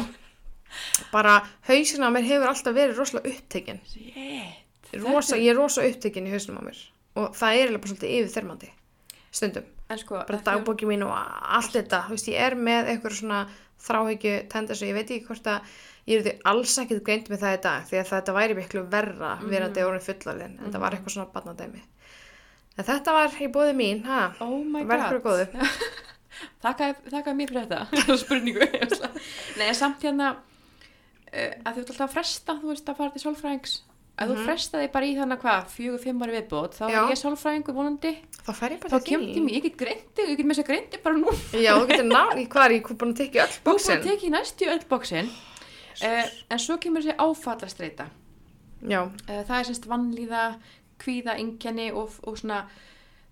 bara 1.12 1.42
hausin 1.68 2.02
á 2.04 2.09
mér 2.12 2.26
hefur 2.26 2.48
alltaf 2.50 2.74
verið 2.74 2.98
rosalega 2.98 3.32
upptekinn 3.36 3.80
Shit. 3.86 4.64
Rosa, 5.03 5.36
ég 5.36 5.51
er 5.53 5.57
rosa 5.59 5.84
upptekinn 5.86 6.26
í 6.28 6.32
hausnum 6.32 6.61
á 6.61 6.62
mér. 6.68 6.78
Og 7.18 7.34
það 7.36 7.49
er 7.53 7.59
eiginlega 7.59 7.82
bara 7.82 7.93
svolítið 7.93 8.14
yfirþyrmandi 8.18 8.70
stundum, 9.39 9.64
sko, 10.01 10.14
bara 10.16 10.39
þetta 10.39 10.53
er- 10.53 10.59
dagbóki 10.62 10.86
mín 10.89 11.03
og 11.05 11.12
allt 11.12 11.72
þetta, 11.76 11.99
þú 12.09 12.14
veist, 12.16 12.28
ég 12.32 12.41
er 12.47 12.55
með 12.57 12.89
eitthvað 12.95 13.16
svona 13.18 13.41
þráhyggju 13.84 14.32
tendensu, 14.49 14.86
ég 14.89 14.95
veit 14.97 15.11
ekki 15.11 15.26
hvort 15.28 15.47
að 15.53 15.61
ég 16.09 16.18
er 16.18 16.24
því 16.24 16.32
alls 16.49 16.78
ekkert 16.80 17.03
greint 17.05 17.28
með 17.28 17.43
það 17.45 17.59
í 17.59 17.61
dag, 17.66 17.84
því 17.91 17.99
að 18.01 18.09
þetta 18.14 18.34
væri 18.39 18.55
miklu 18.57 18.82
verra 18.91 19.34
verandi 19.43 19.84
orðin 19.84 20.07
fullarðin, 20.07 20.57
en 20.64 20.72
það 20.72 20.80
var 20.80 20.97
eitthvað 20.97 21.14
svona 21.14 21.32
barnadæmi. 21.34 21.82
En 22.78 22.84
þetta 22.89 23.12
var 23.12 23.36
í 23.43 23.49
bóði 23.53 23.74
mín, 23.76 24.05
ha, 24.07 24.32
Oh 24.41 24.62
verður 24.89 25.20
góðu 25.22 25.47
þakkaði 26.62 27.34
mér 27.39 27.51
fyrir 27.53 27.66
þetta, 27.66 28.16
spurningu. 28.22 28.66
Nei, 29.59 29.68
samt 29.76 30.03
hérna, 30.07 30.32
uh, 30.39 31.53
að 31.64 31.74
þú 31.74 31.82
ert 31.82 31.93
alltaf 31.93 32.05
að 32.09 32.14
fresta, 32.16 32.57
þú 32.62 32.72
veist, 32.72 32.89
að 32.93 33.01
fara 33.03 33.14
til 33.14 33.22
sálfræðings. 33.24 33.76
Að 34.19 34.33
þú 34.33 34.45
frestaði 34.49 34.89
bara 34.91 35.07
í 35.07 35.12
þannig 35.14 35.39
hvað, 35.45 35.66
fjögur, 35.71 36.01
fimm 36.03 36.23
ári 36.25 36.33
viðbót, 36.35 36.73
þá 36.75 36.85
er 36.89 36.95
ég 37.12 37.19
sálfræðingu 37.21 37.75
vonandi, 37.77 38.11
þá 38.43 38.49
bara 38.83 38.91
þín. 39.37 39.45
mér, 39.47 39.55
ég 39.55 39.62
get 39.69 39.77
greindi, 39.79 40.25
ég 40.27 40.37
get 40.41 40.49
með 40.49 40.57
þess 40.59 40.62
að 40.64 40.71
greindi 40.73 41.01
bara 41.05 41.21
nú. 41.21 41.35
já, 41.55 41.71
þú 41.79 41.85
getur 41.93 42.09
ná, 42.09 42.23
í 42.35 42.47
hvað 42.51 42.75
ég 42.75 42.89
búin 42.99 43.12
að 43.14 43.21
tekja 43.21 43.45
öll 43.45 43.53
Þú 43.55 43.62
bóksin 43.69 43.95
að 43.95 44.09
teki 44.09 44.31
næstu 44.35 44.71
öll 44.73 44.83
bóksin, 44.91 45.31
uh, 46.03 46.27
en 46.51 46.59
svo 46.64 46.79
kemur 46.83 47.07
þessi 47.07 47.14
áfallastreita. 47.23 48.09
já, 48.83 49.01
Uh, 49.07 49.43
það 49.47 49.55
er 49.61 49.64
semst 49.71 49.87
vannlíða, 49.87 50.43
kvíða, 50.99 51.39
ingjenni 51.39 51.93
og, 51.95 52.11
og 52.27 52.39
svona 52.43 52.64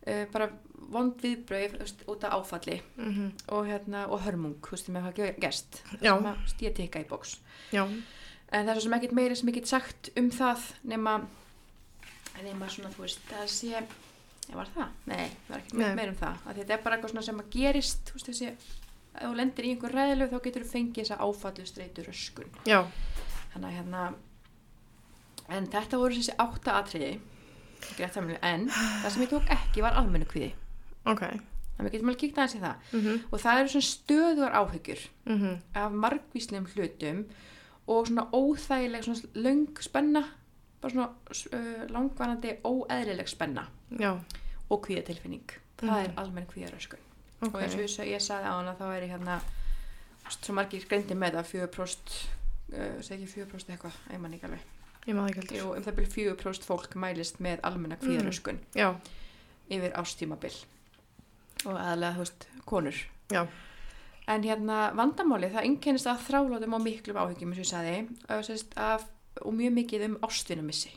uh, 0.06 0.24
bara 0.30 0.50
vond 0.86 1.18
viðbröð 1.18 1.80
þú 1.82 2.04
út 2.06 2.22
af 2.28 2.36
áfalli. 2.38 2.76
Mhm, 2.94 3.32
og, 3.50 3.66
hérna, 3.66 4.04
og 4.06 4.20
hörmung, 4.22 4.54
þú 4.62 4.70
veist, 4.76 4.88
með 4.94 5.08
hvað 5.08 5.40
gerst. 5.42 5.80
Já. 5.98 6.14
sem 6.14 6.28
að 6.30 6.46
stíða 6.54 6.74
teka 6.78 7.02
í 7.02 7.08
bóks 7.10 7.40
já, 7.74 7.82
en 8.56 8.66
það 8.66 8.72
er 8.72 8.80
svo 8.80 8.86
sem 8.86 8.96
ekkert 8.98 9.16
meiri 9.18 9.36
sem 9.38 9.50
ég 9.50 9.58
get 9.60 9.70
sagt 9.70 10.10
um 10.16 10.30
það 10.34 10.66
nema 10.92 11.16
nema 12.44 12.68
svona, 12.68 12.90
þú 12.92 13.06
veist, 13.06 13.22
það 13.30 13.46
sé 13.52 13.70
ég 14.46 14.54
var 14.54 14.68
það? 14.74 14.90
Nei, 15.10 15.28
það 15.46 15.52
var 15.52 15.62
ekkert 15.62 15.96
meira 15.98 16.12
um 16.12 16.18
það. 16.20 16.42
Að 16.44 16.60
þetta 16.60 16.74
er 16.76 16.82
bara 16.84 16.96
eitthvað 16.98 17.14
svona 17.14 17.26
sem 17.26 17.40
að 17.42 17.48
gerist 17.56 18.10
þú 18.10 18.18
veist, 18.18 18.28
þessi, 18.30 18.50
ef 19.16 19.24
þú 19.24 19.32
lendir 19.40 19.66
í 19.66 19.72
einhver 19.72 19.96
ræðilegu 19.96 20.32
þá 20.34 20.44
getur 20.44 20.66
þú 20.66 20.72
fengið 20.74 21.02
þessa 21.02 21.18
áfallu 21.24 21.66
streitur 21.66 22.10
öskun 22.12 22.58
já, 22.68 22.78
þannig 23.54 23.68
að 23.70 23.76
hérna 23.78 24.04
en 25.56 25.68
þetta 25.72 26.00
voru 26.02 26.18
þessi 26.18 26.36
átta 26.42 26.76
atriði 26.82 27.12
en 28.42 28.68
það 28.70 29.10
sem 29.14 29.24
ég 29.24 29.32
tók 29.32 29.52
ekki 29.56 29.84
var 29.84 29.96
almennu 29.98 30.28
kviði 30.28 30.52
ok. 31.06 31.26
Þannig 31.76 31.82
að 31.82 31.86
við 31.86 31.94
getum 31.96 32.10
alveg 32.10 32.20
kíkt 32.22 32.38
aðeins 32.40 32.54
í 32.56 32.60
það. 32.62 32.92
Mhm, 32.96 33.16
og 33.28 33.40
það 33.42 33.58
eru 33.60 33.72
svona 33.72 33.86
stöðugar 33.90 34.54
áhyggjur 34.62 35.02
mhm, 35.28 35.58
af 35.76 35.98
margvíslegum 36.04 36.68
hlutum 36.72 37.18
og 37.86 38.06
svona 38.06 38.24
óþægileg 38.32 39.04
svona 39.04 39.30
löng 39.34 39.82
spenna 39.82 40.22
bara 40.80 40.92
svona 40.92 41.08
uh, 41.08 41.86
langvarandi 41.90 42.56
óeðlileg 42.64 43.28
spenna 43.28 43.66
já, 43.90 44.12
og 44.70 44.86
kvíðatilfinning. 44.86 45.46
Það 45.76 45.86
Mhm. 45.90 46.04
er 46.04 46.12
almenn 46.16 46.46
kvíðaröskun. 46.46 46.98
Ok. 47.42 47.54
og 47.54 47.62
eins 47.62 47.74
og 47.74 47.80
ég, 47.80 48.12
ég 48.16 48.20
sagði 48.24 48.48
á 48.48 48.54
hana 48.56 48.72
þá 48.74 48.84
er 48.96 49.02
ég 49.02 49.10
hérna 49.12 49.40
svo 50.30 50.54
margir 50.54 50.86
greindi 50.88 51.14
með 51.14 51.34
það 51.36 51.68
4% 51.68 52.14
uh, 52.72 53.02
segi 53.02 53.22
ekki 53.24 53.44
4% 53.44 53.70
eitthvað, 53.74 53.92
ég 54.12 54.18
man 54.20 54.32
ekki 54.34 54.44
alveg. 54.48 54.60
Ég 55.06 55.14
maður 55.14 55.28
ekki 55.30 55.40
heldur. 55.40 55.56
Jú, 55.58 55.74
um 55.76 55.82
það 55.84 55.94
byrja 56.00 56.14
4% 56.36 56.64
fólk 56.66 56.94
mælist 56.96 57.38
með 57.40 57.60
almenna 57.62 57.96
kvíðaröskun 58.00 58.58
já, 58.74 58.88
yfir 59.70 59.92
ástímabil 60.00 60.56
og 61.66 61.76
aðlega, 61.78 62.14
þú 62.16 62.18
veist, 62.24 62.46
konur. 62.66 62.98
Já, 63.30 63.46
en 64.26 64.42
hérna 64.42 64.78
vandamáli, 64.98 65.50
það 65.54 65.68
einkennist 65.68 66.08
að 66.10 66.24
þrálátum 66.26 66.74
og 66.74 66.82
miklum 66.82 67.20
áhyggjum 67.22 67.52
eins 67.52 67.60
og 67.60 67.64
ég 67.64 67.70
sagði 67.70 67.98
og, 68.26 68.78
af, 68.82 69.06
og 69.42 69.54
mjög 69.54 69.76
mikið 69.76 70.06
um 70.08 70.16
ástvinamissi 70.26 70.92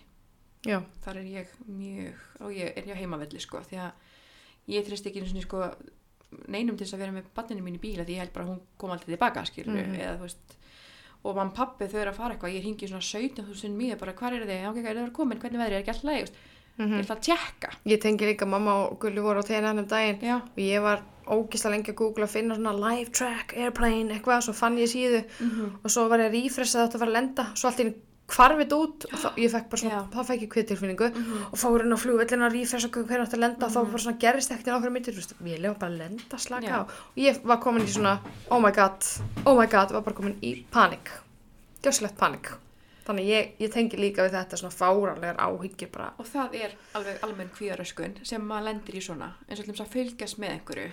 já, 0.65 0.81
þar 1.05 1.21
er 1.21 1.29
ég 1.29 1.53
mjög 1.67 2.23
og 2.43 2.55
ég 2.55 2.73
er 2.73 2.89
ég 2.89 2.97
á 2.97 3.01
heimavelli 3.01 3.41
sko 3.43 3.61
því 3.67 3.81
að 3.85 4.71
ég 4.73 4.87
trist 4.87 5.07
ekki 5.07 5.21
einu 5.21 5.29
sinni 5.29 5.45
sko 5.45 5.69
neinum 6.49 6.77
til 6.77 6.85
þess 6.85 6.97
að 6.97 7.03
vera 7.05 7.15
með 7.15 7.29
banninu 7.37 7.65
mín 7.65 7.77
í 7.77 7.83
bíla 7.83 8.05
því 8.05 8.17
ég 8.17 8.23
held 8.23 8.33
bara 8.33 8.45
að 8.45 8.51
hún 8.53 8.63
kom 8.77 8.93
alltaf 8.93 9.09
tilbaka 9.09 9.45
skilur 9.45 9.77
Mhm. 9.77 9.95
eða 9.99 10.17
þú 10.17 10.25
veist 10.27 10.57
og 11.23 11.35
mann 11.35 11.51
pappi 11.51 11.85
þau 11.85 11.99
eru 11.99 12.11
að 12.11 12.19
fara 12.19 12.35
eitthvað 12.35 12.53
ég 12.55 12.63
ringi 12.63 12.87
svona 12.87 13.03
17.000 13.03 13.75
mýður 13.75 13.99
bara 13.99 14.13
hvað 14.13 14.37
er 14.37 14.45
þið, 14.47 14.67
ok, 14.69 14.77
ok, 14.77 14.85
er 14.85 14.99
það 14.99 15.11
komin, 15.17 15.39
hvernig 15.39 15.59
veðrið 15.59 15.75
er? 15.75 15.81
Ekki 15.83 15.93
alltaf 15.93 16.15
ég 16.15 16.29
mhm. 16.77 16.99
Ætla 17.01 17.15
að 17.15 17.23
tjekka 17.27 17.71
Ég 17.85 18.01
tengi 18.01 18.29
líka 18.29 18.47
mamma 18.47 18.75
og 18.85 18.99
Gulli 18.99 19.19
voru 19.19 19.43
á 19.43 19.49
þeirra 19.49 19.73
hennum 19.73 19.87
daginn 19.89 20.21
já, 20.23 20.37
og 20.39 20.61
ég 20.63 20.81
var 20.81 21.03
ógislega 21.35 21.73
lengi 21.75 21.93
að 21.93 21.99
googla 22.01 22.27
að 22.27 22.35
finna 22.35 22.57
svona 22.57 22.75
live 22.77 23.11
track, 23.15 23.55
airplane, 23.55 24.13
eitthvað, 24.15 24.43
svo 24.45 24.53
fann 24.57 24.77
ég 24.81 24.91
síðu 24.91 25.23
mm 25.39 25.79
og 25.83 25.91
svo 25.93 26.07
var 26.09 26.23
ég 26.23 26.29
að 26.31 26.37
rífressa 26.37 26.85
þetta 26.85 26.97
að 26.97 27.03
fara 27.03 27.11
að 27.11 27.17
lenda, 27.19 27.45
svo 27.55 27.69
allt 27.69 27.83
í 27.83 27.89
hvarfið 28.29 28.73
út 28.77 29.05
og 29.09 29.17
þá, 29.17 29.27
ég 29.41 29.51
fekk 29.53 29.69
bara 29.71 29.81
svona, 29.81 29.95
Já. 29.95 30.01
þá 30.13 30.19
fekk 30.27 30.43
ég 30.45 30.51
kviðtilfinningu 30.53 31.07
og 31.49 31.57
fór 31.57 31.83
inn 31.85 31.95
á 31.95 31.97
flugvellina 31.97 32.47
að 32.49 32.55
rífressa 32.57 32.91
hvernig 32.93 33.25
átt 33.25 33.33
að 33.33 33.43
lenda 33.43 33.65
og 33.65 33.73
þá 33.73 33.79
bara 33.79 34.03
svona 34.03 34.21
gerist 34.21 34.53
ekkert 34.53 34.69
í 34.69 34.73
nákvæmur 34.75 34.95
myndir, 34.95 35.15
þú 35.17 35.23
veist, 35.23 35.35
ég 35.49 35.63
lefa 35.63 35.79
bara 35.81 35.91
að 35.91 36.01
lenda 36.03 36.37
slaka 36.37 36.69
Já. 36.69 36.77
á. 36.77 36.81
Og 36.85 37.19
ég 37.23 37.41
var 37.49 37.61
komin 37.63 37.87
í 37.87 37.89
svona, 37.89 38.19
oh 38.53 38.61
my 38.61 38.71
god, 38.75 39.09
oh 39.45 39.57
my 39.57 39.65
god, 39.71 39.95
var 39.97 40.05
bara 40.05 40.19
komin 40.19 40.37
í 40.45 40.53
panik, 40.69 41.09
gjösslegt 41.81 42.19
panik, 42.21 42.53
þannig 43.09 43.29
ég, 43.29 43.51
ég 43.63 43.73
tengi 43.73 43.99
líka 43.99 44.25
við 44.27 44.37
þetta 44.37 44.59
svona 44.61 44.75
fáralegar 44.75 45.39
áhyggjur 45.41 45.91
bara, 45.93 46.09
og 46.21 46.29
það 46.29 46.57
er 46.59 46.75
alveg 46.97 47.23
almenn 47.27 47.51
kvíðaröskun 47.55 48.17
sem 48.31 48.45
maður 48.45 48.67
lendir 48.69 48.99
í 48.99 49.03
svona 49.03 49.31
eins 49.47 49.63
og 49.63 49.69
þess 49.71 49.85
að 49.85 49.93
fylgjast 49.97 50.41
með 50.41 50.55
einhverju. 50.57 50.89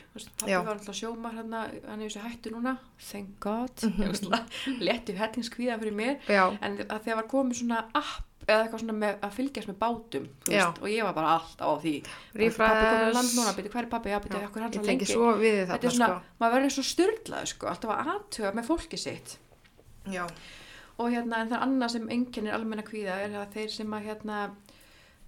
Já. 0.46 0.58
var 0.66 0.72
alltaf 0.74 0.96
sjómar 0.96 1.36
hann 1.36 1.52
hann 1.56 2.00
er 2.00 2.06
þessu 2.06 2.24
hættu 2.24 2.54
núna. 2.54 2.76
Thank 3.10 3.36
god. 3.40 3.86
Mm 3.86 4.84
letu 4.86 5.14
hellingskvíða 5.16 5.76
fyrir 5.80 5.94
mér. 5.96 6.16
Já, 6.28 6.50
en 6.60 6.78
að 6.86 7.04
þegar 7.04 7.20
var 7.20 7.28
komið 7.30 7.60
svona 7.60 7.84
app 7.94 8.24
eða 8.46 8.64
eitthvað 8.64 8.82
svona 8.82 8.94
með 9.00 9.16
að 9.26 9.32
fylgjast 9.36 9.70
með 9.70 9.78
bátum 9.80 10.26
veist, 10.46 10.78
og 10.82 10.90
ég 10.90 11.06
var 11.06 11.14
bara 11.16 11.32
alltaf 11.36 11.66
á 11.66 11.74
því. 11.82 11.94
Pappi 12.06 12.84
komið 12.86 13.06
á 13.10 13.16
land 13.16 13.32
núna, 13.34 13.54
byrju, 13.56 13.72
hvað 13.72 13.82
er 13.82 13.88
pappi, 13.94 14.12
Já, 14.12 14.18
hvað 14.20 14.60
er 14.60 14.66
hann 14.66 14.76
tengi 14.76 14.86
lengi. 14.86 15.08
þetta 15.72 15.88
er 15.90 15.96
svona, 15.96 16.10
sko. 16.12 16.36
maður 16.42 16.54
verður 16.56 16.74
svo 16.76 16.84
styrlað 16.92 17.48
sko, 17.52 17.70
alltaf 17.72 17.94
að 17.96 18.12
aðtuga 18.14 18.52
með 18.54 18.68
fólki 18.70 19.00
sitt. 19.02 19.34
Já, 20.06 20.22
og 20.96 21.12
hérna 21.12 21.42
en 21.42 21.52
það 21.52 21.64
annað 21.66 21.92
sem 21.94 22.10
enginn 22.14 22.48
er 22.48 22.56
almenna 22.56 22.84
kvíða 22.86 23.20
er 23.24 23.36
að 23.36 23.54
þeir 23.56 23.72
sem 23.74 23.94
að 23.96 24.08
hérna 24.08 24.40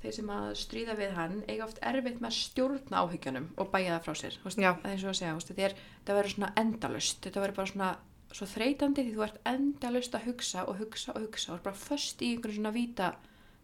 þeir 0.03 0.15
sem 0.15 0.33
að 0.33 0.49
stríða 0.61 0.95
við 0.99 1.15
hann 1.17 1.39
eiga 1.49 1.67
oft 1.67 1.81
erfitt 1.91 2.21
með 2.23 2.31
að 2.31 2.37
stjórna 2.39 3.03
áhyggjunum 3.03 3.49
og 3.59 3.73
bæja 3.73 3.97
það 3.97 4.05
frá 4.07 4.21
sér. 4.21 4.39
Segja, 4.47 4.75
þetta 4.85 6.19
verður 6.19 6.35
svona 6.35 6.53
endalust 6.63 7.21
þetta 7.25 7.43
verður 7.43 7.59
bara 7.59 7.73
svona 7.73 7.91
svo 8.29 8.49
þreytandi 8.49 9.05
því 9.05 9.15
þú 9.17 9.25
ert 9.27 9.41
endalust 9.49 10.15
að 10.15 10.29
hugsa 10.29 10.65
og 10.69 10.79
hugsa 10.83 11.15
og 11.15 11.27
hugsa. 11.27 11.57
Og 11.57 11.65
bara 11.65 11.83
föst 11.83 12.23
í 12.23 12.33
einhverju 12.35 12.61
svona 12.61 12.75
víta 12.77 13.13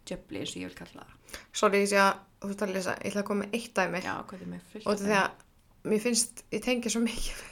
djöfli 0.09 0.43
eins 0.43 0.55
og 0.57 0.65
ég 0.65 0.73
vil 0.73 0.79
kalla 0.81 1.07
það. 1.07 1.79
Ég 1.79 1.89
sé 1.91 2.01
að, 2.01 2.23
þú 2.41 2.51
veist 2.51 2.67
að 2.67 2.75
lesa, 2.75 2.97
ég 3.01 3.13
ætla 3.13 3.25
að 3.25 3.29
koma 3.31 3.45
með 3.45 3.59
eitt 3.59 3.75
dæmi. 3.79 4.05
Já, 4.05 4.15
fullt 4.73 4.89
og 4.91 5.01
því 5.01 5.17
að 5.21 5.45
mér 5.85 6.03
finnst, 6.05 6.45
ég 6.55 6.65
tengi 6.65 6.93
svo 6.93 7.05
mikið 7.05 7.51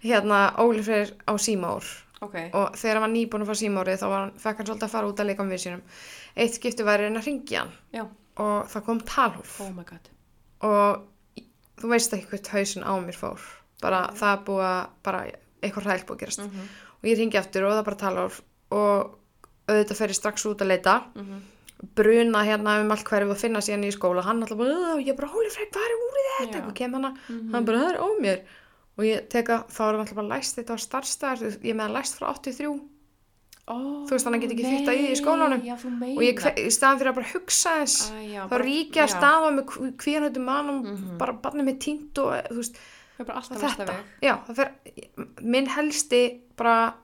Hérna, 0.00 0.54
Óli 0.56 0.82
Freyr 0.82 1.12
á 1.28 1.36
Símór 1.36 1.84
ok, 2.20 2.34
og 2.54 2.74
þegar 2.76 2.94
hann 2.98 3.04
var 3.06 3.12
nýbúin 3.14 3.42
að 3.44 3.50
fá 3.50 3.54
Símórið 3.60 4.00
þá 4.02 4.06
hann, 4.14 4.32
fekk 4.38 4.56
hann 4.60 4.66
svolítið 4.70 4.88
að 4.88 4.94
fara 4.94 5.08
út 5.10 5.20
að 5.22 5.26
leika 5.30 5.44
með 5.48 5.62
sínum. 5.64 5.82
Eitt 6.36 6.54
skipti 6.58 6.82
væri 6.86 7.04
hann 7.08 7.16
að 7.20 7.26
ringja 7.30 7.58
hann 7.64 7.72
já, 7.92 8.04
og 8.36 8.68
það 8.72 8.84
kom 8.84 9.00
talhólf 9.00 9.60
oh 9.60 9.70
og 10.60 11.02
í- 11.40 11.46
þú 11.80 11.88
veist 11.94 12.12
ekki 12.12 12.28
hvert 12.34 12.48
hausin 12.54 12.84
á 12.84 12.92
mér 13.00 13.16
fór. 13.16 13.40
Bara 13.80 14.10
það 14.12 14.34
er 14.36 14.44
búið 14.44 14.66
að, 14.68 14.86
bara 15.02 15.22
eitthvað 15.62 15.84
hrælt 15.88 16.06
búið 16.06 16.16
að 16.16 16.20
gerast. 16.26 16.40
mm 16.46 16.68
Og 17.00 17.08
ég 17.08 17.16
ringi 17.16 17.38
aftur 17.40 17.64
og 17.64 17.72
það 17.72 17.84
bara 17.86 17.96
talhólf 17.96 18.42
og 18.76 19.14
auðvitað 19.70 19.96
fer 19.96 20.08
ég 20.12 20.16
strax 20.18 20.44
út 20.46 20.60
að 20.60 20.68
leita 20.68 20.94
-hmm. 21.16 21.40
bruna 21.96 22.42
hérna 22.44 22.80
um 22.82 22.90
allt 22.90 23.04
hverju 23.08 23.30
og 23.30 23.38
finna 23.38 23.60
síðan 23.64 23.84
í 23.88 23.92
skóla 23.96 24.22
hann 24.22 24.42
alltaf 24.42 24.58
bara, 24.58 25.00
ég 25.00 25.16
bara, 25.16 25.28
Óli 25.32 25.48
Freyr, 25.48 25.70
hvað 25.72 25.86
er 25.86 25.96
úr 25.96 26.18
þetta? 26.40 26.58
Já. 26.60 26.66
og 26.68 26.74
kem 26.74 26.92
hana, 26.92 27.14
Mhm. 27.28 27.52
hann 27.54 27.64
bara, 27.64 27.78
það 27.78 27.94
er 27.94 27.98
á 28.00 28.08
mér 28.20 28.40
og 28.98 29.04
ég 29.06 29.28
teka, 29.32 29.64
þá 29.70 29.80
er 29.80 29.92
hann 29.92 30.00
alltaf 30.04 30.14
bara 30.20 30.32
læst 30.36 30.56
þetta 30.58 30.74
á 30.76 30.78
starfstæðar, 30.86 31.44
ég 31.62 31.70
er 31.70 31.76
með 31.78 31.86
hann 31.88 31.96
læst 31.98 32.18
frá 32.18 32.26
83 32.34 32.66
oh, 33.70 34.06
Þú 34.08 34.10
veist, 34.16 34.26
hann 34.26 34.40
getur 34.42 34.56
ekki 34.56 34.66
fyrta 34.66 34.94
í 34.96 35.02
því 35.04 35.10
í 35.14 35.18
skólanum. 35.20 35.62
já, 35.64 35.74
og 36.16 36.22
ég, 36.26 36.40
í 36.58 36.70
staðan 36.74 36.98
fyrir 37.00 37.12
að 37.12 37.18
bara 37.20 37.32
hugsa 37.34 37.74
þess 37.80 38.10
Æ, 38.10 38.20
já, 38.34 38.40
þá 38.44 38.50
bara- 38.50 38.64
ríkja 38.66 39.04
að 39.04 39.08
já. 39.08 39.16
staða 39.16 39.52
með 39.56 39.94
kvíðanötu 40.02 40.40
mannum 40.44 40.80
Mhm. 40.84 41.18
bara 41.18 41.32
barnið 41.44 41.68
með 41.70 41.78
tínt 41.86 42.18
og 42.18 42.34
þú 42.50 42.56
veist, 42.60 42.76
er 43.20 43.24
þetta 43.26 43.96
já, 44.22 44.34
það 44.48 44.56
fer, 44.56 44.70
minn 45.42 45.66
helsti 45.66 46.22
bara 46.56 46.94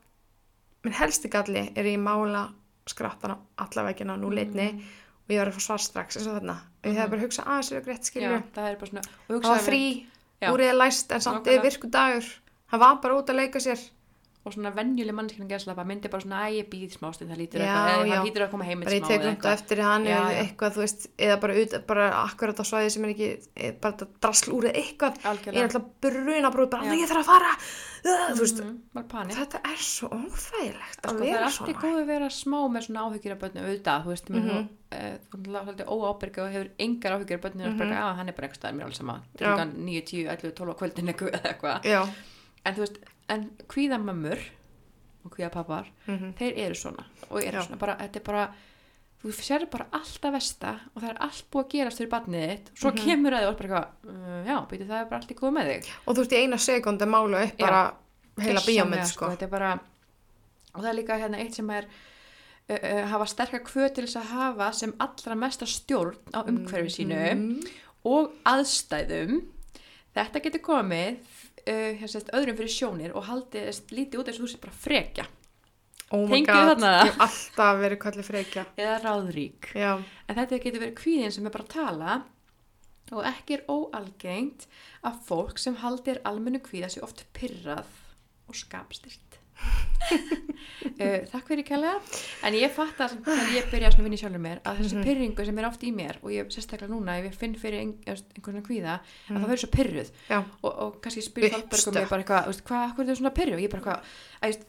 minn 0.84 0.94
helsti 0.94 1.28
galli 1.28 1.72
er 1.76 1.84
í 1.84 1.96
mála 1.98 2.48
skrattana 2.86 3.36
alla 3.58 3.82
vegina 3.92 4.16
nú 4.16 4.30
leitni 4.30 4.72
Mhm. 4.72 4.82
og 5.26 5.30
ég 5.30 5.38
var 5.38 5.48
að 5.50 5.54
fá 5.56 5.60
svar 5.60 5.78
strax 5.80 6.16
eins 6.16 6.26
og 6.26 6.40
þarna 6.40 6.56
og 6.56 6.90
ég 6.90 6.94
hef 6.96 7.10
bara 7.10 7.22
hugsað 7.22 7.72
er 7.76 7.80
greitt 7.82 8.04
skilju 8.04 8.42
það 8.54 8.70
er 8.70 8.76
bara 8.76 8.90
svona 8.90 9.02
og 9.28 9.42
það 9.42 9.50
var 9.50 9.58
frí, 9.66 10.06
Já. 10.42 10.50
úrið 10.52 10.68
er 10.70 10.74
læst 10.80 11.12
en 11.12 11.20
samt 11.20 11.44
Nákvæmlega. 11.46 11.56
eða 11.56 11.62
virku 11.62 11.90
dagur 11.90 12.24
hann 12.66 12.80
var 12.80 12.96
bara 13.02 13.14
út 13.18 13.30
að 13.30 13.36
leika 13.40 13.58
sér 13.58 13.78
og 14.46 14.54
svona 14.54 14.70
venjuleg 14.76 15.16
mannskjörnum 15.16 15.50
gæslappa 15.50 15.84
myndi 15.86 16.10
bara 16.12 16.22
svona, 16.22 16.44
æ, 16.46 16.60
ég 16.60 16.68
býð 16.70 16.94
smástund, 16.94 17.32
það 17.32 17.40
lítur 17.42 17.64
Já, 17.64 17.66
eitthvað, 17.66 17.96
eða 17.96 18.12
það 18.12 18.28
lítur 18.28 18.44
að 18.46 18.52
koma 18.52 18.68
heim 18.68 18.84
bara 18.84 18.94
ég 18.96 19.08
tek 19.10 19.24
rúnd 19.24 19.48
eftir 19.52 19.82
hann 19.82 20.06
Já, 20.06 20.14
eða 20.14 20.30
já. 20.30 20.38
eitthvað, 20.44 20.78
veist, 20.82 21.08
eða 21.26 21.40
bara, 21.42 21.58
ut, 21.62 21.76
bara 21.90 22.06
akkurat 22.22 22.62
á 22.62 22.64
svæði 22.70 22.94
sem 22.94 23.08
er 23.08 23.14
ekki, 23.16 23.30
e, 23.56 23.72
bara 23.82 23.96
þetta 23.96 24.22
drasl 24.26 24.54
úr 24.54 24.68
eða 24.70 24.84
eitthvað, 24.84 25.18
ég 25.18 25.26
er 25.26 25.32
algjörlega, 25.32 25.66
alltaf 25.68 25.90
bruna 26.06 26.52
brúð, 26.54 26.70
bara 26.76 26.86
Já. 26.86 26.98
ég 27.02 27.12
þarf 27.12 27.22
að 27.24 27.30
fara 27.32 27.52
bara 28.06 29.06
panik 29.10 29.38
þetta 29.40 29.60
er 29.66 29.80
svo 29.82 30.10
óþægilegt 30.12 31.00
sko, 31.00 31.10
að 31.10 31.20
það 31.20 31.30
er 31.32 31.46
alltaf 31.46 31.80
góð 31.82 31.96
að 31.98 32.10
vera 32.12 32.28
smá 32.30 32.58
með 32.70 32.86
svona 32.86 33.06
áhyggjur 33.06 33.34
af 33.34 33.40
börnum 33.40 33.66
auðvitað, 33.66 34.04
þú 34.04 34.12
veist, 34.12 34.30
mm. 34.30 34.44
-hmm. 34.46 34.68
þú 35.32 35.40
er 35.42 35.64
svolítið 35.66 35.90
óábyrg 35.96 36.38
og 36.38 36.52
hefur 36.54 36.70
engar 36.86 37.16
áhyggjur 37.16 37.40
af 37.40 37.42
börnum 37.42 37.66
mm. 37.66 37.80
-hmm. 37.80 37.98
að 37.98 38.16
hann 38.16 38.28
er 38.28 38.36
bara 38.36 38.46
eitthvað 38.46 38.74
mér 38.76 38.84
alveg 38.84 38.96
sama 38.96 39.22
Já. 39.40 39.64
9, 39.74 40.00
10, 40.06 40.28
11, 40.28 40.52
12 40.54 40.70
á 40.70 40.74
kvöldin 40.78 41.08
eitthvað 41.12 41.80
eða 41.82 42.06
en 42.66 42.74
þú 42.74 42.82
veist, 42.82 42.98
en 43.28 43.50
kvíðamömmur 43.68 44.38
og 45.26 45.32
kvíðapappar 45.34 45.88
mm 46.06 46.32
þeir 46.38 46.58
eru 46.66 46.74
svona 46.78 47.04
og 47.30 47.42
eru 47.42 47.58
Já. 47.58 47.62
svona 47.66 47.78
bara, 47.80 47.96
þetta 47.98 48.16
er 48.20 48.26
bara 48.26 48.44
þú 49.22 49.32
sér 49.32 49.64
bara 49.70 49.86
alltaf 49.96 50.32
versta 50.32 50.72
og 50.94 51.02
það 51.02 51.08
er 51.10 51.20
allt 51.26 51.44
búið 51.50 51.64
að 51.64 51.70
gerast 51.72 51.98
fyrir 51.98 52.10
barnið 52.12 52.48
þitt 52.50 52.66
svo 52.78 52.90
Mhm. 52.92 52.98
kemur 53.04 53.32
það 53.32 53.46
og 53.46 53.52
er 53.54 53.58
bara 53.68 53.68
eitthvað 53.68 54.10
uh, 54.12 54.42
já, 54.46 54.56
býtu 54.70 54.86
það 54.86 55.00
er 55.00 55.08
bara 55.10 55.20
allt 55.20 55.30
í 55.30 55.38
góð 55.40 55.52
með 55.56 55.70
þig 55.72 55.88
og 56.06 56.14
þú 56.14 56.18
veist, 56.20 56.32
í 56.32 56.42
eina 56.42 56.58
sekund 56.58 57.02
að 57.02 57.08
mála 57.14 57.42
upp 57.46 57.56
Já. 57.58 57.64
bara 57.66 57.82
heila 58.38 58.60
Gjörsamlega, 58.60 58.84
bíómynd, 58.84 59.06
sko 59.10 59.30
er 59.40 59.48
bara 59.48 59.72
og 60.76 60.82
það 60.82 60.90
er 60.90 60.94
líka 61.00 61.18
hérna 61.18 61.38
eitt 61.40 61.54
sem 61.56 61.70
er 61.70 61.86
uh, 62.68 62.76
uh, 62.76 63.06
hafa 63.10 63.26
sterkar 63.26 63.64
kvöð 63.64 63.94
til 63.94 64.04
þess 64.06 64.16
að 64.20 64.30
hafa 64.36 64.72
sem 64.72 64.94
allra 65.00 65.34
mesta 65.34 65.66
stjórn 65.66 66.16
á 66.36 66.44
umhverfi 66.46 66.92
sínu 67.00 67.34
Mhm. 67.34 67.66
og 68.04 68.30
aðstæðum 68.44 69.40
þetta 70.14 70.42
getur 70.44 70.60
komið 70.62 71.16
uh, 71.72 72.06
sérst, 72.06 72.30
öðrum 72.36 72.58
fyrir 72.58 72.72
sjónir 72.72 73.16
og 73.16 73.26
haldið 73.28 73.82
lítið 73.90 74.22
út 74.22 74.30
eins 74.30 74.38
og 74.40 74.46
þú 74.46 74.52
sér 74.52 74.62
bara 74.62 74.78
frekja. 74.84 75.26
Oh 76.14 76.22
my 76.22 76.38
Tengir 76.38 76.54
god, 76.54 76.84
ég 76.86 77.10
hef 77.10 77.20
alltaf 77.26 77.78
verið 77.82 78.02
kallið 78.04 78.28
frekja. 78.28 78.64
Eða 78.78 78.96
ráðrík. 79.02 79.70
Já, 79.74 79.92
en 79.98 80.38
þetta 80.38 80.62
getur 80.62 80.84
verið 80.84 80.98
kvíðin 81.00 81.34
sem 81.34 81.48
er 81.48 81.54
bara 81.56 81.66
að 81.66 81.74
tala 81.74 82.16
og 83.14 83.22
ekki 83.26 83.58
er 83.58 83.66
óalgengt 83.70 84.66
að 85.06 85.20
fólk 85.28 85.60
sem 85.62 85.78
haldir 85.82 86.22
almennu 86.26 86.62
kvíða 86.62 86.90
sér 86.94 87.06
oft 87.06 87.26
pyrrað 87.36 87.90
og 88.46 88.58
skapstyrt 88.58 89.25
uh, 89.56 91.20
Takk 91.32 91.48
fyrir 91.48 91.64
kælega 91.66 91.96
en 92.46 92.54
ég 92.56 92.70
fatt 92.74 92.98
að 93.02 93.16
þegar 93.26 93.52
ég 93.56 93.68
byrja 93.72 93.88
að 93.90 93.96
vinna 94.04 94.16
í 94.16 94.20
sjálfur 94.20 94.42
mér 94.42 94.60
að 94.62 94.80
þessi 94.80 94.96
Mhm. 94.96 95.04
pyrringu 95.08 95.44
sem 95.46 95.58
er 95.58 95.66
oft 95.68 95.82
í 95.82 95.92
mér 95.94 96.16
og 96.22 96.30
ég 96.30 96.46
sérstaklega 96.52 96.90
núna 96.92 97.18
ef 97.18 97.24
ég 97.30 97.34
finn 97.34 97.54
fyrir 97.58 97.80
ein, 97.80 97.94
einhvern 98.06 98.62
kvíða 98.62 98.92
að 98.96 99.00
Mhm. 99.28 99.36
það 99.42 99.48
verður 99.50 99.62
svo 99.64 99.70
pyrruð 99.76 100.10
og, 100.62 100.72
og 100.78 101.00
kannski 101.02 101.22
spyrir 101.22 101.54
Uppstökk. 101.56 101.94
mér 101.94 102.08
bara 102.08 102.22
eitthvað, 102.22 102.62
hvað, 102.62 102.94
hvað 102.94 103.00
er 103.00 103.06
þetta 103.06 103.16
svona 103.20 103.34
pyrru 103.34 103.52
og 103.54 103.60
ég 103.60 103.70
bara 103.70 103.82
eitthvað, 103.82 104.64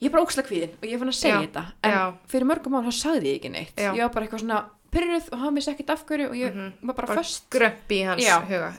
ég 0.00 0.06
er 0.06 0.10
bara 0.10 0.22
óksla 0.26 0.42
kvíðin 0.44 0.72
og 0.76 0.82
ég 0.84 0.92
er 0.94 0.98
fann 0.98 1.08
að 1.08 1.20
segja 1.22 1.36
Já, 1.40 1.46
þetta. 1.46 1.64
En 1.84 1.90
já. 1.92 2.14
fyrir 2.28 2.46
mörgum 2.46 2.72
mál 2.72 2.84
þá 2.84 2.92
sagði 2.92 3.26
ég 3.32 3.36
ekki 3.40 3.50
neitt. 3.50 3.76
Já. 3.76 3.92
ég 3.94 4.02
var 4.02 4.10
bara 4.12 4.26
eitthvað 4.26 4.40
svona 4.44 4.64
pyrruð 4.92 5.32
og 5.32 5.38
hann 5.40 5.54
vissi 5.54 5.70
ekkert 5.72 5.90
af 5.90 6.04
hverju 6.06 6.26
og 6.30 6.34
ég 6.36 6.54
Mhm. 6.54 6.72
var 6.82 6.94
bara, 6.94 7.06
bara 7.08 7.20
föst. 7.22 7.48
gröpp 7.50 7.88
í 7.90 8.04
hans 8.04 8.22
huga. 8.48 8.72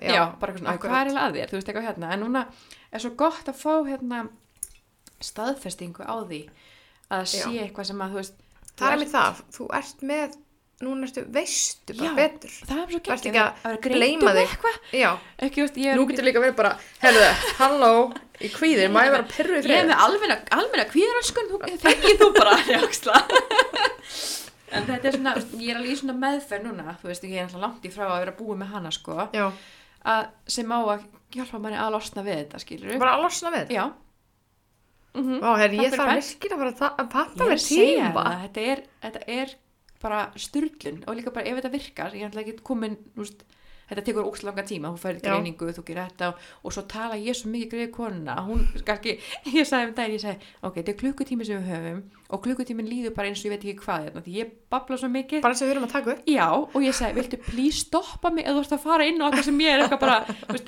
Hvað 0.78 1.06
er 1.06 1.12
staðfestingu 5.24 6.04
á 6.06 6.16
því 6.28 6.42
að 7.14 7.22
Já. 7.24 7.44
sé 7.44 7.52
eitthvað 7.64 7.88
sem 7.92 8.04
að 8.04 8.12
þú 8.14 8.18
veist 8.22 8.36
það 8.78 8.92
er 8.92 9.00
með 9.02 9.12
það, 9.16 9.34
þú 9.58 9.64
ert 9.80 10.00
með 10.12 10.30
núna 10.78 11.08
ertu, 11.08 11.22
veistu 11.34 11.92
bara 11.98 12.12
Já. 12.12 12.18
betur 12.20 12.52
það 12.70 12.82
er 12.84 12.90
svo 12.92 13.00
geggjað 13.08 13.30
ekki 13.32 13.42
að 13.42 13.52
að 13.66 13.78
um 14.38 14.38
þig. 14.38 14.52
já, 14.94 15.10
ekki, 15.48 15.58
veist, 15.66 15.78
nú 15.98 16.04
getur 16.12 16.28
líka 16.28 16.44
verið 16.44 16.58
bara 16.60 16.72
herðu, 17.02 17.30
halló, 17.58 17.90
í 18.38 18.52
kvíðir, 18.54 18.92
má 18.94 19.00
ég 19.08 19.16
vera 19.16 19.26
pyrru 19.32 19.56
í 19.58 19.60
Ég 19.66 19.80
er 19.82 19.90
með 19.90 20.04
almenna, 20.06 20.38
kvíðaröskun, 20.92 21.50
þengið 21.82 22.22
þú 22.22 22.28
bara 22.38 22.54
en 24.78 24.86
þetta 24.86 25.10
er 25.10 25.16
svona, 25.18 25.34
ég 25.58 25.70
er 25.72 25.78
alveg 25.80 25.96
í 25.96 26.00
svona 26.04 26.18
meðferð 26.22 26.68
núna, 26.68 26.94
þú 27.02 27.06
veist, 27.10 27.26
ég 27.26 27.40
er 27.40 27.48
alltaf 27.48 27.64
langt 27.64 27.88
í 27.88 27.90
frá 27.94 28.06
að 28.12 28.20
vera 28.22 28.36
búið 28.38 28.60
með 28.62 28.70
hana, 28.76 28.92
sko, 28.94 29.16
já, 29.34 29.48
að 30.14 30.22
sem 30.58 30.70
á 30.78 30.80
að 30.84 31.08
hjálpa 31.34 31.58
manni 31.64 31.80
að 31.82 31.96
losna 31.98 32.22
við 32.28 32.36
þetta, 32.44 32.62
skilur 32.64 33.02
bara 33.02 33.16
að 33.18 33.26
losna 33.26 33.50
við 33.56 33.66
Já. 33.74 33.84
Mm 35.18 35.40
Vá, 35.42 35.52
herri, 35.58 35.78
ég 35.82 35.94
þarf 35.98 36.14
virkilega 36.22 36.58
bara 36.62 36.72
að 36.72 36.78
ta- 36.78 36.96
að 36.98 37.10
er 37.42 37.50
mér 37.50 37.58
að 37.58 37.68
tíma. 37.68 38.24
það, 38.24 38.42
þetta 38.46 38.66
er, 38.72 38.84
þetta 39.04 39.22
er 39.42 39.56
bara 40.02 40.24
styrlun 40.38 41.04
og 41.08 41.16
líka 41.18 41.34
bara 41.34 41.46
ef 41.50 41.58
þetta 41.62 41.72
virkar, 41.74 42.12
ég 42.14 42.28
ætla 42.30 42.44
ekki 42.44 42.60
komin, 42.64 42.98
þú 43.16 43.24
veist, 43.24 43.44
þetta 43.88 44.04
tekur 44.04 44.28
ógslanga 44.28 44.64
tíma, 44.68 44.92
færið 45.00 45.24
Já. 45.24 45.32
greiningu, 45.32 45.70
þú 45.74 45.84
gerir 45.88 46.10
þetta 46.10 46.28
og, 46.34 46.42
og 46.68 46.74
svo 46.76 46.84
tala 46.92 47.16
ég 47.16 47.38
svo 47.40 47.50
mikið 47.54 47.72
greið 47.72 47.92
konuna, 47.96 48.36
að 48.36 48.50
hún, 48.52 48.66
kannski, 48.86 49.14
ég 49.58 49.66
sagði 49.70 49.88
um 49.88 49.94
daginn, 49.98 50.18
ég 50.18 50.24
sagði, 50.26 50.50
ok, 50.62 50.76
þetta 50.82 50.92
er 50.94 51.00
klukkutími 51.02 51.48
sem 51.48 51.64
við 51.64 51.72
höfum 51.72 52.02
og 52.28 52.44
klukkutímin 52.44 52.90
líður 52.92 53.16
bara 53.16 53.32
eins 53.32 53.40
og 53.42 53.48
ég 53.48 53.56
veit 53.56 53.64
ekki 53.64 53.86
hvað, 53.86 54.06
hérna, 54.10 54.24
því 54.28 54.36
ég 54.42 54.52
babla 54.70 55.00
svo 55.00 55.10
mikið. 55.16 55.42
bara 55.48 55.56
sem 55.56 55.68
við 55.70 55.76
erum 55.78 55.88
að 55.88 55.94
taka 55.96 56.14
upp. 56.14 56.22
Já, 56.28 56.48
og 56.52 56.78
ég 56.84 56.94
segi, 57.00 57.16
viltu 57.16 57.40
please 57.48 57.86
stoppa 57.88 58.30
mig 58.36 58.46
eða 58.46 58.60
þú 58.60 58.66
ert 58.68 58.76
að 58.78 58.86
fara 58.86 59.08
inn 59.08 59.24
á 59.24 59.26
eitthvað 59.32 59.48
sem 59.48 59.60
ég 59.64 59.72
er 59.74 59.86
eitthvað 59.86 60.04
bara, 60.04 60.20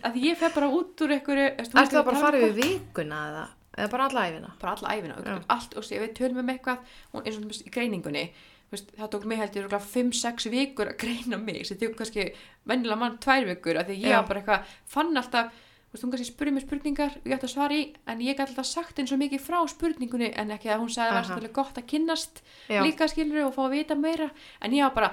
að 0.10 0.20
ég 0.24 0.40
fer 0.40 0.56
bara 0.56 0.72
út 0.80 1.04
úr 1.04 1.16
veist, 1.20 1.76
þú 1.76 2.04
bara 2.08 2.16
að 2.16 2.16
um 2.16 2.24
fara 2.24 2.40
yfir 2.40 2.56
vikuna 2.64 3.20
eða, 3.34 3.48
eða 3.80 3.92
bara 3.96 4.10
alla 4.10 4.28
æfina? 4.30 4.54
bara 4.62 4.76
alla 4.76 4.96
æfina, 4.96 5.20
Já. 5.26 5.36
allt 5.56 5.78
og 5.80 5.88
sé, 5.88 6.00
við 6.04 6.16
tölum 6.20 6.44
um 6.44 6.54
eitthvað 6.54 6.84
og 7.14 7.24
eins 7.24 7.38
og 7.38 7.44
þú 7.46 7.54
veist, 7.54 7.68
í 7.68 7.74
greiningunni 7.74 8.26
veist, 8.74 8.92
það 8.98 9.14
tók 9.16 9.26
mig 9.30 9.40
heldur 9.42 9.72
5-6 9.72 10.52
vikur 10.54 10.92
að 10.92 11.00
greina 11.06 11.40
mig, 11.42 11.64
sem 11.68 11.80
tók 11.80 11.98
kannski 11.98 12.30
vennilega 12.70 13.00
mann 13.02 13.18
tvær 13.24 13.48
vikur, 13.50 13.80
af 13.82 13.90
því 13.90 14.04
ég 14.04 14.16
var 14.20 14.30
bara 14.30 14.44
eitthvað 14.44 14.78
fann 14.94 15.18
alltaf, 15.18 15.50
þú 15.90 15.96
veist, 15.96 16.04
hún 16.06 16.12
kannski 16.14 16.28
spurði 16.30 16.54
mig 16.54 16.66
spurningar 16.68 17.16
og 17.18 17.26
ég 17.26 17.38
ætti 17.40 17.48
að 17.48 17.54
svara 17.56 17.78
í, 17.80 17.86
en 18.14 18.20
ég 18.22 18.38
gæti 18.38 18.54
alltaf 18.54 18.68
sagt 18.70 19.00
eins 19.02 19.14
og 19.16 19.22
mikið 19.24 19.42
frá 19.42 19.58
spurningunni, 19.72 20.30
en 20.38 20.54
ekki 20.54 20.70
að 20.70 20.84
hún 20.84 20.92
sagði 20.94 21.16
að 21.16 21.32
það 21.32 21.40
var 21.40 21.56
gott 21.58 21.80
að 21.82 21.88
kynnast 21.90 22.44
Já. 22.70 22.82
líka 22.86 23.08
skilur 23.10 23.48
og 23.48 23.56
fá 23.56 23.64
að 23.66 23.74
vita 23.74 23.98
meira 23.98 24.30
en 24.62 24.76
ég 24.78 24.86
var 24.86 24.94
bara, 25.00 25.10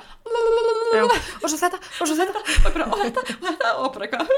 og 1.41 1.49
svo 1.49 1.57
þetta, 1.63 1.81
og 1.81 2.11
svo 2.11 2.19
þetta. 2.19 2.43
Og 2.67 2.75
bara, 2.75 2.91
og 2.93 3.01
þetta, 3.01 3.25
og 3.25 3.47
þetta 3.47 3.73
og 3.81 3.89
bara 3.95 4.11
eitthvað. 4.11 4.29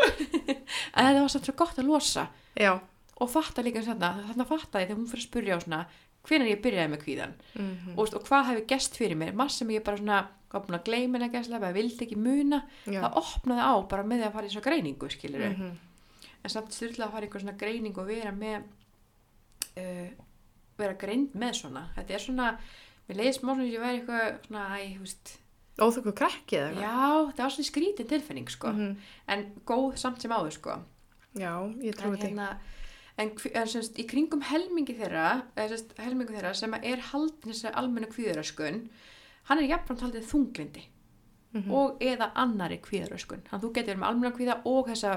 En 0.99 1.09
þetta 1.09 1.25
var 1.25 1.33
samt 1.33 1.49
svo 1.49 1.55
gott 1.59 1.79
að 1.81 1.89
losa. 1.91 2.25
Já, 2.59 2.73
og 3.21 3.31
fatta 3.31 3.63
líka 3.63 3.83
þarna, 3.83 4.11
þarna 4.29 4.47
fatta 4.47 4.79
ég 4.81 4.89
þegar 4.89 4.99
hún 5.01 5.09
fyrir 5.11 5.23
að 5.25 5.29
spurja 5.29 5.57
á 5.57 5.61
svona 5.65 5.87
hvenær 6.29 6.51
ég 6.53 6.63
byrjaði 6.63 6.91
með 6.93 7.03
kvíðan 7.05 7.35
Mhm. 7.55 7.91
og, 7.97 8.03
veist, 8.05 8.15
og 8.15 8.25
hvað 8.29 8.47
hefur 8.51 8.67
gest 8.69 8.97
fyrir 8.99 9.17
mér? 9.17 9.33
Maður 9.35 9.51
sem 9.51 9.69
ég 9.69 9.85
bara 9.85 9.97
svona 9.97 10.27
var 10.53 10.63
búin 10.63 10.79
að 10.79 10.85
gleyma 10.85 11.19
henni 11.19 11.29
að 11.29 11.35
gæslega 11.37 11.73
vildi 11.75 12.05
ekki 12.07 12.17
muna, 12.17 12.63
já. 12.87 13.01
það 13.03 13.17
opnaði 13.21 13.63
á 13.69 13.75
bara 13.89 14.03
með 14.03 14.19
því 14.23 14.27
að 14.29 14.33
fara 14.33 14.47
í 14.47 14.51
svona 14.51 14.67
greiningu 14.69 15.11
skilur 15.11 15.49
Mhm. 15.57 15.77
en 16.45 16.51
samt 16.51 16.73
styrla 16.73 17.07
að 17.07 17.13
fara 17.13 17.27
í 17.27 17.31
svona 17.31 17.59
greiningu 17.59 17.99
og 18.01 18.07
vera 18.07 18.33
með 18.33 18.63
uh, 19.77 20.09
vera 20.79 20.95
greind 20.95 21.35
með 21.35 21.55
svona. 21.63 21.89
Þetta 21.97 22.15
er 22.15 22.19
svona, 22.25 22.49
mér 23.09 23.17
leiði 23.21 23.35
smá 23.39 23.53
svona 23.55 23.69
ég 23.73 23.83
væri 23.83 24.01
eitthvað 24.01 24.47
svona, 24.47 24.65
æ, 24.79 24.97
þú 24.97 25.01
veist. 25.07 25.37
Óþökku 25.79 26.13
krakki 26.19 26.57
eða 26.59 26.83
já, 26.83 27.33
það 27.35 27.45
var 27.45 27.51
svona 27.55 27.71
skrítin 27.71 28.09
tilfinning 28.11 28.49
sko, 28.51 28.69
Mhm. 28.73 28.97
en 29.29 29.45
góð 29.67 29.97
samt 29.99 30.21
sem 30.21 30.31
áður 30.31 30.53
sko. 30.53 30.83
Já, 31.35 31.53
ég 31.83 31.95
trúi 31.95 32.17
því. 32.17 32.23
hérna, 32.35 32.57
en, 33.19 33.33
en 33.55 33.67
semst, 33.73 33.99
í 33.99 34.05
kringum 34.07 34.43
helmingi 34.49 34.95
þeirra 34.99 35.43
semst, 35.57 35.95
helmingu 35.99 36.33
þeirra 36.37 36.55
sem 36.55 36.75
er 36.83 37.03
haldin 37.13 37.51
þessari 37.53 37.75
almennu 37.81 38.09
kvíðaröskun 38.13 38.85
hann 39.49 39.59
er 39.63 39.69
jafnframt 39.73 40.07
haldið 40.07 40.31
þunglindi 40.31 40.87
Mhm. 41.49 41.71
og 41.73 42.03
eða 42.05 42.27
annari 42.37 42.77
kvíðaröskun 42.85 43.41
þannig 43.47 43.55
að 43.57 43.63
þú 43.65 43.69
getur 43.73 43.95
verið 43.95 44.01
með 44.03 44.09
almenna 44.09 44.37
kvíða 44.37 44.57
og 44.69 44.89
þessa 44.91 45.13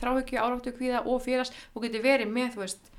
þráhyggju, 0.00 0.38
áráttu 0.42 0.72
kvíða 0.74 1.02
og 1.06 1.20
félags 1.22 1.52
þú 1.74 1.82
getur 1.84 2.02
verið 2.02 2.32
með, 2.34 2.48
þú 2.56 2.62
veist 2.64 2.90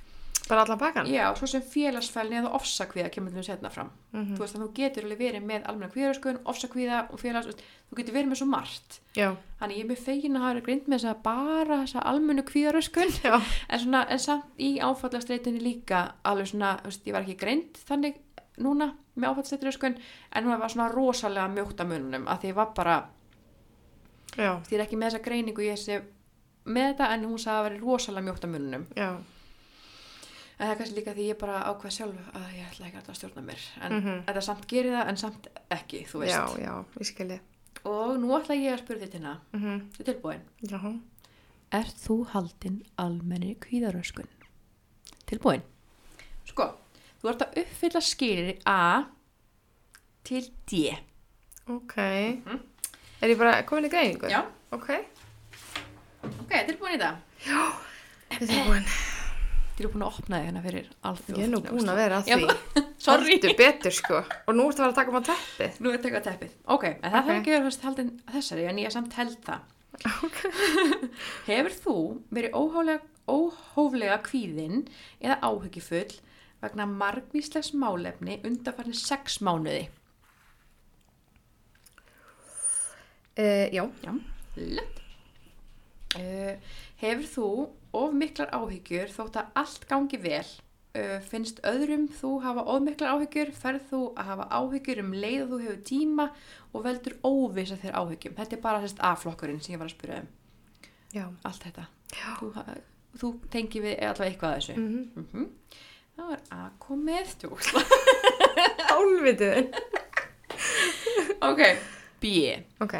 bara 0.49 0.61
allan 0.65 0.79
pakkan? 0.79 1.07
Já, 1.07 1.29
svo 1.37 1.47
sem 1.47 1.61
félagsfælni 1.61 2.39
eða 2.39 2.51
ofsakvíða 2.57 3.11
kemur 3.13 3.33
þú 3.35 3.43
setna 3.45 3.69
fram. 3.69 3.89
Mhm. 4.13 4.35
þú 4.35 4.39
veist, 4.43 4.55
að 4.55 4.63
þú 4.63 4.69
getur 4.79 5.05
alveg 5.05 5.19
verið 5.19 5.45
með 5.45 5.67
almenna 5.69 5.91
kvíðaröskun 5.93 6.39
ofsakvíða 6.45 6.99
og 7.11 7.19
félags, 7.19 7.47
þú 7.89 7.97
getur 7.99 8.15
verið 8.15 8.29
með 8.31 8.39
svo 8.41 8.47
margt. 8.47 8.99
Já, 9.15 9.35
þannig 9.59 9.77
ég 9.77 9.83
er 9.83 9.89
með 9.91 10.03
fegin 10.05 10.35
að 10.35 10.41
hafa 10.41 10.53
verið 10.53 10.65
grind 10.65 10.87
með 10.87 10.97
þess 10.97 11.11
að 11.11 11.23
bara 11.23 11.79
þessa 11.83 12.05
almennu 12.11 12.43
kvíðaröskun. 12.43 13.13
En, 13.69 13.79
svona, 13.79 14.05
en 14.09 14.19
samt 14.19 14.45
í 14.59 14.79
áfallastreitinni 14.79 15.61
líka 15.61 16.15
alveg 16.23 16.47
svona, 16.47 16.77
þú 16.81 16.91
veist, 16.91 17.05
ég 17.07 17.13
var 17.13 17.21
ekki 17.21 17.37
greint 17.37 17.77
þannig 17.87 18.15
núna 18.57 18.93
með 19.15 19.29
áfallastreitinni 19.29 20.01
en 20.33 20.43
hún 20.45 20.59
var 20.59 20.69
svona 20.69 20.91
rosalega 20.91 21.47
mjótt 21.47 21.79
að 21.79 21.87
mununum 21.91 22.27
að 22.27 22.41
því 22.41 22.55
var 22.55 22.73
bara, 22.75 22.97
já, 24.37 24.59
því 24.67 24.75
er 24.75 24.85
ekki 24.85 24.97
með 24.97 25.11
þessa 25.11 25.23
greiningu 25.23 25.63
ég 25.63 25.77
sé 25.77 26.01
með 26.65 26.91
þetta 26.91 27.13
en 27.13 27.25
hún 27.25 27.39
sagði 27.39 27.57
að 27.59 27.63
vera 27.69 27.79
rosalega 27.85 28.25
mjótt 28.27 28.43
að 28.45 28.51
mununum. 28.55 28.87
Já 28.95 29.11
en 30.61 30.67
það 30.67 30.71
er 30.71 30.77
kannski 30.77 30.95
líka 30.99 31.13
því 31.17 31.23
ég 31.31 31.37
bara 31.41 31.61
ákvað 31.71 31.93
sjálf 31.95 32.27
að 32.37 32.49
ég 32.53 32.67
ætla 32.69 32.85
ekki 32.87 32.99
að 33.01 33.15
stjórna 33.17 33.41
mér 33.47 33.61
en 33.81 33.93
Mhm. 33.97 34.19
þetta 34.27 34.41
samt 34.45 34.67
gerir 34.69 34.91
það 34.93 35.07
en 35.09 35.17
samt 35.17 35.47
ekki, 35.71 36.03
þú 36.05 36.19
veist 36.21 36.35
já, 36.35 36.43
já, 36.61 37.39
og 37.83 38.17
nú 38.21 38.29
ætla 38.37 38.55
ég 38.55 38.73
að 38.75 38.83
spyrja 38.85 39.07
til 39.11 39.21
hana 39.23 39.39
Mhm. 39.53 39.89
þú 39.97 39.99
er 39.99 40.13
tilbúin 40.13 40.41
já, 40.61 40.99
Er 41.73 41.85
þú 41.85 42.25
haldinn 42.27 42.83
almenni 42.99 43.55
kvíðaröskun? 43.55 44.27
Tilbúin. 45.25 45.61
Sko, 46.45 46.65
þú 47.23 47.29
ert 47.29 47.39
að 47.45 47.57
uppfylla 47.63 48.01
skilir 48.01 48.57
A 48.65 49.05
til 50.23 50.51
D. 50.67 50.97
ok 51.69 51.95
Mhm. 51.95 52.59
er 53.21 53.29
ég 53.29 53.37
bara 53.37 53.63
komin 53.63 53.85
í 53.85 53.89
greiningu? 53.89 54.27
Já. 54.29 54.45
ok, 54.71 54.89
Ok, 56.23 56.51
tilbúin 56.67 56.99
í 56.99 56.99
það. 56.99 57.15
ég 58.31 58.41
er 58.41 58.65
búin 58.67 58.85
Ég 59.81 59.87
er 59.87 59.93
búin 59.95 60.03
að 60.05 60.17
opna 60.21 60.37
þig 60.37 60.43
hérna 60.45 60.61
fyrir 60.61 60.89
alþjóð. 61.09 61.37
Ég 61.39 61.47
er 61.47 61.49
nú 61.49 61.59
búin 61.65 61.87
að 61.89 61.97
vera 61.97 62.17
að 62.19 62.27
því. 62.27 62.81
Heldur 63.31 63.53
betur 63.57 63.95
sko. 63.97 64.19
Og 64.45 64.53
nú 64.53 64.65
ertu 64.69 64.83
að 64.83 64.85
vera 64.85 64.91
að 64.91 64.97
taka 64.99 65.13
maður 65.15 65.29
teppið. 65.31 65.79
Nú 65.81 65.89
er 65.89 65.95
þetta 65.95 66.09
eitthvað 66.09 66.27
teppið. 66.27 66.51
Ok, 66.75 66.85
en 66.91 67.07
það 67.07 67.15
þarf 67.15 67.31
ekki 67.33 67.55
að 67.55 67.65
vera 67.65 67.87
haldin 67.87 68.11
þessari, 68.35 68.67
en 68.69 68.81
ég 68.83 68.93
samt 68.93 69.17
held 69.17 69.39
það. 69.47 69.71
Hefur 71.49 71.77
þú 71.79 71.95
verið 72.37 72.59
óhóflega, 72.61 73.01
óhóflega 73.31 74.19
kvíðinn 74.27 74.85
eða 75.17 75.39
áhyggjufull 75.49 76.13
vegna 76.61 76.89
margvíslegs 76.93 77.73
málefni 77.73 78.37
undanfarni 78.45 78.93
sex 79.01 79.41
mánuði? 79.41 79.87
Uh, 83.33 83.65
já. 83.73 83.87
Já. 84.05 84.13
Uh, 86.19 86.57
hefur 86.99 87.29
þú 87.35 87.47
of 87.95 88.13
miklar 88.15 88.51
áhyggjur 88.55 89.11
þótt 89.13 89.39
að 89.39 89.55
allt 89.61 89.87
gangi 89.89 90.19
vel? 90.21 90.43
Uh, 90.91 91.19
finnst 91.23 91.61
öðrum 91.67 92.09
þú 92.19 92.33
hafa 92.43 92.65
of 92.67 92.81
miklar 92.83 93.15
áhyggjur? 93.15 93.53
Ferð 93.55 93.85
þú 93.91 94.01
að 94.19 94.31
hafa 94.31 94.47
áhyggjur 94.59 95.03
um 95.05 95.13
leið 95.15 95.45
og 95.45 95.53
þú 95.53 95.59
hefur 95.65 95.81
tíma 95.87 96.27
og 96.71 96.85
veldur 96.87 97.15
óvisa 97.23 97.79
þér 97.79 97.99
áhyggjum? 98.01 98.35
Þetta 98.39 98.57
er 98.57 98.63
bara 98.65 98.83
þess 98.83 99.05
afflokkurinn 99.11 99.61
sem 99.63 99.75
ég 99.75 99.81
var 99.81 99.87
að 99.87 99.95
spyrja 99.95 100.19
um. 100.25 100.31
Já. 101.11 101.25
Allt 101.47 101.67
þetta. 101.67 101.87
Já. 102.11 102.33
Þú, 102.41 102.51
þú 103.21 103.31
tengi 103.55 103.83
við 103.83 103.95
allavega 103.99 104.29
eitthvað 104.31 104.51
að 104.51 104.59
þessu. 104.59 104.77
Mm 104.79 105.27
Mm 105.31 105.49
Það 106.11 106.27
var 106.27 106.41
að 106.53 106.71
komið 106.83 107.29
þú. 107.39 107.49
Álvitiðin. 108.91 109.69
ok, 111.49 111.61
B. 112.21 112.33
Ok. 112.83 112.97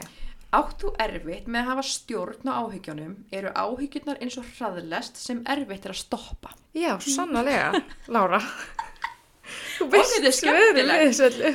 Átt 0.52 0.82
þú 0.84 0.90
erfitt 1.00 1.46
með 1.48 1.62
að 1.62 1.70
hafa 1.72 1.84
stjórn 1.88 2.50
á 2.52 2.54
áhyggjónum 2.60 3.14
eru 3.32 3.52
áhyggjurnar 3.56 4.18
eins 4.20 4.36
og 4.42 4.48
hraðlest 4.58 5.20
sem 5.22 5.40
erfitt 5.48 5.86
er 5.88 5.94
að 5.94 6.02
stoppa. 6.02 6.52
Já, 6.76 6.98
sannlega, 7.00 7.80
Lára. 8.12 8.42
Þú 9.78 9.88
Ok, 9.88 9.96
þetta 9.96 10.28
er 10.28 10.36
skemmtilegt. 10.36 10.92
við 10.92 11.08
þessu 11.08 11.28
öllu. 11.30 11.52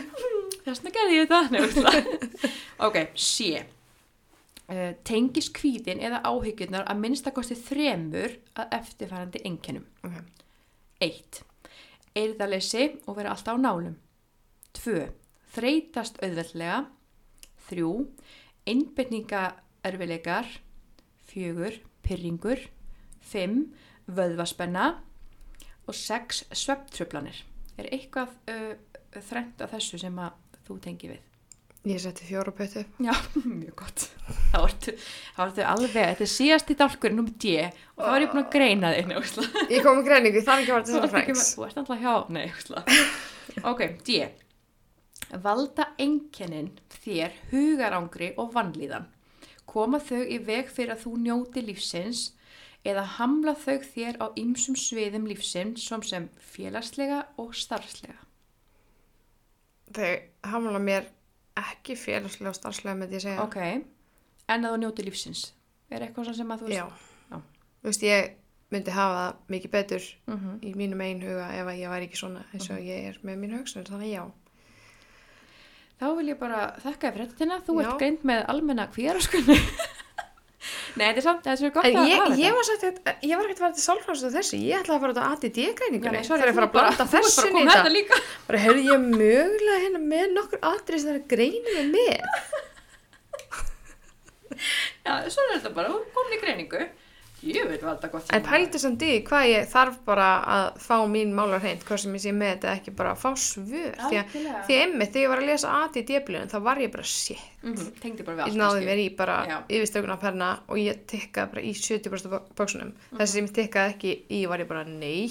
Þess 0.66 0.80
vegna 0.82 0.94
gerði 0.96 1.18
ég 1.18 1.28
þetta. 1.30 1.40
Veist 1.62 2.46
ok, 2.86 2.96
C. 3.14 3.50
Uh, 4.66 4.94
tengis 5.06 5.50
kvíðin 5.54 6.00
eða 6.02 6.22
áhyggjurnar 6.26 6.88
að 6.90 7.02
minnstakosti 7.04 7.54
þremur 7.68 8.32
að 8.58 8.72
eftirfærandi. 8.80 9.44
Ok. 10.08 10.16
1. 11.06 11.42
Eirðalessi 12.16 12.88
og 13.06 13.20
vera 13.20 13.36
alltaf 13.36 13.60
á 13.60 13.60
nálum. 13.60 13.94
2. 14.80 15.04
Þreytast 15.54 16.18
auðveldlega. 16.24 16.80
3. 17.68 17.86
Einbyrningaerfileikar. 18.66 20.46
4. 21.32 21.72
Pyrringur. 22.06 22.60
5. 23.32 23.60
Vöðvaspenna. 24.16 24.88
Og 25.86 25.94
6. 25.94 26.44
Svefntröflanir. 26.56 27.42
Er 27.78 27.88
eitthvað 27.92 28.32
uh, 28.50 28.74
þrengt 29.22 29.60
af 29.62 29.74
þessu 29.76 29.98
sem 30.00 30.16
að 30.22 30.36
þú 30.66 30.78
tengi 30.82 31.10
við? 31.12 31.22
Ég 31.86 32.00
setti 32.02 32.26
fjóra 32.26 32.50
pötu. 32.50 32.82
Já, 32.98 33.12
mjög 33.46 33.74
gott. 33.78 34.06
Það 34.50 34.62
vartu, 34.64 34.94
það 35.36 35.60
alveg, 35.70 35.92
þetta 35.94 36.24
er 36.26 36.30
síðast 36.32 36.72
í 36.72 36.76
dálkurinn 36.80 37.22
um 37.22 37.28
D 37.30 37.52
og 37.62 38.00
þá 38.02 38.08
er 38.16 38.24
ég 38.24 38.32
búin 38.32 38.42
að 38.42 38.48
greina 38.56 38.90
þig, 38.96 39.06
nefnst. 39.12 39.38
Ég 39.70 39.84
kom 39.86 40.00
með 40.00 40.08
greiningu, 40.08 40.42
það 40.42 40.56
er 40.56 40.64
ekki 40.64 40.72
að 40.74 40.80
vera 40.80 41.04
ekki 41.06 41.12
fræks. 41.14 41.38
með- 41.38 41.52
þú 41.52 41.66
ert 41.68 41.78
alltaf 41.82 42.02
hjá, 42.02 42.14
nei, 42.34 42.46
húsla. 42.56 42.82
ok, 43.70 43.84
D. 44.08 44.18
Valda 45.42 45.88
einkennin 45.98 46.72
þér 47.02 47.32
hugarangri 47.50 48.32
og 48.38 48.52
vannlíðan. 48.54 49.06
Koma 49.66 49.98
þau 49.98 50.22
í 50.22 50.38
veg 50.46 50.68
fyrir 50.70 50.94
að 50.94 51.02
þú 51.06 51.12
njóti 51.24 51.62
lífsins 51.66 52.32
eða 52.86 53.02
hamla 53.16 53.54
þau 53.58 53.78
þér 53.82 54.20
á 54.22 54.26
ymsum 54.38 54.76
sviðum 54.78 55.26
lífsins 55.26 55.88
sem 56.06 56.28
félagslega 56.38 57.24
og 57.42 57.54
starfslega. 57.58 58.20
Þau 59.96 60.12
hamla 60.52 60.78
mér 60.82 61.08
ekki 61.56 61.96
félagslega 61.98 62.52
og 62.52 62.58
starfslega 62.58 62.96
með 63.00 63.12
því 63.12 63.18
að 63.20 63.26
segja. 63.26 63.44
Ok, 63.46 63.58
en 64.52 64.64
að 64.66 64.74
þú 64.76 64.80
njóti 64.84 65.06
lífsins. 65.06 65.44
Er 65.90 66.02
eitthvað 66.06 66.34
sem 66.36 66.50
að 66.54 66.64
þú 66.66 66.72
Já. 66.74 66.86
Já. 67.30 67.36
Þú 67.82 67.90
veist, 67.90 68.02
ég 68.06 68.32
myndi 68.74 68.90
hafa 68.90 69.18
það 69.18 69.36
mikið 69.54 69.70
betur 69.70 70.02
Mhm. 70.26 70.58
í 70.62 70.74
mínum 70.74 71.00
einn 71.02 71.20
huga 71.22 71.50
ef 71.54 71.66
ég 71.78 71.88
væri 71.90 72.08
ekki 72.08 72.16
svona 72.18 72.44
eins 72.52 72.70
og 72.70 72.78
ég 72.78 73.08
er 73.10 73.18
með 73.22 73.38
mín 73.38 73.58
hugsun, 73.58 73.84
þannig 73.84 74.12
já. 74.14 74.24
Þá 75.96 76.06
vil 76.18 76.28
ég 76.28 76.38
bara 76.40 76.58
þakka 76.82 77.08
þér 77.08 77.14
fyrir 77.16 77.28
þetta. 77.38 77.60
Þú 77.66 77.72
ert 77.82 77.94
greint 78.02 78.22
með 78.28 78.42
almenna 78.52 78.84
kvíðaraskunni. 78.92 79.56
Nei, 80.96 81.04
þetta 81.06 81.20
er 81.20 81.24
samt, 81.24 81.42
þetta 81.44 81.52
er 81.52 81.58
svo 81.60 81.68
gott 81.76 81.86
En 81.86 81.96
að 82.00 82.08
ég, 82.10 82.16
hafa 82.20 82.36
ég 82.36 82.36
þetta. 82.40 82.56
var 82.56 82.64
sagt 82.66 82.82
að 82.86 83.24
ég 83.28 83.34
var 83.38 83.44
ekkert 83.46 83.58
að 83.60 83.64
fara 83.66 83.76
til 83.76 83.84
sálfræðast 83.86 84.26
á 84.26 84.30
þessu, 84.36 84.56
ég 84.66 84.80
ætlaði 84.80 84.96
að 84.96 85.02
fara 85.04 85.12
út 85.14 85.20
á 85.20 85.28
ADD-greiningunni, 85.36 86.20
sorry, 86.26 86.40
þegar 86.40 86.50
ég 86.50 86.56
fara 86.56 86.66
þú 86.66 86.70
að 86.70 86.76
blanda 86.76 86.96
bara- 86.96 87.08
þú 87.12 87.16
ert 87.16 87.26
þessu 87.26 87.40
bara 87.40 87.46
í 87.46 87.54
komið 87.56 87.72
þetta 87.76 87.92
líka. 87.96 88.16
Bara 88.48 88.62
heyrði 88.64 88.82
ég 88.88 89.00
mögulega 89.12 89.82
hérna 89.84 90.00
með 90.10 90.26
nokkur 90.36 90.60
atrið 90.72 90.98
sem 91.02 91.06
það 91.06 91.14
er 91.14 91.20
að 91.20 91.30
greina 91.32 91.68
mig 91.76 91.86
með. 91.94 92.20
Já, 95.06 95.12
svona 95.30 95.50
er 95.52 95.60
þetta 95.60 95.74
bara, 95.76 95.88
þú 95.92 95.98
er 96.00 96.08
komin 96.16 96.36
í 96.36 96.40
greiningu. 96.42 96.82
Ég 97.44 97.66
hvað 97.68 97.98
þetta 97.98 98.08
gott. 98.10 98.30
En 98.32 98.42
pældi 98.42 98.78
samt 98.80 99.02
í 99.04 99.10
hvað 99.26 99.44
ég 99.50 99.66
þarf 99.68 99.98
bara 100.06 100.28
að 100.48 100.78
fá 100.80 100.94
mín 101.06 101.34
málar 101.36 101.60
hreint, 101.60 101.82
hvað 101.84 101.98
sem 102.00 102.14
ég 102.16 102.22
sé 102.24 102.32
með 102.32 102.54
þetta 102.54 102.70
ekki 102.78 102.94
bara 102.96 103.12
að 103.12 103.20
fá 103.20 103.28
svör. 103.36 103.92
Því 104.00 104.16
að, 104.16 104.22
Algjörlega. 104.22 104.62
því 104.66 104.78
einmitt, 104.80 105.12
þegar 105.12 105.22
ég 105.26 105.28
var 105.34 105.42
að 105.42 105.46
lesa 105.50 105.74
ADD-blöðin, 105.82 106.50
þá 106.50 106.56
var 106.64 106.76
ég 106.80 106.92
bara 106.94 107.02
shit. 107.04 107.38
Mhm, 107.62 107.90
Tengdi 108.00 108.24
bara 108.24 108.36
við 108.36 108.40
Ég 108.40 108.46
allt. 108.46 108.56
náði 108.56 108.80
kannski. 108.80 108.86
mér 108.88 109.02
í 109.04 109.16
bara 109.16 109.36
Já. 109.46 109.56
yfirstökuna 109.68 110.16
penna 110.20 110.48
og 110.68 110.76
ég 110.76 111.04
tikkaði 111.06 111.50
bara 111.52 111.62
í 111.62 111.74
70% 111.74 112.40
bóksunum. 112.56 112.92
Mhm. 113.12 113.18
Þessi 113.20 113.26
sem 113.36 113.46
ég 113.46 113.54
tikkaði 113.60 113.94
ekki 113.94 114.22
í 114.30 114.46
var 114.48 114.58
ég 114.58 114.68
bara 114.68 114.84
nei. 114.84 115.30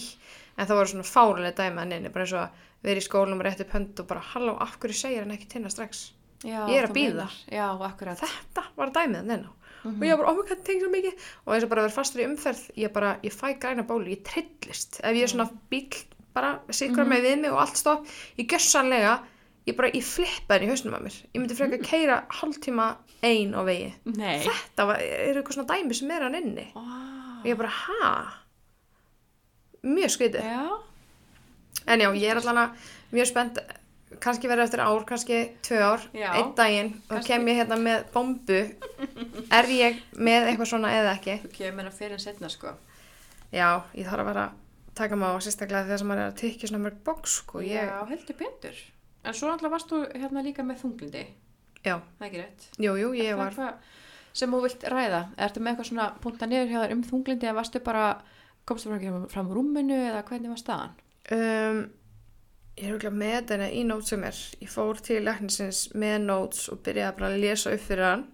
En 0.57 0.67
það 0.67 0.77
voru 0.77 0.93
svona 0.93 1.09
fárulega 1.09 1.55
dæmi 1.55 1.81
að 1.81 1.87
neina, 1.87 2.09
bara 2.13 2.23
eins 2.25 2.33
og 2.33 2.39
að 2.39 2.49
vera 2.83 2.99
í 2.99 3.03
skólum 3.03 3.39
og 3.39 3.45
rétt 3.45 3.59
upp 3.61 3.71
hönd 3.71 3.99
og 3.99 4.07
bara 4.07 4.21
halló, 4.21 4.55
af 4.61 4.77
hverju 4.79 4.93
segir 4.93 5.19
hann 5.25 5.31
ekki 5.35 5.47
tinna 5.49 5.67
strax? 5.69 6.11
Já, 6.43 6.67
Ég 6.69 6.77
er 6.77 6.87
að 6.87 6.91
þú 6.91 6.93
bíða. 6.93 7.13
meinar. 7.15 7.31
Já, 7.51 7.67
akkurat. 7.81 8.19
Þetta 8.19 8.63
var 8.77 8.91
dæmið 8.91 9.19
að 9.19 9.25
neina. 9.25 9.49
Mhm. 9.85 10.01
Og 10.01 10.07
ég 10.07 10.17
var 10.17 10.25
bara, 10.25 10.31
oh 10.31 10.35
my 10.41 10.47
god, 10.49 10.63
tengi 10.65 10.81
svo 10.81 10.89
mikið. 10.91 11.13
Og 11.45 11.53
eins 11.55 11.63
og 11.63 11.69
bara 11.69 11.81
vera 11.85 11.93
fastur 11.93 12.21
í 12.21 12.25
umferð, 12.27 12.63
ég 12.75 12.91
bara, 12.93 13.19
ég 13.23 13.33
fæ 13.33 13.53
græna 13.59 13.83
bóli, 13.85 14.15
ég 14.17 14.23
trillist. 14.25 14.99
Ef 15.03 15.13
ég 15.15 15.23
er 15.23 15.27
svona 15.31 15.49
bíl, 15.71 15.93
bara 16.33 16.59
sikra 16.71 17.03
Mhm. 17.05 17.11
með 17.13 17.21
við 17.21 17.39
mig 17.41 17.51
og 17.51 17.59
allt 17.59 17.77
stopp, 17.77 18.05
ég 18.37 18.47
gjössanlega, 18.47 19.19
ég 19.67 19.75
bara, 19.77 19.89
ég 19.91 20.03
flippa 20.03 20.53
henni 20.57 20.67
í 20.67 20.69
hausnum 20.69 20.93
að 20.93 21.03
mér. 21.05 21.23
Ég 21.33 21.41
myndi 21.41 21.55
freka 21.55 21.75
að 21.77 21.79
Mhm. 21.79 21.89
keira 21.89 22.25
hálftíma 22.29 22.97
ein 23.23 23.53
á 23.53 23.61
vegi. 23.63 23.93
Nei. 24.05 24.39
Þetta 24.43 24.85
var, 24.87 24.95
er 24.99 25.35
eitthvað 25.35 25.53
svona 25.53 25.67
dæmi 25.67 25.93
sem 25.95 26.11
er 26.11 26.21
hann 26.21 26.35
inni. 26.35 26.67
Og 26.75 27.45
ég 27.45 27.57
bara, 27.57 27.69
ha? 27.69 28.33
Mjög. 29.83 30.33
Já. 30.33 30.79
En 31.87 31.99
já, 31.99 32.09
ég 32.15 32.31
er 32.31 32.37
allan 32.37 32.57
að 32.57 32.75
mjög 33.13 33.27
spennt, 33.27 33.59
kannski 34.21 34.47
verið 34.47 34.63
eftir 34.67 34.81
ár, 34.85 35.05
kannski 35.09 35.37
tvö 35.65 35.79
ár, 35.83 36.03
Já. 36.13 36.29
einn 36.37 36.51
daginn, 36.55 36.91
þá 37.07 37.13
Kannski- 37.15 37.27
kem 37.33 37.47
ég 37.47 37.57
hérna 37.59 37.77
með 37.81 38.03
bombu. 38.13 38.59
er 39.51 39.65
ég 39.71 40.01
með 40.17 40.49
eitthvað 40.51 40.69
svona 40.71 40.91
eða 40.93 41.15
ekki? 41.17 41.39
Þú 41.45 41.51
kemur 41.57 41.89
að 41.89 41.97
fyrir 41.99 42.13
en 42.13 42.19
setna, 42.23 42.49
sko. 42.49 42.75
Já, 43.51 43.81
ég 43.95 44.05
þarf 44.07 44.21
að 44.25 44.29
vera 44.31 44.45
að 44.45 44.95
taka 44.95 45.15
maður 45.19 45.39
á 45.39 45.45
sérstaklega 45.45 45.87
þegar 45.89 46.05
maður 46.07 46.21
er 46.23 46.31
að 46.31 46.37
tikka 46.41 46.67
svona 46.69 46.83
mörg 46.85 47.01
boks, 47.03 47.31
sko. 47.41 47.59
Ég, 47.65 47.89
Já, 47.89 48.05
heldur 48.09 48.37
betur. 48.39 48.75
En 49.25 49.33
svo 49.33 49.49
alltaf 49.51 49.71
varst 49.71 49.89
þú 49.89 50.03
hérna 50.13 50.43
líka 50.45 50.63
með 50.63 50.81
þunglindi. 50.83 51.25
já, 51.85 51.99
Það 52.19 52.21
er 52.21 52.29
ekki 52.29 52.41
rétt. 52.43 52.67
jú, 52.79 52.95
jú, 52.97 53.11
ég 53.13 53.35
var, 53.37 53.51
eitthvað 53.51 53.73
sem 54.33 54.51
þú 54.51 54.61
vilt 54.61 54.81
ræða 54.83 55.19
ertu 55.37 55.59
með 55.61 55.71
eitthvað 55.75 55.89
svona 55.89 56.07
punta 56.21 56.45
niður 56.45 56.69
hjá 56.71 56.79
þér 56.85 56.91
um 56.91 57.03
þunglindi 57.03 57.45
eða 57.47 57.55
varstu 57.55 57.79
bara, 57.83 58.21
komstu 58.65 58.89
bara 58.89 58.99
ekki 58.99 59.29
fram 59.31 59.47
úr 59.49 59.55
rúminu 59.55 59.95
eða 60.11 60.23
hvernig 60.27 60.49
var 60.49 60.57
staðan 60.57 60.95
um, 61.31 61.89
ég 62.75 62.89
er 62.89 62.93
auðvitað 62.95 63.17
með 63.21 63.35
þetta 63.35 63.69
í 63.71 63.81
nót 63.87 64.09
sem 64.09 64.23
er. 64.27 64.39
Ég 64.61 64.71
fór 64.71 65.01
til 65.03 65.21
læknisins 65.23 65.81
með 65.95 66.15
nóts 66.27 66.67
og 66.73 66.81
byrjaði 66.85 67.17
bara 67.19 67.31
að 67.31 67.41
lesa 67.43 67.73
upp 67.75 67.83
fyrir 67.85 68.07
hann. 68.09 68.25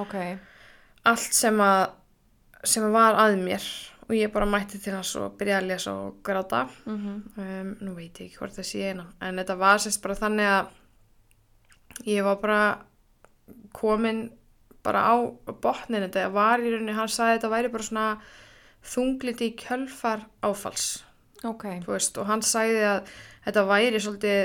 ok, 0.00 0.16
allt 1.10 1.36
sem 1.36 1.60
að 1.60 1.82
sem 2.64 2.84
að 2.84 2.96
var 2.96 3.18
að 3.20 3.38
mér. 3.40 3.70
Og 4.10 4.16
ég 4.16 4.32
bara 4.34 4.46
mætti 4.50 4.80
til 4.82 4.96
hans 4.96 5.12
og 5.20 5.36
byrjaði 5.38 5.62
að 5.62 5.68
lesa 5.70 5.92
og 5.94 6.16
gráta. 6.26 6.64
Mm 6.86 7.22
um, 7.36 7.76
nú 7.80 7.94
veit 7.94 8.18
ég 8.18 8.26
ekki 8.26 8.40
hvort 8.40 8.56
það 8.56 8.66
sé 8.66 8.88
eina. 8.90 9.06
En 9.22 9.38
þetta 9.38 9.56
var 9.56 9.78
sérst 9.78 10.02
bara 10.02 10.18
þannig 10.18 10.50
að 10.50 12.06
ég 12.10 12.24
var 12.24 12.40
bara 12.42 12.62
komin 13.72 14.30
bara 14.82 15.04
á 15.12 15.14
botnin 15.60 16.06
þetta 16.08 16.30
var 16.32 16.62
í 16.62 16.72
rauninni, 16.72 16.96
hann 16.96 17.08
sagði 17.08 17.38
þetta 17.38 17.52
væri 17.52 17.72
bara 17.72 17.86
svona 17.86 18.20
þunglindi 18.82 19.50
í 19.50 19.56
kjölfar 19.60 20.24
áfalls. 20.42 21.04
Ok. 21.44 21.66
Þú 21.84 21.94
veist, 21.94 22.18
og 22.20 22.28
hann 22.28 22.42
sagði 22.44 22.82
að 22.88 23.12
þetta 23.46 23.64
væri 23.68 24.00
svolítið, 24.02 24.38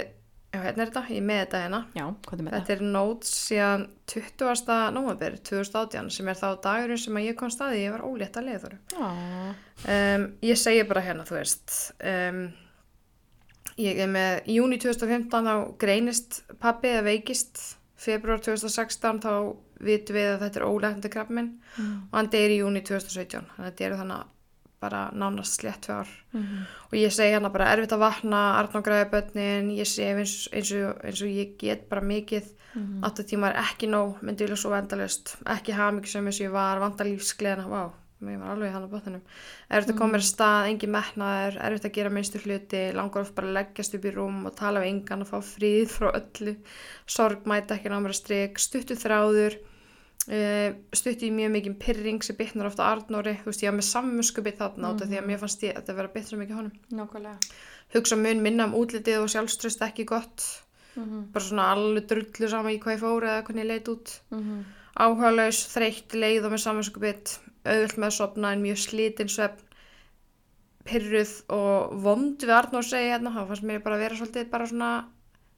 já 0.56 0.60
hérna 0.64 0.84
er 0.84 0.92
þetta, 0.92 1.04
ég 1.12 1.24
með 1.26 1.40
þetta 1.42 1.62
hérna 1.66 1.80
já, 1.96 2.06
hvað 2.26 2.42
er 2.42 2.46
með 2.48 2.56
Þetta 2.56 2.76
er 2.76 2.84
nót 2.96 3.30
síðan 3.30 3.88
20. 4.12 4.76
november 4.96 5.40
2018 5.52 6.12
sem 6.16 6.30
er 6.32 6.40
þá 6.40 6.48
dagurinn 6.64 7.02
sem 7.06 7.20
að 7.20 7.28
ég 7.28 7.40
kom 7.40 7.54
staði, 7.54 7.82
ég 7.84 7.96
var 7.96 8.06
ólétt 8.08 8.40
að 8.40 8.52
það 8.54 8.78
Um, 9.86 10.28
ég 10.46 10.60
segi 10.60 10.86
bara 10.88 11.04
hérna, 11.04 11.26
þú 11.28 11.36
veist, 11.36 11.74
um, 12.00 12.46
ég 13.82 14.00
er 14.06 14.12
með, 14.12 14.38
í 14.48 14.60
júni 14.60 14.80
2015 14.82 15.50
þá 15.50 15.56
greinist 15.82 16.40
pappi 16.64 16.94
eða 16.94 17.10
veikist, 17.10 17.60
februar 18.00 18.40
2016 18.44 19.22
þá 19.24 19.34
vitum 19.84 20.16
við 20.16 20.30
að 20.32 20.42
þetta 20.46 20.62
er 20.62 20.68
ólæknandi 20.70 21.12
krabminn 21.12 21.52
mm. 21.76 21.92
og 22.08 22.16
hann 22.16 22.32
deyri 22.32 22.58
í 22.58 22.62
júni 22.62 22.84
2017, 22.86 23.44
þannig 23.52 23.60
að 23.60 23.70
þetta 23.70 23.88
eru 23.90 24.00
þannig 24.00 24.32
bara 24.86 25.02
nánast 25.14 25.57
slétt 25.60 25.82
tvö 25.88 25.98
ár 26.03 26.07
Mhm. 26.34 26.66
og 26.91 26.94
ég 26.99 27.12
segi 27.12 27.34
hérna 27.34 27.52
bara 27.52 27.72
erfitt 27.74 27.91
að 27.98 28.03
vakna, 28.06 28.44
Arnó 28.60 28.82
græði 28.86 29.10
börnin, 29.12 29.72
ég 29.78 29.88
segi 29.90 30.14
eins, 30.14 30.36
eins, 30.53 30.72
eins 31.03 31.22
og 31.22 31.30
ég 31.34 31.57
get 31.60 31.90
bara 31.90 32.02
mikið, 32.02 32.52
Mhm. 32.76 33.03
8 33.03 33.24
tímar 33.24 33.53
er 33.56 33.62
ekki 33.64 33.88
nóg, 33.88 34.22
myndi 34.22 34.44
vilja 34.45 34.56
svo 34.60 34.70
vendalist, 34.76 35.38
ekki 35.45 35.72
hafa 35.74 35.95
mikið 35.98 36.07
sem 36.12 36.26
eins 36.28 36.41
og 36.41 36.48
ég 36.48 36.52
var, 36.52 36.80
vanda 36.80 37.03
lífsgleðina, 37.06 37.68
vá, 37.72 37.91
ég 38.26 38.40
var 38.40 38.49
alveg 38.56 38.72
hann 38.74 38.84
á 38.84 38.90
botninum, 38.91 39.22
erfitt 39.72 39.94
að 39.94 39.98
koma 39.98 40.14
mér 40.14 40.24
að 40.24 40.34
stað, 40.34 40.68
engin 40.72 40.91
metnaður, 40.91 41.57
erfitt 41.62 41.86
að 41.86 41.94
gera 41.94 42.10
minnstu 42.10 42.40
hluti, 42.44 42.82
langar 42.94 43.22
oft 43.22 43.36
bara 43.36 43.48
að 43.48 43.53
leggjast 43.60 43.95
upp 43.95 44.06
í 44.06 44.12
rúm 44.16 44.45
og 44.45 44.56
tala 44.56 44.80
við 44.82 44.91
engan 44.91 45.22
og 45.22 45.28
fá 45.28 45.40
fríð 45.41 45.88
frá 45.88 46.12
öllu, 46.20 46.56
sorg 47.07 47.45
mæta 47.45 47.76
ekki 47.78 47.90
ná 47.90 47.99
mér 48.02 48.12
að 48.12 48.22
strik, 48.24 48.57
stuttu 48.60 48.95
þráður, 48.95 49.56
Uh, 50.26 50.72
stutti 50.90 51.28
í 51.30 51.34
mjög 51.36 51.52
mikið 51.54 51.74
pyrring 51.78 52.24
sem 52.26 52.36
bitnar 52.40 52.66
ofta 52.66 52.88
Arnóri, 52.90 53.36
þú 53.44 53.52
veist 53.52 53.62
ég 53.62 53.70
var 53.70 53.76
með 53.78 53.86
sammuskubit 53.92 54.58
þarna 54.58 54.90
út 54.96 55.04
af 55.06 55.12
því 55.12 55.20
að 55.20 55.28
mér 55.30 55.42
fannst 55.44 55.66
ég 55.68 55.76
að 55.76 55.84
þetta 55.84 55.98
vera 56.00 56.24
svo 56.26 56.40
mikið 56.40 56.56
honum. 56.58 56.72
Nákvæmlega. 56.98 57.38
hugsa 57.94 58.16
mun 58.18 58.42
minna 58.42 58.66
um 58.66 58.74
útlitið 58.74 59.22
og 59.22 59.30
sjálfströst 59.30 59.84
ekki 59.86 60.06
gott. 60.06 60.42
Mhm. 60.96 61.32
bara 61.34 61.44
svona 61.44 61.72
alveg 61.76 62.08
drullu 62.08 62.50
sama 62.50 62.72
í 62.72 62.80
hvað 62.80 62.96
ég 62.96 63.02
fór 63.04 63.24
eða 63.28 63.44
hvernig 63.44 63.64
ég 63.64 63.68
leit 63.68 63.88
út. 63.92 64.20
Mhm. 64.32 64.66
áhugalaus, 64.98 65.60
þreytt, 65.74 66.12
leið 66.16 66.46
og 66.46 66.52
með 66.52 66.64
samvinskupið 66.66 67.38
auðvöld 67.66 67.98
með 67.98 68.08
að 68.10 68.18
sopna 68.18 68.52
en 68.54 68.62
mjög 68.64 68.78
slítinn 68.80 69.30
svefn. 69.30 69.62
Pyrruð 70.86 71.34
og 71.50 71.96
vond 72.02 72.38
við 72.38 72.54
Arnór 72.54 72.86
segi 72.86 73.10
hérna, 73.10 73.34
þá 73.34 73.48
fannst 73.50 73.64
mér 73.66 73.84
bara 73.84 73.96
að 73.98 74.04
vera 74.06 74.16
svolítið 74.16 74.50
bara 74.52 74.68
svona, 74.70 75.06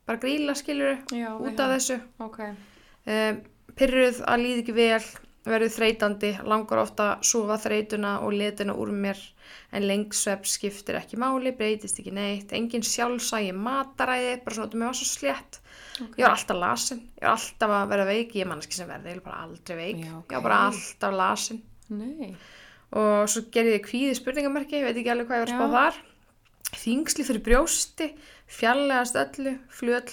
bara 0.07 0.17
gríla 0.17 0.55
skilur 0.55 0.97
Já, 1.11 1.35
út 1.35 1.59
af 1.59 1.73
þessu. 1.75 2.01
Ok. 2.19 2.39
um, 3.07 3.41
pyrruð 3.77 4.21
að 4.27 4.43
líði 4.43 4.63
ekki 4.63 4.75
vel 4.77 5.05
verður 5.47 5.71
þreytandi, 5.77 6.29
langar 6.43 6.81
ofta 6.81 7.05
að 7.13 7.21
súfa 7.29 7.55
þreytuna 7.63 8.17
og 8.25 8.33
letina 8.35 8.73
úr 8.75 8.89
mér 8.91 9.19
en 9.71 9.85
lengsvepp 9.87 10.43
skiptir 10.49 10.97
ekki 10.99 11.15
máli 11.21 11.53
breytist 11.55 12.01
ekki 12.01 12.11
neitt, 12.11 12.51
engin 12.57 12.83
sjálfsægi 12.83 13.53
mataræði, 13.55 14.33
bara 14.43 14.57
svona, 14.57 14.75
mér 14.75 14.89
var 14.91 14.97
svo 14.99 15.07
slétt 15.07 15.61
Ok. 16.01 16.17
ég 16.19 16.25
var 16.27 16.35
alltaf 16.35 16.59
lasin 16.59 16.99
ég 17.15 17.23
var 17.23 17.31
alltaf 17.37 17.71
að 17.77 17.87
vera 17.93 18.05
veik, 18.09 18.35
ég 18.35 18.43
er 18.43 18.49
manneski 18.51 18.75
sem 18.77 18.89
verði 18.91 19.13
ég 19.13 19.15
er 19.17 19.23
bara 19.23 19.39
aldrei 19.47 19.77
veik, 19.79 20.03
Já, 20.03 20.11
ok. 20.19 20.27
ég 20.27 20.35
var 20.37 20.45
bara 20.49 20.59
alltaf 20.67 21.15
lasin 21.21 21.61
Nei. 21.89 22.35
og 22.91 23.31
svo 23.31 23.45
gerði 23.55 23.77
ég 23.79 23.87
kvíði 23.87 24.19
spurningamerki, 24.19 24.81
ég 24.81 24.85
veit 24.89 24.99
ekki 24.99 25.13
alveg 25.15 25.31
hvað 25.31 25.39
ég 25.39 25.45
var 25.45 25.53
að 25.53 25.55
spá 25.55 25.65
Já. 25.65 25.73
þar 25.77 26.81
þingsli 26.83 27.23
fyrir 27.29 27.43
brjósti 27.47 28.09
fjallegast 28.57 29.15
öllu, 29.23 29.55
flöt 29.79 30.11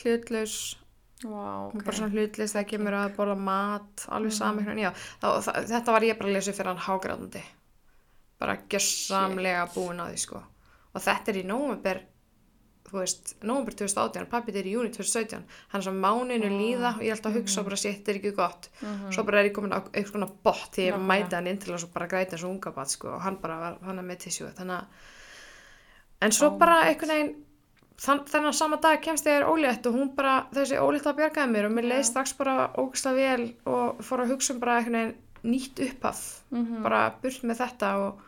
hlutlaus 1.25 1.35
Vá, 1.35 1.67
ok. 1.67 1.83
bara 1.83 1.97
svona 1.99 2.15
hlutlaus 2.15 2.55
þegar 2.55 2.71
kemur 2.71 2.97
að 3.01 3.19
borða 3.19 3.37
mat 3.51 4.07
alveg 4.09 4.33
mm. 4.33 4.39
saman 4.39 4.71
þá, 5.21 5.29
það, 5.49 5.61
þetta 5.73 5.99
var 5.99 6.09
ég 6.09 6.19
bara 6.21 6.31
að 6.31 6.39
lesa 6.39 6.57
fyrir 6.57 6.73
hann 6.73 6.87
hágrátandi 6.89 7.45
bara 8.45 8.59
gjössamlega 8.71 9.69
búin 9.75 10.03
á 10.03 10.11
því 10.11 10.19
sko. 10.21 10.43
Og 10.95 11.03
þetta 11.03 11.33
er 11.33 11.41
í 11.41 11.47
nóvember 11.49 12.03
þú 12.85 13.01
veist, 13.01 13.33
nóvember 13.43 13.75
2018 13.81 14.29
pappið 14.31 14.59
er 14.61 14.69
í 14.69 14.75
júni 14.75 14.93
2017 14.93 15.47
hann 15.73 15.85
svo 15.85 15.95
máninu 15.97 16.51
líða 16.53 16.93
og 16.99 17.05
ég 17.07 17.15
alltaf 17.15 17.33
að 17.33 17.39
hugsa 17.41 17.65
bara 17.67 17.79
sétt 17.81 18.11
er 18.11 18.21
ekki 18.21 18.35
gott. 18.37 18.69
Svo 19.15 19.25
bara 19.27 19.41
er 19.41 19.49
ég 19.49 19.57
komin 19.57 19.75
á 19.75 19.81
eitthvað 19.81 20.13
svona 20.13 20.31
bott 20.47 20.77
því 20.77 20.91
ég 20.91 21.01
mæti 21.01 21.39
hann 21.39 21.49
inn 21.51 21.61
til 21.63 21.75
að 21.75 21.89
bara 21.95 22.11
græta 22.11 22.39
og 22.39 22.51
unga 22.51 22.75
bat 22.77 22.93
sko 22.93 23.15
og 23.17 23.25
hann 23.25 23.41
bara 23.43 23.59
var, 23.63 23.81
hann 23.89 24.05
með 24.05 24.27
tissjú 24.27 24.51
þannig 24.59 24.83
að 24.83 25.11
en 26.25 26.33
svo 26.33 26.53
Oh 26.53 26.59
bara 26.61 26.85
einhvern 26.89 27.15
veginn 27.15 27.35
þann, 28.01 28.25
þennan 28.27 28.55
sama 28.57 28.77
dag 28.83 29.01
kemst 29.03 29.27
ég 29.27 29.39
þér 29.39 29.49
ólétt 29.53 29.87
og 29.87 29.95
hún 29.95 30.15
bara 30.17 30.47
þessi 30.55 30.79
ólétt 30.81 31.07
að 31.07 31.17
bjargaði 31.21 31.53
mér 31.53 31.69
og 31.69 31.73
mér 31.77 31.89
leið 31.93 32.03
Já. 32.03 32.09
strax 32.11 32.33
bara 32.39 32.71
ógislega 32.79 33.15
vel 33.37 33.47
og 33.67 34.03
fór 34.03 34.25
að 34.25 34.33
hugsa 34.35 34.55
um 34.55 34.61
bara 34.61 34.81
veginn 34.83 35.15
nýtt 35.45 35.81
upphaf 35.89 36.23
Mhm. 36.51 36.83
bara 36.83 37.11
burt 37.23 37.43
með 37.45 37.59
þetta 37.61 37.89
og, 38.01 38.21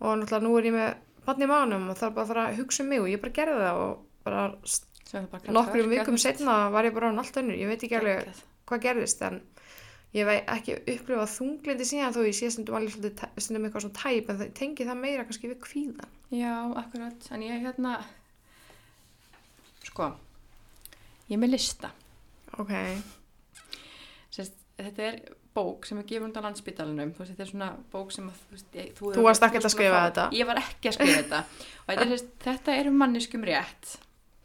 og 0.00 0.18
náttúrulega 0.18 0.42
nú 0.42 0.58
er 0.58 0.64
ég 0.64 0.72
með 0.72 0.94
barn 1.26 1.42
í 1.42 1.46
mánum 1.50 1.88
og 1.90 1.96
þarf 1.98 2.14
bara 2.14 2.24
að 2.24 2.28
fara 2.28 2.46
að 2.48 2.56
hugsa 2.60 2.82
um 2.82 2.88
mig 2.88 3.00
og 3.00 3.08
ég 3.08 3.20
bara 3.20 3.32
gerði 3.32 3.60
það 3.60 3.80
og 3.84 3.98
bara 4.24 4.44
það 5.10 5.26
bara 5.30 5.52
nokkrum 5.52 5.90
vikum 5.90 6.18
setna 6.18 6.70
var 6.70 6.84
ég 6.84 6.94
bara 6.94 7.10
á 7.10 7.18
allt 7.18 7.36
önnur, 7.36 7.58
ég 7.58 7.66
veit 7.68 7.82
ekki 7.82 7.98
alveg 7.98 8.28
hvað 8.70 8.80
gerðist 8.84 9.22
en 9.26 9.40
ég 10.14 10.26
veit 10.26 10.46
ekki 10.46 10.76
upplifað 10.94 11.34
þunglindi 11.34 11.84
síðan 11.86 12.14
þó 12.14 12.22
ég 12.26 12.34
sé 12.38 12.50
stundum 12.50 12.86
tæ- 12.86 13.34
stundum 13.38 13.64
eitthvað 13.66 13.84
svona 13.84 13.98
tæp 14.02 14.30
en 14.30 14.38
það 14.38 14.52
tengi 14.54 14.86
það 14.86 14.96
meira 15.02 15.24
kannski 15.24 15.50
við 15.50 15.58
kvíðan 15.66 16.10
Já, 16.30 16.54
akkurat. 16.78 17.26
En 17.34 17.42
ég 17.42 17.58
hérna, 17.66 17.96
sko, 19.88 20.10
ég 21.30 21.36
er 21.36 21.42
með 21.42 21.54
lista. 21.56 21.90
ok, 22.58 22.72
Sest, 24.30 24.54
þetta 24.78 25.06
er 25.08 25.20
bók 25.54 25.86
sem 25.88 25.98
er 25.98 26.06
gefur 26.06 26.28
undan 26.28 26.44
landsbytalanum. 26.46 27.10
Þú 27.16 27.22
veist, 27.24 27.32
þetta 27.34 27.42
er 27.42 27.50
svona 27.50 27.70
bók 27.92 28.12
sem 28.14 28.28
að, 28.30 28.36
þú 28.46 28.54
veist, 28.54 28.68
ég, 28.78 28.90
þú, 28.98 29.12
Þú 29.16 29.24
varst 29.26 29.46
ekkert 29.46 29.66
að 29.66 29.72
skrifa 29.74 30.02
þetta? 30.06 30.26
Ég 30.38 30.46
var 30.50 30.60
ekki 30.62 30.90
að 30.92 30.98
skrifa 30.98 31.16
þetta. 31.22 31.40
Og 31.80 31.88
þetta 31.90 32.04
er, 32.06 32.26
þetta 32.44 32.76
er 32.78 32.90
um 32.92 33.00
manneskum 33.02 33.46
rétt. 33.48 33.96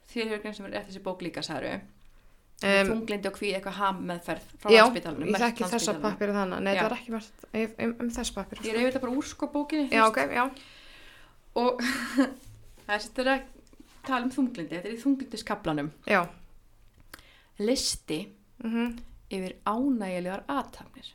Þér 0.10 0.32
hefur 0.32 0.41
grein 0.45 0.57
sem 0.57 0.66
er 0.70 0.74
rétt 0.80 0.90
þessi 0.90 1.03
bók 1.06 1.22
líka, 1.26 1.44
sagður. 1.45 1.84
Um, 2.64 2.88
Þunglindi 2.88 3.28
og 3.30 3.36
hvíð 3.36 3.57
eitthvað 3.57 3.78
ham 3.82 3.98
meðferð 4.07 4.44
frá 4.64 4.70
já, 4.72 4.80
landsbytalanum. 4.86 5.28
ég 5.28 5.41
þekki 5.44 5.68
þessa 5.74 5.94
pappir 5.99 6.32
þannig, 6.32 6.62
nei 6.64 6.70
Já. 6.72 6.78
það 6.80 6.86
var 6.86 6.94
ekki 6.95 7.12
verið 7.12 7.74
um, 7.84 7.91
um 7.99 8.12
þess 8.16 8.32
pappir 8.32 8.62
Ég 8.64 8.78
reyfi 8.78 8.86
þetta 8.88 9.02
bara 9.03 9.16
úr 9.20 9.28
sko 9.28 9.49
bókinni. 9.52 9.90
já, 9.91 10.06
veist. 10.06 10.16
ok, 10.16 10.32
já, 10.32 10.45
Og 11.60 11.84
það 12.88 12.94
er 12.95 13.30
að 13.34 13.44
tala 14.07 14.26
um 14.26 14.32
þunglindi. 14.32 14.76
Þetta 14.76 14.90
er 14.91 14.95
í 14.98 15.02
þunglindiskablanum. 15.03 15.91
já 16.10 16.22
Listi 17.60 18.22
mm 18.64 18.95
yfir 19.36 19.56
ánægilegar 19.65 20.44
aðtafnir. 20.48 21.07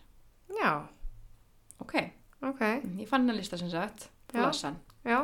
já, 0.61 0.71
Ok, 1.81 1.93
ok, 2.43 2.61
ég 2.99 3.07
fann 3.09 3.29
hann 3.29 3.37
lista 3.39 3.57
sem 3.57 3.71
sagt, 3.71 4.09
lasan. 4.35 4.77
já, 5.05 5.21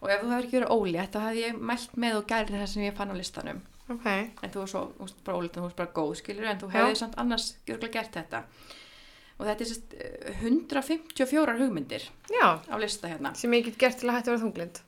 Og 0.00 0.08
ef 0.10 0.22
þú 0.22 0.30
hefur 0.32 0.46
ekki 0.46 0.56
verið 0.56 0.72
ólétt, 0.72 1.12
þá 1.12 1.20
hefði 1.26 1.42
ég 1.44 1.58
mælt 1.60 1.92
með 1.96 2.16
og 2.16 2.26
gærið 2.30 2.56
það 2.56 2.66
sem 2.72 2.82
ég 2.86 2.96
fann 2.96 3.12
á 3.12 3.16
listanum. 3.16 3.60
ok 3.88 4.06
En 4.42 4.50
þú 4.50 4.58
var 4.62 4.66
svo, 4.72 4.82
veist, 4.98 5.20
bara 5.24 5.36
ólétt, 5.38 5.56
en 5.56 5.62
þú 5.62 5.66
veist 5.68 5.76
bara 5.76 5.92
góð, 5.92 6.14
skilur, 6.22 6.44
en 6.48 6.58
þú 6.60 6.70
hefði 6.72 6.96
samt 6.96 7.14
annars 7.20 7.46
gjörglega 7.66 7.92
gert 7.92 8.12
þetta. 8.16 8.42
Og 9.38 9.46
þetta 9.46 9.60
er 9.60 9.68
sérst 9.70 9.94
eh, 10.00 10.34
154 10.40 11.58
hugmyndir 11.60 12.08
já, 12.32 12.46
á 12.64 12.74
lista 12.80 13.08
hérna. 13.12 13.34
sem 13.36 13.52
ég 13.52 13.64
get 13.68 13.78
gert 13.78 13.98
til 14.00 14.08
að 14.08 14.16
hætti 14.18 14.30
að 14.30 14.36
vera 14.38 14.44
þunglind 14.46 14.80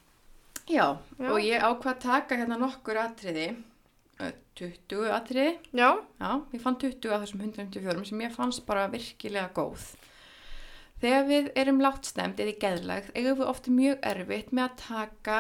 Já, 0.68 0.98
Já. 1.18 1.30
og 1.32 1.38
ég 1.40 1.64
ákvað 1.64 1.94
að 1.94 2.02
taka 2.04 2.36
hérna 2.36 2.58
nokkur 2.60 2.98
atriði, 3.00 3.46
eh, 4.20 4.32
20 4.58 5.08
atriði, 5.14 5.58
já, 5.72 5.90
Já, 6.20 6.30
ég 6.52 6.60
fann 6.60 6.76
20 6.76 7.12
af 7.14 7.22
þessum 7.22 7.40
154 7.40 8.04
sem 8.04 8.20
ég 8.20 8.34
fannst 8.34 8.66
bara 8.66 8.88
virkilega 8.88 9.48
góð. 9.54 9.94
Þegar 11.00 11.24
við 11.28 11.52
erum 11.54 11.80
láttstemt 11.80 12.40
eða 12.42 12.52
í 12.52 12.58
geðlægt, 12.58 13.12
eigum 13.14 13.38
við 13.38 13.48
ofta 13.48 13.70
mjög 13.70 13.98
erfitt 14.02 14.52
með 14.52 14.64
að 14.64 14.76
taka 14.82 15.38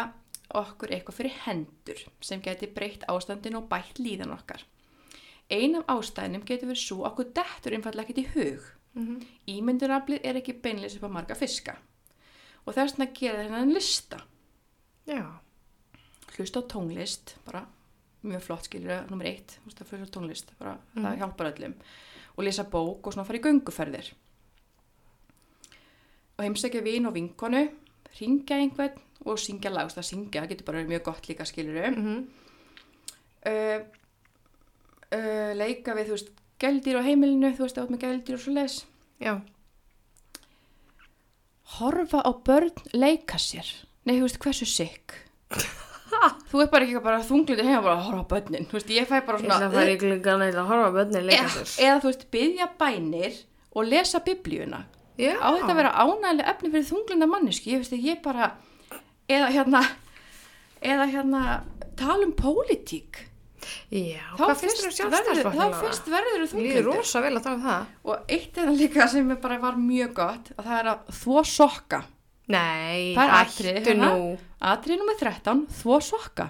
okkur 0.54 0.92
eitthvað 0.94 1.18
fyrir 1.18 1.34
hendur 1.44 2.02
sem 2.24 2.40
geti 2.40 2.68
breytt 2.72 3.04
ástandin 3.10 3.58
og 3.58 3.68
bætt 3.68 3.98
líðan 3.98 4.32
okkar. 4.32 4.62
Ein 5.50 5.76
af 5.80 5.90
ástæðinum 5.92 6.44
getur 6.46 6.70
verið 6.70 6.84
svo 6.84 7.04
okkur 7.08 7.30
dettur 7.36 7.74
einfallega 7.76 8.06
ekkert 8.06 8.22
í 8.22 8.26
hug. 8.34 8.72
mm 8.94 9.20
Ímyndunaflið 9.48 10.24
er 10.24 10.36
ekki 10.40 10.54
beinleys 10.62 10.96
upp 10.96 11.08
á 11.08 11.10
marga 11.10 11.34
fiska. 11.34 11.76
Og 12.66 12.74
þess 12.74 12.96
vegna 12.96 13.12
gera 13.16 13.44
þennan 13.44 13.74
lista. 13.74 14.20
Hlusta 16.36 16.60
á 16.60 16.62
tónlist, 16.70 17.34
bara 17.46 17.64
mjög 18.22 18.42
flott 18.42 18.64
skilur 18.68 19.06
nummer 19.10 19.26
eitt, 19.26 19.58
hlusta 19.64 19.84
á 19.84 20.06
tónlist, 20.10 20.52
bara 20.58 20.78
það 20.94 21.02
Mhm. 21.12 21.18
hjálpar 21.18 21.52
öllum. 21.52 21.74
Og 22.36 22.44
lesa 22.44 22.64
bók 22.64 23.06
og 23.06 23.12
svona 23.14 23.24
fara 23.26 23.38
í 23.38 23.42
gönguferðir. 23.42 24.12
Og 26.38 26.44
heimsækja 26.44 26.82
vin 26.84 27.06
og 27.06 27.14
vinkonu, 27.14 27.68
ringja 28.20 28.56
einhvern 28.56 28.98
og 29.24 29.38
syngja 29.38 29.70
lag, 29.70 29.88
það 29.90 30.04
syngja, 30.04 30.42
það 30.42 30.48
getur 30.48 30.64
bara 30.64 30.78
verið 30.78 30.88
mjög 30.92 31.02
gott 31.04 31.26
líka 31.28 31.44
skilur 31.44 31.82
þau. 31.82 31.96
mm 31.96 32.28
Uh, 33.46 33.80
uh, 35.14 35.54
leika 35.54 35.94
við, 35.94 36.06
þú 36.08 36.10
veist, 36.10 36.30
gældir 36.58 36.98
á 36.98 37.02
heimilinu, 37.06 37.52
þú 37.54 37.58
veist, 37.64 37.78
átt 37.78 37.88
með 37.90 38.00
gældir 38.02 38.34
og 38.34 38.40
svo 38.40 38.52
les. 38.52 38.84
já, 39.20 39.40
Horfa 41.78 42.20
á 42.24 42.32
börn 42.44 42.72
leika 42.92 43.36
sér. 43.38 43.86
Nei, 44.08 44.14
þú 44.16 44.24
veist, 44.24 44.38
hversu 44.40 44.66
sikk. 44.68 45.16
þú 46.48 46.62
er 46.64 46.70
bara 46.72 46.86
ekki 46.86 47.00
bara 47.04 47.18
þunglindi 47.28 47.64
heima 47.66 47.82
bara 47.84 47.98
að 47.98 48.06
horfa 48.08 48.24
á 48.24 48.30
börnin. 48.32 48.64
Þú 48.70 48.78
veist, 48.78 48.92
ég 48.96 49.08
fæ 49.10 49.18
bara 49.26 49.38
ég 49.38 49.44
svona... 49.44 49.58
ætla 49.58 49.68
að 49.68 49.76
fara 49.76 49.92
í 49.92 49.98
gluggan 50.00 50.44
eða 50.46 50.62
að 50.62 50.70
horfa 50.72 50.88
á 50.88 51.20
leika 51.28 51.42
eða, 51.44 51.64
eða 51.84 51.98
þú 52.04 52.08
veist, 52.08 52.24
byggja 52.32 52.68
bænir 52.80 53.36
og 53.76 53.88
lesa 53.92 54.22
biblíuna. 54.24 54.80
já, 55.20 55.32
Á 55.36 55.48
þetta 55.52 55.72
að 55.74 55.80
vera 55.82 55.92
ánægilega 56.00 56.50
efni 56.54 56.72
fyrir 56.72 56.88
þunglinda 56.88 57.28
mannesku. 57.28 57.70
Ég 57.74 57.82
veist 57.84 57.96
ég 58.08 58.20
bara, 58.24 58.50
eða 59.28 59.50
hérna, 59.54 59.84
eða 60.80 61.08
hérna, 61.12 61.42
tala 62.00 62.24
um 62.24 62.32
pólitík. 62.38 63.24
já, 63.92 64.24
Þá 64.38 64.44
þér 64.48 64.52
um 64.54 64.60
fyrst 64.64 65.02
verður- 65.12 65.52
Þá 65.52 65.80
fyrst 65.82 66.06
verður 66.08 66.46
þú 66.48 66.62
líður 66.64 66.78
þunglindi. 66.78 66.84
rosa 66.88 67.20
vel 67.20 67.34
að 67.36 67.42
tala 67.44 67.56
um 67.58 67.64
það 67.68 67.86
Og 68.08 68.30
eitt 68.32 68.54
eða 68.62 68.76
líka 68.78 69.08
sem 69.12 69.30
er 69.30 69.36
bara 69.42 69.58
var 69.60 69.76
mjög 69.76 70.14
gott, 70.14 70.52
að 70.56 70.64
það 70.64 70.78
er 70.80 70.88
að 70.94 71.10
þvó 71.20 71.42
sokka. 71.44 72.00
Nei, 72.48 73.14
Það 73.16 73.24
er 73.24 73.34
hættu 73.34 73.66
hérna. 73.68 74.10
Atrið 74.72 75.00
nummer 75.02 75.18
13, 75.20 75.66
þvó 75.80 75.98
sokka. 76.02 76.48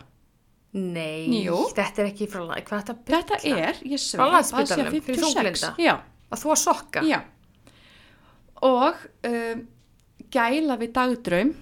nei, 0.79 1.43
Jú. 1.45 1.57
þetta 1.75 2.03
er 2.05 2.11
ekki 2.13 2.29
frá 2.31 2.43
hvað 2.69 2.77
er 2.79 2.85
þetta 2.85 2.97
Þetta 3.09 3.39
bulla? 3.43 3.63
er, 3.69 3.79
ég 3.89 4.03
sver, 4.03 4.21
Frá 4.21 4.33
Landspítalanum, 4.35 4.93
fyrir 4.93 5.17
56. 5.17 5.33
þunglinda? 5.35 5.71
Já, 5.83 5.95
að 6.31 6.43
að 6.55 6.61
sokka 6.63 7.03
já. 7.09 7.19
Og 8.69 8.95
um, 9.31 9.63
gæla 10.35 10.77
við 10.81 10.93
dagdraum, 10.99 11.55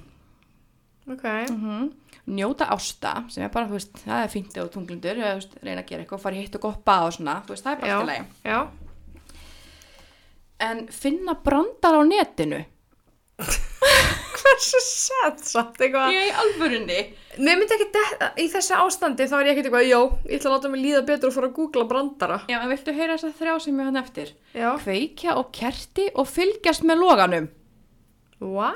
ok. 1.13 1.25
mm 1.53 1.93
njóta 2.27 2.67
ásta 2.75 3.13
sem 3.31 3.45
er 3.47 3.51
bara, 3.55 3.69
þú 3.71 3.77
veist, 3.77 3.93
það 4.03 4.23
er 4.25 4.31
fínt 4.33 4.57
og 4.59 4.73
þú 5.31 5.37
veist, 5.39 5.53
reyna 5.63 5.83
að 5.85 5.91
gera 5.93 6.03
eitthvað, 6.03 6.23
fara 6.25 6.35
hitt 6.43 6.57
og 6.59 6.65
bað 6.89 7.05
og 7.07 7.13
svona, 7.15 7.35
þú 7.47 7.53
veist, 7.55 7.63
það 7.63 7.73
er 7.73 7.79
bara 7.81 7.87
Já. 7.87 7.95
alltaf 7.95 8.11
leið 8.11 8.25
Já. 8.51 8.59
en 10.67 10.81
finna 10.91 11.35
brandar 11.47 11.95
á 11.95 12.03
netinu 12.03 12.59
Hversu 14.37 14.79
sett 14.83 15.43
satt 15.45 15.81
eitthvað? 15.83 16.13
ég 16.15 16.29
í 16.31 16.35
alvörunni 16.41 16.99
Mér 17.37 17.59
myndi 17.61 17.75
ekki 17.77 17.87
detta, 17.93 18.29
í 18.41 18.47
þessu 18.49 18.77
ástandi 18.81 19.27
þá 19.29 19.35
er 19.43 19.49
ég 19.51 19.53
ekkert 19.59 19.67
eitthvað, 19.69 19.89
já, 19.91 19.99
ég 20.31 20.39
ætla 20.39 20.49
að 20.51 20.55
láta 20.55 20.71
mig 20.73 20.81
líða 20.87 21.03
betur 21.11 21.29
og 21.29 21.35
fara 21.37 21.51
að 21.51 21.57
googla 21.59 21.85
brandara. 21.91 22.39
já, 22.49 22.57
en 22.63 22.71
viltu 22.73 22.95
heyra 22.97 23.17
þess 23.19 23.29
að 23.29 23.35
þrjá 23.43 23.55
sem 23.67 23.81
ég 23.83 23.91
hann 23.91 24.01
eftir 24.01 24.31
Já. 24.57 24.71
kveikja 24.81 25.35
og 25.37 25.51
kerti 25.53 26.07
og 26.15 26.31
fylgjast 26.33 26.87
með 26.89 27.03
loganum 27.05 27.49
Vá, 28.37 28.73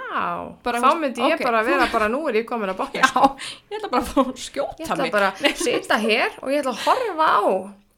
Bara, 0.65 0.79
þá 0.81 0.87
veist, 0.89 1.01
myndi 1.03 1.25
ég 1.29 1.37
ok. 1.37 1.43
bara 1.45 1.59
vera 1.67 1.87
bara 1.93 2.07
nú 2.13 2.23
er 2.31 2.39
ég 2.41 2.47
komin 2.49 2.71
að 2.73 2.79
botna. 2.83 3.01
já, 3.01 3.25
ég 3.73 3.77
ætla 3.81 3.91
bara 3.93 4.05
að 4.05 4.13
fá 4.13 4.21
að 4.23 4.31
Ég 4.31 4.45
skjóta 4.45 4.87
ætla 4.87 4.97
mig 5.05 5.13
bara 5.17 5.33
að 5.51 5.61
sita 5.61 5.99
hér 6.01 6.39
og 6.41 6.53
ég 6.53 6.63
ætla 6.63 6.73
að 6.77 6.85
horfa 6.87 7.27
á 7.37 7.43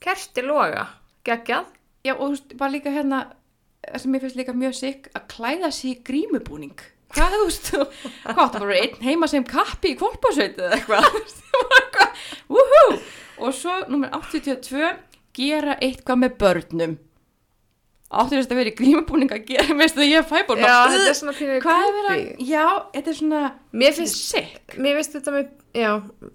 kerti 0.02 0.42
loga. 0.42 0.86
Geggjað. 1.26 1.68
já, 2.02 2.14
og 2.16 2.22
þú 2.24 2.30
veist, 2.34 2.56
bara 2.58 2.74
líka 2.74 2.90
hérna 2.90 3.20
sem 3.98 4.14
ég 4.14 4.22
finnst 4.24 4.38
líka 4.38 4.54
mjög 4.56 4.74
sikk 4.78 5.08
að 5.18 5.28
klæða 5.34 5.70
sig 5.74 5.90
í 5.92 6.00
grímubúning. 6.06 6.76
Hvað 7.12 7.34
þú 7.36 7.44
veist, 7.44 7.70
hvað 8.24 8.42
áttu 8.46 8.60
bara 8.62 8.76
einn 8.80 9.02
heima 9.04 9.26
sem 9.28 9.44
kappi 9.44 9.90
í 9.92 9.96
kvolpasveit 10.00 10.56
eða 10.56 10.78
eitthvað? 10.78 11.08
Þú 11.52 11.64
það 11.92 12.26
wúhú 12.56 12.84
og 13.42 13.56
svo 13.58 13.74
nummer 13.90 14.12
82 14.16 14.92
gera 15.36 15.74
eitthvað 15.82 16.22
með 16.22 16.38
börnum. 16.40 16.94
Áttu 18.12 18.36
þess 18.36 18.50
að 18.52 18.58
vera 18.60 18.72
í 18.72 18.76
grímubúning 18.76 19.30
að 19.32 19.44
gera 19.48 19.76
veist 19.76 19.96
það 19.96 20.08
ég 20.12 20.26
fæ 20.28 20.38
bara 20.48 20.60
Já, 20.60 20.72
"Ugh, 20.84 20.94
þetta 20.94 21.12
er 21.12 21.18
svona 21.20 21.36
creepy. 21.36 21.60
að, 21.68 22.24
já, 22.48 22.66
þetta 22.96 23.08
er 23.12 23.16
svona 23.20 23.42
Mér 23.72 23.94
finnst, 23.96 24.18
sick. 24.32 24.74
mér 24.76 24.98
finnst 24.98 25.14
þetta 25.16 25.32
með, 25.36 25.46
já, 25.72 25.92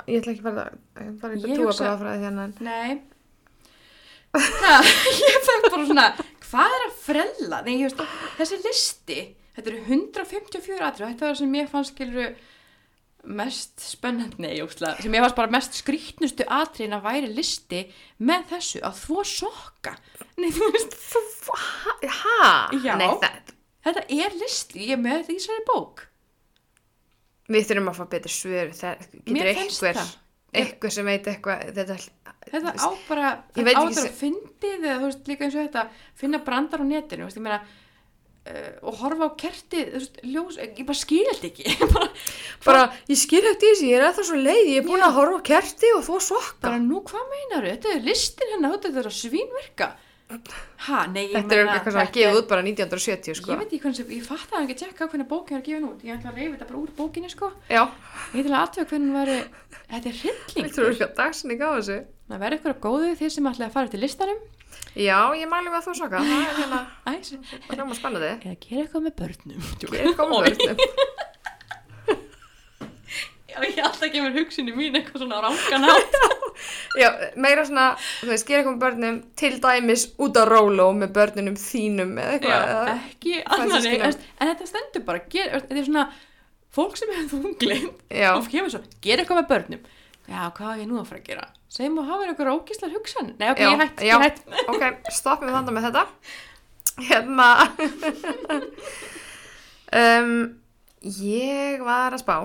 ég 0.10 0.22
ætla 0.22 0.34
ekki 0.34 0.42
að 0.42 0.48
fara 0.48 0.64
að 0.98 1.20
fara 1.22 1.34
ekki 1.38 1.52
að 1.54 1.62
hugsa- 1.62 1.86
bara 1.86 2.00
frá 2.02 2.10
því 2.16 2.26
hérna. 2.26 2.48
Nei. 2.66 2.98
Það, 4.38 4.90
Ég 5.28 5.46
fekk 5.48 5.70
bara 5.74 5.86
svona 5.90 6.08
Hvað 6.48 6.76
er 6.78 6.86
að 6.86 7.00
frella? 7.04 7.62
Nei, 7.66 7.78
veist, 7.84 8.04
þessi 8.38 8.60
listi 8.64 9.20
Þetta 9.58 9.72
eru 9.72 9.82
154 9.88 10.86
atrið 10.88 11.10
Þetta 11.10 11.26
það 11.26 11.40
sem 11.42 11.58
ég 11.58 11.72
fannst 11.72 11.96
skilur 11.96 12.38
mest 13.28 13.82
spennandi 13.84 14.54
sem 15.04 15.16
ég 15.18 15.24
fannst 15.24 15.36
bara 15.36 15.52
mest 15.52 15.74
skrýtnustu 15.76 16.46
atriðin 16.48 16.96
að 16.96 17.08
væri 17.10 17.32
listi 17.34 17.82
með 18.24 18.46
þessu 18.54 18.80
að 18.88 19.02
þvó 19.02 19.24
sokka 19.28 19.96
Nei, 20.38 20.52
þú 20.56 20.70
veist. 20.72 20.94
Nei, 23.02 23.10
þetta 23.84 24.06
er 24.08 24.38
listi 24.40 24.86
ég 24.86 24.96
er 24.96 25.02
með 25.02 25.18
þetta 25.18 25.34
í 25.34 25.42
þessari 25.42 25.66
bók 25.68 26.06
við 27.52 27.68
þurfum 27.70 27.92
að 27.92 28.00
fá 28.00 28.06
betur 28.12 28.34
svör. 28.34 28.72
Mér 29.32 29.52
einhver, 29.54 29.98
það. 29.98 30.16
Einhver 30.54 30.92
sem 30.94 31.06
veit 31.06 31.28
eitthvað, 31.28 31.74
þetta, 31.76 31.98
Þetta 32.48 32.72
á 32.80 32.88
bara, 33.10 33.30
þetta 33.52 33.72
á 33.76 33.84
ekki 33.84 33.90
þetta 33.92 34.02
se- 34.02 34.08
að 34.08 34.20
fyndið 34.22 34.86
eða 34.88 35.00
þú 35.02 35.08
veist 35.10 35.26
líka 35.28 35.44
eins 35.48 35.56
og 35.60 35.66
þetta, 35.66 35.82
finna 36.16 36.40
brandar 36.46 36.80
á 36.80 36.86
netinu, 36.88 37.26
veist, 37.28 37.40
meina 37.44 37.58
uh, 37.60 38.70
og 38.88 38.96
horfa 39.02 39.28
á 39.28 39.32
kertið, 39.44 39.90
þú 39.92 40.00
veist, 40.00 40.22
ljós, 40.32 40.60
ég 40.64 40.86
bara 40.88 41.02
skil 41.02 41.26
þetta 41.28 41.50
ekki, 41.50 41.76
bara, 41.98 42.08
bara, 42.64 42.86
ég 43.12 43.20
skil 43.20 43.44
eftir 43.52 43.74
þessi, 43.74 43.90
ég 43.92 44.00
er 44.00 44.16
það 44.16 44.30
svo 44.30 44.40
leið, 44.40 44.64
ég 44.72 44.80
er 44.80 44.88
búin 44.88 45.04
Já. 45.04 45.10
að 45.10 45.18
horfa 45.20 45.42
á 45.44 45.48
kerti 45.52 45.92
og 45.98 46.06
þú 46.08 46.20
sokka. 46.30 46.62
bara 46.70 46.80
nú 46.86 47.02
hvað 47.12 47.28
meinar 47.36 47.68
þetta 47.74 47.92
er 47.98 48.06
listin 48.08 48.54
hennar, 48.56 48.78
þetta 48.80 49.04
er 49.04 49.12
að 49.12 49.18
svínverka. 49.20 49.90
Ha, 50.28 51.06
nei, 51.08 51.30
Þetta 51.32 51.56
er 51.56 51.70
eitthvað 51.72 51.94
sem 51.96 52.02
að 52.02 52.10
gefa 52.18 52.40
út 52.42 52.48
bara 52.50 52.64
1970, 52.66 53.38
sko. 53.40 53.54
Ég 53.54 53.62
veit 53.62 53.70
ekki 53.72 53.80
hvernig, 53.86 54.10
ég 54.18 54.26
fatt 54.28 54.50
að 54.52 54.58
hann 54.58 54.66
ekki 54.68 54.76
tjekka 54.82 55.08
hvernig 55.08 55.28
bókin 55.30 55.56
er 55.58 55.64
gefa 55.64 55.88
út, 55.88 56.04
ég 56.04 56.18
ætla 56.18 56.34
að 56.34 56.42
reyfa 56.42 56.54
þetta 56.58 56.68
bara 56.68 56.82
úr 56.82 56.92
bókinni, 56.98 57.30
sko. 57.32 57.50
Ég 58.36 58.42
ætla 58.44 58.58
að 58.60 58.66
aðtöða 58.66 58.90
hvernig 58.92 59.08
hún 59.08 59.18
væri, 59.22 59.38
þetta 59.94 60.12
er 60.12 60.20
hrylling. 60.20 60.68
Það 62.28 62.44
verður 62.44 62.58
ykkur 62.60 62.76
góðu 62.84 63.14
þeir 63.22 63.32
sem 63.38 63.50
ætla 63.54 63.70
að 63.70 63.76
fara 63.78 63.92
til 63.94 64.02
listanum. 64.04 64.44
Já, 65.00 65.20
ég 65.40 65.48
mælu 65.48 65.72
með 65.72 65.80
að 65.80 65.86
þú 65.88 65.94
sokka, 66.02 66.20
það 66.28 66.44
er 66.44 66.58
hérna, 66.60 66.80
það 67.06 67.14
er 67.16 67.78
hljóma 67.78 67.96
spennandi. 67.98 68.32
eða 68.44 68.58
gera 68.68 68.82
eitthvað 68.84 69.04
með 69.08 69.16
börnum. 69.22 69.62
Ég 69.88 70.00
er 70.04 70.18
komið 70.20 70.38
börnum. 70.44 70.78
Já, 73.58 73.68
ég 73.68 73.80
alltaf 73.84 74.12
kemur 74.14 74.34
hugsunni 74.38 74.74
mín 74.78 74.96
eitthvað 75.00 75.24
svona 75.24 75.40
rángan 75.44 75.88
átt. 75.90 76.18
Já, 76.98 77.08
meira 77.38 77.64
svona, 77.66 77.86
þú 78.22 78.30
veist, 78.32 78.48
gera 78.48 78.62
eitthvað 78.64 78.76
með 78.78 78.84
börnum 78.86 79.18
til 79.38 79.52
dæmis 79.64 80.06
út 80.22 80.38
á 80.38 80.44
róló 80.50 80.88
með 80.98 81.12
börnunum 81.18 81.58
þínum 81.62 82.16
eða 82.22 82.32
Já, 82.32 82.38
eitthvað. 82.38 82.72
eða- 82.72 82.96
ekki 83.12 83.36
Hvað 83.44 83.60
annari, 83.66 83.82
systkinum? 83.82 84.26
en, 84.40 84.48
þetta 84.52 84.68
stendur 84.72 85.06
bara, 85.10 85.22
ger, 85.36 85.52
þetta 85.58 85.78
er 85.82 85.88
svona 85.90 86.06
fólk 86.78 86.98
sem 87.02 87.14
hefur 87.18 87.44
þunglind 87.46 88.02
Já, 88.24 88.32
og 88.38 88.50
kemur 88.54 88.74
svo, 88.74 88.82
gera 89.06 89.24
eitthvað 89.26 89.42
með 89.44 89.50
börnum. 89.54 89.86
Já, 90.28 90.42
hvað 90.58 90.74
er 90.74 90.82
ég 90.84 90.88
nú 90.92 90.98
að 91.02 91.08
fara 91.12 91.22
að 91.22 91.30
gera? 91.32 91.46
Segjum 91.72 92.00
að 92.02 92.10
hafa 92.12 92.26
eitthvað 92.28 92.54
ógíslar 92.58 92.92
hugsan. 92.96 93.34
Nei, 93.40 93.50
ok, 93.54 93.60
Já, 93.64 93.70
ég 93.72 93.82
hætt, 93.84 94.02
já. 94.04 94.14
ég 94.14 94.24
hætt. 94.26 94.42
ok, 94.74 94.84
stoppum 95.16 95.48
við 95.50 95.56
þannig 95.58 95.78
með 95.78 95.88
þetta. 95.88 96.06
Hérna, 97.08 97.48
um, 99.94 100.32
ég 101.04 101.84
var 101.86 102.16
að 102.16 102.24
spá, 102.24 102.36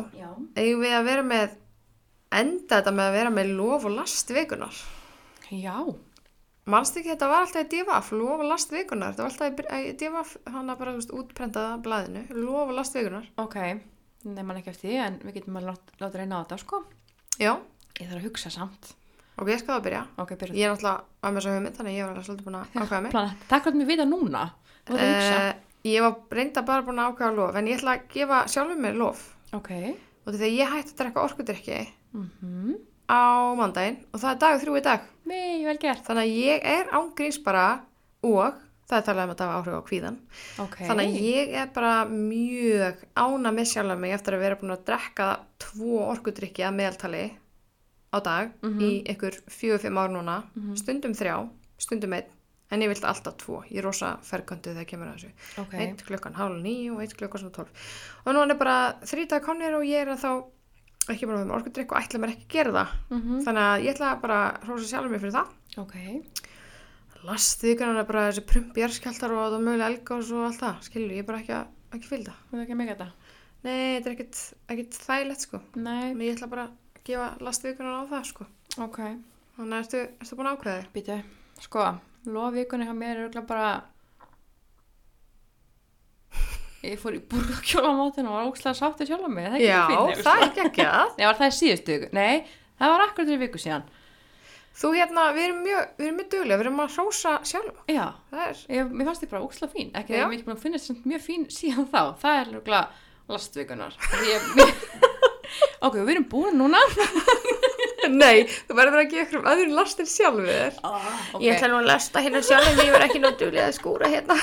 eigum 0.57 0.83
við 0.85 0.95
að 0.99 1.05
vera 1.09 1.23
með, 1.27 1.55
enda 2.33 2.79
þetta 2.81 2.93
með 2.97 3.07
að 3.11 3.17
vera 3.19 3.31
með 3.39 3.53
lof 3.59 3.85
og 3.89 3.95
last 3.97 4.31
vikunar. 4.35 4.83
Já, 5.53 5.77
Manst 6.71 6.95
ekki 6.95 7.11
þetta 7.11 7.27
var 7.27 7.41
alltaf 7.43 7.65
í 7.65 7.71
divaf, 7.73 8.13
lof 8.15 8.39
og 8.39 8.47
last 8.47 8.71
vikunar, 8.71 9.17
þetta 9.17 9.25
var 9.25 9.33
alltaf 9.33 9.79
í 9.83 9.95
divaf, 9.99 10.37
hann 10.47 10.71
að 10.71 10.77
bara, 10.79 10.93
veist, 10.95 11.11
útprentaða 11.11 11.81
blaðinu, 11.83 12.21
lof 12.39 12.69
og 12.71 12.77
last 12.79 12.95
vikunar. 12.95 13.25
ok. 13.43 13.57
Nei, 14.23 14.43
mann 14.47 14.61
ekki 14.61 14.71
eftir 14.71 14.87
því, 14.93 14.99
en 15.03 15.17
við 15.27 15.35
getum 15.41 15.57
að 15.59 15.65
láta, 15.73 15.97
láta 15.99 16.19
reyna 16.21 16.39
á 16.39 16.43
þetta, 16.45 16.59
sko. 16.63 16.79
Já, 17.43 17.57
Ég 17.99 18.07
þarf 18.13 18.21
að 18.21 18.27
hugsa 18.29 18.51
samt. 18.55 18.93
ok, 19.37 19.49
ég 19.51 19.59
skal 19.59 19.75
það 19.75 19.83
byrja. 19.89 20.03
Ok, 20.23 20.31
byrja. 20.39 20.55
Ég 20.55 20.69
er 20.69 20.71
náttúrulega 20.77 21.03
að 21.27 21.35
með 21.35 21.43
svo 21.43 21.57
hugmynd, 21.57 21.77
þannig 21.81 21.97
ég 21.99 22.07
var 22.07 22.13
alveg 22.15 22.29
svolítið 22.29 22.47
búin 22.47 22.59
að 22.61 22.79
ákvæða 22.79 23.03
mig. 23.03 23.13
Takk 23.51 23.65
fyrir 23.67 23.75
að 23.75 23.81
mér 23.83 23.91
vita 23.91 24.07
núna. 24.07 24.45
Þú 24.87 24.95
þarf 24.95 25.03
að 25.03 25.13
hugsa. 25.17 25.43
Ég 25.85 26.01
var 26.05 26.15
reynda 26.31 26.63
bara 26.63 26.83
búin 26.87 27.01
að 27.03 27.13
ákvæða 27.13 27.37
lof, 27.37 27.57
en 27.59 27.67
ég 27.67 27.79
ætla 27.81 27.97
að 27.97 28.09
gefa 28.15 28.43
sjálfur 28.49 28.79
mér 28.79 28.95
lof. 29.01 29.23
Ok. 29.53 29.71
Og 30.27 30.35
þegar 30.37 30.53
ég 30.55 30.69
hætti 30.77 30.93
að 30.95 30.99
drekka 31.03 31.25
orkudrykki 31.29 31.81
Mm 32.15 32.77
á 33.13 33.53
mandaginn, 33.59 33.97
og 34.15 34.21
það 34.23 34.31
er 34.31 34.39
dagur 34.41 34.61
þrjú 34.63 34.77
í 34.79 34.83
dag. 34.87 35.01
Þannig 36.07 36.23
að 36.23 36.37
ég 36.39 36.63
er 36.65 36.87
ángríns 36.97 37.39
bara, 37.45 37.65
og 38.25 38.55
það 38.89 38.97
er 38.99 39.03
talað 39.09 39.25
um 39.27 39.33
að 39.35 39.41
það 39.41 39.51
var 39.51 39.59
áhrif 39.59 39.75
á 39.77 39.89
kvíðan. 39.89 40.17
Ok. 40.63 40.77
Þannig 40.87 41.11
að 41.11 41.19
ég 41.27 41.53
er 41.61 41.67
bara 41.75 41.93
mjög 42.09 43.03
ána 43.17 43.53
með 43.53 43.67
sjálf 43.73 43.99
mig 43.99 44.13
eftir 44.17 44.37
að 44.39 44.41
vera 44.47 44.57
búin 44.63 44.73
að 44.77 44.85
drekka 44.89 45.27
tvo 45.59 45.99
orkudrykki 46.15 46.65
að 46.65 46.77
meðaltali 46.79 47.25
á 48.13 48.19
dag 48.23 48.53
Mhm. 48.63 48.81
í 48.81 48.91
ykkur 49.13 49.35
fjögur, 49.51 49.81
fimm 49.81 49.99
ár 49.99 50.09
núna, 50.09 50.43
Mhm. 50.57 50.77
stundum 50.79 51.13
þrjá, 51.13 51.49
stundum 51.79 52.13
einn, 52.13 52.25
en 52.73 52.83
ég 52.85 52.91
vilt 52.93 53.05
alltaf 53.05 53.37
tvo. 53.43 53.61
Ég 53.69 53.83
er 53.83 53.87
rosa 53.87 54.15
ferköndu 54.25 54.73
þegar 54.73 54.89
kemur 54.89 55.11
að 55.11 55.21
þessu. 55.21 55.33
Ok. 55.63 55.77
Eitt 55.85 56.05
klukkan 56.09 56.37
hálf 56.39 56.59
nýju 56.65 56.97
og 56.97 57.05
eitt 57.05 57.15
klukkan 57.19 57.45
svona 57.45 57.57
tólf. 57.59 57.87
Og 58.25 58.35
nú 58.35 58.45
er 58.47 58.59
bara 58.61 58.77
þrítag 59.05 59.45
konir 59.45 59.77
og 59.77 59.85
ég 59.89 60.07
er 60.07 60.17
þá 60.17 60.31
ekki 61.11 61.27
bara 61.29 61.43
með 61.43 61.57
orkudrykk 61.59 61.93
og 61.93 62.01
ætla 62.01 62.23
mér 62.23 62.35
ekki 62.37 62.47
að 62.47 62.55
gera 62.57 62.73
það. 62.79 62.95
Mm 63.11 63.43
Þannig 63.47 63.67
að 63.67 63.85
ég 63.85 63.95
ætla 63.97 64.11
bara 64.23 64.39
að 64.47 64.67
hrósa 64.69 64.89
sjálfur 64.91 65.13
mér 65.13 65.23
fyrir 65.25 65.37
það. 65.37 65.53
Ok. 65.83 65.97
Lastvíkunar 67.23 68.01
er 68.03 68.07
bara 68.07 68.23
þessi 68.31 68.45
prumpjarskjaldar 68.51 69.35
og 69.37 69.45
það 69.55 69.67
mögulega 69.67 69.91
elgás 69.93 70.31
og 70.35 70.47
allt 70.49 70.63
það. 70.63 70.79
Skilur, 70.89 71.13
ég 71.15 71.23
er 71.23 71.29
bara 71.29 71.43
ekki 71.43 71.55
að, 71.55 71.75
ekki 71.95 72.11
fylgda. 72.11 72.35
Þú 72.51 72.57
veit 72.59 72.73
ekki 72.73 72.97
að? 72.97 73.13
Nei, 73.63 74.01
þetta 74.03 74.11
er 74.11 74.15
ekkit, 74.75 74.97
þægilegt 75.07 75.45
sko. 75.47 75.61
Nei. 75.79 76.09
En 76.11 76.25
ég 76.25 76.35
ætla 76.35 76.49
bara 76.51 76.65
að 76.67 77.05
gefa 77.07 77.29
lastvíkunar 77.47 78.01
á 78.03 78.11
það 78.11 78.25
sko. 78.33 78.49
Ok. 78.83 78.99
Þannig 79.59 79.77
að 79.77 79.85
ertu, 79.85 80.01
ertu 80.25 80.39
búin 80.39 80.51
að 80.51 80.65
þig? 80.67 80.89
Býtu. 80.97 81.19
Sko, 81.63 81.87
loðvíkunni 82.29 82.87
hjá 82.89 82.95
mér 82.97 83.25
er 83.27 83.47
bara... 83.49 83.71
Ég 86.83 86.99
fór 86.99 87.15
í 87.15 87.21
burgakjólamátinu 87.31 88.27
og 88.27 88.35
var 88.35 88.49
ógslag 88.51 88.75
sátt 88.75 89.03
í 89.05 89.07
sjálf 89.07 89.29
mig. 89.31 89.47
Það 89.53 89.63
Já, 89.63 89.81
fínt, 89.87 90.23
það 90.27 90.41
er 90.41 90.47
ekki 90.49 90.63
ekki 90.67 90.87
að. 90.89 91.13
Nei, 91.15 91.27
var 91.29 91.37
það 91.39 91.53
í 91.53 91.57
síðustu 91.59 91.95
viku? 91.95 92.09
Nei, 92.19 92.55
það 92.81 92.95
var 92.95 93.05
akkur 93.05 93.29
til 93.29 93.37
viku 93.39 93.61
síðan. 93.63 93.85
Þú 94.73 94.91
hérna, 94.97 95.29
við 95.37 95.47
erum 95.47 95.61
mjög, 95.63 95.93
við 95.99 96.09
erum 96.09 96.19
mjög 96.19 96.29
duglega, 96.33 96.59
við 96.59 96.65
erum 96.65 96.83
að 96.83 96.97
hrósa 96.97 97.33
sjálf. 97.47 97.81
Já, 97.93 98.05
er, 98.33 98.63
ég, 98.73 98.91
mér 98.91 99.11
fannst 99.11 99.27
ég 99.27 99.31
bara 99.31 99.45
ógslag 99.45 99.73
fín. 99.77 99.93
Ekki 100.01 100.17
að 100.17 100.35
ég 100.35 100.47
að 100.49 100.63
finna 100.65 100.81
þetta 100.83 101.13
mjög 101.13 101.25
fín 101.29 101.47
síðan 101.53 101.89
þá. 101.93 102.01
Það 102.25 102.41
er 102.41 102.53
lastvíkunar. 103.31 103.99
Mér... 104.25 104.73
ok, 105.87 106.01
við 106.01 106.15
erum 106.17 106.27
búin 106.33 106.59
núna. 106.59 106.83
Nei, 108.11 108.43
þú 108.67 108.77
verður 108.79 109.01
að 109.03 109.15
ykkur 109.23 109.41
um 109.41 109.49
öðrum 109.53 109.77
lastir 109.79 110.09
sjálfur 110.11 110.49
þér. 110.49 110.81
Ah, 110.89 111.09
ok, 111.37 111.45
Ég 111.45 111.57
ætla 111.57 111.71
nú 111.73 111.79
að 111.81 111.89
lasta 111.93 112.23
hérna 112.25 112.43
sjálf 112.47 112.69
en 112.73 112.83
ég 112.83 112.93
verð 112.95 113.07
ekki 113.07 113.23
nú 113.23 113.33
duglega 113.39 113.69
að 113.71 113.79
skúra 113.79 114.11
hérna. 114.13 114.37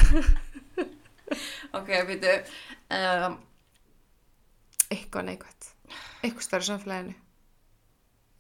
ok, 1.80 1.94
býtu. 2.10 2.36
Um, 2.90 3.38
Eitthvað 4.90 5.28
neikvægt. 5.28 5.72
Eitthvað 6.24 6.46
stærri 6.48 6.68
samfélaginu. 6.70 7.16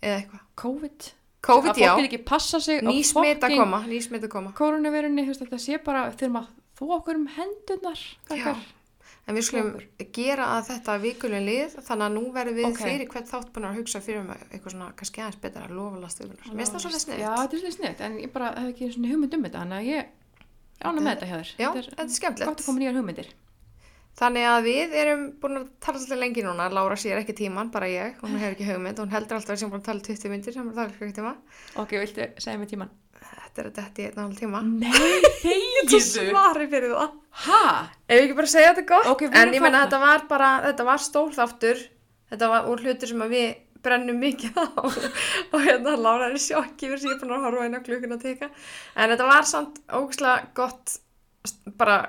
Eða 0.01 0.15
eitthvað. 0.21 0.45
COVID. 0.63 1.09
COVID, 1.45 1.69
að 1.71 1.79
já. 1.79 1.89
fólk 1.93 2.01
er 2.01 2.07
ekki 2.09 2.21
passa 2.27 2.59
sig 2.63 2.81
á 2.83 2.89
Ný 2.89 2.97
smit 3.07 3.45
að 3.47 3.53
koma, 3.61 3.79
ný 3.87 3.99
smit 4.03 4.25
að 4.27 4.31
koma. 4.33 4.51
koronavirunni, 4.57 5.23
þú 5.23 5.31
veist, 5.31 5.43
þetta 5.45 5.59
sé 5.63 5.77
bara 5.85 6.01
þurfum 6.11 6.39
að 6.41 6.49
þú 6.79 6.89
okkur 6.97 7.19
um 7.19 7.29
hendurnar 7.35 8.01
Já. 8.35 8.51
En 9.29 9.37
við 9.37 9.45
skulum 9.45 9.67
Okkur. 9.75 10.07
gera 10.17 10.45
að 10.57 10.69
þetta 10.71 10.93
vikulun 11.03 11.43
lið, 11.45 11.73
þannig 11.85 12.05
að 12.07 12.13
nú 12.15 12.23
verðum 12.33 12.55
við 12.57 12.67
Ok. 12.69 12.79
fyrir 12.81 13.09
hvert 13.13 13.27
þátt 13.29 13.51
búin 13.53 13.67
að 13.69 13.75
hugsa 13.77 13.99
fyrir 14.01 14.21
um 14.23 14.29
eitthvað 14.33 14.71
svona, 14.73 14.87
kannski 14.97 15.21
aðeins 15.21 15.41
betra 15.43 15.65
að 15.67 15.75
lofa 15.77 15.99
last 16.01 16.17
vikunar. 16.23 16.47
Mér 16.49 16.57
finnst 16.63 16.73
það 16.73 16.83
svolítið 16.85 17.03
sniðt. 17.03 17.19
Já, 17.21 17.29
þetta 17.37 17.53
er 17.53 17.61
svolítið 17.61 17.77
sniðt, 17.77 18.01
en 18.07 18.17
ég 18.23 18.31
bara 18.33 18.47
hef 18.57 18.71
ekki 18.73 18.89
svona 18.95 19.11
hugmynd 19.13 19.33
um 19.37 19.43
þetta, 19.45 19.61
að 19.69 19.85
ég 19.85 20.03
rána 20.81 20.99
með 21.05 21.11
þetta 21.13 21.29
hjá 21.29 21.37
þér. 21.37 21.51
Já, 21.59 21.69
þetta 21.69 21.89
þetta 21.93 22.03
er 22.09 22.17
skemmtilegt. 22.17 22.49
Gott 22.49 22.59
að 22.59 22.65
koma 22.65 22.79
nýjar 22.79 22.97
hugmyndir. 22.99 23.29
Þannig 24.19 24.45
að 24.49 24.63
við 24.65 24.89
erum 24.99 25.21
búin 25.39 25.57
að 25.61 25.67
tala 25.79 25.99
svolítið 25.99 26.19
lengi 26.19 26.41
núna, 26.43 26.65
Lára 26.73 26.95
sér 26.99 27.21
ekki 27.21 27.35
tíman, 27.37 27.69
bara 27.71 27.85
ég, 27.87 28.17
hún 28.19 28.35
hefur 28.35 28.55
ekki 28.57 28.65
hugmynd, 28.67 28.97
hún 28.99 29.13
heldur 29.13 29.37
alltaf 29.37 29.59
sem 29.61 29.69
búin 29.69 29.79
að 29.79 29.85
tala 29.85 30.01
20 30.01 30.29
myndir 30.33 30.53
sem 30.57 30.65
er 33.61 33.69
þetta 33.75 34.01
í 34.01 34.05
einn 34.09 34.17
og 34.19 34.25
hálf 34.25 34.39
tíma. 34.39 34.61
Nei, 34.63 35.21
Þú 35.85 35.99
þegiðu! 35.99 36.01
svari 36.31 36.67
fyrir 36.71 36.93
það. 36.95 37.15
Hæ? 37.45 37.61
Ef 38.09 38.19
við 38.19 38.23
ekki 38.25 38.35
bara 38.39 38.51
segja 38.53 38.73
þetta 38.73 38.85
gott, 38.91 39.07
Ok, 39.13 39.21
við 39.27 39.39
en 39.41 39.53
ég 39.53 39.61
menna 39.63 39.81
þetta 39.85 39.99
var 40.03 40.23
bara, 40.29 40.49
þetta 40.67 40.85
var 40.89 40.97
stór 41.05 41.33
þáttur, 41.37 41.81
þetta 42.31 42.49
var 42.51 42.69
úr 42.71 42.83
hlutur 42.83 43.07
sem 43.13 43.21
að 43.25 43.33
við 43.35 43.49
brennum 43.85 44.17
mikið 44.19 44.57
á 44.59 44.65
og 45.53 45.59
hérna 45.63 45.93
Lára 45.95 46.25
er 46.33 46.39
sjokki 46.41 46.89
fyrir 46.91 47.13
ég 47.13 47.19
búin 47.21 47.31
að 47.37 47.45
horfa 47.47 47.67
inn 47.69 47.77
á 47.79 47.85
klukkun 47.85 48.15
að 48.17 48.25
teka, 48.25 48.49
en 48.99 49.13
þetta 49.13 49.27
var 49.29 49.47
samt 49.47 49.77
ógæslega 49.87 50.49
gott, 50.57 50.97
bara 51.79 51.99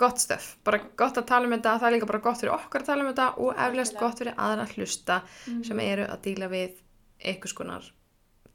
gott 0.00 0.22
stöf, 0.22 0.46
bara 0.64 0.80
gott 0.96 1.20
að 1.20 1.26
tala 1.28 1.44
um 1.46 1.52
þetta, 1.58 1.74
það 1.82 1.88
er 1.90 1.94
líka 1.98 2.08
bara 2.08 2.22
gott 2.24 2.40
fyrir 2.40 2.54
okkar 2.56 2.82
að 2.82 2.88
tala 2.88 3.04
um 3.04 3.10
þetta 3.12 3.28
og 3.44 3.52
Algjörlega. 3.60 4.00
gott 4.00 4.18
fyrir 4.22 4.34
aðra 4.40 4.64
að 4.64 4.72
hlusta 4.78 5.20
Mhm. 5.46 5.62
sem 5.68 5.80
eru 5.84 6.06
að 6.08 6.22
díla 6.24 6.48
við 6.48 6.80
einhvers 7.24 7.52
konar 7.60 7.92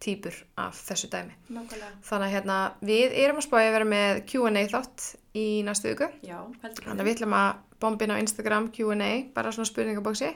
típur 0.03 0.35
af 0.59 0.80
þessu 0.88 1.09
dæmi. 1.11 1.35
Nákvæmlega. 1.49 1.91
Þannig 2.07 2.27
að 2.27 2.34
hérna, 2.35 2.57
við 2.91 3.15
erum 3.23 3.39
að 3.41 3.47
spája 3.47 3.69
að 3.69 3.75
vera 3.77 3.89
með 3.93 4.21
Q&A 4.31 4.65
þátt 4.73 5.05
í 5.39 5.45
næstu 5.67 5.93
viku. 5.93 6.09
Já, 6.27 6.39
Þannig 6.63 6.99
að 6.99 7.07
við 7.07 7.15
ætlum 7.17 7.38
að 7.39 7.51
bomba 7.84 8.05
inn 8.05 8.15
á 8.15 8.21
Instagram 8.23 8.71
Q&A, 8.75 9.11
bara 9.35 9.53
svona 9.55 9.69
spurningabóksi. 9.69 10.34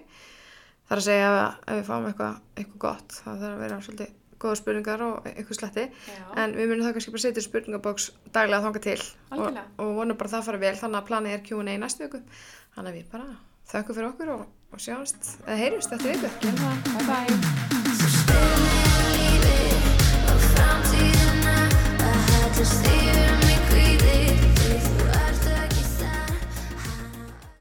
Það 0.88 0.96
er 0.96 1.02
að 1.02 1.08
segja 1.10 1.32
að 1.34 1.42
ef 1.68 1.82
við 1.82 1.90
fáum 1.90 2.08
eitthvað, 2.08 2.40
eitthvað 2.56 2.82
gott, 2.86 3.20
það 3.20 3.44
þarf 3.44 3.58
að 3.58 3.64
vera 3.66 3.82
svolítið 3.84 4.16
góða 4.38 4.58
spurningar 4.60 5.04
og 5.04 5.28
eitthvað 5.32 5.60
sletti. 5.60 5.86
Já. 6.12 6.24
En 6.44 6.54
við 6.58 6.70
munum 6.72 6.86
það 6.86 6.98
kannski 6.98 7.14
bara 7.16 7.24
setja 7.26 7.46
spurningabóks 7.46 8.10
daglega 8.36 8.64
þanga 8.68 8.84
til 8.86 9.00
og, 9.34 9.60
og 9.82 9.96
vonum 9.98 10.20
bara 10.20 10.32
að 10.32 10.36
það 10.38 10.46
fara 10.52 10.62
vel. 10.64 10.76
Þannig 10.84 11.02
að 11.02 11.10
planið 11.10 11.38
er 11.38 11.44
Q&A 11.50 11.80
næstu 11.82 12.06
viku. 12.06 12.22
Þannig 12.78 12.94
að 12.94 13.00
við 13.00 13.10
bara 13.16 13.32
þökkum 13.74 14.00
fyrir 14.00 14.12
okkur 14.12 14.36
og, 14.36 14.46
og 14.72 14.86
sjáumst, 14.86 15.34
eða 15.48 15.60
heyrjumst 15.64 15.98
eftir 15.98 16.16
viku. 16.16 16.54
Bye 16.94 17.10
bye. 17.10 17.77
Spilum 22.58 22.74
við 22.88 22.88
lífið 22.88 23.47